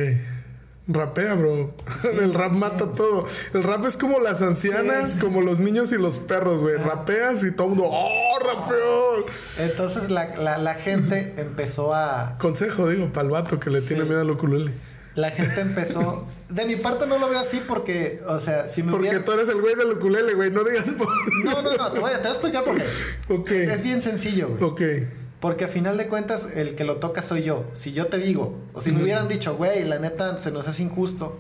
Rapea, 0.86 1.34
bro. 1.34 1.74
Sí, 1.98 2.08
el 2.22 2.34
rap 2.34 2.54
sí. 2.54 2.60
mata 2.60 2.92
todo. 2.92 3.26
El 3.54 3.62
rap 3.62 3.84
es 3.86 3.96
como 3.96 4.20
las 4.20 4.42
ancianas, 4.42 5.12
Sí. 5.12 5.18
como 5.18 5.40
los 5.40 5.58
niños 5.58 5.92
y 5.92 5.98
los 5.98 6.18
perros, 6.18 6.60
güey. 6.62 6.76
Rapeas 6.76 7.42
y 7.44 7.52
todo 7.52 7.68
el 7.68 7.74
mundo, 7.74 7.84
¡oh, 7.90 8.38
rapeo! 8.40 9.26
Entonces 9.58 10.10
la, 10.10 10.36
la- 10.36 10.58
la 10.58 10.74
gente 10.74 11.34
empezó 11.38 11.94
a... 11.94 12.36
Consejo, 12.38 12.88
digo, 12.88 13.10
para 13.12 13.24
el 13.26 13.30
vato 13.30 13.58
que 13.60 13.70
le 13.70 13.80
tiene 13.80 14.04
miedo 14.04 14.20
al 14.20 14.30
ukulele. 14.30 14.72
La 15.14 15.30
gente 15.30 15.60
empezó... 15.60 16.26
De 16.48 16.64
mi 16.66 16.76
parte 16.76 17.06
no 17.06 17.18
lo 17.18 17.28
veo 17.28 17.38
así 17.38 17.62
porque, 17.66 18.20
o 18.26 18.38
sea, 18.38 18.68
si 18.68 18.82
me 18.82 18.92
Porque 18.92 19.08
hubiera... 19.08 19.24
tú 19.24 19.32
eres 19.32 19.48
el 19.48 19.60
güey 19.60 19.74
del 19.74 19.92
ukulele, 19.92 20.34
güey. 20.34 20.50
No 20.50 20.62
digas 20.64 20.90
por. 20.90 21.08
No, 21.44 21.62
no, 21.62 21.76
no, 21.76 21.92
te 21.92 22.00
voy 22.00 22.12
a, 22.12 22.16
te 22.16 22.28
voy 22.28 22.28
a 22.28 22.30
explicar 22.30 22.64
por 22.64 22.76
qué. 22.76 22.84
Ok. 23.28 23.50
Es, 23.50 23.72
es 23.72 23.82
bien 23.82 24.00
sencillo, 24.00 24.48
güey. 24.48 24.62
Ok. 24.62 25.08
Porque 25.40 25.64
a 25.64 25.68
final 25.68 25.96
de 25.96 26.06
cuentas, 26.06 26.48
el 26.54 26.74
que 26.74 26.84
lo 26.84 26.96
toca 26.96 27.22
soy 27.22 27.42
yo. 27.42 27.64
Si 27.72 27.92
yo 27.92 28.06
te 28.06 28.18
digo, 28.18 28.58
o 28.72 28.80
si 28.80 28.92
me 28.92 29.02
hubieran 29.02 29.28
dicho, 29.28 29.56
güey, 29.56 29.84
la 29.84 29.98
neta 29.98 30.38
se 30.38 30.50
nos 30.50 30.66
hace 30.68 30.82
injusto, 30.82 31.38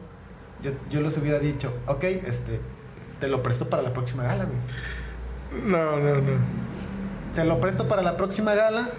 yo, 0.62 0.72
yo 0.90 1.00
les 1.00 1.16
hubiera 1.16 1.38
dicho, 1.38 1.72
ok, 1.86 2.04
este, 2.04 2.60
te 3.20 3.28
lo 3.28 3.42
presto 3.42 3.70
para 3.70 3.82
la 3.82 3.92
próxima 3.92 4.24
gala, 4.24 4.44
güey. 4.44 4.58
No, 5.64 5.98
no, 6.00 6.16
no. 6.16 6.30
Te 7.34 7.44
lo 7.44 7.60
presto 7.60 7.88
para 7.88 8.02
la 8.02 8.16
próxima 8.16 8.54
gala, 8.54 8.90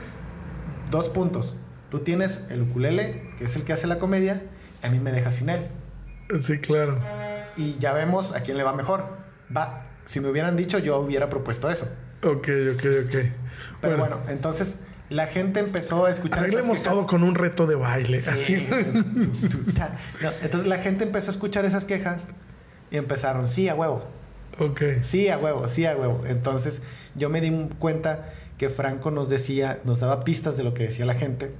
dos 0.89 1.09
puntos. 1.09 1.55
Tú 1.89 1.99
tienes 1.99 2.45
el 2.49 2.63
ukulele, 2.63 3.31
que 3.37 3.45
es 3.45 3.55
el 3.55 3.63
que 3.63 3.73
hace 3.73 3.87
la 3.87 3.99
comedia, 3.99 4.41
a 4.81 4.89
mí 4.89 4.99
me 4.99 5.11
dejas 5.11 5.35
sin 5.35 5.49
él. 5.49 5.67
Sí, 6.41 6.59
claro. 6.59 6.99
Y 7.55 7.77
ya 7.77 7.93
vemos 7.93 8.33
a 8.33 8.41
quién 8.41 8.57
le 8.57 8.63
va 8.63 8.73
mejor. 8.73 9.03
Va, 9.55 9.85
si 10.05 10.19
me 10.19 10.29
hubieran 10.29 10.57
dicho, 10.57 10.79
yo 10.79 10.97
hubiera 10.99 11.29
propuesto 11.29 11.69
eso. 11.69 11.87
Ok, 12.23 12.47
ok, 12.73 12.85
ok. 13.05 13.15
Pero 13.81 13.97
bueno, 13.97 14.19
entonces 14.29 14.79
la 15.09 15.27
gente 15.27 15.59
empezó 15.59 16.05
a 16.05 16.09
escuchar 16.09 16.39
esas 16.45 16.53
Arreglemos 16.55 16.79
quejas. 16.79 16.93
todo 16.93 17.07
con 17.07 17.23
un 17.23 17.35
reto 17.35 17.67
de 17.67 17.75
baile. 17.75 18.19
Sí. 18.19 18.67
No, 20.21 20.29
entonces 20.41 20.67
la 20.67 20.77
gente 20.79 21.03
empezó 21.03 21.29
a 21.29 21.33
escuchar 21.33 21.65
esas 21.65 21.85
quejas 21.85 22.29
y 22.89 22.97
empezaron, 22.97 23.47
sí, 23.47 23.67
a 23.69 23.75
huevo, 23.75 24.03
ok. 24.57 24.81
sí, 25.01 25.27
a 25.29 25.37
huevo, 25.37 25.67
sí, 25.67 25.85
a 25.85 25.95
huevo. 25.95 26.21
Entonces 26.25 26.81
yo 27.15 27.29
me 27.29 27.41
di 27.41 27.69
cuenta 27.77 28.21
que 28.57 28.69
Franco 28.69 29.11
nos 29.11 29.29
decía, 29.29 29.79
nos 29.83 29.99
daba 29.99 30.23
pistas 30.23 30.57
de 30.57 30.63
lo 30.63 30.73
que 30.73 30.83
decía 30.83 31.05
la 31.05 31.15
gente 31.15 31.53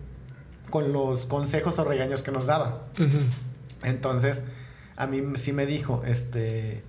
con 0.75 0.91
los 0.91 1.25
consejos 1.25 1.79
o 1.79 1.85
regaños 1.85 2.21
que 2.21 2.33
nos 2.33 2.47
daba. 2.47 2.81
Entonces 3.81 4.41
a 4.97 5.07
mí 5.07 5.23
sí 5.35 5.53
me 5.53 5.65
dijo, 5.65 6.03
este, 6.05 6.83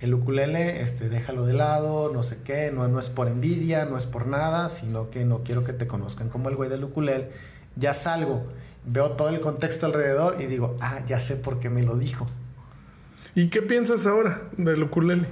el 0.00 0.12
ukulele, 0.12 0.82
este, 0.82 1.08
déjalo 1.08 1.46
de 1.46 1.54
lado, 1.54 2.10
no 2.12 2.22
sé 2.22 2.42
qué, 2.44 2.70
no, 2.70 2.86
no 2.86 2.98
es 2.98 3.08
por 3.08 3.28
envidia, 3.28 3.86
no 3.86 3.96
es 3.96 4.04
por 4.04 4.26
nada, 4.26 4.68
sino 4.68 5.08
que 5.08 5.24
no 5.24 5.42
quiero 5.42 5.64
que 5.64 5.72
te 5.72 5.86
conozcan 5.86 6.28
como 6.28 6.50
el 6.50 6.56
güey 6.56 6.68
del 6.68 6.84
ukulele. 6.84 7.30
Ya 7.76 7.94
salgo, 7.94 8.44
veo 8.84 9.12
todo 9.12 9.30
el 9.30 9.40
contexto 9.40 9.86
alrededor 9.86 10.36
y 10.38 10.44
digo, 10.44 10.76
ah, 10.82 11.00
ya 11.06 11.18
sé 11.18 11.36
por 11.36 11.60
qué 11.60 11.70
me 11.70 11.82
lo 11.82 11.96
dijo. 11.96 12.26
¿Y 13.34 13.48
qué 13.48 13.62
piensas 13.62 14.06
ahora 14.06 14.42
del 14.58 14.82
ukulele? 14.82 15.24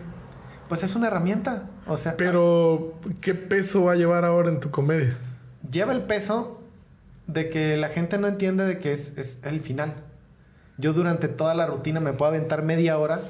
Pues 0.66 0.82
es 0.82 0.97
una 0.97 1.09
herramienta, 1.09 1.68
o 1.86 1.99
sea, 1.99 2.16
Pero, 2.16 2.99
¿qué 3.20 3.34
peso 3.34 3.84
va 3.84 3.93
a 3.93 3.97
llevar 3.97 4.24
ahora 4.24 4.49
en 4.49 4.61
tu 4.61 4.70
comedia? 4.70 5.14
lleva 5.68 5.93
el 5.93 6.03
peso 6.03 6.61
de 7.26 7.48
que 7.48 7.76
la 7.76 7.88
gente 7.88 8.18
no 8.18 8.26
entiende 8.26 8.64
de 8.64 8.78
que 8.78 8.92
es, 8.92 9.16
es 9.18 9.40
el 9.44 9.60
final. 9.60 10.04
Yo 10.78 10.92
durante 10.92 11.28
toda 11.28 11.54
la 11.54 11.66
rutina 11.66 12.00
me 12.00 12.12
puedo 12.12 12.30
aventar 12.30 12.62
media 12.62 12.98
hora 12.98 13.20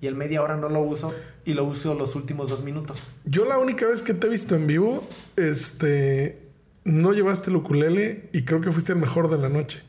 y 0.00 0.06
el 0.06 0.14
media 0.14 0.42
hora 0.42 0.56
no 0.56 0.68
lo 0.68 0.80
uso 0.80 1.14
y 1.44 1.54
lo 1.54 1.64
uso 1.64 1.94
los 1.94 2.14
últimos 2.16 2.50
dos 2.50 2.62
minutos. 2.62 3.08
Yo 3.24 3.44
la 3.44 3.58
única 3.58 3.86
vez 3.86 4.02
que 4.02 4.14
te 4.14 4.26
he 4.26 4.30
visto 4.30 4.54
en 4.54 4.66
vivo, 4.66 5.06
este, 5.36 6.46
no 6.84 7.12
llevaste 7.12 7.50
el 7.50 7.56
ukulele 7.56 8.28
y 8.32 8.44
creo 8.44 8.60
que 8.60 8.72
fuiste 8.72 8.92
el 8.92 8.98
mejor 8.98 9.28
de 9.30 9.38
la 9.38 9.48
noche. 9.48 9.82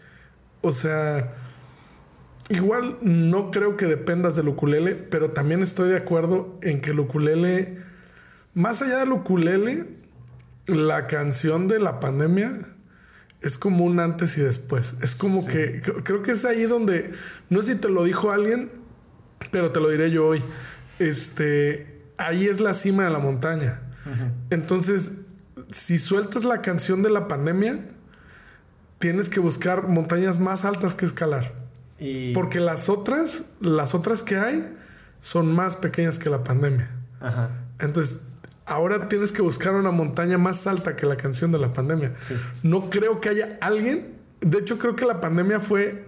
O 0.62 0.72
sea, 0.72 1.34
igual 2.50 2.98
no 3.02 3.52
creo 3.52 3.78
que 3.78 3.86
dependas 3.86 4.36
del 4.36 4.48
ukulele, 4.48 4.96
pero 4.96 5.32
también 5.32 5.62
estoy 5.62 5.90
de 5.90 5.98
acuerdo 5.98 6.58
en 6.62 6.82
que 6.82 6.92
el 6.92 7.00
ukulele, 7.00 7.78
más 8.54 8.82
allá 8.82 8.98
del 8.98 9.12
ukulele, 9.12 9.86
la 10.66 11.08
canción 11.08 11.68
de 11.68 11.80
la 11.80 12.00
pandemia 12.00 12.76
es 13.42 13.58
como 13.58 13.86
un 13.86 14.00
antes 14.00 14.38
y 14.38 14.42
después. 14.42 14.96
Es 15.02 15.16
como 15.16 15.42
Sí. 15.42 15.48
que 15.50 15.82
cre- 15.82 16.02
creo 16.04 16.24
que 16.24 16.32
es 16.32 16.44
ahí 16.46 16.64
donde, 16.64 17.12
no 17.50 17.62
sé 17.62 17.74
si 17.76 17.80
te 17.80 17.90
lo 17.90 18.04
dijo 18.04 18.32
alguien, 18.32 18.72
pero 19.52 19.72
te 19.72 19.80
lo 19.80 19.90
diré 19.90 20.10
yo 20.12 20.26
hoy. 20.28 20.42
Este, 21.00 22.02
ahí 22.18 22.48
es 22.48 22.60
la 22.60 22.74
cima 22.74 23.04
de 23.06 23.10
la 23.12 23.20
montaña. 23.20 23.82
Entonces, 24.50 25.22
si 25.70 25.98
sueltas 25.98 26.46
la 26.46 26.62
canción 26.62 27.04
de 27.04 27.10
la 27.10 27.28
pandemia, 27.28 27.78
tienes 29.00 29.30
que 29.30 29.40
buscar 29.40 29.88
montañas 29.90 30.40
más 30.40 30.66
altas 30.66 30.96
que 30.96 31.06
escalar. 31.06 31.54
Y, 32.00 32.34
Porque 32.34 32.60
las 32.60 32.90
otras, 32.90 33.52
las 33.60 33.94
otras 33.96 34.24
que 34.24 34.38
hay, 34.38 34.74
son 35.20 35.54
más 35.54 35.76
pequeñas 35.76 36.20
que 36.20 36.30
la 36.30 36.44
pandemia. 36.44 36.90
Ajá. 37.20 37.52
Entonces, 37.80 38.22
ahora 38.68 39.08
tienes 39.08 39.32
que 39.32 39.42
buscar 39.42 39.74
una 39.74 39.92
montaña 39.92 40.38
más 40.38 40.68
alta 40.68 40.96
que 40.96 41.06
la 41.06 41.16
canción 41.18 41.52
de 41.52 41.58
la 41.58 41.74
pandemia. 41.74 42.14
Sí. 42.20 42.36
No 42.64 42.90
creo 42.90 43.20
que 43.20 43.30
haya 43.30 43.58
alguien. 43.62 44.14
De 44.42 44.60
hecho, 44.60 44.78
creo 44.78 44.96
que 44.96 45.06
la 45.06 45.20
pandemia 45.22 45.60
fue 45.60 46.06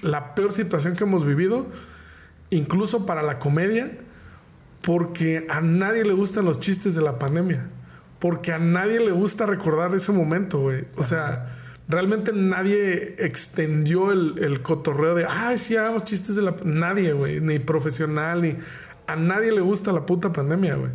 la 0.00 0.34
peor 0.34 0.50
situación 0.50 0.96
que 0.96 1.04
hemos 1.04 1.24
vivido, 1.24 1.66
incluso 2.50 3.06
para 3.06 3.22
la 3.22 3.38
comedia, 3.38 3.92
porque 4.82 5.46
a 5.48 5.60
nadie 5.60 6.04
le 6.04 6.12
gustan 6.12 6.44
los 6.44 6.58
chistes 6.58 6.94
de 6.94 7.02
la 7.02 7.18
pandemia. 7.18 7.70
Porque 8.18 8.52
a 8.52 8.58
nadie 8.58 9.00
le 9.00 9.12
gusta 9.12 9.44
recordar 9.46 9.94
ese 9.94 10.12
momento, 10.12 10.60
güey. 10.60 10.86
O 10.96 11.04
sea, 11.04 11.54
realmente 11.88 12.32
nadie 12.32 13.16
extendió 13.18 14.12
el, 14.12 14.38
el 14.38 14.62
cotorreo 14.62 15.14
de, 15.14 15.26
ay, 15.28 15.58
sí, 15.58 15.76
hagamos 15.76 16.04
chistes 16.04 16.36
de 16.36 16.42
la... 16.42 16.54
Nadie, 16.64 17.12
güey. 17.12 17.40
Ni 17.40 17.58
profesional, 17.58 18.40
ni... 18.40 18.56
A 19.06 19.16
nadie 19.16 19.52
le 19.52 19.60
gusta 19.60 19.92
la 19.92 20.06
puta 20.06 20.32
pandemia, 20.32 20.76
güey. 20.76 20.92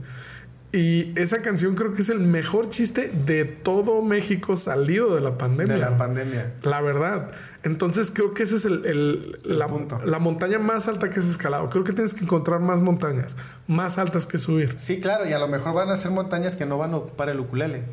Y 0.72 1.20
esa 1.20 1.42
canción 1.42 1.74
creo 1.76 1.94
que 1.94 2.02
es 2.04 2.10
el 2.10 2.20
mejor 2.20 2.70
chiste 2.70 3.10
de 3.26 3.44
todo 3.46 4.04
México 4.04 4.56
salido 4.56 5.16
de 5.16 5.22
la 5.22 5.36
pandemia. 5.38 5.74
de 5.74 5.80
la 5.82 5.98
pandemia. 5.98 6.54
La 6.62 6.80
verdad. 6.82 7.32
Entonces 7.64 8.12
creo 8.12 8.34
que 8.36 8.44
ese 8.44 8.58
es 8.58 8.66
el, 8.66 8.86
el- 8.86 9.38
El 9.46 9.58
la, 9.60 9.68
punto. 9.68 10.00
la 10.06 10.20
montaña 10.20 10.60
más 10.60 10.88
alta 10.88 11.10
que 11.10 11.20
has 11.20 11.26
escalado. 11.28 11.70
Creo 11.72 11.84
que 11.84 11.94
tienes 11.94 12.14
que 12.14 12.24
encontrar 12.24 12.60
más 12.60 12.80
montañas, 12.82 13.36
más 13.68 13.98
altas 13.98 14.28
que 14.28 14.38
subir. 14.38 14.76
Sí, 14.78 15.00
claro, 15.00 15.28
y 15.28 15.34
a 15.34 15.40
lo 15.40 15.48
mejor 15.48 15.74
van 15.74 15.90
a 15.90 15.98
ser 15.98 16.12
montañas 16.12 16.56
que 16.56 16.66
no 16.68 16.78
van 16.78 16.94
a 16.94 16.98
ocupar 16.98 17.30
el 17.30 17.40
ukulele. 17.40 17.84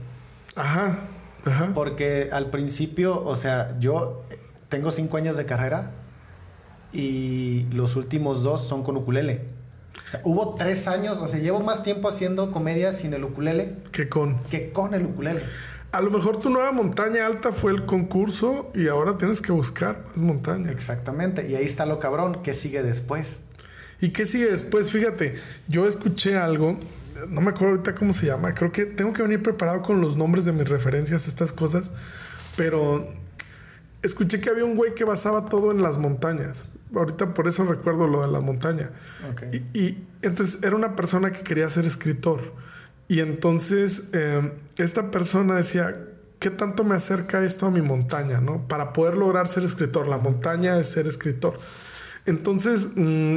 Ajá, 0.55 0.99
ajá. 1.47 1.71
Porque 1.75 2.29
al 2.31 2.51
principio, 2.51 3.23
o 3.25 3.37
sea, 3.37 3.77
yo 3.81 4.23
tengo 4.69 4.93
cinco 4.93 5.17
años 5.17 5.37
de 5.39 5.47
carrera 5.47 5.93
y 6.93 7.67
los 7.73 7.97
últimos 7.97 8.43
dos 8.43 8.63
son 8.63 8.83
con 8.83 8.97
ukulele. 8.99 9.47
O 10.07 10.09
sea, 10.09 10.21
hubo 10.23 10.55
tres 10.55 10.87
años, 10.87 11.19
o 11.19 11.27
sea, 11.27 11.41
llevo 11.41 11.59
más 11.61 11.83
tiempo 11.83 12.09
haciendo 12.09 12.53
comedia 12.53 12.93
sin 12.93 13.13
el 13.13 13.25
ukulele 13.25 13.75
Que 13.91 14.09
con. 14.09 14.39
que 14.45 14.71
con 14.71 14.95
el 14.95 15.05
ukulele. 15.05 15.43
A 15.91 16.01
lo 16.01 16.13
mejor 16.13 16.39
tu 16.39 16.49
nueva 16.49 16.71
montaña 16.71 17.27
alta 17.27 17.51
fue 17.51 17.73
el 17.73 17.87
concurso 17.87 18.71
y 18.73 18.87
ahora 18.87 19.19
tienes 19.19 19.43
que 19.43 19.51
buscar 19.51 20.05
más 20.07 20.19
montañas. 20.19 20.71
Exactamente, 20.71 21.51
y 21.51 21.57
ahí 21.57 21.65
está 21.65 21.87
lo 21.87 21.99
cabrón, 21.99 22.39
¿qué 22.45 22.55
sigue 22.55 22.85
después? 22.85 23.41
¿Y 24.01 24.11
qué 24.11 24.27
sigue 24.27 24.49
después? 24.49 24.93
Fíjate, 24.93 25.35
yo 25.67 25.89
escuché 25.89 26.37
algo, 26.37 26.79
no 27.29 27.41
me 27.41 27.51
acuerdo 27.51 27.71
ahorita 27.71 27.97
cómo 27.97 28.13
se 28.13 28.27
llama, 28.27 28.55
creo 28.55 28.71
que 28.71 28.87
tengo 28.87 29.13
que 29.13 29.23
venir 29.23 29.43
preparado 29.43 29.83
con 29.83 30.01
los 30.01 30.17
nombres 30.17 30.45
de 30.45 30.53
mis 30.53 30.69
referencias, 30.69 31.27
estas 31.27 31.53
cosas, 31.53 31.91
pero 32.57 33.09
escuché 34.03 34.41
que 34.41 34.51
había 34.51 34.65
un 34.65 34.77
güey 34.77 34.95
que 34.95 35.03
basaba 35.03 35.47
todo 35.47 35.73
en 35.73 35.83
las 35.83 35.99
montañas. 35.99 36.67
Ahorita 36.95 37.35
por 37.35 37.49
eso 37.49 37.65
recuerdo 37.65 38.07
lo 38.07 38.23
de 38.23 38.29
la 38.29 38.41
montaña. 38.41 38.91
Y, 39.53 39.79
y 39.79 40.07
entonces 40.23 40.63
era 40.63 40.77
una 40.77 40.95
persona 40.97 41.33
que 41.33 41.43
quería 41.43 41.69
ser 41.69 41.85
escritor. 41.85 42.53
Y 43.09 43.21
entonces 43.21 44.11
eh, 44.13 44.53
esta 44.77 45.11
persona 45.11 45.57
decía, 45.57 45.93
¿qué 45.93 46.17
¿qué 46.39 46.51
tanto 46.51 46.85
me 46.85 46.95
acerca 46.95 47.43
esto 47.45 47.67
a 47.67 47.71
mi 47.71 47.83
montaña, 47.83 48.41
no? 48.41 48.69
Para 48.69 48.93
poder 48.93 49.17
lograr 49.17 49.49
ser 49.49 49.65
escritor. 49.65 50.07
La 50.07 50.19
montaña 50.19 50.79
es 50.79 50.89
ser 50.89 51.07
escritor. 51.07 51.57
Entonces, 52.25 52.91
mm, 52.95 53.37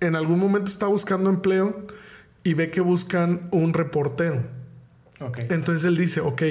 en 0.00 0.16
algún 0.16 0.38
momento 0.38 0.70
está 0.70 0.86
buscando 0.86 1.30
empleo 1.30 1.86
y 2.44 2.54
ve 2.54 2.70
que 2.70 2.80
buscan 2.80 3.48
un 3.50 3.72
reportero. 3.72 4.42
Entonces 5.50 5.84
él 5.84 5.96
dice, 5.96 6.20
ok, 6.20 6.42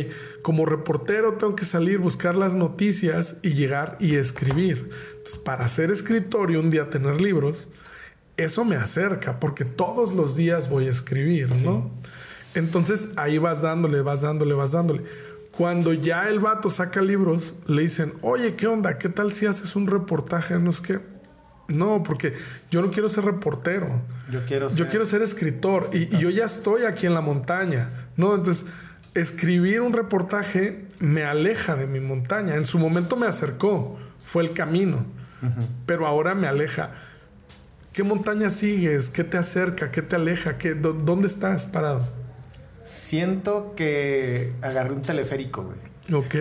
como 0.41 0.65
reportero 0.65 1.33
tengo 1.33 1.55
que 1.55 1.65
salir, 1.65 1.97
buscar 1.97 2.35
las 2.35 2.55
noticias 2.55 3.39
y 3.43 3.49
llegar 3.49 3.97
y 3.99 4.15
escribir. 4.15 4.91
Entonces, 5.21 5.39
para 5.43 5.67
ser 5.67 5.91
escritor 5.91 6.49
y 6.49 6.55
un 6.55 6.71
día 6.71 6.89
tener 6.89 7.21
libros, 7.21 7.67
eso 8.37 8.65
me 8.65 8.75
acerca 8.75 9.39
porque 9.39 9.65
todos 9.65 10.15
los 10.15 10.35
días 10.35 10.67
voy 10.67 10.87
a 10.87 10.89
escribir, 10.89 11.49
¿no? 11.63 11.91
Entonces 12.55 13.09
ahí 13.17 13.37
vas 13.37 13.61
dándole, 13.61 14.01
vas 14.01 14.21
dándole, 14.21 14.55
vas 14.55 14.71
dándole. 14.71 15.03
Cuando 15.51 15.93
ya 15.93 16.27
el 16.27 16.39
vato 16.39 16.71
saca 16.71 17.03
libros, 17.03 17.57
le 17.67 17.83
dicen, 17.83 18.13
oye, 18.23 18.55
¿qué 18.55 18.65
onda? 18.65 18.97
¿Qué 18.97 19.09
tal 19.09 19.31
si 19.31 19.45
haces 19.45 19.75
un 19.75 19.85
reportaje? 19.85 20.57
No 20.57 20.71
es 20.71 20.81
que... 20.81 20.99
No, 21.67 22.01
porque 22.01 22.33
yo 22.71 22.81
no 22.81 22.89
quiero 22.89 23.07
ser 23.09 23.25
reportero. 23.25 24.01
Yo 24.31 24.43
quiero 24.47 24.71
ser, 24.71 24.79
yo 24.79 24.89
quiero 24.89 25.05
ser 25.05 25.21
escritor, 25.21 25.91
Y, 25.93 26.09
yo 26.17 26.31
ya 26.31 26.45
estoy 26.45 26.85
aquí 26.85 27.05
en 27.05 27.13
la 27.13 27.21
montaña, 27.21 28.09
¿no? 28.17 28.33
Entonces, 28.33 28.65
escribir 29.13 29.81
un 29.81 29.93
reportaje 29.93 30.87
me 30.99 31.25
aleja 31.25 31.75
de 31.75 31.85
mi 31.85 31.99
montaña. 31.99 32.55
En 32.55 32.65
su 32.65 32.79
momento 32.79 33.15
me 33.15 33.27
acercó, 33.27 33.99
fue 34.23 34.43
el 34.43 34.53
camino, 34.53 35.05
pero 35.85 36.07
ahora 36.07 36.35
me 36.35 36.47
aleja. 36.47 36.91
¿Qué 37.93 38.03
montaña 38.03 38.49
sigues? 38.49 39.09
¿Qué 39.09 39.23
te 39.23 39.37
acerca? 39.37 39.91
¿Qué 39.91 40.01
te 40.01 40.15
aleja? 40.15 40.57
¿Qué, 40.57 40.73
¿Dónde 40.73 41.27
estás 41.27 41.65
parado? 41.65 42.01
Siento 42.83 43.73
que 43.75 44.53
agarré 44.61 44.93
un 44.93 45.01
teleférico, 45.01 45.63
güey. 45.63 45.91
Ok, 46.13 46.35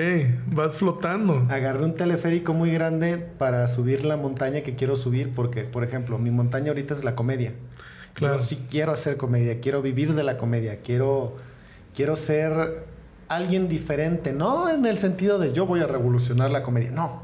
vas 0.46 0.76
flotando. 0.76 1.46
Agarré 1.50 1.84
un 1.84 1.92
teleférico 1.92 2.54
muy 2.54 2.70
grande 2.72 3.18
para 3.18 3.66
subir 3.66 4.04
la 4.04 4.16
montaña 4.16 4.62
que 4.62 4.74
quiero 4.74 4.96
subir, 4.96 5.34
porque, 5.34 5.64
por 5.64 5.84
ejemplo, 5.84 6.18
mi 6.18 6.30
montaña 6.30 6.68
ahorita 6.68 6.94
es 6.94 7.04
la 7.04 7.14
comedia. 7.14 7.52
Claro. 8.14 8.36
Yo 8.36 8.42
sí 8.42 8.66
quiero 8.68 8.92
hacer 8.92 9.16
comedia, 9.16 9.60
quiero 9.60 9.82
vivir 9.82 10.14
de 10.14 10.24
la 10.24 10.38
comedia, 10.38 10.80
quiero, 10.80 11.36
quiero 11.94 12.16
ser 12.16 12.84
alguien 13.28 13.68
diferente, 13.68 14.32
no 14.32 14.68
en 14.68 14.84
el 14.86 14.98
sentido 14.98 15.38
de 15.38 15.52
yo 15.52 15.66
voy 15.66 15.80
a 15.80 15.86
revolucionar 15.86 16.50
la 16.50 16.62
comedia, 16.62 16.90
no. 16.90 17.22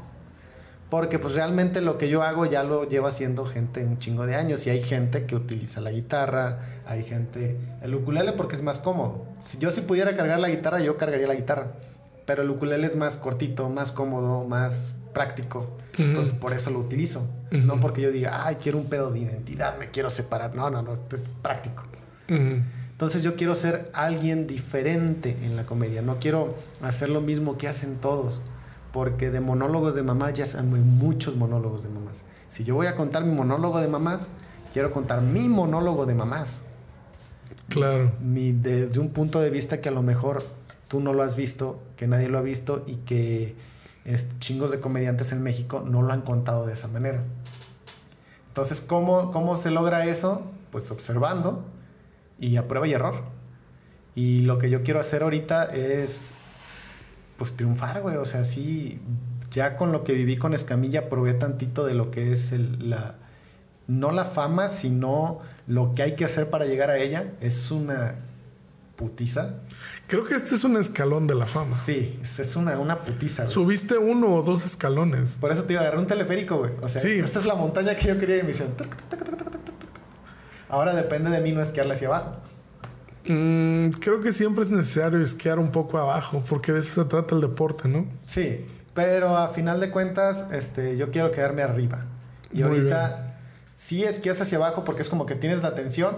Porque 0.89 1.19
pues 1.19 1.33
realmente 1.33 1.81
lo 1.81 1.97
que 1.97 2.07
yo 2.07 2.23
hago 2.23 2.45
ya 2.45 2.63
lo 2.63 2.87
lleva 2.87 3.09
haciendo 3.09 3.45
gente 3.45 3.83
un 3.83 3.97
chingo 3.97 4.25
de 4.25 4.35
años 4.35 4.65
y 4.67 4.69
hay 4.69 4.81
gente 4.81 5.25
que 5.25 5.35
utiliza 5.35 5.81
la 5.81 5.91
guitarra, 5.91 6.59
hay 6.85 7.03
gente 7.03 7.57
el 7.81 7.93
ukulele 7.93 8.31
porque 8.33 8.55
es 8.55 8.61
más 8.61 8.79
cómodo. 8.79 9.25
Si 9.37 9.57
yo 9.57 9.69
si 9.71 9.81
pudiera 9.81 10.15
cargar 10.15 10.39
la 10.39 10.47
guitarra, 10.47 10.79
yo 10.79 10.95
cargaría 10.95 11.27
la 11.27 11.35
guitarra, 11.35 11.73
pero 12.25 12.43
el 12.43 12.49
ukulele 12.49 12.87
es 12.87 12.95
más 12.95 13.17
cortito, 13.17 13.69
más 13.69 13.91
cómodo, 13.91 14.45
más 14.45 14.95
práctico. 15.13 15.77
Entonces 15.97 16.31
por 16.33 16.53
eso 16.53 16.69
lo 16.69 16.79
utilizo, 16.79 17.27
no 17.51 17.79
porque 17.81 18.01
yo 18.01 18.11
diga, 18.11 18.45
"Ay, 18.45 18.55
quiero 18.61 18.77
un 18.77 18.85
pedo 18.85 19.11
de 19.11 19.19
identidad, 19.19 19.77
me 19.77 19.89
quiero 19.89 20.09
separar." 20.09 20.55
No, 20.55 20.69
no, 20.69 20.83
no, 20.83 20.93
es 21.11 21.29
práctico. 21.41 21.83
Entonces 22.29 23.23
yo 23.23 23.35
quiero 23.35 23.55
ser 23.55 23.91
alguien 23.93 24.47
diferente 24.47 25.37
en 25.43 25.55
la 25.57 25.65
comedia, 25.65 26.01
no 26.01 26.17
quiero 26.19 26.55
hacer 26.81 27.09
lo 27.09 27.19
mismo 27.19 27.57
que 27.57 27.67
hacen 27.67 27.97
todos 27.97 28.41
porque 28.91 29.31
de 29.31 29.41
monólogos 29.41 29.95
de 29.95 30.03
mamás 30.03 30.33
ya 30.33 30.45
hay 30.57 30.65
muchos 30.65 31.35
monólogos 31.35 31.83
de 31.83 31.89
mamás. 31.89 32.23
Si 32.47 32.63
yo 32.63 32.75
voy 32.75 32.87
a 32.87 32.95
contar 32.95 33.23
mi 33.23 33.33
monólogo 33.33 33.79
de 33.79 33.87
mamás, 33.87 34.29
quiero 34.73 34.91
contar 34.91 35.21
mi 35.21 35.47
monólogo 35.49 36.05
de 36.05 36.15
mamás. 36.15 36.63
Claro. 37.69 38.11
Mi, 38.21 38.53
desde 38.53 38.99
un 38.99 39.09
punto 39.09 39.41
de 39.41 39.49
vista 39.49 39.81
que 39.81 39.89
a 39.89 39.91
lo 39.91 40.01
mejor 40.01 40.41
tú 40.87 40.99
no 40.99 41.13
lo 41.13 41.23
has 41.23 41.35
visto, 41.35 41.79
que 41.97 42.07
nadie 42.07 42.29
lo 42.29 42.37
ha 42.37 42.41
visto 42.41 42.83
y 42.87 42.95
que 42.97 43.55
chingos 44.39 44.71
de 44.71 44.79
comediantes 44.79 45.31
en 45.33 45.43
México 45.43 45.83
no 45.85 46.01
lo 46.01 46.13
han 46.13 46.21
contado 46.21 46.65
de 46.65 46.73
esa 46.73 46.87
manera. 46.87 47.23
Entonces, 48.47 48.81
¿cómo, 48.81 49.31
¿cómo 49.31 49.55
se 49.55 49.69
logra 49.69 50.05
eso? 50.05 50.41
Pues 50.71 50.89
observando 50.91 51.63
y 52.39 52.57
a 52.57 52.67
prueba 52.67 52.87
y 52.87 52.93
error. 52.93 53.15
Y 54.15 54.41
lo 54.41 54.57
que 54.57 54.69
yo 54.69 54.81
quiero 54.81 54.99
hacer 54.99 55.23
ahorita 55.23 55.65
es 55.65 56.31
pues 57.37 57.55
triunfar, 57.55 58.01
güey. 58.01 58.17
O 58.17 58.25
sea, 58.25 58.43
sí, 58.43 58.99
ya 59.51 59.75
con 59.75 59.91
lo 59.91 60.03
que 60.03 60.13
viví 60.13 60.37
con 60.37 60.53
Escamilla 60.53 61.09
probé 61.09 61.33
tantito 61.33 61.85
de 61.85 61.93
lo 61.93 62.11
que 62.11 62.31
es 62.31 62.51
el, 62.51 62.89
la, 62.89 63.15
no 63.87 64.11
la 64.11 64.25
fama, 64.25 64.67
sino 64.67 65.39
lo 65.67 65.95
que 65.95 66.03
hay 66.03 66.15
que 66.15 66.25
hacer 66.25 66.49
para 66.49 66.65
llegar 66.65 66.89
a 66.89 66.97
ella. 66.97 67.33
Es 67.39 67.71
una 67.71 68.15
putiza. 68.95 69.55
Creo 70.07 70.25
que 70.25 70.33
este 70.33 70.55
es 70.55 70.63
un 70.63 70.75
escalón 70.75 71.27
de 71.27 71.35
la 71.35 71.45
fama. 71.45 71.73
Sí, 71.73 72.19
es 72.21 72.55
una, 72.55 72.77
una 72.79 72.97
putiza. 72.97 73.47
Subiste 73.47 73.97
uno 73.97 74.35
o 74.35 74.41
dos 74.41 74.65
escalones. 74.65 75.37
Por 75.39 75.51
eso 75.51 75.63
te 75.63 75.73
iba 75.73 75.81
a 75.81 75.83
agarrar 75.83 76.01
un 76.01 76.07
teleférico, 76.07 76.57
güey. 76.57 76.71
O 76.81 76.89
sea, 76.89 77.01
esta 77.01 77.39
es 77.39 77.45
la 77.45 77.55
montaña 77.55 77.95
que 77.95 78.07
yo 78.07 78.19
quería 78.19 78.39
y 78.39 78.43
me 78.43 78.53
Ahora 80.69 80.93
depende 80.93 81.29
de 81.29 81.39
mí 81.39 81.51
no 81.53 81.61
esquiarla 81.61 81.93
hacia 81.93 82.07
abajo. 82.07 82.37
Mm, 83.27 83.89
creo 83.99 84.21
que 84.21 84.31
siempre 84.31 84.63
es 84.63 84.71
necesario 84.71 85.19
esquiar 85.19 85.59
un 85.59 85.71
poco 85.71 85.97
abajo, 85.97 86.43
porque 86.49 86.71
de 86.71 86.79
eso 86.79 87.03
se 87.03 87.09
trata 87.09 87.35
el 87.35 87.41
deporte, 87.41 87.87
¿no? 87.87 88.07
Sí, 88.25 88.65
pero 88.93 89.37
a 89.37 89.47
final 89.49 89.79
de 89.79 89.91
cuentas, 89.91 90.47
este, 90.51 90.97
yo 90.97 91.11
quiero 91.11 91.31
quedarme 91.31 91.61
arriba. 91.61 92.05
Y 92.51 92.61
ahorita 92.61 93.37
sí 93.75 94.03
esquías 94.03 94.41
hacia 94.41 94.57
abajo 94.57 94.83
porque 94.83 95.01
es 95.01 95.09
como 95.09 95.25
que 95.25 95.35
tienes 95.35 95.61
la 95.61 95.69
atención, 95.69 96.15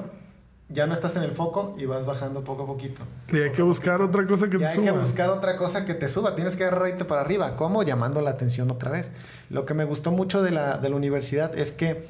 ya 0.70 0.86
no 0.86 0.94
estás 0.94 1.16
en 1.16 1.24
el 1.24 1.32
foco 1.32 1.76
y 1.80 1.86
vas 1.86 2.06
bajando 2.06 2.44
poco 2.44 2.64
a 2.64 2.68
poquito. 2.68 3.02
Y 3.34 3.40
hay 3.40 3.52
que 3.52 3.64
buscar 3.64 4.02
otra 4.02 4.26
cosa 4.28 4.50
que 4.50 4.60
te 4.60 4.68
suba. 4.68 4.88
Hay 4.88 4.94
que 4.94 5.00
buscar 5.00 5.30
otra 5.32 5.58
cosa 5.58 5.84
que 5.84 5.96
te 5.96 6.08
suba. 6.08 6.36
Tienes 6.36 6.56
que 6.56 6.64
agarrarte 6.64 7.06
para 7.06 7.22
arriba. 7.22 7.56
¿Cómo? 7.56 7.82
Llamando 7.82 8.22
la 8.22 8.30
atención 8.30 8.70
otra 8.70 8.92
vez. 8.92 9.12
Lo 9.50 9.66
que 9.66 9.74
me 9.74 9.84
gustó 9.84 10.12
mucho 10.12 10.44
de 10.44 10.52
la, 10.52 10.78
de 10.78 10.90
la 10.90 10.96
universidad 10.96 11.58
es 11.58 11.72
que 11.72 12.08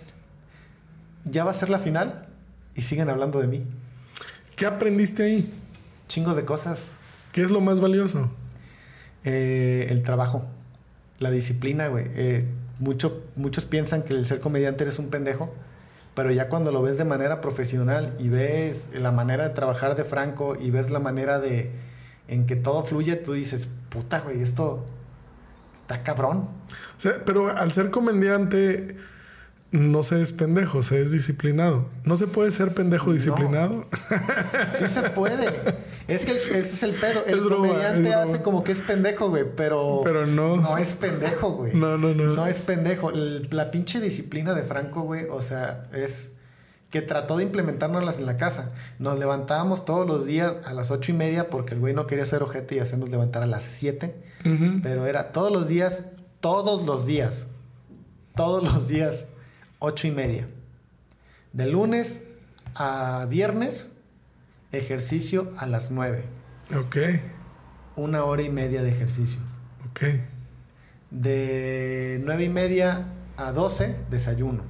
ya 1.24 1.46
va 1.46 1.52
a 1.52 1.54
ser 1.54 1.70
la 1.70 1.80
final 1.80 2.28
y 2.76 2.82
siguen 2.82 3.10
hablando 3.10 3.40
de 3.40 3.48
mí. 3.48 3.66
¿Qué 4.60 4.66
aprendiste 4.66 5.24
ahí? 5.24 5.50
Chingos 6.10 6.36
de 6.36 6.44
cosas. 6.44 7.00
¿Qué 7.32 7.42
es 7.42 7.50
lo 7.50 7.62
más 7.62 7.80
valioso? 7.80 8.30
Eh, 9.24 9.88
el 9.90 10.04
trabajo, 10.04 10.46
la 11.18 11.32
disciplina, 11.32 11.88
güey. 11.88 12.04
Eh, 12.16 12.46
mucho, 12.78 13.24
muchos 13.38 13.64
piensan 13.64 14.04
que 14.04 14.14
el 14.14 14.26
ser 14.26 14.42
comediante 14.42 14.84
eres 14.84 15.00
un 15.00 15.10
pendejo, 15.10 15.56
pero 16.14 16.30
ya 16.34 16.50
cuando 16.50 16.74
lo 16.74 16.82
ves 16.82 16.98
de 16.98 17.06
manera 17.06 17.40
profesional 17.40 18.14
y 18.20 18.28
ves 18.28 18.90
la 18.96 19.14
manera 19.14 19.48
de 19.48 19.54
trabajar 19.54 19.96
de 19.96 20.04
Franco 20.04 20.58
y 20.60 20.72
ves 20.72 20.92
la 20.92 21.00
manera 21.00 21.40
de 21.40 21.72
en 22.28 22.46
que 22.46 22.58
todo 22.58 22.84
fluye, 22.84 23.16
tú 23.16 23.32
dices, 23.32 23.70
puta, 23.88 24.20
güey, 24.20 24.42
esto 24.42 24.86
está 25.80 26.04
cabrón. 26.04 26.40
O 26.40 27.00
sea, 27.00 27.24
pero 27.24 27.48
al 27.48 27.72
ser 27.72 27.92
comediante 27.92 28.98
no 29.72 30.02
se 30.02 30.22
es 30.22 30.32
pendejo, 30.32 30.82
se 30.82 31.02
es 31.02 31.12
disciplinado. 31.12 31.90
¿No 32.04 32.18
se 32.18 32.26
puede 32.26 32.52
ser 32.52 32.74
pendejo 32.74 33.14
disciplinado? 33.14 33.86
Sí 34.68 34.88
se 34.88 35.04
puede. 35.12 35.46
Es 36.08 36.26
que 36.26 36.32
ese 36.32 36.60
es 36.60 36.84
el 36.84 36.92
pedo. 36.96 37.24
El 37.28 37.48
comediante 37.48 38.14
hace 38.14 38.42
como 38.42 38.64
que 38.64 38.72
es 38.72 38.82
pendejo, 38.82 39.30
güey, 39.30 39.46
pero... 39.56 40.02
Pero 40.04 40.26
no. 40.26 40.58
No 40.58 40.78
es 40.78 40.94
pendejo, 40.94 41.52
güey. 41.52 41.76
No, 41.76 41.98
no, 41.98 42.16
no. 42.16 42.34
No 42.34 42.48
es 42.48 42.62
pendejo. 42.62 43.12
la 43.12 43.70
pinche 43.70 44.00
disciplina 44.00 44.56
de 44.56 44.64
Franco, 44.64 45.02
güey, 45.02 45.26
o 45.30 45.40
sea, 45.40 45.88
es 45.94 46.34
que 46.90 47.04
trató 47.04 47.38
de 47.38 47.44
implementárnoslas 47.44 48.18
en 48.18 48.26
la 48.26 48.38
casa. 48.38 48.72
Nos 48.98 49.20
levantábamos 49.20 49.86
todos 49.86 50.08
los 50.08 50.26
días 50.26 50.58
a 50.66 50.74
las 50.74 50.90
ocho 50.90 51.12
y 51.12 51.16
media 51.16 51.52
porque 51.52 51.76
el 51.76 51.80
güey 51.80 51.94
no 51.94 52.08
quería 52.08 52.24
hacer 52.24 52.42
ojete 52.42 52.76
y 52.76 52.80
hacernos 52.80 53.10
levantar 53.10 53.44
a 53.44 53.48
las 53.48 53.64
siete. 53.64 54.16
Pero 54.82 55.06
era 55.06 55.32
todos 55.32 55.52
los 55.52 55.68
días, 55.68 56.06
todos 56.40 56.88
los 56.88 57.06
días, 57.06 57.46
todos 58.36 58.64
los 58.64 58.88
días 58.88 59.28
ocho 59.80 60.08
y 60.08 60.12
media. 60.12 60.48
De 61.54 61.66
lunes 61.66 62.28
a 62.76 63.26
viernes, 63.30 63.94
ejercicio 64.72 65.52
a 65.58 65.66
las 65.66 65.90
nueve. 65.92 66.26
Ok. 66.78 66.98
Una 67.96 68.24
hora 68.24 68.44
y 68.44 68.50
media 68.50 68.84
de 68.84 68.90
ejercicio. 68.92 69.42
Ok. 69.90 70.04
De 71.10 72.22
nueve 72.24 72.44
y 72.44 72.50
media 72.50 73.08
a 73.38 73.52
doce, 73.52 73.98
desayuno. 74.10 74.64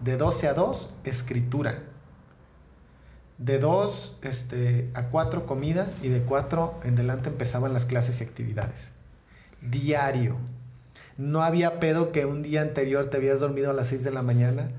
De 0.00 0.16
doce 0.16 0.48
a 0.48 0.54
dos, 0.54 0.94
escritura. 1.04 1.84
De 3.38 3.58
dos 3.58 4.18
este, 4.22 4.90
a 4.94 5.04
cuatro, 5.04 5.46
comida. 5.46 5.86
Y 6.02 6.08
de 6.08 6.22
cuatro 6.22 6.80
en 6.82 6.96
delante 6.96 7.28
empezaban 7.28 7.72
las 7.72 7.86
clases 7.86 8.20
y 8.20 8.24
actividades. 8.24 8.92
Diario. 9.60 10.38
No 11.18 11.42
había 11.42 11.80
pedo 11.80 12.12
que 12.12 12.26
un 12.26 12.42
día 12.42 12.62
anterior 12.62 13.06
te 13.06 13.16
habías 13.16 13.40
dormido 13.40 13.70
a 13.70 13.72
las 13.72 13.88
6 13.88 14.04
de 14.04 14.10
la 14.10 14.22
mañana, 14.22 14.70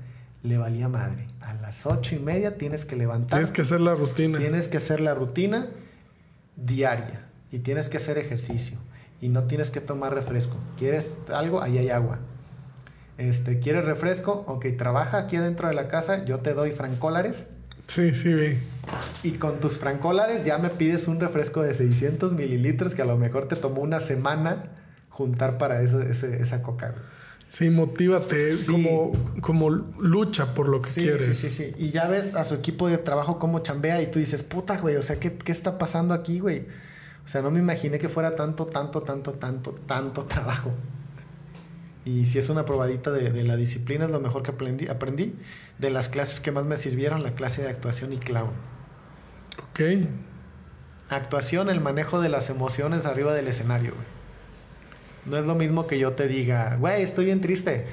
le 0.42 0.58
valía 0.58 0.88
madre. 0.88 1.26
A 1.40 1.54
las 1.54 1.86
ocho 1.86 2.14
y 2.14 2.18
media 2.18 2.56
tienes 2.56 2.84
que 2.84 2.96
levantar. 2.96 3.38
Tienes 3.38 3.50
que 3.50 3.62
hacer 3.62 3.80
la 3.80 3.94
rutina. 3.94 4.38
Tienes 4.38 4.68
que 4.68 4.76
hacer 4.76 5.00
la 5.00 5.14
rutina 5.14 5.66
diaria 6.56 7.26
y 7.50 7.58
tienes 7.60 7.88
que 7.88 7.96
hacer 7.96 8.18
ejercicio 8.18 8.78
y 9.20 9.28
no 9.28 9.44
tienes 9.44 9.70
que 9.70 9.80
tomar 9.80 10.14
refresco. 10.14 10.56
¿Quieres 10.76 11.18
algo? 11.32 11.62
Ahí 11.62 11.78
hay 11.78 11.90
agua. 11.90 12.20
Este, 13.16 13.58
¿Quieres 13.58 13.84
refresco? 13.84 14.44
Ok, 14.46 14.66
trabaja 14.76 15.18
aquí 15.18 15.36
adentro 15.36 15.66
de 15.66 15.74
la 15.74 15.88
casa, 15.88 16.24
yo 16.24 16.38
te 16.38 16.54
doy 16.54 16.70
francólares 16.70 17.48
Sí, 17.88 18.12
sí, 18.12 18.34
vi. 18.34 18.58
Y 19.22 19.32
con 19.32 19.60
tus 19.60 19.78
francolares 19.78 20.44
ya 20.44 20.58
me 20.58 20.68
pides 20.68 21.08
un 21.08 21.20
refresco 21.20 21.62
de 21.62 21.72
600 21.72 22.34
mililitros 22.34 22.94
que 22.94 23.00
a 23.00 23.06
lo 23.06 23.16
mejor 23.16 23.48
te 23.48 23.56
tomó 23.56 23.80
una 23.80 23.98
semana 23.98 24.64
juntar 25.18 25.58
para 25.58 25.82
eso, 25.82 26.00
ese, 26.00 26.40
esa 26.40 26.62
coca. 26.62 26.94
Sí, 27.48 27.70
motívate, 27.70 28.50
es 28.50 28.66
como, 28.70 29.12
como 29.40 29.70
lucha 29.70 30.54
por 30.54 30.68
lo 30.68 30.80
que 30.80 30.88
sí, 30.88 31.02
quieres. 31.02 31.24
Sí, 31.24 31.34
sí, 31.34 31.50
sí. 31.50 31.74
Y 31.76 31.90
ya 31.90 32.06
ves 32.06 32.36
a 32.36 32.44
su 32.44 32.54
equipo 32.54 32.88
de 32.88 32.98
trabajo 32.98 33.40
cómo 33.40 33.58
chambea 33.58 34.00
y 34.00 34.06
tú 34.06 34.20
dices, 34.20 34.44
puta, 34.44 34.76
güey, 34.76 34.94
o 34.94 35.02
sea, 35.02 35.18
¿qué, 35.18 35.36
qué 35.36 35.50
está 35.50 35.76
pasando 35.76 36.14
aquí, 36.14 36.38
güey? 36.38 36.66
O 37.24 37.28
sea, 37.28 37.42
no 37.42 37.50
me 37.50 37.58
imaginé 37.58 37.98
que 37.98 38.08
fuera 38.08 38.36
tanto, 38.36 38.66
tanto, 38.66 39.00
tanto, 39.00 39.32
tanto, 39.32 39.72
tanto 39.72 40.24
trabajo. 40.24 40.72
Y 42.04 42.26
si 42.26 42.38
es 42.38 42.48
una 42.48 42.64
probadita 42.64 43.10
de, 43.10 43.32
de 43.32 43.42
la 43.42 43.56
disciplina, 43.56 44.04
es 44.04 44.12
lo 44.12 44.20
mejor 44.20 44.44
que 44.44 44.52
aprendí, 44.52 44.86
aprendí. 44.86 45.34
De 45.78 45.90
las 45.90 46.08
clases 46.08 46.38
que 46.38 46.52
más 46.52 46.64
me 46.64 46.76
sirvieron, 46.76 47.24
la 47.24 47.32
clase 47.32 47.62
de 47.62 47.70
actuación 47.70 48.12
y 48.12 48.18
clown. 48.18 48.50
Ok. 49.70 49.80
Actuación, 51.10 51.70
el 51.70 51.80
manejo 51.80 52.20
de 52.20 52.28
las 52.28 52.50
emociones 52.50 53.04
arriba 53.04 53.34
del 53.34 53.48
escenario, 53.48 53.94
güey. 53.94 54.17
No 55.26 55.36
es 55.36 55.46
lo 55.46 55.54
mismo 55.54 55.86
que 55.86 55.98
yo 55.98 56.12
te 56.12 56.28
diga, 56.28 56.76
güey, 56.76 57.02
estoy 57.02 57.26
bien 57.26 57.40
triste. 57.40 57.86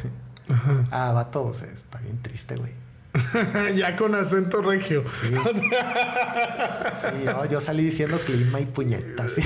Ajá. 0.49 0.84
Ah, 0.91 1.11
vato, 1.14 1.43
o 1.43 1.53
sea, 1.53 1.68
está 1.69 1.99
bien 1.99 2.22
triste, 2.22 2.56
güey. 2.56 2.72
ya 3.77 3.95
con 3.95 4.14
acento 4.15 4.61
regio. 4.61 5.03
Sí. 5.07 5.34
Sí, 6.95 7.26
no, 7.26 7.45
yo 7.45 7.60
salí 7.61 7.84
diciendo 7.84 8.18
clima 8.26 8.60
y 8.60 8.65
puñetas. 8.65 9.38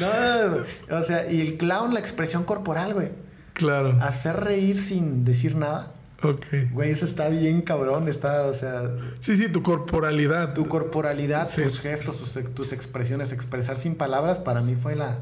no, 0.00 0.96
o 0.98 1.02
sea, 1.02 1.30
y 1.30 1.40
el 1.40 1.56
clown, 1.56 1.94
la 1.94 2.00
expresión 2.00 2.44
corporal, 2.44 2.94
güey. 2.94 3.08
Claro. 3.54 3.96
Hacer 4.00 4.36
reír 4.36 4.76
sin 4.76 5.24
decir 5.24 5.56
nada. 5.56 5.92
Ok. 6.22 6.46
Güey, 6.72 6.90
eso 6.90 7.04
está 7.04 7.28
bien 7.28 7.62
cabrón. 7.62 8.08
Está, 8.08 8.46
o 8.46 8.54
sea, 8.54 8.90
Sí, 9.18 9.36
sí, 9.36 9.48
tu 9.48 9.62
corporalidad. 9.62 10.54
tu 10.54 10.66
corporalidad, 10.68 11.48
Sí. 11.48 11.62
tus 11.62 11.80
gestos, 11.80 12.18
tus, 12.18 12.54
tus 12.54 12.72
expresiones, 12.72 13.32
expresar 13.32 13.76
sin 13.76 13.96
palabras, 13.96 14.38
para 14.38 14.60
mí 14.62 14.76
fue 14.76 14.96
la, 14.96 15.18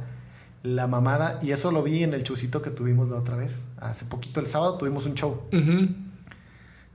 la 0.62 0.86
mamada. 0.86 1.38
Y 1.42 1.52
eso 1.52 1.70
lo 1.72 1.82
vi 1.82 2.02
en 2.02 2.14
el 2.14 2.22
chucito 2.24 2.62
que 2.62 2.70
tuvimos 2.70 3.08
la 3.08 3.16
otra 3.16 3.36
vez. 3.36 3.66
Hace 3.78 4.04
poquito, 4.06 4.40
el 4.40 4.46
sábado, 4.46 4.76
tuvimos 4.78 5.06
un 5.06 5.14
show. 5.14 5.42
Ujú. 5.52 5.88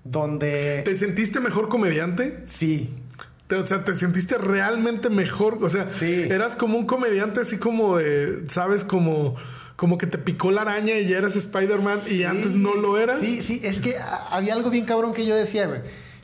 Donde. 0.04 0.82
¿Te 0.84 0.96
sentiste 0.96 1.40
mejor 1.40 1.70
comediante? 1.70 2.42
Sí, 2.46 3.00
Te- 3.48 3.56
o 3.56 3.66
sea, 3.66 3.84
¿te 3.84 3.94
sentiste 3.94 4.38
realmente 4.38 5.10
mejor? 5.10 5.60
O 5.64 5.70
sea, 5.70 5.86
Sí. 5.86 6.24
eras 6.30 6.56
como 6.56 6.78
un 6.78 6.86
comediante 6.86 7.42
así 7.42 7.58
como 7.58 7.98
de, 7.98 8.44
¿sabes? 8.48 8.86
Como, 8.86 9.36
como 9.76 9.98
que 9.98 10.08
te 10.08 10.18
picó 10.18 10.52
la 10.52 10.62
araña 10.62 10.98
y 10.98 11.08
ya 11.10 11.18
eras 11.18 11.36
Spider-Man 11.36 12.00
y 12.10 12.24
antes 12.24 12.56
no 12.56 12.74
lo 12.76 12.98
eras. 12.98 13.20
Sí, 13.20 13.42
sí, 13.42 13.60
es 13.64 13.82
que 13.82 13.96
había 14.32 14.54
algo 14.54 14.70
bien 14.70 14.86
cabrón 14.86 15.14
que 15.14 15.26
yo 15.26 15.36
decía, 15.36 15.68
güey. 15.68 15.82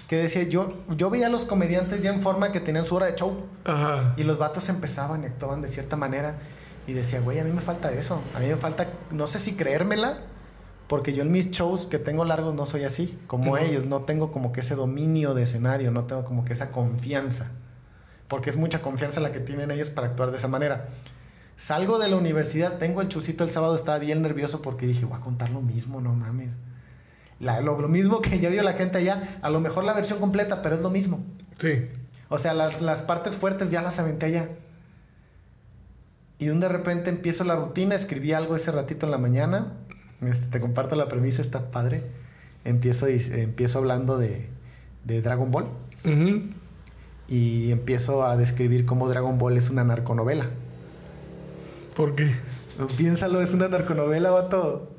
Que 0.08 0.16
decía, 0.16 0.44
yo, 0.44 0.74
yo 0.96 1.10
veía 1.10 1.28
a 1.28 1.30
los 1.30 1.44
comediantes 1.46 2.02
ya 2.02 2.12
en 2.14 2.22
forma 2.22 2.52
que 2.54 2.62
tenían 2.62 2.84
su 2.86 2.96
hora 2.96 3.06
de 3.08 3.16
show. 3.16 3.46
Ajá. 3.66 4.14
Y 4.18 4.24
los 4.24 4.38
vatos 4.38 4.70
empezaban 4.70 5.22
y 5.24 5.26
actuaban 5.28 5.62
de 5.62 5.68
cierta 5.68 5.98
manera. 5.98 6.40
Y 6.90 6.94
decía, 6.94 7.20
güey, 7.22 7.38
a 7.38 7.44
mí 7.44 7.52
me 7.52 7.62
falta 7.62 7.92
eso. 7.92 8.20
A 8.34 8.40
mí 8.40 8.48
me 8.48 8.56
falta, 8.56 8.88
no 9.12 9.28
sé 9.28 9.38
si 9.38 9.54
creérmela, 9.56 10.22
porque 10.88 11.14
yo 11.14 11.22
en 11.22 11.32
mis 11.32 11.52
shows 11.52 11.86
que 11.86 12.00
tengo 12.00 12.26
largos 12.26 12.56
no 12.56 12.66
soy 12.66 12.84
así. 12.84 13.20
Como 13.28 13.58
ellos, 13.60 13.86
no 13.86 14.02
tengo 14.06 14.32
como 14.32 14.52
que 14.52 14.62
ese 14.62 14.74
dominio 14.74 15.36
de 15.36 15.44
escenario, 15.44 15.92
no 15.92 16.06
tengo 16.06 16.24
como 16.26 16.46
que 16.46 16.54
esa 16.54 16.72
confianza. 16.72 17.52
Porque 18.28 18.50
es 18.50 18.58
mucha 18.58 18.82
confianza 18.82 19.20
la 19.20 19.32
que 19.32 19.40
tienen 19.40 19.70
ellos 19.70 19.92
para 19.92 20.08
actuar 20.08 20.32
de 20.32 20.38
esa 20.38 20.48
manera. 20.48 20.88
Salgo 21.56 22.00
de 22.00 22.08
la 22.08 22.16
universidad, 22.16 22.80
tengo 22.80 23.02
el 23.02 23.08
chucito 23.10 23.44
el 23.44 23.52
sábado, 23.52 23.76
estaba 23.76 24.00
bien 24.00 24.22
nervioso 24.24 24.62
porque 24.64 24.88
dije, 24.88 25.06
voy 25.06 25.18
a 25.18 25.22
contar 25.22 25.52
lo 25.52 25.62
mismo, 25.62 26.02
no 26.02 26.16
mames. 26.16 26.54
La- 27.40 27.62
lo, 27.62 27.80
lo 27.80 27.88
mismo 27.88 28.20
que 28.22 28.40
ya 28.40 28.50
vio 28.50 28.64
la 28.64 28.74
gente 28.74 28.98
allá, 28.98 29.22
a 29.44 29.50
lo 29.52 29.60
mejor 29.60 29.84
la 29.84 29.94
versión 29.94 30.20
completa, 30.20 30.62
pero 30.64 30.76
es 30.76 30.82
lo 30.82 30.90
mismo. 30.90 31.24
Sí. 31.58 31.88
O 32.30 32.38
sea, 32.40 32.54
las, 32.56 32.82
las 32.82 33.02
partes 33.04 33.38
fuertes 33.38 33.70
ya 33.72 33.82
las 33.82 34.00
aventé 34.00 34.26
allá. 34.28 34.50
Y 36.40 36.46
de 36.46 36.54
un 36.54 36.60
de 36.60 36.70
repente 36.70 37.10
empiezo 37.10 37.44
la 37.44 37.56
rutina, 37.56 37.96
escribí 37.96 38.34
algo 38.34 38.56
ese 38.56 38.72
ratito 38.72 39.06
en 39.06 39.12
la 39.12 39.18
mañana. 39.18 39.74
Este, 40.22 40.48
te 40.48 40.60
comparto 40.60 40.96
la 40.96 41.08
premisa, 41.08 41.42
está 41.42 41.70
padre. 41.70 42.02
Empiezo, 42.64 43.08
empiezo 43.08 43.80
hablando 43.80 44.18
de, 44.18 44.48
de 45.04 45.22
Dragon 45.22 45.52
Ball 45.52 45.68
y 47.28 47.72
empiezo 47.72 48.24
a 48.24 48.36
describir 48.38 48.86
cómo 48.86 49.08
Dragon 49.08 49.38
Ball 49.38 49.58
es 49.58 49.70
una 49.70 49.84
narconovela. 49.84 50.46
¿Por 51.96 52.16
qué? 52.16 52.34
Piénsalo, 52.98 53.42
es 53.42 53.54
una 53.54 53.68
narconovela, 53.68 54.32
vato. 54.32 54.92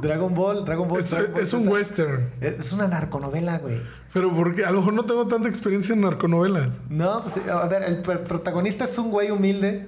Dragon 0.00 0.34
Ball, 0.34 0.64
Dragon 0.64 0.88
Ball. 0.88 1.00
Es, 1.00 1.10
Dragon 1.10 1.32
Ball 1.32 1.42
es 1.42 1.52
un 1.52 1.68
western. 1.68 2.30
Es 2.40 2.72
una 2.72 2.88
narconovela, 2.88 3.58
güey. 3.58 3.80
Pero 4.12 4.32
porque 4.34 4.64
a 4.64 4.72
lo 4.72 4.78
mejor 4.78 4.94
no 4.94 5.04
tengo 5.04 5.26
tanta 5.28 5.48
experiencia 5.48 5.92
en 5.94 6.00
narconovelas. 6.00 6.78
No, 6.88 7.20
pues 7.22 7.36
a 7.48 7.66
ver, 7.68 7.84
el 7.84 8.02
pr- 8.02 8.22
protagonista 8.24 8.82
es 8.82 8.98
un 8.98 9.10
güey 9.12 9.30
humilde 9.30 9.86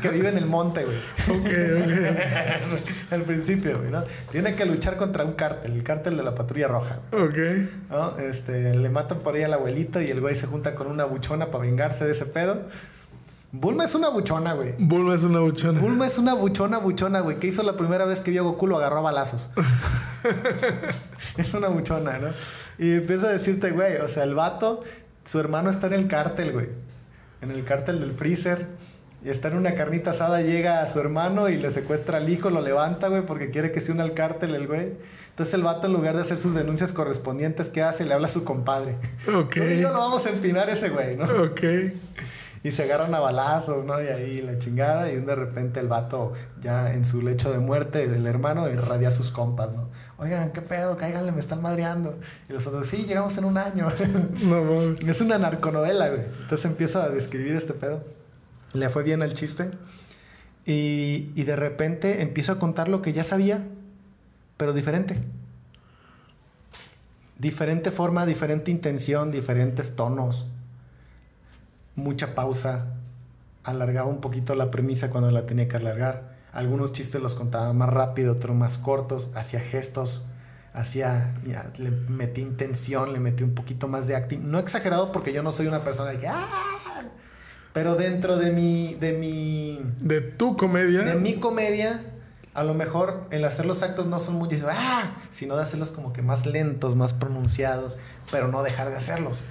que 0.00 0.08
vive 0.08 0.30
en 0.30 0.38
el 0.38 0.46
monte, 0.46 0.84
güey. 0.86 0.96
Ok, 1.38 1.48
ok. 1.84 3.10
Al 3.12 3.22
principio, 3.24 3.78
güey, 3.78 3.90
¿no? 3.90 4.02
Tiene 4.32 4.54
que 4.54 4.64
luchar 4.64 4.96
contra 4.96 5.22
un 5.24 5.32
cártel, 5.32 5.72
el 5.74 5.82
cártel 5.82 6.16
de 6.16 6.22
la 6.22 6.34
patrulla 6.34 6.66
roja, 6.68 7.00
Ok. 7.12 7.36
¿no? 7.90 8.16
Este, 8.18 8.74
le 8.74 8.88
matan 8.88 9.18
por 9.18 9.34
ahí 9.34 9.42
al 9.42 9.52
abuelito 9.52 10.00
y 10.00 10.06
el 10.06 10.22
güey 10.22 10.34
se 10.34 10.46
junta 10.46 10.74
con 10.74 10.86
una 10.86 11.04
buchona 11.04 11.50
para 11.50 11.64
vengarse 11.64 12.06
de 12.06 12.12
ese 12.12 12.24
pedo. 12.24 12.62
Bulma 13.52 13.84
es 13.84 13.94
una 13.94 14.08
buchona, 14.08 14.54
güey. 14.54 14.74
Bulma 14.78 15.14
es 15.14 15.22
una 15.24 15.40
buchona. 15.40 15.78
Bulma 15.80 16.06
es 16.06 16.18
una 16.18 16.32
buchona, 16.34 16.78
buchona, 16.78 17.20
güey. 17.20 17.38
¿Qué 17.38 17.46
hizo 17.48 17.62
la 17.62 17.76
primera 17.76 18.04
vez 18.06 18.20
que 18.22 18.30
vio 18.30 18.42
a 18.42 18.44
Goku? 18.44 18.66
Lo 18.66 18.76
agarró 18.78 18.98
a 18.98 19.02
balazos. 19.02 19.50
es 21.36 21.54
una 21.54 21.68
buchona, 21.68 22.18
¿no? 22.18 22.28
Y 22.78 22.94
empieza 22.94 23.28
a 23.28 23.32
decirte, 23.32 23.72
güey, 23.72 23.96
o 23.96 24.08
sea, 24.08 24.22
el 24.24 24.34
vato, 24.34 24.82
su 25.24 25.40
hermano 25.40 25.70
está 25.70 25.88
en 25.88 25.94
el 25.94 26.08
cártel, 26.08 26.52
güey. 26.52 26.68
En 27.42 27.50
el 27.50 27.64
cártel 27.64 28.00
del 28.00 28.12
freezer. 28.12 28.66
Y 29.24 29.30
está 29.30 29.48
en 29.48 29.56
una 29.56 29.74
carnita 29.74 30.10
asada, 30.10 30.42
llega 30.42 30.80
a 30.80 30.86
su 30.86 31.00
hermano 31.00 31.48
y 31.48 31.56
le 31.56 31.70
secuestra 31.70 32.18
al 32.18 32.28
hijo, 32.28 32.50
lo 32.50 32.60
levanta, 32.60 33.08
güey, 33.08 33.22
porque 33.22 33.50
quiere 33.50 33.72
que 33.72 33.80
se 33.80 33.90
una 33.90 34.04
al 34.04 34.14
cártel 34.14 34.54
el 34.54 34.68
güey. 34.68 34.92
Entonces 35.30 35.54
el 35.54 35.62
vato, 35.62 35.88
en 35.88 35.92
lugar 35.92 36.14
de 36.14 36.22
hacer 36.22 36.38
sus 36.38 36.54
denuncias 36.54 36.92
correspondientes, 36.92 37.68
¿qué 37.68 37.82
hace? 37.82 38.06
Le 38.06 38.14
habla 38.14 38.26
a 38.26 38.30
su 38.30 38.44
compadre. 38.44 38.96
Ok. 39.34 39.56
Y 39.56 39.80
yo 39.80 39.92
lo 39.92 39.98
vamos 39.98 40.24
a 40.26 40.30
empinar 40.30 40.70
ese 40.70 40.90
güey, 40.90 41.16
¿no? 41.16 41.24
Ok. 41.42 41.62
Y 42.62 42.70
se 42.70 42.84
agarran 42.84 43.12
a 43.14 43.20
balazos, 43.20 43.84
¿no? 43.84 44.00
Y 44.00 44.06
ahí 44.06 44.40
la 44.40 44.58
chingada. 44.58 45.10
Y 45.10 45.16
de 45.16 45.34
repente 45.34 45.80
el 45.80 45.88
vato, 45.88 46.32
ya 46.60 46.92
en 46.92 47.04
su 47.04 47.20
lecho 47.22 47.50
de 47.50 47.58
muerte, 47.58 48.04
el 48.04 48.26
hermano, 48.26 48.68
irradia 48.68 49.08
a 49.08 49.12
sus 49.12 49.32
compas, 49.32 49.72
¿no? 49.72 49.88
Oigan, 50.18 50.52
¿qué 50.52 50.60
pedo? 50.60 50.96
Cáiganle, 50.96 51.32
me 51.32 51.40
están 51.40 51.62
madreando. 51.62 52.18
Y 52.48 52.52
los 52.52 52.66
otros, 52.66 52.88
sí, 52.88 53.04
llegamos 53.06 53.36
en 53.38 53.44
un 53.44 53.56
año. 53.56 53.88
No 54.42 54.64
mames. 54.64 55.04
es 55.06 55.20
una 55.20 55.38
narconovela, 55.38 56.08
güey. 56.08 56.22
Entonces 56.40 56.64
empieza 56.64 57.04
a 57.04 57.08
describir 57.08 57.54
este 57.54 57.72
pedo. 57.72 58.04
Le 58.72 58.88
fue 58.88 59.04
bien 59.04 59.22
el 59.22 59.32
chiste. 59.32 59.70
Y, 60.66 61.30
y 61.34 61.44
de 61.44 61.56
repente 61.56 62.22
empiezo 62.22 62.52
a 62.52 62.58
contar 62.58 62.88
lo 62.88 63.00
que 63.00 63.12
ya 63.12 63.24
sabía, 63.24 63.64
pero 64.56 64.72
diferente. 64.72 65.18
Diferente 67.38 67.90
forma, 67.90 68.26
diferente 68.26 68.70
intención, 68.70 69.30
diferentes 69.30 69.94
tonos 69.96 70.46
mucha 71.98 72.34
pausa, 72.34 72.86
alargaba 73.64 74.08
un 74.08 74.20
poquito 74.20 74.54
la 74.54 74.70
premisa 74.70 75.10
cuando 75.10 75.30
la 75.30 75.44
tenía 75.44 75.68
que 75.68 75.76
alargar. 75.76 76.37
Algunos 76.52 76.92
chistes 76.92 77.20
los 77.20 77.34
contaba 77.34 77.72
más 77.72 77.90
rápido, 77.90 78.32
otros 78.32 78.56
más 78.56 78.78
cortos, 78.78 79.30
hacía 79.34 79.60
gestos, 79.60 80.22
hacía, 80.72 81.34
ya, 81.44 81.70
le 81.78 81.90
metí 81.90 82.40
intención, 82.40 83.12
le 83.12 83.20
metí 83.20 83.42
un 83.42 83.54
poquito 83.54 83.88
más 83.88 84.06
de 84.06 84.16
acting. 84.16 84.50
No 84.50 84.58
exagerado 84.58 85.12
porque 85.12 85.32
yo 85.32 85.42
no 85.42 85.52
soy 85.52 85.66
una 85.66 85.82
persona 85.82 86.10
de 86.10 86.18
que, 86.18 86.28
¡ah! 86.28 86.46
Pero 87.72 87.94
dentro 87.96 88.38
de 88.38 88.50
mi, 88.52 88.94
de 88.94 89.12
mi, 89.12 89.80
De 90.00 90.20
tu 90.20 90.56
comedia. 90.56 91.02
de 91.02 91.14
mi 91.16 91.34
comedia, 91.34 92.02
a 92.54 92.64
lo 92.64 92.74
mejor 92.74 93.26
el 93.30 93.44
hacer 93.44 93.66
los 93.66 93.82
actos 93.82 94.06
no 94.06 94.18
son 94.18 94.36
muy, 94.36 94.48
¡ah! 94.68 95.16
Sino 95.30 95.54
de 95.54 95.62
hacerlos 95.62 95.90
como 95.90 96.12
que 96.12 96.22
más 96.22 96.46
lentos, 96.46 96.96
más 96.96 97.12
pronunciados, 97.12 97.98
pero 98.32 98.48
no 98.48 98.62
dejar 98.62 98.88
de 98.88 98.96
hacerlos. 98.96 99.42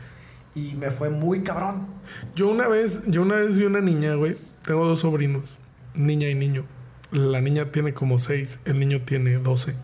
Y 0.56 0.74
me 0.76 0.90
fue 0.90 1.10
muy 1.10 1.42
cabrón. 1.42 1.88
Yo 2.36 2.50
una 2.50 2.68
vez, 2.68 3.04
yo 3.06 3.22
una 3.22 3.36
vez 3.36 3.58
vi 3.58 3.66
una 3.66 3.82
niña, 3.82 4.16
güey. 4.16 4.36
Tengo 4.66 4.86
dos 4.86 5.02
sobrinos, 5.02 5.56
niña 5.94 6.28
y 6.30 6.36
niño. 6.36 6.66
La 7.12 7.42
niña 7.42 7.72
tiene 7.72 7.94
como 7.94 8.20
seis, 8.20 8.60
el 8.66 8.80
niño 8.80 9.02
tiene 9.02 9.38
doce. 9.38 9.76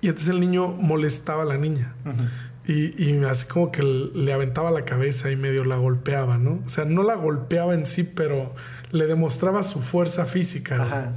Y 0.00 0.08
entonces 0.08 0.28
el 0.28 0.40
niño 0.40 0.68
molestaba 0.68 1.42
a 1.42 1.46
la 1.46 1.58
niña. 1.58 1.94
Y, 2.66 3.02
y 3.02 3.24
así 3.24 3.46
como 3.46 3.72
que 3.72 3.82
le 3.82 4.32
aventaba 4.32 4.70
la 4.70 4.84
cabeza 4.84 5.30
y 5.30 5.36
medio 5.36 5.64
la 5.64 5.76
golpeaba, 5.76 6.38
¿no? 6.38 6.60
O 6.64 6.68
sea, 6.68 6.84
no 6.84 7.02
la 7.02 7.16
golpeaba 7.16 7.74
en 7.74 7.84
sí, 7.84 8.04
pero 8.04 8.54
le 8.92 9.06
demostraba 9.06 9.62
su 9.62 9.80
fuerza 9.80 10.24
física. 10.24 10.76
¿no? 10.76 10.82
Ajá. 10.84 11.12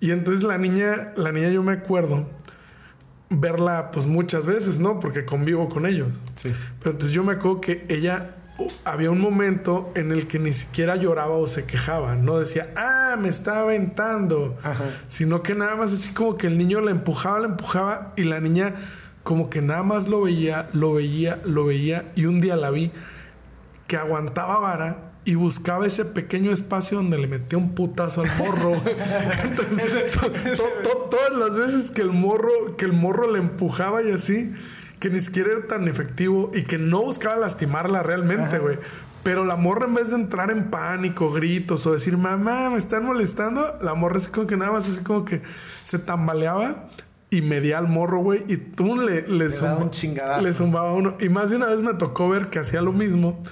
Y 0.00 0.10
entonces 0.10 0.44
la 0.44 0.58
niña, 0.58 1.12
la 1.16 1.32
niña 1.32 1.48
yo 1.50 1.62
me 1.62 1.72
acuerdo 1.72 2.28
verla 3.30 3.90
pues 3.90 4.06
muchas 4.06 4.46
veces, 4.46 4.78
¿no? 4.78 5.00
Porque 5.00 5.24
convivo 5.24 5.68
con 5.68 5.86
ellos. 5.86 6.20
Sí. 6.34 6.52
Pero 6.78 6.92
entonces 6.92 7.14
yo 7.14 7.24
me 7.24 7.32
acuerdo 7.32 7.60
que 7.60 7.86
ella 7.88 8.36
había 8.84 9.10
un 9.10 9.20
momento 9.20 9.92
en 9.94 10.12
el 10.12 10.26
que 10.26 10.38
ni 10.38 10.52
siquiera 10.52 10.96
lloraba 10.96 11.36
o 11.36 11.46
se 11.46 11.66
quejaba, 11.66 12.16
no 12.16 12.38
decía, 12.38 12.68
ah, 12.76 13.16
me 13.18 13.28
está 13.28 13.60
aventando, 13.60 14.56
Ajá. 14.62 14.84
sino 15.06 15.42
que 15.42 15.54
nada 15.54 15.76
más 15.76 15.92
así 15.92 16.12
como 16.12 16.36
que 16.36 16.46
el 16.46 16.58
niño 16.58 16.80
la 16.80 16.90
empujaba, 16.90 17.40
la 17.40 17.46
empujaba 17.46 18.12
y 18.16 18.24
la 18.24 18.40
niña 18.40 18.74
como 19.22 19.50
que 19.50 19.62
nada 19.62 19.82
más 19.82 20.08
lo 20.08 20.22
veía, 20.22 20.68
lo 20.72 20.94
veía, 20.94 21.40
lo 21.44 21.64
veía 21.64 22.10
y 22.16 22.26
un 22.26 22.40
día 22.40 22.56
la 22.56 22.70
vi 22.70 22.92
que 23.86 23.96
aguantaba 23.96 24.58
vara 24.58 25.12
y 25.24 25.36
buscaba 25.36 25.86
ese 25.86 26.04
pequeño 26.04 26.50
espacio 26.50 26.96
donde 26.96 27.18
le 27.18 27.28
metía 27.28 27.58
un 27.58 27.74
putazo 27.74 28.22
al 28.22 28.30
morro. 28.38 28.72
Entonces, 29.44 30.12
todas 31.10 31.32
las 31.38 31.56
veces 31.56 31.90
que 31.90 32.02
el 32.02 32.10
morro, 32.10 32.76
que 32.76 32.84
el 32.84 32.92
morro 32.92 33.30
le 33.30 33.38
empujaba 33.38 34.02
y 34.02 34.10
así, 34.10 34.52
que 35.02 35.10
ni 35.10 35.18
siquiera 35.18 35.50
era 35.50 35.66
tan 35.66 35.88
efectivo 35.88 36.52
y 36.54 36.62
que 36.62 36.78
no 36.78 37.02
buscaba 37.02 37.34
lastimarla 37.34 38.04
realmente, 38.04 38.60
güey. 38.60 38.78
Pero 39.24 39.44
la 39.44 39.56
morra 39.56 39.86
en 39.86 39.94
vez 39.94 40.10
de 40.10 40.14
entrar 40.14 40.52
en 40.52 40.70
pánico, 40.70 41.32
gritos 41.32 41.84
o 41.88 41.92
decir, 41.92 42.16
mamá, 42.16 42.70
me 42.70 42.76
están 42.76 43.04
molestando, 43.04 43.78
la 43.82 43.94
morra 43.94 44.18
así 44.18 44.30
como 44.30 44.46
que 44.46 44.56
nada 44.56 44.70
más 44.70 44.88
así 44.88 45.02
como 45.02 45.24
que 45.24 45.42
se 45.82 45.98
tambaleaba 45.98 46.86
y 47.30 47.42
medía 47.42 47.78
al 47.78 47.88
morro, 47.88 48.20
güey, 48.20 48.44
y 48.46 48.56
tú 48.56 48.94
le, 48.94 49.22
le, 49.22 49.48
le 49.48 50.52
zumbaba 50.52 50.92
uno. 50.92 51.16
Y 51.18 51.28
más 51.30 51.50
de 51.50 51.56
una 51.56 51.66
vez 51.66 51.80
me 51.80 51.94
tocó 51.94 52.28
ver 52.28 52.48
que 52.48 52.60
hacía 52.60 52.80
lo 52.80 52.92
mismo 52.92 53.42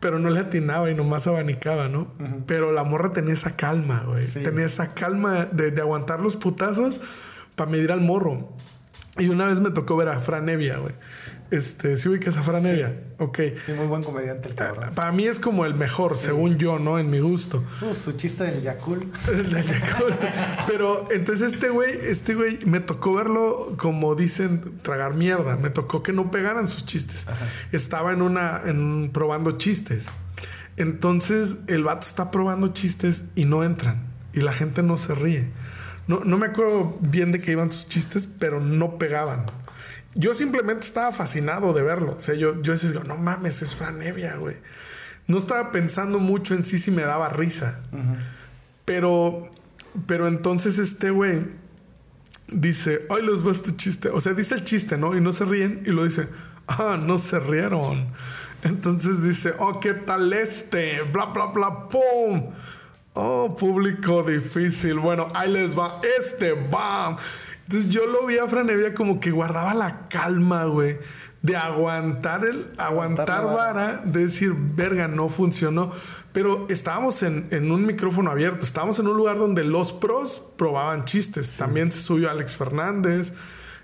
pero 0.00 0.18
no 0.18 0.30
le 0.30 0.40
atinaba 0.40 0.90
y 0.90 0.94
nomás 0.94 1.26
abanicaba, 1.26 1.88
¿no? 1.88 2.12
Pero 2.46 2.70
la 2.70 2.84
morra 2.84 3.12
tenía 3.12 3.32
esa 3.32 3.56
calma, 3.56 4.04
güey. 4.06 4.24
Tenía 4.42 4.66
esa 4.66 4.94
calma 4.94 5.46
de, 5.46 5.70
de 5.70 5.80
aguantar 5.80 6.20
los 6.20 6.36
putazos 6.36 7.00
para 7.56 7.70
medir 7.70 7.90
al 7.90 8.02
morro. 8.02 8.52
Y 9.18 9.28
una 9.28 9.46
vez 9.46 9.60
me 9.60 9.70
tocó 9.70 9.96
ver 9.96 10.08
a 10.08 10.20
Fran 10.20 10.48
Evia, 10.48 10.78
güey. 10.78 10.94
Este, 11.50 11.96
¿sí 11.96 12.08
ubicas 12.08 12.36
a 12.36 12.42
Fran 12.42 12.66
Evia? 12.66 13.00
Ok. 13.18 13.38
Sí, 13.64 13.72
muy 13.72 13.86
buen 13.86 14.02
comediante 14.02 14.48
el 14.48 14.56
cabrón. 14.56 14.90
Para 14.94 15.12
mí 15.12 15.26
es 15.26 15.38
como 15.38 15.64
el 15.64 15.74
mejor, 15.74 16.16
según 16.16 16.58
yo, 16.58 16.78
¿no? 16.78 16.98
En 16.98 17.08
mi 17.08 17.20
gusto. 17.20 17.64
Uh, 17.82 17.94
su 17.94 18.12
chiste 18.12 18.44
del 18.44 18.62
Yakul. 18.62 19.00
del 19.26 19.62
Yakul. 19.62 20.14
Pero 20.66 21.08
entonces 21.12 21.54
este 21.54 21.68
güey, 21.68 21.90
este 22.02 22.34
güey, 22.34 22.58
me 22.66 22.80
tocó 22.80 23.14
verlo 23.14 23.74
como 23.78 24.14
dicen, 24.16 24.80
tragar 24.82 25.14
mierda. 25.14 25.56
Me 25.56 25.70
tocó 25.70 26.02
que 26.02 26.12
no 26.12 26.30
pegaran 26.30 26.66
sus 26.66 26.84
chistes. 26.84 27.26
Estaba 27.70 28.12
en 28.12 28.22
una, 28.22 28.62
en, 28.64 29.10
probando 29.12 29.52
chistes. 29.52 30.08
Entonces 30.76 31.60
el 31.68 31.84
vato 31.84 32.06
está 32.06 32.30
probando 32.30 32.68
chistes 32.68 33.26
y 33.36 33.44
no 33.44 33.62
entran. 33.62 34.04
Y 34.32 34.40
la 34.40 34.52
gente 34.52 34.82
no 34.82 34.96
se 34.96 35.14
ríe. 35.14 35.50
No, 36.06 36.20
no 36.20 36.38
me 36.38 36.46
acuerdo 36.46 36.96
bien 37.00 37.32
de 37.32 37.40
qué 37.40 37.52
iban 37.52 37.72
sus 37.72 37.88
chistes, 37.88 38.26
pero 38.26 38.60
no 38.60 38.98
pegaban 38.98 39.46
yo 40.16 40.32
simplemente 40.32 40.86
estaba 40.86 41.12
fascinado 41.12 41.72
de 41.72 41.82
verlo. 41.82 42.16
O 42.16 42.20
sea, 42.20 42.34
yo, 42.34 42.60
yo 42.62 42.72
decía, 42.72 43.00
no 43.06 43.16
mames, 43.16 43.62
es 43.62 43.74
Fran 43.74 44.02
Evia, 44.02 44.36
güey. 44.36 44.56
No 45.26 45.36
estaba 45.38 45.72
pensando 45.72 46.18
mucho 46.18 46.54
en 46.54 46.64
sí 46.64 46.78
si 46.78 46.90
me 46.90 47.02
daba 47.02 47.28
risa. 47.28 47.80
Pero, 48.84 49.50
pero 50.06 50.26
entonces 50.26 50.78
este 50.78 51.10
güey 51.10 51.42
dice, 52.48 53.06
ay, 53.10 53.26
les 53.26 53.46
va 53.46 53.52
este 53.52 53.76
chiste. 53.76 54.08
O 54.08 54.20
sea, 54.20 54.32
dice 54.32 54.54
el 54.54 54.64
chiste, 54.64 54.96
¿no? 54.96 55.16
Y 55.16 55.20
no 55.20 55.32
se 55.32 55.44
ríen 55.44 55.82
y 55.84 55.90
lo 55.90 56.04
dice, 56.04 56.28
ah, 56.66 56.98
no 57.00 57.18
se 57.18 57.38
rieron. 57.38 58.06
Entonces 58.62 59.22
dice, 59.22 59.52
oh, 59.58 59.80
¿qué 59.80 59.92
tal 59.92 60.32
este? 60.32 61.02
Bla, 61.02 61.26
bla, 61.26 61.46
bla, 61.46 61.88
pum. 61.88 62.52
Oh, 63.18 63.56
público 63.58 64.22
difícil. 64.22 64.98
Bueno, 64.98 65.28
ahí 65.34 65.50
les 65.50 65.76
va 65.76 66.00
este, 66.18 66.52
bam. 66.52 67.16
Entonces 67.62 67.88
yo 67.88 68.06
lo 68.06 68.26
vi 68.26 68.36
a 68.36 68.46
Franevia 68.46 68.94
como 68.94 69.20
que 69.20 69.30
guardaba 69.30 69.72
la 69.72 70.06
calma, 70.08 70.64
güey. 70.64 70.98
De 71.40 71.56
aguantar 71.56 72.44
el, 72.44 72.72
aguantar, 72.76 73.44
vara, 73.46 74.02
de 74.04 74.20
decir, 74.20 74.52
verga, 74.54 75.08
no 75.08 75.30
funcionó. 75.30 75.92
Pero 76.34 76.66
estábamos 76.68 77.22
en, 77.22 77.72
un 77.72 77.86
micrófono 77.86 78.30
abierto, 78.30 78.66
estábamos 78.66 78.98
en 78.98 79.08
un 79.08 79.16
lugar 79.16 79.38
donde 79.38 79.64
los 79.64 79.94
pros 79.94 80.52
probaban 80.58 81.06
chistes. 81.06 81.56
También 81.56 81.90
se 81.90 82.02
subió 82.02 82.30
Alex 82.30 82.54
Fernández. 82.54 83.32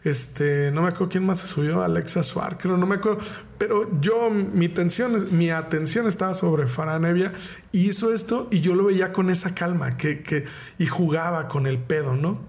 Este, 0.05 0.73
no 0.73 0.83
me 0.83 0.89
acuerdo 0.89 1.09
quién 1.11 1.25
más 1.25 1.39
se 1.39 1.47
subió, 1.47 1.83
Alexa 1.83 2.25
Suar, 2.25 2.59
creo, 2.59 2.77
no 2.77 2.87
me 2.87 2.97
acuerdo. 2.97 3.21
Pero 3.57 3.89
yo, 4.01 4.31
mi 4.31 4.67
atención, 4.67 5.15
mi 5.37 5.51
atención 5.51 6.09
estaba 6.09 6.35
sobre 6.35 6.67
Faranevia. 6.67 7.33
Y 7.71 7.89
hizo 7.89 8.13
esto 8.13 8.49
y 8.51 8.61
yo 8.61 8.75
lo 8.75 8.85
veía 8.85 9.13
con 9.13 9.31
esa 9.31 9.55
calma 9.55 9.97
que, 9.97 10.23
que, 10.23 10.45
y 10.79 10.87
jugaba 10.87 11.49
con 11.49 11.67
el 11.67 11.79
pedo, 11.79 12.17
¿no? 12.17 12.41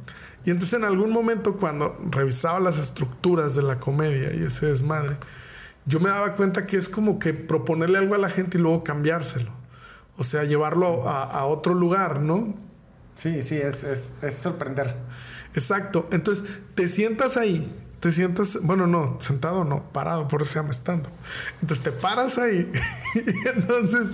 Y 0.45 0.51
entonces 0.51 0.77
en 0.77 0.85
algún 0.85 1.11
momento 1.11 1.57
cuando 1.57 1.95
revisaba 2.09 2.59
las 2.59 2.77
estructuras 2.77 3.55
de 3.55 3.61
la 3.61 3.79
comedia 3.79 4.33
y 4.33 4.43
ese 4.43 4.67
desmadre, 4.67 5.17
yo 5.85 5.99
me 5.99 6.09
daba 6.09 6.35
cuenta 6.35 6.65
que 6.65 6.77
es 6.77 6.89
como 6.89 7.19
que 7.19 7.33
proponerle 7.33 7.97
algo 7.97 8.15
a 8.15 8.17
la 8.17 8.29
gente 8.29 8.57
y 8.57 8.61
luego 8.61 8.83
cambiárselo. 8.83 9.51
O 10.17 10.23
sea, 10.23 10.43
llevarlo 10.43 11.09
a, 11.09 11.45
otro 11.45 11.73
lugar, 11.73 12.21
¿no? 12.21 12.53
Sí, 13.15 13.41
sí, 13.41 13.55
es, 13.55 13.83
es, 13.83 14.15
es, 14.21 14.33
sorprender. 14.33 14.95
Exacto. 15.53 16.07
Entonces, 16.11 16.45
te 16.75 16.87
sientas 16.87 17.37
ahí, 17.37 17.71
te 17.99 18.11
sientas, 18.11 18.59
bueno, 18.63 18.87
no, 18.87 19.17
sentado 19.21 19.63
no, 19.63 19.91
parado, 19.91 20.27
por 20.27 20.41
eso 20.41 20.53
se 20.53 20.59
llama 20.59 20.71
estando. 20.71 21.09
Entonces 21.61 21.83
te 21.83 21.91
paras 21.91 22.37
ahí 22.37 22.71
y 23.15 23.47
entonces 23.47 24.11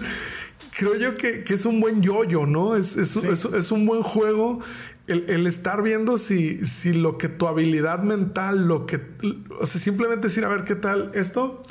creo 0.77 0.95
yo 0.95 1.17
que, 1.17 1.43
que, 1.43 1.53
es 1.55 1.65
un 1.65 1.79
buen 1.81 2.01
yoyo, 2.01 2.45
¿no? 2.45 2.75
Es, 2.75 2.97
es, 2.97 3.15
es, 3.15 3.71
un 3.71 3.85
buen 3.85 4.01
juego 4.03 4.59
el, 5.07 5.47
estar 5.47 5.81
viendo 5.81 6.17
si, 6.17 6.63
si 6.65 6.93
lo 6.93 7.17
que 7.17 7.29
tu 7.29 7.47
habilidad 7.47 7.99
mental, 7.99 8.67
lo 8.67 8.85
que, 8.85 9.01
o 9.59 9.65
sea, 9.65 9.81
simplemente 9.81 10.27
decir, 10.27 10.45
a 10.45 10.49
ver 10.49 10.63
qué 10.63 10.75
tal 10.75 11.11
esto, 11.15 11.61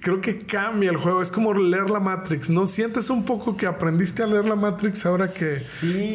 creo 0.00 0.20
que 0.20 0.38
cambia 0.38 0.90
el 0.90 0.96
juego. 0.96 1.22
Es 1.22 1.30
como 1.30 1.54
leer 1.54 1.90
la 1.90 2.00
Matrix, 2.00 2.50
¿no? 2.50 2.66
Sientes 2.66 3.10
un 3.10 3.24
poco 3.24 3.56
que 3.56 3.66
aprendiste 3.66 4.22
a 4.22 4.26
leer 4.26 4.46
la 4.46 4.56
Matrix 4.56 5.06
ahora 5.06 5.26
que, 5.26 5.56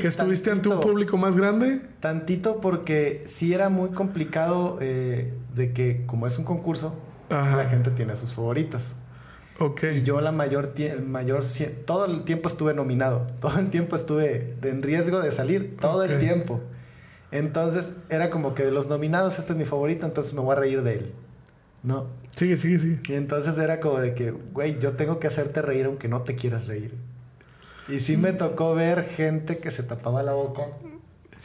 que 0.02 0.08
estuviste 0.08 0.52
ante 0.52 0.70
un 0.70 0.80
público 0.80 1.18
más 1.18 1.38
grande. 1.38 1.82
Tantito 2.00 2.60
porque 2.62 3.24
sí 3.28 3.54
era 3.54 3.70
muy 3.70 3.90
complicado 3.90 4.78
eh, 4.82 5.34
de 5.54 5.74
que 5.74 6.06
como 6.06 6.28
es 6.28 6.38
un 6.38 6.46
concurso, 6.46 7.00
la 7.30 7.66
gente 7.70 7.92
tiene 7.92 8.16
sus 8.16 8.34
favoritas. 8.34 8.96
Y 9.94 10.04
yo 10.04 10.20
la 10.20 10.34
mayor, 10.34 10.74
el 10.76 11.04
mayor, 11.04 11.42
todo 11.86 12.06
el 12.06 12.24
tiempo 12.24 12.50
estuve 12.50 12.74
nominado, 12.74 13.26
todo 13.40 13.58
el 13.60 13.70
tiempo 13.70 13.96
estuve 13.96 14.58
en 14.62 14.84
riesgo 14.84 15.22
de 15.22 15.32
salir, 15.32 15.78
todo 15.80 16.04
el 16.04 16.20
tiempo. 16.20 16.62
Entonces 17.32 17.96
era 18.10 18.30
como 18.30 18.54
que 18.54 18.64
de 18.64 18.72
los 18.72 18.88
nominados 18.88 19.40
este 19.40 19.54
es 19.54 19.58
mi 19.58 19.66
favorito, 19.66 20.06
entonces 20.06 20.34
me 20.34 20.42
voy 20.42 20.54
a 20.54 20.60
reír 20.60 20.84
de 20.84 20.94
él. 20.96 21.14
¿No? 21.86 22.08
Sigue, 22.36 22.58
sigue, 22.58 22.80
sigue. 22.80 23.00
Y 23.08 23.14
entonces 23.14 23.58
era 23.58 23.80
como 23.80 24.00
de 24.00 24.14
que, 24.14 24.32
güey, 24.32 24.78
yo 24.80 24.94
tengo 24.94 25.20
que 25.20 25.28
hacerte 25.28 25.62
reír 25.62 25.86
aunque 25.86 26.10
no 26.10 26.24
te 26.24 26.36
quieras 26.36 26.68
reír. 26.68 26.94
Y 27.88 28.00
sí 28.00 28.18
me 28.18 28.34
tocó 28.34 28.74
ver 28.74 29.06
gente 29.06 29.60
que 29.60 29.72
se 29.72 29.84
tapaba 29.84 30.24
la 30.24 30.34
boca 30.34 30.64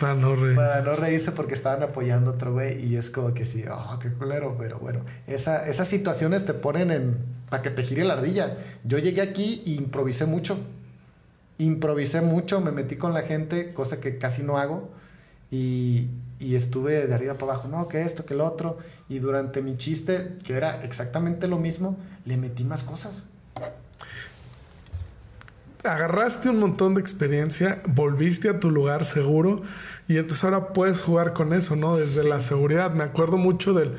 para 0.00 0.14
no 0.14 0.34
reírse. 0.34 0.56
Para 0.56 0.80
no 0.80 0.94
reírse 0.94 1.32
porque 1.32 1.52
estaban 1.52 1.82
apoyando 1.82 2.30
a 2.30 2.34
otro 2.34 2.54
güey. 2.54 2.82
Y 2.84 2.96
es 2.96 3.10
como 3.10 3.34
que 3.34 3.44
sí, 3.44 3.64
oh, 3.70 3.98
qué 4.00 4.10
culero. 4.10 4.56
Pero 4.58 4.78
bueno, 4.78 5.04
esa, 5.26 5.68
esas 5.68 5.86
situaciones 5.86 6.46
te 6.46 6.54
ponen 6.54 6.90
en. 6.90 7.18
para 7.50 7.62
que 7.62 7.70
te 7.70 7.82
gire 7.82 8.04
la 8.04 8.14
ardilla. 8.14 8.56
Yo 8.82 8.98
llegué 8.98 9.20
aquí 9.20 9.62
e 9.66 9.72
improvisé 9.72 10.24
mucho. 10.24 10.58
Improvisé 11.58 12.22
mucho, 12.22 12.62
me 12.62 12.72
metí 12.72 12.96
con 12.96 13.12
la 13.12 13.20
gente, 13.20 13.74
cosa 13.74 14.00
que 14.00 14.16
casi 14.16 14.42
no 14.42 14.56
hago. 14.56 14.90
Y, 15.50 16.08
y 16.40 16.56
estuve 16.56 17.06
de 17.06 17.14
arriba 17.14 17.34
para 17.34 17.52
abajo, 17.52 17.68
no, 17.68 17.86
que 17.86 18.02
esto, 18.02 18.24
que 18.24 18.34
lo 18.34 18.46
otro. 18.46 18.78
Y 19.08 19.20
durante 19.20 19.62
mi 19.62 19.76
chiste, 19.76 20.36
que 20.44 20.54
era 20.54 20.82
exactamente 20.82 21.46
lo 21.46 21.58
mismo, 21.58 21.96
le 22.24 22.36
metí 22.36 22.64
más 22.64 22.82
cosas 22.82 23.24
agarraste 25.84 26.50
un 26.50 26.58
montón 26.58 26.94
de 26.94 27.00
experiencia, 27.00 27.80
volviste 27.86 28.48
a 28.48 28.60
tu 28.60 28.70
lugar 28.70 29.04
seguro 29.04 29.62
y 30.08 30.18
entonces 30.18 30.44
ahora 30.44 30.72
puedes 30.72 31.00
jugar 31.00 31.32
con 31.32 31.52
eso, 31.52 31.76
¿no? 31.76 31.96
Desde 31.96 32.28
la 32.28 32.40
seguridad. 32.40 32.92
Me 32.92 33.04
acuerdo 33.04 33.36
mucho 33.36 33.72
del, 33.72 33.96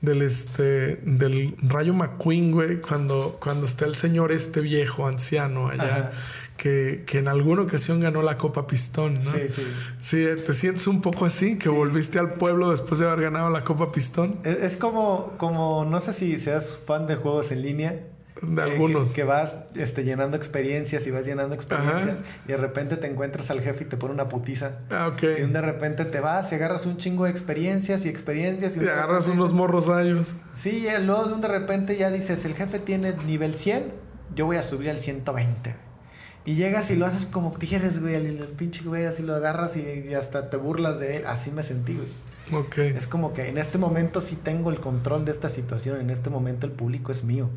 del, 0.00 0.22
este, 0.22 0.96
del 1.04 1.56
Rayo 1.60 1.94
McQueen, 1.94 2.52
güey, 2.52 2.80
cuando, 2.80 3.38
cuando 3.42 3.66
está 3.66 3.84
el 3.84 3.94
señor 3.94 4.32
este 4.32 4.60
viejo, 4.60 5.06
anciano 5.06 5.68
allá. 5.68 6.12
Que, 6.58 7.04
que, 7.06 7.18
en 7.18 7.28
alguna 7.28 7.62
ocasión 7.62 8.00
ganó 8.00 8.20
la 8.20 8.36
Copa 8.36 8.66
Pistón, 8.66 9.14
¿no? 9.14 9.20
Sí, 9.20 9.42
sí. 9.48 9.62
Sí, 10.00 10.26
te 10.44 10.52
sientes 10.52 10.86
un 10.88 11.00
poco 11.00 11.24
así, 11.24 11.56
que 11.56 11.68
volviste 11.68 12.18
al 12.18 12.34
pueblo 12.34 12.70
después 12.70 12.98
de 12.98 13.06
haber 13.06 13.22
ganado 13.22 13.48
la 13.48 13.62
Copa 13.62 13.92
Pistón. 13.92 14.40
Es, 14.42 14.56
es, 14.56 14.76
como, 14.76 15.34
como, 15.38 15.84
no 15.84 16.00
sé 16.00 16.12
si 16.12 16.36
seas 16.38 16.80
fan 16.84 17.06
de 17.06 17.14
juegos 17.14 17.52
en 17.52 17.62
línea, 17.62 18.02
de 18.42 18.62
algunos. 18.62 19.12
Que, 19.12 19.24
vas 19.24 19.58
este, 19.74 20.04
llenando 20.04 20.36
experiencias 20.36 21.06
y 21.06 21.10
vas 21.10 21.26
llenando 21.26 21.54
experiencias 21.54 22.18
y 22.46 22.48
de 22.48 22.56
repente 22.56 22.96
te 22.96 23.06
encuentras 23.06 23.50
al 23.50 23.60
jefe 23.60 23.84
y 23.84 23.86
te 23.86 23.96
pone 23.96 24.14
una 24.14 24.28
putiza. 24.28 24.78
Ah, 24.90 25.08
ok. 25.08 25.22
Y 25.22 25.42
de 25.42 25.60
repente 25.60 26.04
te 26.04 26.20
vas 26.20 26.50
y 26.52 26.54
agarras 26.54 26.86
un 26.86 26.96
chingo 26.96 27.24
de 27.24 27.30
experiencias 27.30 28.04
y 28.04 28.08
experiencias. 28.08 28.76
Y, 28.76 28.80
agarras 28.80 29.28
unos 29.28 29.52
morros 29.52 29.88
años. 29.88 30.34
Sí, 30.52 30.86
y 30.86 31.04
luego 31.04 31.26
de 31.26 31.34
un 31.34 31.40
de 31.40 31.48
repente 31.48 31.96
ya 31.96 32.10
dices, 32.10 32.44
el 32.44 32.54
jefe 32.54 32.78
tiene 32.78 33.14
nivel 33.26 33.54
100, 33.54 33.92
yo 34.34 34.46
voy 34.46 34.56
a 34.56 34.62
subir 34.62 34.90
al 34.90 34.98
120. 34.98 35.87
Y 36.48 36.54
llegas 36.54 36.90
y 36.90 36.96
lo 36.96 37.04
haces 37.04 37.26
como 37.26 37.52
quieres, 37.52 38.00
güey, 38.00 38.14
el, 38.14 38.38
pinche 38.56 38.82
güey, 38.82 39.04
así 39.04 39.22
lo 39.22 39.34
agarras 39.34 39.76
y, 39.76 40.14
hasta 40.14 40.48
te 40.48 40.56
burlas 40.56 40.98
de 40.98 41.18
él. 41.18 41.26
Así 41.26 41.50
me 41.50 41.62
sentí, 41.62 41.94
güey. 41.94 42.62
Ok. 42.64 42.78
Es 42.78 43.06
como 43.06 43.34
que 43.34 43.48
en 43.48 43.58
este 43.58 43.76
momento 43.76 44.22
sí 44.22 44.36
tengo 44.36 44.70
el 44.70 44.80
control 44.80 45.26
de 45.26 45.30
esta 45.30 45.50
situación, 45.50 46.00
en 46.00 46.08
este 46.08 46.30
momento 46.30 46.64
el 46.64 46.72
público 46.72 47.12
es 47.12 47.24
mío. 47.24 47.50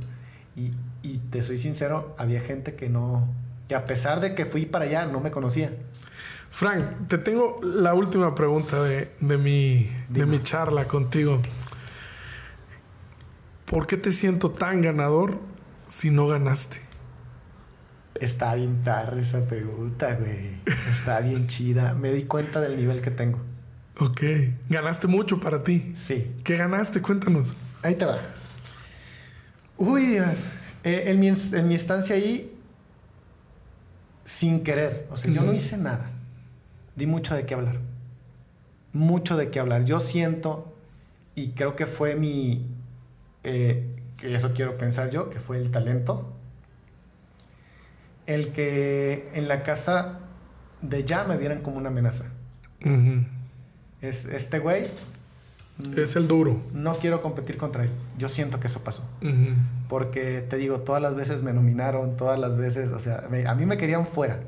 Y, 0.57 0.73
y, 1.03 1.19
te 1.29 1.41
soy 1.41 1.57
sincero, 1.57 2.13
había 2.17 2.41
gente 2.41 2.75
que 2.75 2.89
no, 2.89 3.33
que 3.69 3.75
a 3.75 3.85
pesar 3.85 4.19
de 4.19 4.35
que 4.35 4.45
fui 4.45 4.65
para 4.65 4.83
allá, 4.83 5.05
no 5.05 5.21
me 5.21 5.31
conocía. 5.31 5.73
Frank, 6.49 7.07
te 7.07 7.17
tengo 7.17 7.61
la 7.63 7.93
última 7.93 8.35
pregunta 8.35 8.83
de, 8.83 9.09
de, 9.21 9.37
mi, 9.37 9.89
de 10.09 10.25
mi 10.25 10.43
charla 10.43 10.83
contigo. 10.83 11.41
¿por 13.67 13.87
qué 13.87 13.95
te 13.95 14.11
siento 14.11 14.51
tan 14.51 14.81
ganador 14.81 15.39
si 15.77 16.09
no 16.09 16.27
ganaste? 16.27 16.90
Está 18.21 18.55
bien 18.55 18.83
tarde 18.83 19.21
esa 19.21 19.47
pregunta, 19.47 20.13
güey. 20.15 20.59
Está 20.89 21.19
bien 21.21 21.47
chida. 21.47 21.95
Me 21.95 22.11
di 22.13 22.23
cuenta 22.23 22.61
del 22.61 22.75
nivel 22.77 23.01
que 23.01 23.11
tengo. 23.11 23.39
Ok. 23.99 24.21
¿Ganaste 24.69 25.07
mucho 25.07 25.39
para 25.39 25.63
ti? 25.63 25.91
Sí. 25.93 26.31
¿Qué 26.43 26.55
ganaste? 26.55 27.01
Cuéntanos. 27.01 27.55
Ahí 27.81 27.95
te 27.95 28.05
va. 28.05 28.19
Uy, 29.77 30.05
Dios. 30.05 30.49
Eh, 30.83 31.03
en, 31.07 31.19
mi, 31.19 31.27
en 31.29 31.67
mi 31.67 31.75
estancia 31.75 32.15
ahí, 32.15 32.55
sin 34.23 34.63
querer. 34.63 35.07
O 35.09 35.17
sea, 35.17 35.31
yo 35.31 35.41
no 35.41 35.53
hice 35.53 35.77
nada. 35.77 36.11
Di 36.95 37.07
mucho 37.07 37.35
de 37.35 37.45
qué 37.45 37.53
hablar. 37.55 37.79
Mucho 38.93 39.37
de 39.37 39.49
qué 39.49 39.59
hablar. 39.59 39.85
Yo 39.85 39.99
siento, 39.99 40.75
y 41.35 41.49
creo 41.49 41.75
que 41.75 41.85
fue 41.87 42.15
mi. 42.15 42.67
eh, 43.43 43.95
que 44.17 44.35
eso 44.35 44.53
quiero 44.53 44.73
pensar 44.77 45.09
yo, 45.09 45.29
que 45.31 45.39
fue 45.39 45.57
el 45.57 45.71
talento. 45.71 46.37
El 48.33 48.49
que 48.53 49.29
en 49.33 49.47
la 49.47 49.63
casa 49.63 50.19
de 50.81 51.03
ya 51.03 51.23
me 51.25 51.37
vieran 51.37 51.61
como 51.61 51.77
una 51.77 51.89
amenaza. 51.89 52.25
Es, 54.01 54.25
este 54.25 54.59
güey, 54.59 54.83
Es 55.95 56.15
el 56.15 56.27
duro. 56.27 56.59
no 56.73 56.93
quiero 56.93 57.21
competir 57.21 57.57
contra 57.57 57.83
él. 57.83 57.89
Yo 58.17 58.29
siento 58.29 58.59
que 58.59 58.67
eso 58.67 58.83
pasó. 58.83 59.07
Porque 59.87 60.41
te 60.41 60.57
digo, 60.57 60.79
todas 60.81 61.01
las 61.01 61.15
veces 61.15 61.41
me 61.43 61.53
nominaron, 61.53 62.15
todas 62.17 62.39
las 62.39 62.57
veces, 62.57 62.91
o 62.91 62.99
sea, 62.99 63.27
me- 63.29 63.45
a 63.47 63.55
mí 63.55 63.65
me 63.65 63.77
querían 63.77 64.05
fuera. 64.05 64.39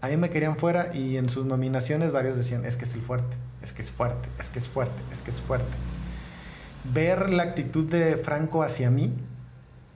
A 0.00 0.08
mí 0.08 0.16
me 0.16 0.30
querían 0.30 0.56
fuera 0.56 0.94
y 0.94 1.16
en 1.16 1.28
sus 1.28 1.46
nominaciones 1.46 2.12
varios 2.12 2.36
decían, 2.36 2.64
es 2.64 2.76
que 2.76 2.84
es 2.84 2.94
el 2.94 3.00
fuerte, 3.00 3.36
es 3.62 3.72
que 3.72 3.82
es 3.82 3.90
fuerte, 3.90 4.28
es 4.38 4.50
que 4.50 4.58
es 4.58 4.68
fuerte, 4.68 5.02
es 5.12 5.22
que 5.22 5.30
es 5.30 5.40
fuerte. 5.40 5.76
Ver 6.92 7.30
la 7.30 7.42
actitud 7.44 7.90
de 7.90 8.16
Franco 8.16 8.62
hacia 8.62 8.90
mí 8.90 9.12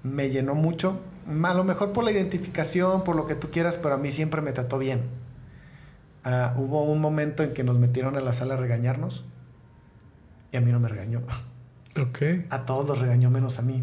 me 0.03 0.31
llenó 0.31 0.55
mucho. 0.55 1.01
A 1.45 1.55
lo 1.55 1.65
mejor 1.65 1.93
por 1.93 2.05
la 2.05 2.11
identificación, 2.13 3.05
por 3.05 3.17
lo 3.17 3.27
que 3.27 3.35
tú 3.35 3.51
quieras, 3.51 3.77
pero 3.77 3.95
a 3.95 3.99
mí 3.99 4.11
siempre 4.13 4.41
me 4.43 4.53
trató 4.53 4.79
bien. 4.79 5.03
Ah, 6.25 6.55
hubo 6.57 6.83
un 6.85 7.01
momento 7.01 7.43
en 7.43 7.55
que 7.55 7.65
nos 7.65 7.79
metieron 7.79 8.17
a 8.17 8.21
la 8.21 8.33
sala 8.33 8.55
a 8.55 8.57
regañarnos 8.57 9.25
y 10.53 10.57
a 10.57 10.61
mí 10.61 10.71
no 10.73 10.81
me 10.81 10.89
regañó. 10.89 11.23
Ok. 12.01 12.19
A 12.51 12.65
todos 12.67 12.87
los 12.87 12.99
regañó 13.01 13.31
menos 13.31 13.59
a 13.59 13.63
mí. 13.63 13.83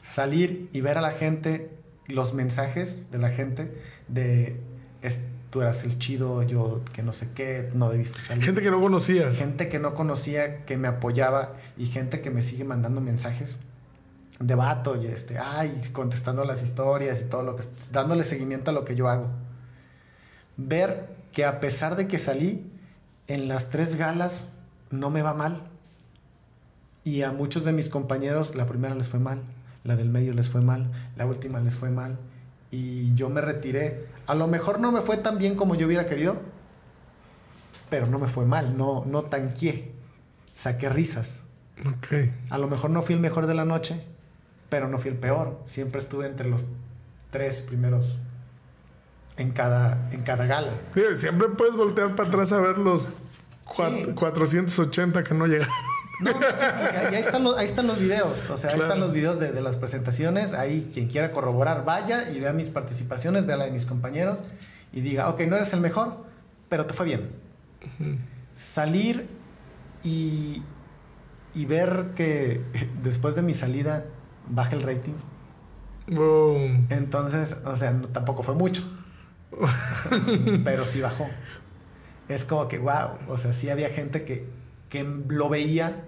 Salir 0.00 0.68
y 0.72 0.80
ver 0.80 0.98
a 0.98 1.00
la 1.00 1.10
gente, 1.10 1.70
los 2.06 2.34
mensajes 2.34 3.10
de 3.10 3.18
la 3.18 3.30
gente 3.30 3.72
de 4.08 4.60
es- 5.02 5.24
tú 5.50 5.60
eras 5.62 5.84
el 5.84 5.98
chido, 5.98 6.42
yo 6.42 6.82
que 6.92 7.02
no 7.02 7.12
sé 7.12 7.30
qué, 7.34 7.70
no 7.74 7.90
debiste 7.90 8.20
salir. 8.20 8.44
Gente 8.44 8.60
que 8.62 8.70
no 8.70 8.80
conocías. 8.80 9.36
Gente 9.36 9.68
que 9.68 9.78
no 9.78 9.94
conocía, 9.94 10.64
que 10.66 10.76
me 10.76 10.88
apoyaba 10.88 11.54
y 11.78 11.86
gente 11.86 12.20
que 12.20 12.30
me 12.30 12.42
sigue 12.42 12.64
mandando 12.64 13.00
mensajes 13.00 13.58
de 14.38 14.54
vato 14.54 15.00
y 15.00 15.06
este, 15.06 15.38
ay, 15.38 15.90
contestando 15.92 16.44
las 16.44 16.62
historias 16.62 17.22
y 17.22 17.24
todo 17.24 17.42
lo 17.42 17.56
que, 17.56 17.64
dándole 17.90 18.24
seguimiento 18.24 18.70
a 18.70 18.74
lo 18.74 18.84
que 18.84 18.94
yo 18.94 19.08
hago. 19.08 19.30
Ver 20.56 21.16
que 21.32 21.44
a 21.44 21.60
pesar 21.60 21.96
de 21.96 22.08
que 22.08 22.18
salí 22.18 22.70
en 23.26 23.48
las 23.48 23.70
tres 23.70 23.96
galas 23.96 24.54
no 24.90 25.10
me 25.10 25.22
va 25.22 25.34
mal. 25.34 25.62
Y 27.04 27.22
a 27.22 27.32
muchos 27.32 27.64
de 27.64 27.72
mis 27.72 27.88
compañeros 27.88 28.56
la 28.56 28.66
primera 28.66 28.94
les 28.94 29.08
fue 29.08 29.20
mal, 29.20 29.42
la 29.84 29.96
del 29.96 30.08
medio 30.08 30.32
les 30.32 30.48
fue 30.48 30.60
mal, 30.60 30.90
la 31.16 31.26
última 31.26 31.60
les 31.60 31.76
fue 31.76 31.90
mal. 31.90 32.18
Y 32.70 33.14
yo 33.14 33.30
me 33.30 33.40
retiré. 33.40 34.06
A 34.26 34.34
lo 34.34 34.48
mejor 34.48 34.80
no 34.80 34.90
me 34.90 35.00
fue 35.00 35.16
tan 35.16 35.38
bien 35.38 35.54
como 35.54 35.76
yo 35.76 35.86
hubiera 35.86 36.06
querido, 36.06 36.40
pero 37.90 38.06
no 38.06 38.18
me 38.18 38.26
fue 38.26 38.44
mal, 38.44 38.76
no, 38.76 39.04
no 39.06 39.22
tanqué. 39.22 39.92
Saqué 40.50 40.88
risas. 40.88 41.44
Ok. 41.80 42.30
A 42.50 42.58
lo 42.58 42.66
mejor 42.66 42.90
no 42.90 43.02
fui 43.02 43.14
el 43.14 43.20
mejor 43.20 43.46
de 43.46 43.54
la 43.54 43.64
noche, 43.64 44.02
pero 44.68 44.88
no 44.88 44.98
fui 44.98 45.10
el 45.10 45.16
peor. 45.16 45.60
Siempre 45.64 46.00
estuve 46.00 46.26
entre 46.26 46.48
los 46.48 46.64
tres 47.30 47.60
primeros 47.60 48.16
en 49.36 49.50
cada, 49.50 50.08
en 50.12 50.22
cada 50.22 50.46
gala. 50.46 50.72
Sí, 50.94 51.02
siempre 51.16 51.48
puedes 51.48 51.76
voltear 51.76 52.14
para 52.14 52.28
atrás 52.28 52.52
a 52.52 52.60
ver 52.60 52.78
los 52.78 53.06
Sí. 53.74 54.12
480 54.14 55.24
que 55.24 55.34
no 55.34 55.46
llegaron. 55.46 55.74
No, 56.20 56.30
sí, 56.30 56.38
y 57.10 57.14
ahí, 57.14 57.20
están 57.20 57.44
los, 57.44 57.58
ahí 57.58 57.66
están 57.66 57.86
los 57.86 57.98
videos. 57.98 58.42
O 58.48 58.56
sea, 58.56 58.70
ahí 58.70 58.80
están 58.80 59.00
los 59.00 59.12
videos 59.12 59.38
de, 59.38 59.52
de 59.52 59.60
las 59.60 59.76
presentaciones. 59.76 60.54
Ahí 60.54 60.88
quien 60.94 61.08
quiera 61.08 61.30
corroborar, 61.30 61.84
vaya 61.84 62.30
y 62.30 62.40
vea 62.40 62.52
mis 62.54 62.70
participaciones, 62.70 63.44
vea 63.44 63.56
la 63.56 63.66
de 63.66 63.72
mis 63.72 63.84
compañeros 63.84 64.42
y 64.92 65.02
diga, 65.02 65.28
ok, 65.28 65.42
no 65.42 65.56
eres 65.56 65.72
el 65.74 65.80
mejor, 65.80 66.22
pero 66.70 66.86
te 66.86 66.94
fue 66.94 67.04
bien. 67.06 67.28
Salir 68.54 69.28
y, 70.02 70.62
y 71.54 71.66
ver 71.66 72.12
que 72.14 72.62
después 73.02 73.34
de 73.34 73.42
mi 73.42 73.52
salida 73.52 74.06
baja 74.48 74.74
el 74.74 74.82
rating. 74.82 75.14
Boom. 76.08 76.86
Entonces, 76.90 77.58
o 77.64 77.74
sea, 77.76 77.92
no- 77.92 78.08
tampoco 78.08 78.42
fue 78.42 78.54
mucho. 78.54 78.82
pero 80.64 80.84
sí 80.84 81.00
bajó. 81.00 81.28
Es 82.28 82.44
como 82.44 82.68
que, 82.68 82.78
wow, 82.78 83.18
o 83.28 83.36
sea, 83.36 83.52
sí 83.52 83.70
había 83.70 83.88
gente 83.90 84.24
que, 84.24 84.48
que 84.88 85.04
lo 85.28 85.48
veía 85.48 86.04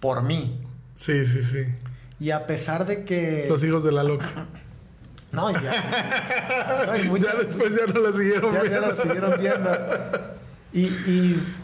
por 0.00 0.22
mí. 0.22 0.62
Sí, 0.94 1.24
sí, 1.24 1.42
sí. 1.42 1.64
Y 2.20 2.30
a 2.32 2.46
pesar 2.46 2.86
de 2.86 3.04
que... 3.04 3.46
Los 3.48 3.62
hijos 3.64 3.84
de 3.84 3.92
la 3.92 4.02
loca. 4.04 4.26
No, 5.30 5.50
ya. 5.50 6.86
No, 6.86 7.04
muchas- 7.10 7.34
ya 7.34 7.38
después 7.38 7.74
ya 7.76 7.92
no 7.92 8.00
la 8.00 8.12
siguieron 8.12 8.50
ya, 8.50 8.62
ya 8.64 8.68
viendo. 8.70 8.86
lo 8.88 8.94
siguieron 8.96 9.34
viendo. 9.38 9.70
Y, 10.72 10.80
y... 10.86 11.54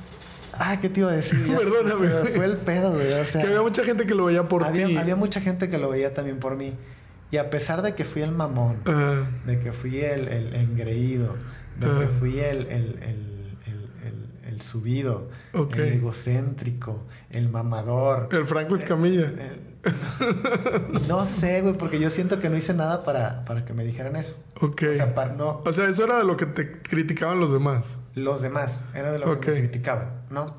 Ay, 0.58 0.78
¿qué 0.78 0.88
te 0.88 1.00
iba 1.00 1.10
a 1.10 1.14
decir? 1.14 1.44
Ya 1.46 1.56
Perdóname. 1.58 2.08
se 2.30 2.36
fue 2.36 2.44
el 2.44 2.56
pedo, 2.56 2.92
güey. 2.92 3.12
O 3.12 3.24
sea, 3.24 3.42
que 3.42 3.48
había 3.48 3.62
mucha 3.62 3.84
gente 3.84 4.06
que 4.06 4.14
lo 4.14 4.24
veía 4.26 4.48
por 4.48 4.64
había, 4.64 4.86
ti. 4.86 4.96
había 4.96 5.16
mucha 5.16 5.40
gente 5.40 5.68
que 5.68 5.78
lo 5.78 5.88
veía 5.90 6.12
también 6.12 6.38
por 6.38 6.56
mí. 6.56 6.74
Y 7.30 7.36
a 7.38 7.50
pesar 7.50 7.82
de 7.82 7.94
que 7.94 8.04
fui 8.04 8.22
el 8.22 8.32
mamón, 8.32 8.78
de 9.46 9.58
que 9.60 9.72
fui 9.72 10.00
el, 10.00 10.28
el 10.28 10.54
engreído, 10.54 11.36
de 11.80 11.86
que 11.86 12.04
Ah. 12.04 12.10
fui 12.20 12.38
el, 12.38 12.58
el, 12.58 12.68
el, 12.68 13.56
el, 13.66 13.88
el- 14.06 14.48
el 14.52 14.60
subido, 14.60 15.28
el 15.52 15.80
egocéntrico, 15.94 17.02
el 17.30 17.48
mamador. 17.48 18.28
El 18.30 18.44
Franco 18.44 18.74
Escamilla. 18.76 19.26
el- 19.26 19.73
no 21.08 21.24
sé, 21.24 21.60
güey, 21.62 21.74
porque 21.74 21.98
yo 22.00 22.10
siento 22.10 22.40
que 22.40 22.48
no 22.48 22.56
hice 22.56 22.74
nada 22.74 23.04
para, 23.04 23.44
para 23.44 23.64
que 23.64 23.72
me 23.72 23.84
dijeran 23.84 24.16
eso. 24.16 24.42
ok. 24.60 24.82
O 24.90 24.92
sea, 24.92 25.14
para 25.14 25.32
no, 25.34 25.60
O 25.64 25.72
sea, 25.72 25.88
eso 25.88 26.04
era 26.04 26.18
de 26.18 26.24
lo 26.24 26.36
que 26.36 26.46
te 26.46 26.80
criticaban 26.82 27.38
los 27.40 27.52
demás. 27.52 27.98
los 28.14 28.42
demás, 28.42 28.84
era 28.94 29.12
de 29.12 29.18
lo 29.18 29.40
que 29.40 29.50
me 29.50 29.58
criticaban, 29.60 30.10
¿no? 30.30 30.54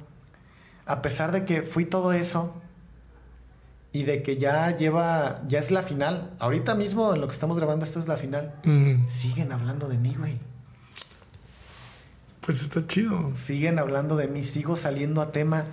A 0.85 1.01
pesar 1.01 1.31
de 1.31 1.45
que 1.45 1.61
fui 1.63 1.85
todo 1.85 2.13
eso 2.13 2.61
y 3.91 4.03
de 4.03 4.21
que 4.23 4.37
ya 4.37 4.75
lleva, 4.75 5.41
ya 5.47 5.57
es 5.59 5.71
la 5.71 5.81
final, 5.81 6.33
ahorita 6.39 6.75
mismo 6.75 7.13
en 7.15 7.21
lo 7.21 7.27
que 7.27 7.33
estamos 7.33 7.57
grabando, 7.57 7.85
esto 7.85 7.97
es 7.99 8.07
la 8.07 8.17
final, 8.17 8.53
Mm, 8.63 9.07
siguen 9.07 9.51
hablando 9.51 9.87
de 9.87 9.97
mí, 9.97 10.13
güey. 10.17 10.37
Pues 12.41 12.61
está 12.61 12.85
chido. 12.85 13.33
siguen 13.33 13.79
hablando 13.79 14.15
de 14.17 14.27
mí, 14.27 14.43
sigo 14.43 14.75
saliendo 14.75 15.21
a 15.21 15.31
tema 15.31 15.65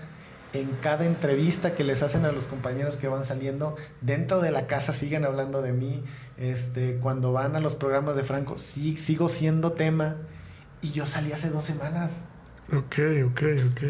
en 0.53 0.70
cada 0.83 1.05
entrevista 1.07 1.74
que 1.74 1.85
les 1.85 2.03
hacen 2.03 2.24
a 2.24 2.33
los 2.33 2.47
compañeros 2.47 2.97
que 2.97 3.09
van 3.09 3.24
saliendo. 3.24 3.74
Dentro 4.01 4.41
de 4.41 4.51
la 4.51 4.66
casa 4.66 4.93
siguen 4.93 5.24
hablando 5.24 5.62
de 5.62 5.73
mí. 5.73 6.05
Este, 6.37 6.97
cuando 6.99 7.33
van 7.33 7.57
a 7.57 7.61
los 7.61 7.74
programas 7.74 8.16
de 8.16 8.24
Franco, 8.24 8.59
sí, 8.59 8.97
sigo 8.97 9.29
siendo 9.29 9.73
tema. 9.73 10.16
Y 10.83 10.93
yo 10.93 11.07
salí 11.07 11.33
hace 11.33 11.49
dos 11.51 11.65
semanas. 11.65 12.20
Ok, 12.73 12.97
ok, 13.27 13.43
ok. 13.73 13.83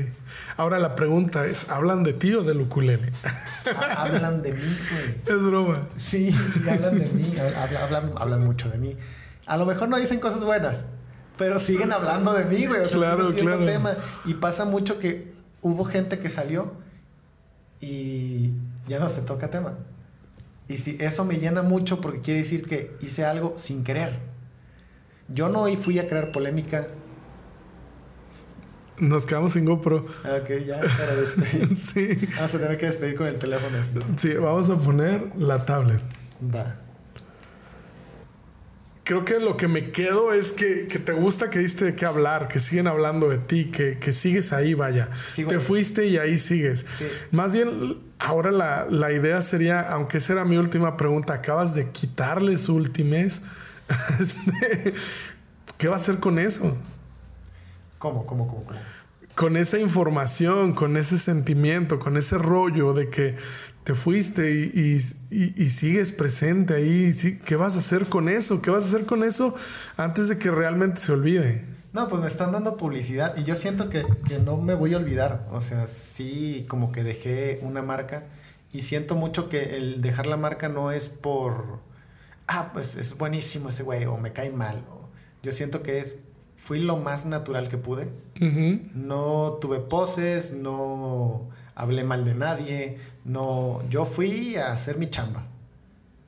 Ahora 0.57 0.79
la 0.79 0.95
pregunta 0.95 1.47
es, 1.47 1.69
¿hablan 1.69 2.03
de 2.05 2.15
ti 2.15 2.33
o 2.35 2.43
del 2.43 2.61
ukulele? 2.63 3.13
Ha- 3.79 4.03
hablan 4.03 4.41
de 4.41 4.53
mí, 4.53 4.79
güey. 4.91 5.39
es 5.39 5.45
broma. 5.45 5.89
Sí, 5.97 6.33
sí, 6.53 6.69
hablan 6.69 6.99
de 6.99 7.07
mí. 7.07 7.35
Hablan, 7.39 7.77
hablan, 7.83 8.13
hablan 8.17 8.45
mucho 8.45 8.71
de 8.71 8.79
mí. 8.79 8.97
A 9.47 9.57
lo 9.57 9.67
mejor 9.67 9.89
no 9.89 9.99
dicen 9.99 10.21
cosas 10.21 10.43
buenas, 10.45 10.85
pero 11.37 11.59
siguen 11.59 11.93
hablando 11.93 12.33
de 12.33 12.45
mí, 12.47 12.67
güey. 12.67 12.81
O 12.81 12.89
sea, 12.89 12.99
Claro, 12.99 13.31
claro. 13.35 13.65
tema. 13.67 13.95
Y 14.25 14.35
pasa 14.35 14.65
mucho 14.65 14.99
que 14.99 15.33
hubo 15.63 15.85
gente 15.85 16.19
que 16.19 16.29
salió 16.29 16.73
y 17.81 18.51
ya 18.87 18.99
no 18.99 19.09
se 19.09 19.23
toca 19.23 19.51
tema. 19.51 19.79
Y 20.69 20.77
si 20.77 20.97
eso 21.01 21.25
me 21.25 21.39
llena 21.39 21.63
mucho 21.63 22.01
porque 22.01 22.21
quiere 22.21 22.41
decir 22.41 22.67
que 22.67 22.97
hice 23.01 23.25
algo 23.25 23.55
sin 23.57 23.85
querer. 23.85 24.19
Yo 25.29 25.49
no 25.49 25.63
hoy 25.63 25.77
fui 25.77 25.99
a 25.99 26.07
crear 26.09 26.31
polémica. 26.33 26.89
Nos 28.99 29.27
quedamos 29.27 29.55
sin 29.55 29.65
GoPro. 29.65 30.05
Ah, 30.25 30.39
Ok, 30.43 30.51
ya, 30.67 30.81
para 30.81 31.15
despedir. 31.17 31.77
sí. 31.77 32.29
Vamos 32.37 32.55
a 32.55 32.59
tener 32.59 32.77
que 32.77 32.87
despedir 32.87 33.17
con 33.17 33.27
el 33.27 33.37
teléfono. 33.39 33.79
Sí, 34.17 34.35
vamos 34.35 34.71
a 34.71 34.77
poner 34.77 35.33
la 35.37 35.65
tablet. 35.65 36.03
Va. 36.55 36.82
Creo 39.05 39.24
que 39.24 39.41
lo 39.41 39.57
que 39.57 39.66
me 39.66 39.91
quedo 39.91 40.33
es 40.33 40.53
que, 40.53 40.87
que 40.87 41.01
te 41.01 41.12
gusta 41.12 41.51
que 41.51 41.59
diste 41.59 41.85
de 41.85 41.95
qué 41.97 42.07
hablar, 42.07 42.47
que 42.47 42.61
siguen 42.61 42.87
hablando 42.87 43.29
de 43.29 43.39
ti, 43.39 43.70
que, 43.73 43.99
que 43.99 44.12
sigues 44.12 44.53
ahí, 44.53 44.74
vaya. 44.74 45.11
Te 45.35 45.59
fuiste 45.59 46.07
y 46.07 46.19
ahí 46.19 46.39
sigues. 46.39 46.87
Sí. 46.89 47.07
Más 47.33 47.53
bien, 47.53 47.99
ahora 48.20 48.53
la, 48.53 48.87
la 48.89 49.12
idea 49.12 49.41
sería, 49.41 49.81
aunque 49.81 50.19
esa 50.19 50.35
era 50.35 50.45
mi 50.45 50.57
última 50.57 50.97
pregunta, 50.97 51.35
acabas 51.35 51.74
de 51.74 51.91
quitarle 51.91 52.57
su 52.57 52.74
ultimez. 52.74 53.43
Este, 54.20 54.95
¿Qué 55.77 55.89
va 55.89 55.95
a 55.95 55.97
hacer 55.97 56.19
con 56.19 56.39
eso? 56.39 56.79
¿Cómo, 57.99 58.24
cómo, 58.24 58.47
cómo, 58.47 58.65
cómo? 58.65 58.79
Con 59.35 59.57
esa 59.57 59.79
información, 59.79 60.74
con 60.74 60.97
ese 60.97 61.19
sentimiento, 61.19 61.99
con 61.99 62.16
ese 62.16 62.39
rollo 62.39 62.95
de 62.95 63.11
que 63.11 63.37
te 63.85 63.95
fuiste 63.95 64.51
y, 64.51 64.99
sigues 65.69 66.13
presente 66.13 66.75
ahí. 66.75 67.11
¿Qué 67.45 67.57
vas 67.57 67.75
a 67.75 67.79
hacer 67.79 68.07
con 68.07 68.29
eso? 68.29 68.63
¿Qué 68.63 68.71
vas 68.71 68.85
a 68.85 68.89
hacer 68.89 69.07
con 69.07 69.25
eso 69.25 69.55
antes 69.97 70.29
de 70.29 70.39
que 70.39 70.51
realmente 70.51 71.01
se 71.01 71.13
olvide? 71.13 71.65
No, 71.93 72.09
pues 72.09 72.23
me 72.23 72.27
están 72.27 72.53
dando 72.53 72.77
publicidad 72.77 73.37
y 73.37 73.45
yo 73.45 73.55
siento 73.55 73.91
que, 73.91 74.07
que 74.27 74.39
no 74.39 74.57
me 74.57 74.75
voy 74.75 74.95
a 74.95 74.97
olvidar. 74.97 75.47
O 75.51 75.61
sea, 75.61 75.87
sí, 75.87 76.65
como 76.69 76.93
que 76.93 77.03
dejé 77.03 77.59
una 77.63 77.83
marca 77.83 78.25
y 78.73 78.83
siento 78.83 79.17
mucho 79.17 79.49
que 79.49 79.77
el 79.77 80.01
dejar 80.01 80.27
la 80.27 80.37
marca 80.37 80.69
no 80.69 80.93
es 80.93 81.09
por, 81.09 81.81
ah, 82.47 82.71
pues 82.73 82.97
es 82.97 83.19
buenísimo 83.19 83.69
ese 83.69 83.83
güey 83.83 84.07
o 84.07 84.17
me 84.17 84.33
cae 84.33 84.51
mal. 84.51 84.83
yo 85.43 85.53
siento 85.53 85.83
que 85.83 85.99
es, 85.99 86.19
fui 86.57 86.79
lo 86.79 86.97
más 86.97 87.27
natural 87.27 87.69
que 87.69 87.77
pude. 87.77 88.09
No 88.95 89.59
tuve 89.61 89.79
poses, 89.79 90.53
no 90.53 91.51
hablé 91.74 92.05
mal 92.05 92.24
de 92.24 92.35
nadie, 92.35 92.99
no, 93.24 93.86
yo 93.89 94.05
fui 94.05 94.57
a 94.57 94.73
hacer 94.73 94.99
mi 94.99 95.09
chamba. 95.09 95.47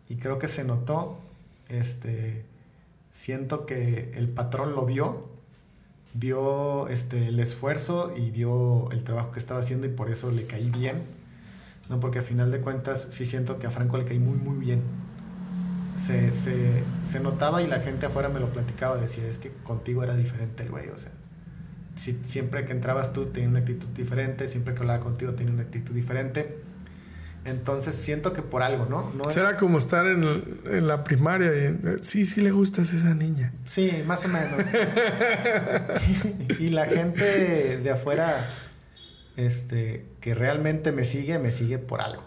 Y 0.08 0.16
creo 0.16 0.38
que 0.38 0.48
se 0.48 0.64
notó, 0.64 1.18
este, 1.68 2.44
siento 3.10 3.66
que 3.66 4.12
el 4.14 4.28
patrón 4.28 4.74
lo 4.74 4.84
vio, 4.84 5.28
vio 6.14 6.88
este, 6.88 7.28
el 7.28 7.40
esfuerzo 7.40 8.12
y 8.16 8.30
vio 8.30 8.90
el 8.90 9.04
trabajo 9.04 9.32
que 9.32 9.38
estaba 9.38 9.60
haciendo 9.60 9.86
y 9.86 9.90
por 9.90 10.10
eso 10.10 10.30
le 10.30 10.46
caí 10.46 10.70
bien. 10.70 11.02
No, 11.90 12.00
porque 12.00 12.20
a 12.20 12.22
final 12.22 12.50
de 12.50 12.60
cuentas 12.60 13.08
sí 13.10 13.26
siento 13.26 13.58
que 13.58 13.66
a 13.66 13.70
Franco 13.70 13.98
le 13.98 14.04
caí 14.04 14.18
muy, 14.18 14.38
muy 14.38 14.56
bien. 14.58 14.82
Se, 15.96 16.32
se, 16.32 16.82
se 17.04 17.20
notaba 17.20 17.62
y 17.62 17.66
la 17.66 17.80
gente 17.80 18.06
afuera 18.06 18.28
me 18.28 18.40
lo 18.40 18.52
platicaba, 18.52 18.96
decía, 18.96 19.26
es 19.28 19.38
que 19.38 19.52
contigo 19.62 20.02
era 20.02 20.16
diferente 20.16 20.64
el 20.64 20.70
güey, 20.70 20.88
o 20.88 20.98
sea 20.98 21.12
si, 21.94 22.20
siempre 22.24 22.64
que 22.64 22.72
entrabas 22.72 23.12
tú 23.12 23.26
tenía 23.26 23.48
una 23.48 23.60
actitud 23.60 23.88
diferente, 23.88 24.48
siempre 24.48 24.74
que 24.74 24.80
hablaba 24.80 25.00
contigo 25.00 25.32
tenía 25.32 25.52
una 25.52 25.62
actitud 25.62 25.94
diferente. 25.94 26.58
Entonces 27.44 27.94
siento 27.94 28.32
que 28.32 28.40
por 28.40 28.62
algo, 28.62 28.86
¿no? 28.86 29.12
no 29.14 29.30
Será 29.30 29.56
como 29.58 29.76
estar 29.76 30.06
en, 30.06 30.24
en, 30.64 30.86
la 30.86 31.04
primaria 31.04 31.52
y 31.54 31.66
eh, 31.66 31.96
sí, 32.00 32.24
sí 32.24 32.40
le 32.40 32.50
gustas 32.50 32.92
a 32.94 32.96
esa 32.96 33.14
niña. 33.14 33.52
Sí, 33.64 34.02
más 34.06 34.24
o 34.24 34.28
menos. 34.28 34.68
y, 36.58 36.70
la 36.70 36.86
gente 36.86 37.78
de 37.78 37.90
afuera 37.90 38.48
este, 39.36 40.06
que 40.20 40.34
realmente 40.34 40.90
me 40.90 41.04
sigue, 41.04 41.38
me 41.38 41.50
sigue 41.50 41.78
por 41.78 42.00
algo. 42.00 42.24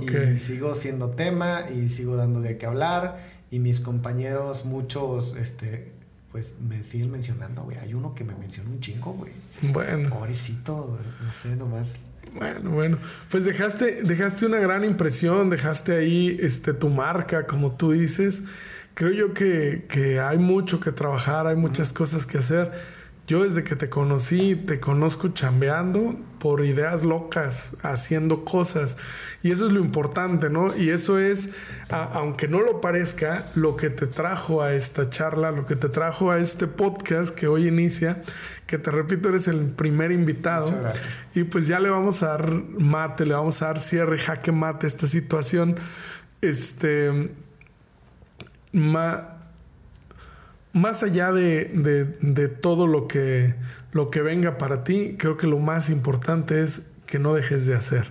Y 0.00 0.38
sigo 0.38 0.76
siendo 0.76 1.10
tema 1.10 1.64
y 1.74 1.88
sigo 1.88 2.16
dando 2.16 2.40
de 2.40 2.56
qué 2.56 2.66
hablar 2.66 3.18
y 3.50 3.58
mis 3.58 3.80
compañeros, 3.80 4.64
muchos, 4.64 5.36
este, 5.36 5.92
pues 6.32 6.56
me 6.66 6.82
siguen 6.82 7.10
mencionando, 7.10 7.62
güey. 7.62 7.76
Hay 7.78 7.92
uno 7.92 8.14
que 8.14 8.24
me 8.24 8.34
menciona 8.34 8.70
un 8.70 8.80
chingo, 8.80 9.12
güey. 9.12 9.32
Bueno. 9.60 10.08
Pobrecito, 10.08 10.98
no 11.22 11.30
sé, 11.32 11.54
nomás. 11.56 12.00
Bueno, 12.34 12.70
bueno. 12.70 12.98
Pues 13.30 13.44
dejaste, 13.44 14.02
dejaste 14.02 14.46
una 14.46 14.58
gran 14.58 14.82
impresión, 14.82 15.50
dejaste 15.50 15.94
ahí 15.94 16.38
este, 16.40 16.72
tu 16.72 16.88
marca, 16.88 17.46
como 17.46 17.72
tú 17.72 17.92
dices. 17.92 18.44
Creo 18.94 19.12
yo 19.12 19.34
que, 19.34 19.86
que 19.88 20.20
hay 20.20 20.38
mucho 20.38 20.80
que 20.80 20.90
trabajar, 20.90 21.46
hay 21.46 21.56
muchas 21.56 21.92
cosas 21.92 22.24
que 22.24 22.38
hacer 22.38 22.72
yo 23.32 23.44
desde 23.44 23.64
que 23.64 23.76
te 23.76 23.88
conocí, 23.88 24.56
te 24.56 24.78
conozco 24.78 25.28
chambeando 25.28 26.16
por 26.38 26.62
ideas 26.66 27.02
locas, 27.02 27.78
haciendo 27.80 28.44
cosas. 28.44 28.98
Y 29.42 29.52
eso 29.52 29.64
es 29.64 29.72
lo 29.72 29.80
importante, 29.80 30.50
¿no? 30.50 30.76
Y 30.76 30.90
eso 30.90 31.18
es, 31.18 31.54
aunque 31.88 32.46
no 32.46 32.60
lo 32.60 32.82
parezca, 32.82 33.46
lo 33.54 33.74
que 33.74 33.88
te 33.88 34.06
trajo 34.06 34.60
a 34.60 34.74
esta 34.74 35.08
charla, 35.08 35.50
lo 35.50 35.64
que 35.64 35.76
te 35.76 35.88
trajo 35.88 36.30
a 36.30 36.40
este 36.40 36.66
podcast 36.66 37.34
que 37.34 37.46
hoy 37.46 37.68
inicia, 37.68 38.22
que 38.66 38.76
te 38.76 38.90
repito, 38.90 39.30
eres 39.30 39.48
el 39.48 39.70
primer 39.70 40.12
invitado. 40.12 40.66
Y 41.34 41.44
pues 41.44 41.66
ya 41.66 41.80
le 41.80 41.88
vamos 41.88 42.22
a 42.22 42.36
dar 42.36 42.52
mate, 42.52 43.24
le 43.24 43.32
vamos 43.32 43.62
a 43.62 43.68
dar 43.68 43.80
cierre, 43.80 44.18
jaque 44.18 44.52
mate 44.52 44.84
a 44.84 44.88
esta 44.88 45.06
situación. 45.06 45.76
Este... 46.42 47.30
Ma, 48.74 49.31
más 50.72 51.02
allá 51.02 51.32
de, 51.32 52.56
todo 52.60 52.86
lo 52.86 53.08
que, 53.08 53.54
lo 53.92 54.10
que 54.10 54.22
venga 54.22 54.58
para 54.58 54.84
ti, 54.84 55.16
creo 55.18 55.36
que 55.36 55.46
lo 55.46 55.58
más 55.58 55.90
importante 55.90 56.62
es 56.62 56.92
que 57.06 57.18
no 57.18 57.34
dejes 57.34 57.66
de 57.66 57.74
hacer. 57.74 58.10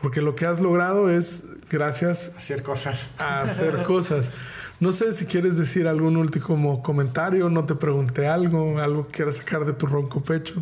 Porque 0.00 0.20
lo 0.20 0.34
que 0.34 0.46
has 0.46 0.60
logrado 0.60 1.08
es 1.08 1.50
gracias 1.70 2.34
hacer 2.36 2.64
cosas. 2.64 3.14
A 3.18 3.42
hacer 3.42 3.84
cosas. 3.84 4.32
No 4.80 4.90
sé 4.90 5.12
si 5.12 5.26
quieres 5.26 5.56
decir 5.56 5.86
algún 5.86 6.16
último 6.16 6.82
comentario, 6.82 7.48
no 7.48 7.66
te 7.66 7.76
pregunté 7.76 8.26
algo, 8.26 8.80
algo 8.80 9.06
que 9.06 9.18
quieras 9.18 9.36
sacar 9.36 9.64
de 9.64 9.74
tu 9.74 9.86
ronco 9.86 10.20
pecho. 10.20 10.60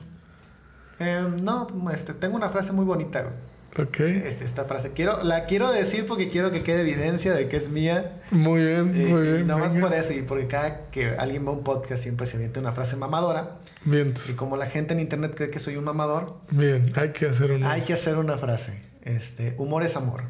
Em, 0.98 1.36
no, 1.42 1.66
este, 1.90 2.12
tengo 2.12 2.36
una 2.36 2.50
frase 2.50 2.74
muy 2.74 2.84
bonita. 2.84 3.32
Ok. 3.78 4.00
esta 4.00 4.64
frase. 4.64 4.92
Quiero, 4.92 5.22
la 5.22 5.46
quiero 5.46 5.70
decir 5.70 6.06
porque 6.06 6.28
quiero 6.28 6.50
que 6.50 6.62
quede 6.62 6.80
evidencia 6.80 7.32
de 7.32 7.48
que 7.48 7.56
es 7.56 7.68
mía. 7.68 8.20
Muy 8.30 8.64
bien, 8.64 8.92
eh, 8.94 9.06
muy 9.06 9.22
bien. 9.22 9.40
Y 9.40 9.44
nada 9.44 9.60
más 9.60 9.76
por 9.76 9.92
eso, 9.94 10.12
y 10.12 10.22
porque 10.22 10.48
cada 10.48 10.90
que 10.90 11.10
alguien 11.10 11.46
va 11.46 11.50
a 11.50 11.52
un 11.52 11.62
podcast 11.62 12.02
siempre 12.02 12.26
se 12.26 12.36
avienta 12.36 12.58
una 12.60 12.72
frase 12.72 12.96
mamadora. 12.96 13.58
Bien. 13.84 14.14
Y 14.28 14.32
como 14.32 14.56
la 14.56 14.66
gente 14.66 14.94
en 14.94 15.00
internet 15.00 15.34
cree 15.36 15.50
que 15.50 15.58
soy 15.58 15.76
un 15.76 15.84
mamador. 15.84 16.40
Bien, 16.50 16.86
hay 16.96 17.12
que 17.12 17.26
hacer 17.26 17.52
una. 17.52 17.70
Hay 17.70 17.82
que 17.82 17.92
hacer 17.92 18.18
una 18.18 18.36
frase. 18.38 18.82
Este, 19.02 19.54
humor 19.58 19.84
es 19.84 19.96
amor. 19.96 20.24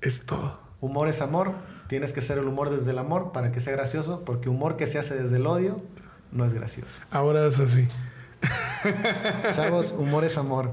Es 0.00 0.26
todo. 0.26 0.60
Humor 0.80 1.08
es 1.08 1.22
amor. 1.22 1.52
Tienes 1.86 2.12
que 2.12 2.20
hacer 2.20 2.38
el 2.38 2.46
humor 2.46 2.70
desde 2.70 2.90
el 2.90 2.98
amor 2.98 3.32
para 3.32 3.52
que 3.52 3.60
sea 3.60 3.72
gracioso, 3.72 4.24
porque 4.24 4.48
humor 4.48 4.76
que 4.76 4.86
se 4.86 4.98
hace 4.98 5.14
desde 5.14 5.36
el 5.36 5.46
odio 5.46 5.80
no 6.32 6.44
es 6.44 6.52
gracioso. 6.52 7.02
Ahora 7.10 7.46
es 7.46 7.60
así. 7.60 7.86
Chavos, 9.52 9.94
humor 9.96 10.24
es 10.24 10.36
amor. 10.38 10.72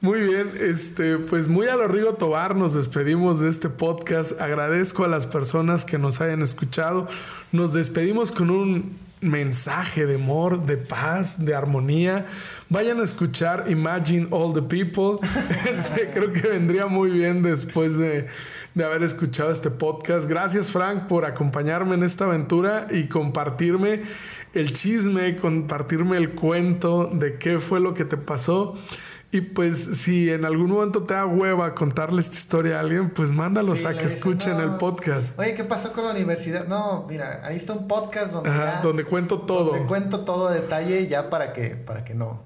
Muy 0.00 0.20
bien, 0.20 0.50
este, 0.60 1.18
pues 1.18 1.48
muy 1.48 1.66
a 1.66 1.76
lo 1.76 1.88
Rigo 1.88 2.12
Tobar 2.14 2.56
nos 2.56 2.74
despedimos 2.74 3.40
de 3.40 3.48
este 3.48 3.68
podcast. 3.68 4.40
Agradezco 4.40 5.04
a 5.04 5.08
las 5.08 5.26
personas 5.26 5.84
que 5.84 5.98
nos 5.98 6.20
hayan 6.20 6.42
escuchado. 6.42 7.08
Nos 7.52 7.74
despedimos 7.74 8.32
con 8.32 8.50
un 8.50 8.96
mensaje 9.20 10.06
de 10.06 10.14
amor, 10.14 10.64
de 10.64 10.76
paz, 10.76 11.44
de 11.44 11.54
armonía. 11.54 12.26
Vayan 12.68 13.00
a 13.00 13.04
escuchar 13.04 13.64
Imagine 13.68 14.28
All 14.30 14.52
the 14.52 14.62
People. 14.62 15.18
Este, 15.68 16.10
creo 16.10 16.32
que 16.32 16.48
vendría 16.48 16.86
muy 16.86 17.10
bien 17.10 17.42
después 17.42 17.98
de, 17.98 18.28
de 18.74 18.84
haber 18.84 19.02
escuchado 19.02 19.50
este 19.50 19.70
podcast. 19.70 20.28
Gracias 20.28 20.70
Frank 20.70 21.06
por 21.06 21.24
acompañarme 21.24 21.94
en 21.94 22.04
esta 22.04 22.26
aventura 22.26 22.86
y 22.90 23.08
compartirme 23.08 24.02
el 24.54 24.72
chisme, 24.72 25.36
compartirme 25.36 26.16
el 26.16 26.34
cuento 26.34 27.08
de 27.12 27.38
qué 27.38 27.60
fue 27.60 27.80
lo 27.80 27.94
que 27.94 28.04
te 28.04 28.16
pasó. 28.16 28.74
Y 29.30 29.42
pues 29.42 29.78
si 29.98 30.30
en 30.30 30.46
algún 30.46 30.70
momento 30.70 31.02
te 31.02 31.12
da 31.12 31.26
hueva 31.26 31.74
contarle 31.74 32.20
esta 32.20 32.34
historia 32.34 32.78
a 32.78 32.80
alguien, 32.80 33.10
pues 33.10 33.30
mándalos 33.30 33.84
a 33.84 33.92
que 33.94 34.06
escuchen 34.06 34.58
el 34.58 34.76
podcast. 34.76 35.38
Oye, 35.38 35.54
¿qué 35.54 35.64
pasó 35.64 35.92
con 35.92 36.04
la 36.06 36.12
universidad? 36.12 36.66
No, 36.66 37.04
mira, 37.06 37.42
ahí 37.44 37.56
está 37.56 37.74
un 37.74 37.86
podcast 37.86 38.32
donde, 38.32 38.50
donde 38.82 39.04
cuento 39.04 39.42
todo. 39.42 39.72
Donde 39.72 39.86
cuento 39.86 40.24
todo 40.24 40.48
detalle 40.48 41.06
ya 41.08 41.28
para 41.28 41.52
que, 41.52 41.76
para 41.76 42.04
que 42.04 42.14
no, 42.14 42.42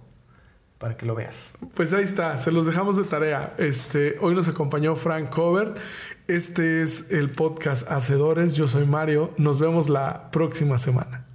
para 0.78 0.96
que 0.96 1.06
lo 1.06 1.14
veas. 1.14 1.54
Pues 1.74 1.94
ahí 1.94 2.02
está, 2.02 2.36
se 2.36 2.50
los 2.50 2.66
dejamos 2.66 2.96
de 2.96 3.04
tarea. 3.04 3.54
Este, 3.58 4.16
hoy 4.20 4.34
nos 4.34 4.48
acompañó 4.48 4.96
Frank 4.96 5.30
Covert. 5.30 5.78
Este 6.26 6.82
es 6.82 7.12
el 7.12 7.30
podcast 7.30 7.88
Hacedores. 7.92 8.54
Yo 8.54 8.66
soy 8.66 8.86
Mario. 8.86 9.30
Nos 9.36 9.60
vemos 9.60 9.88
la 9.88 10.32
próxima 10.32 10.78
semana. 10.78 11.26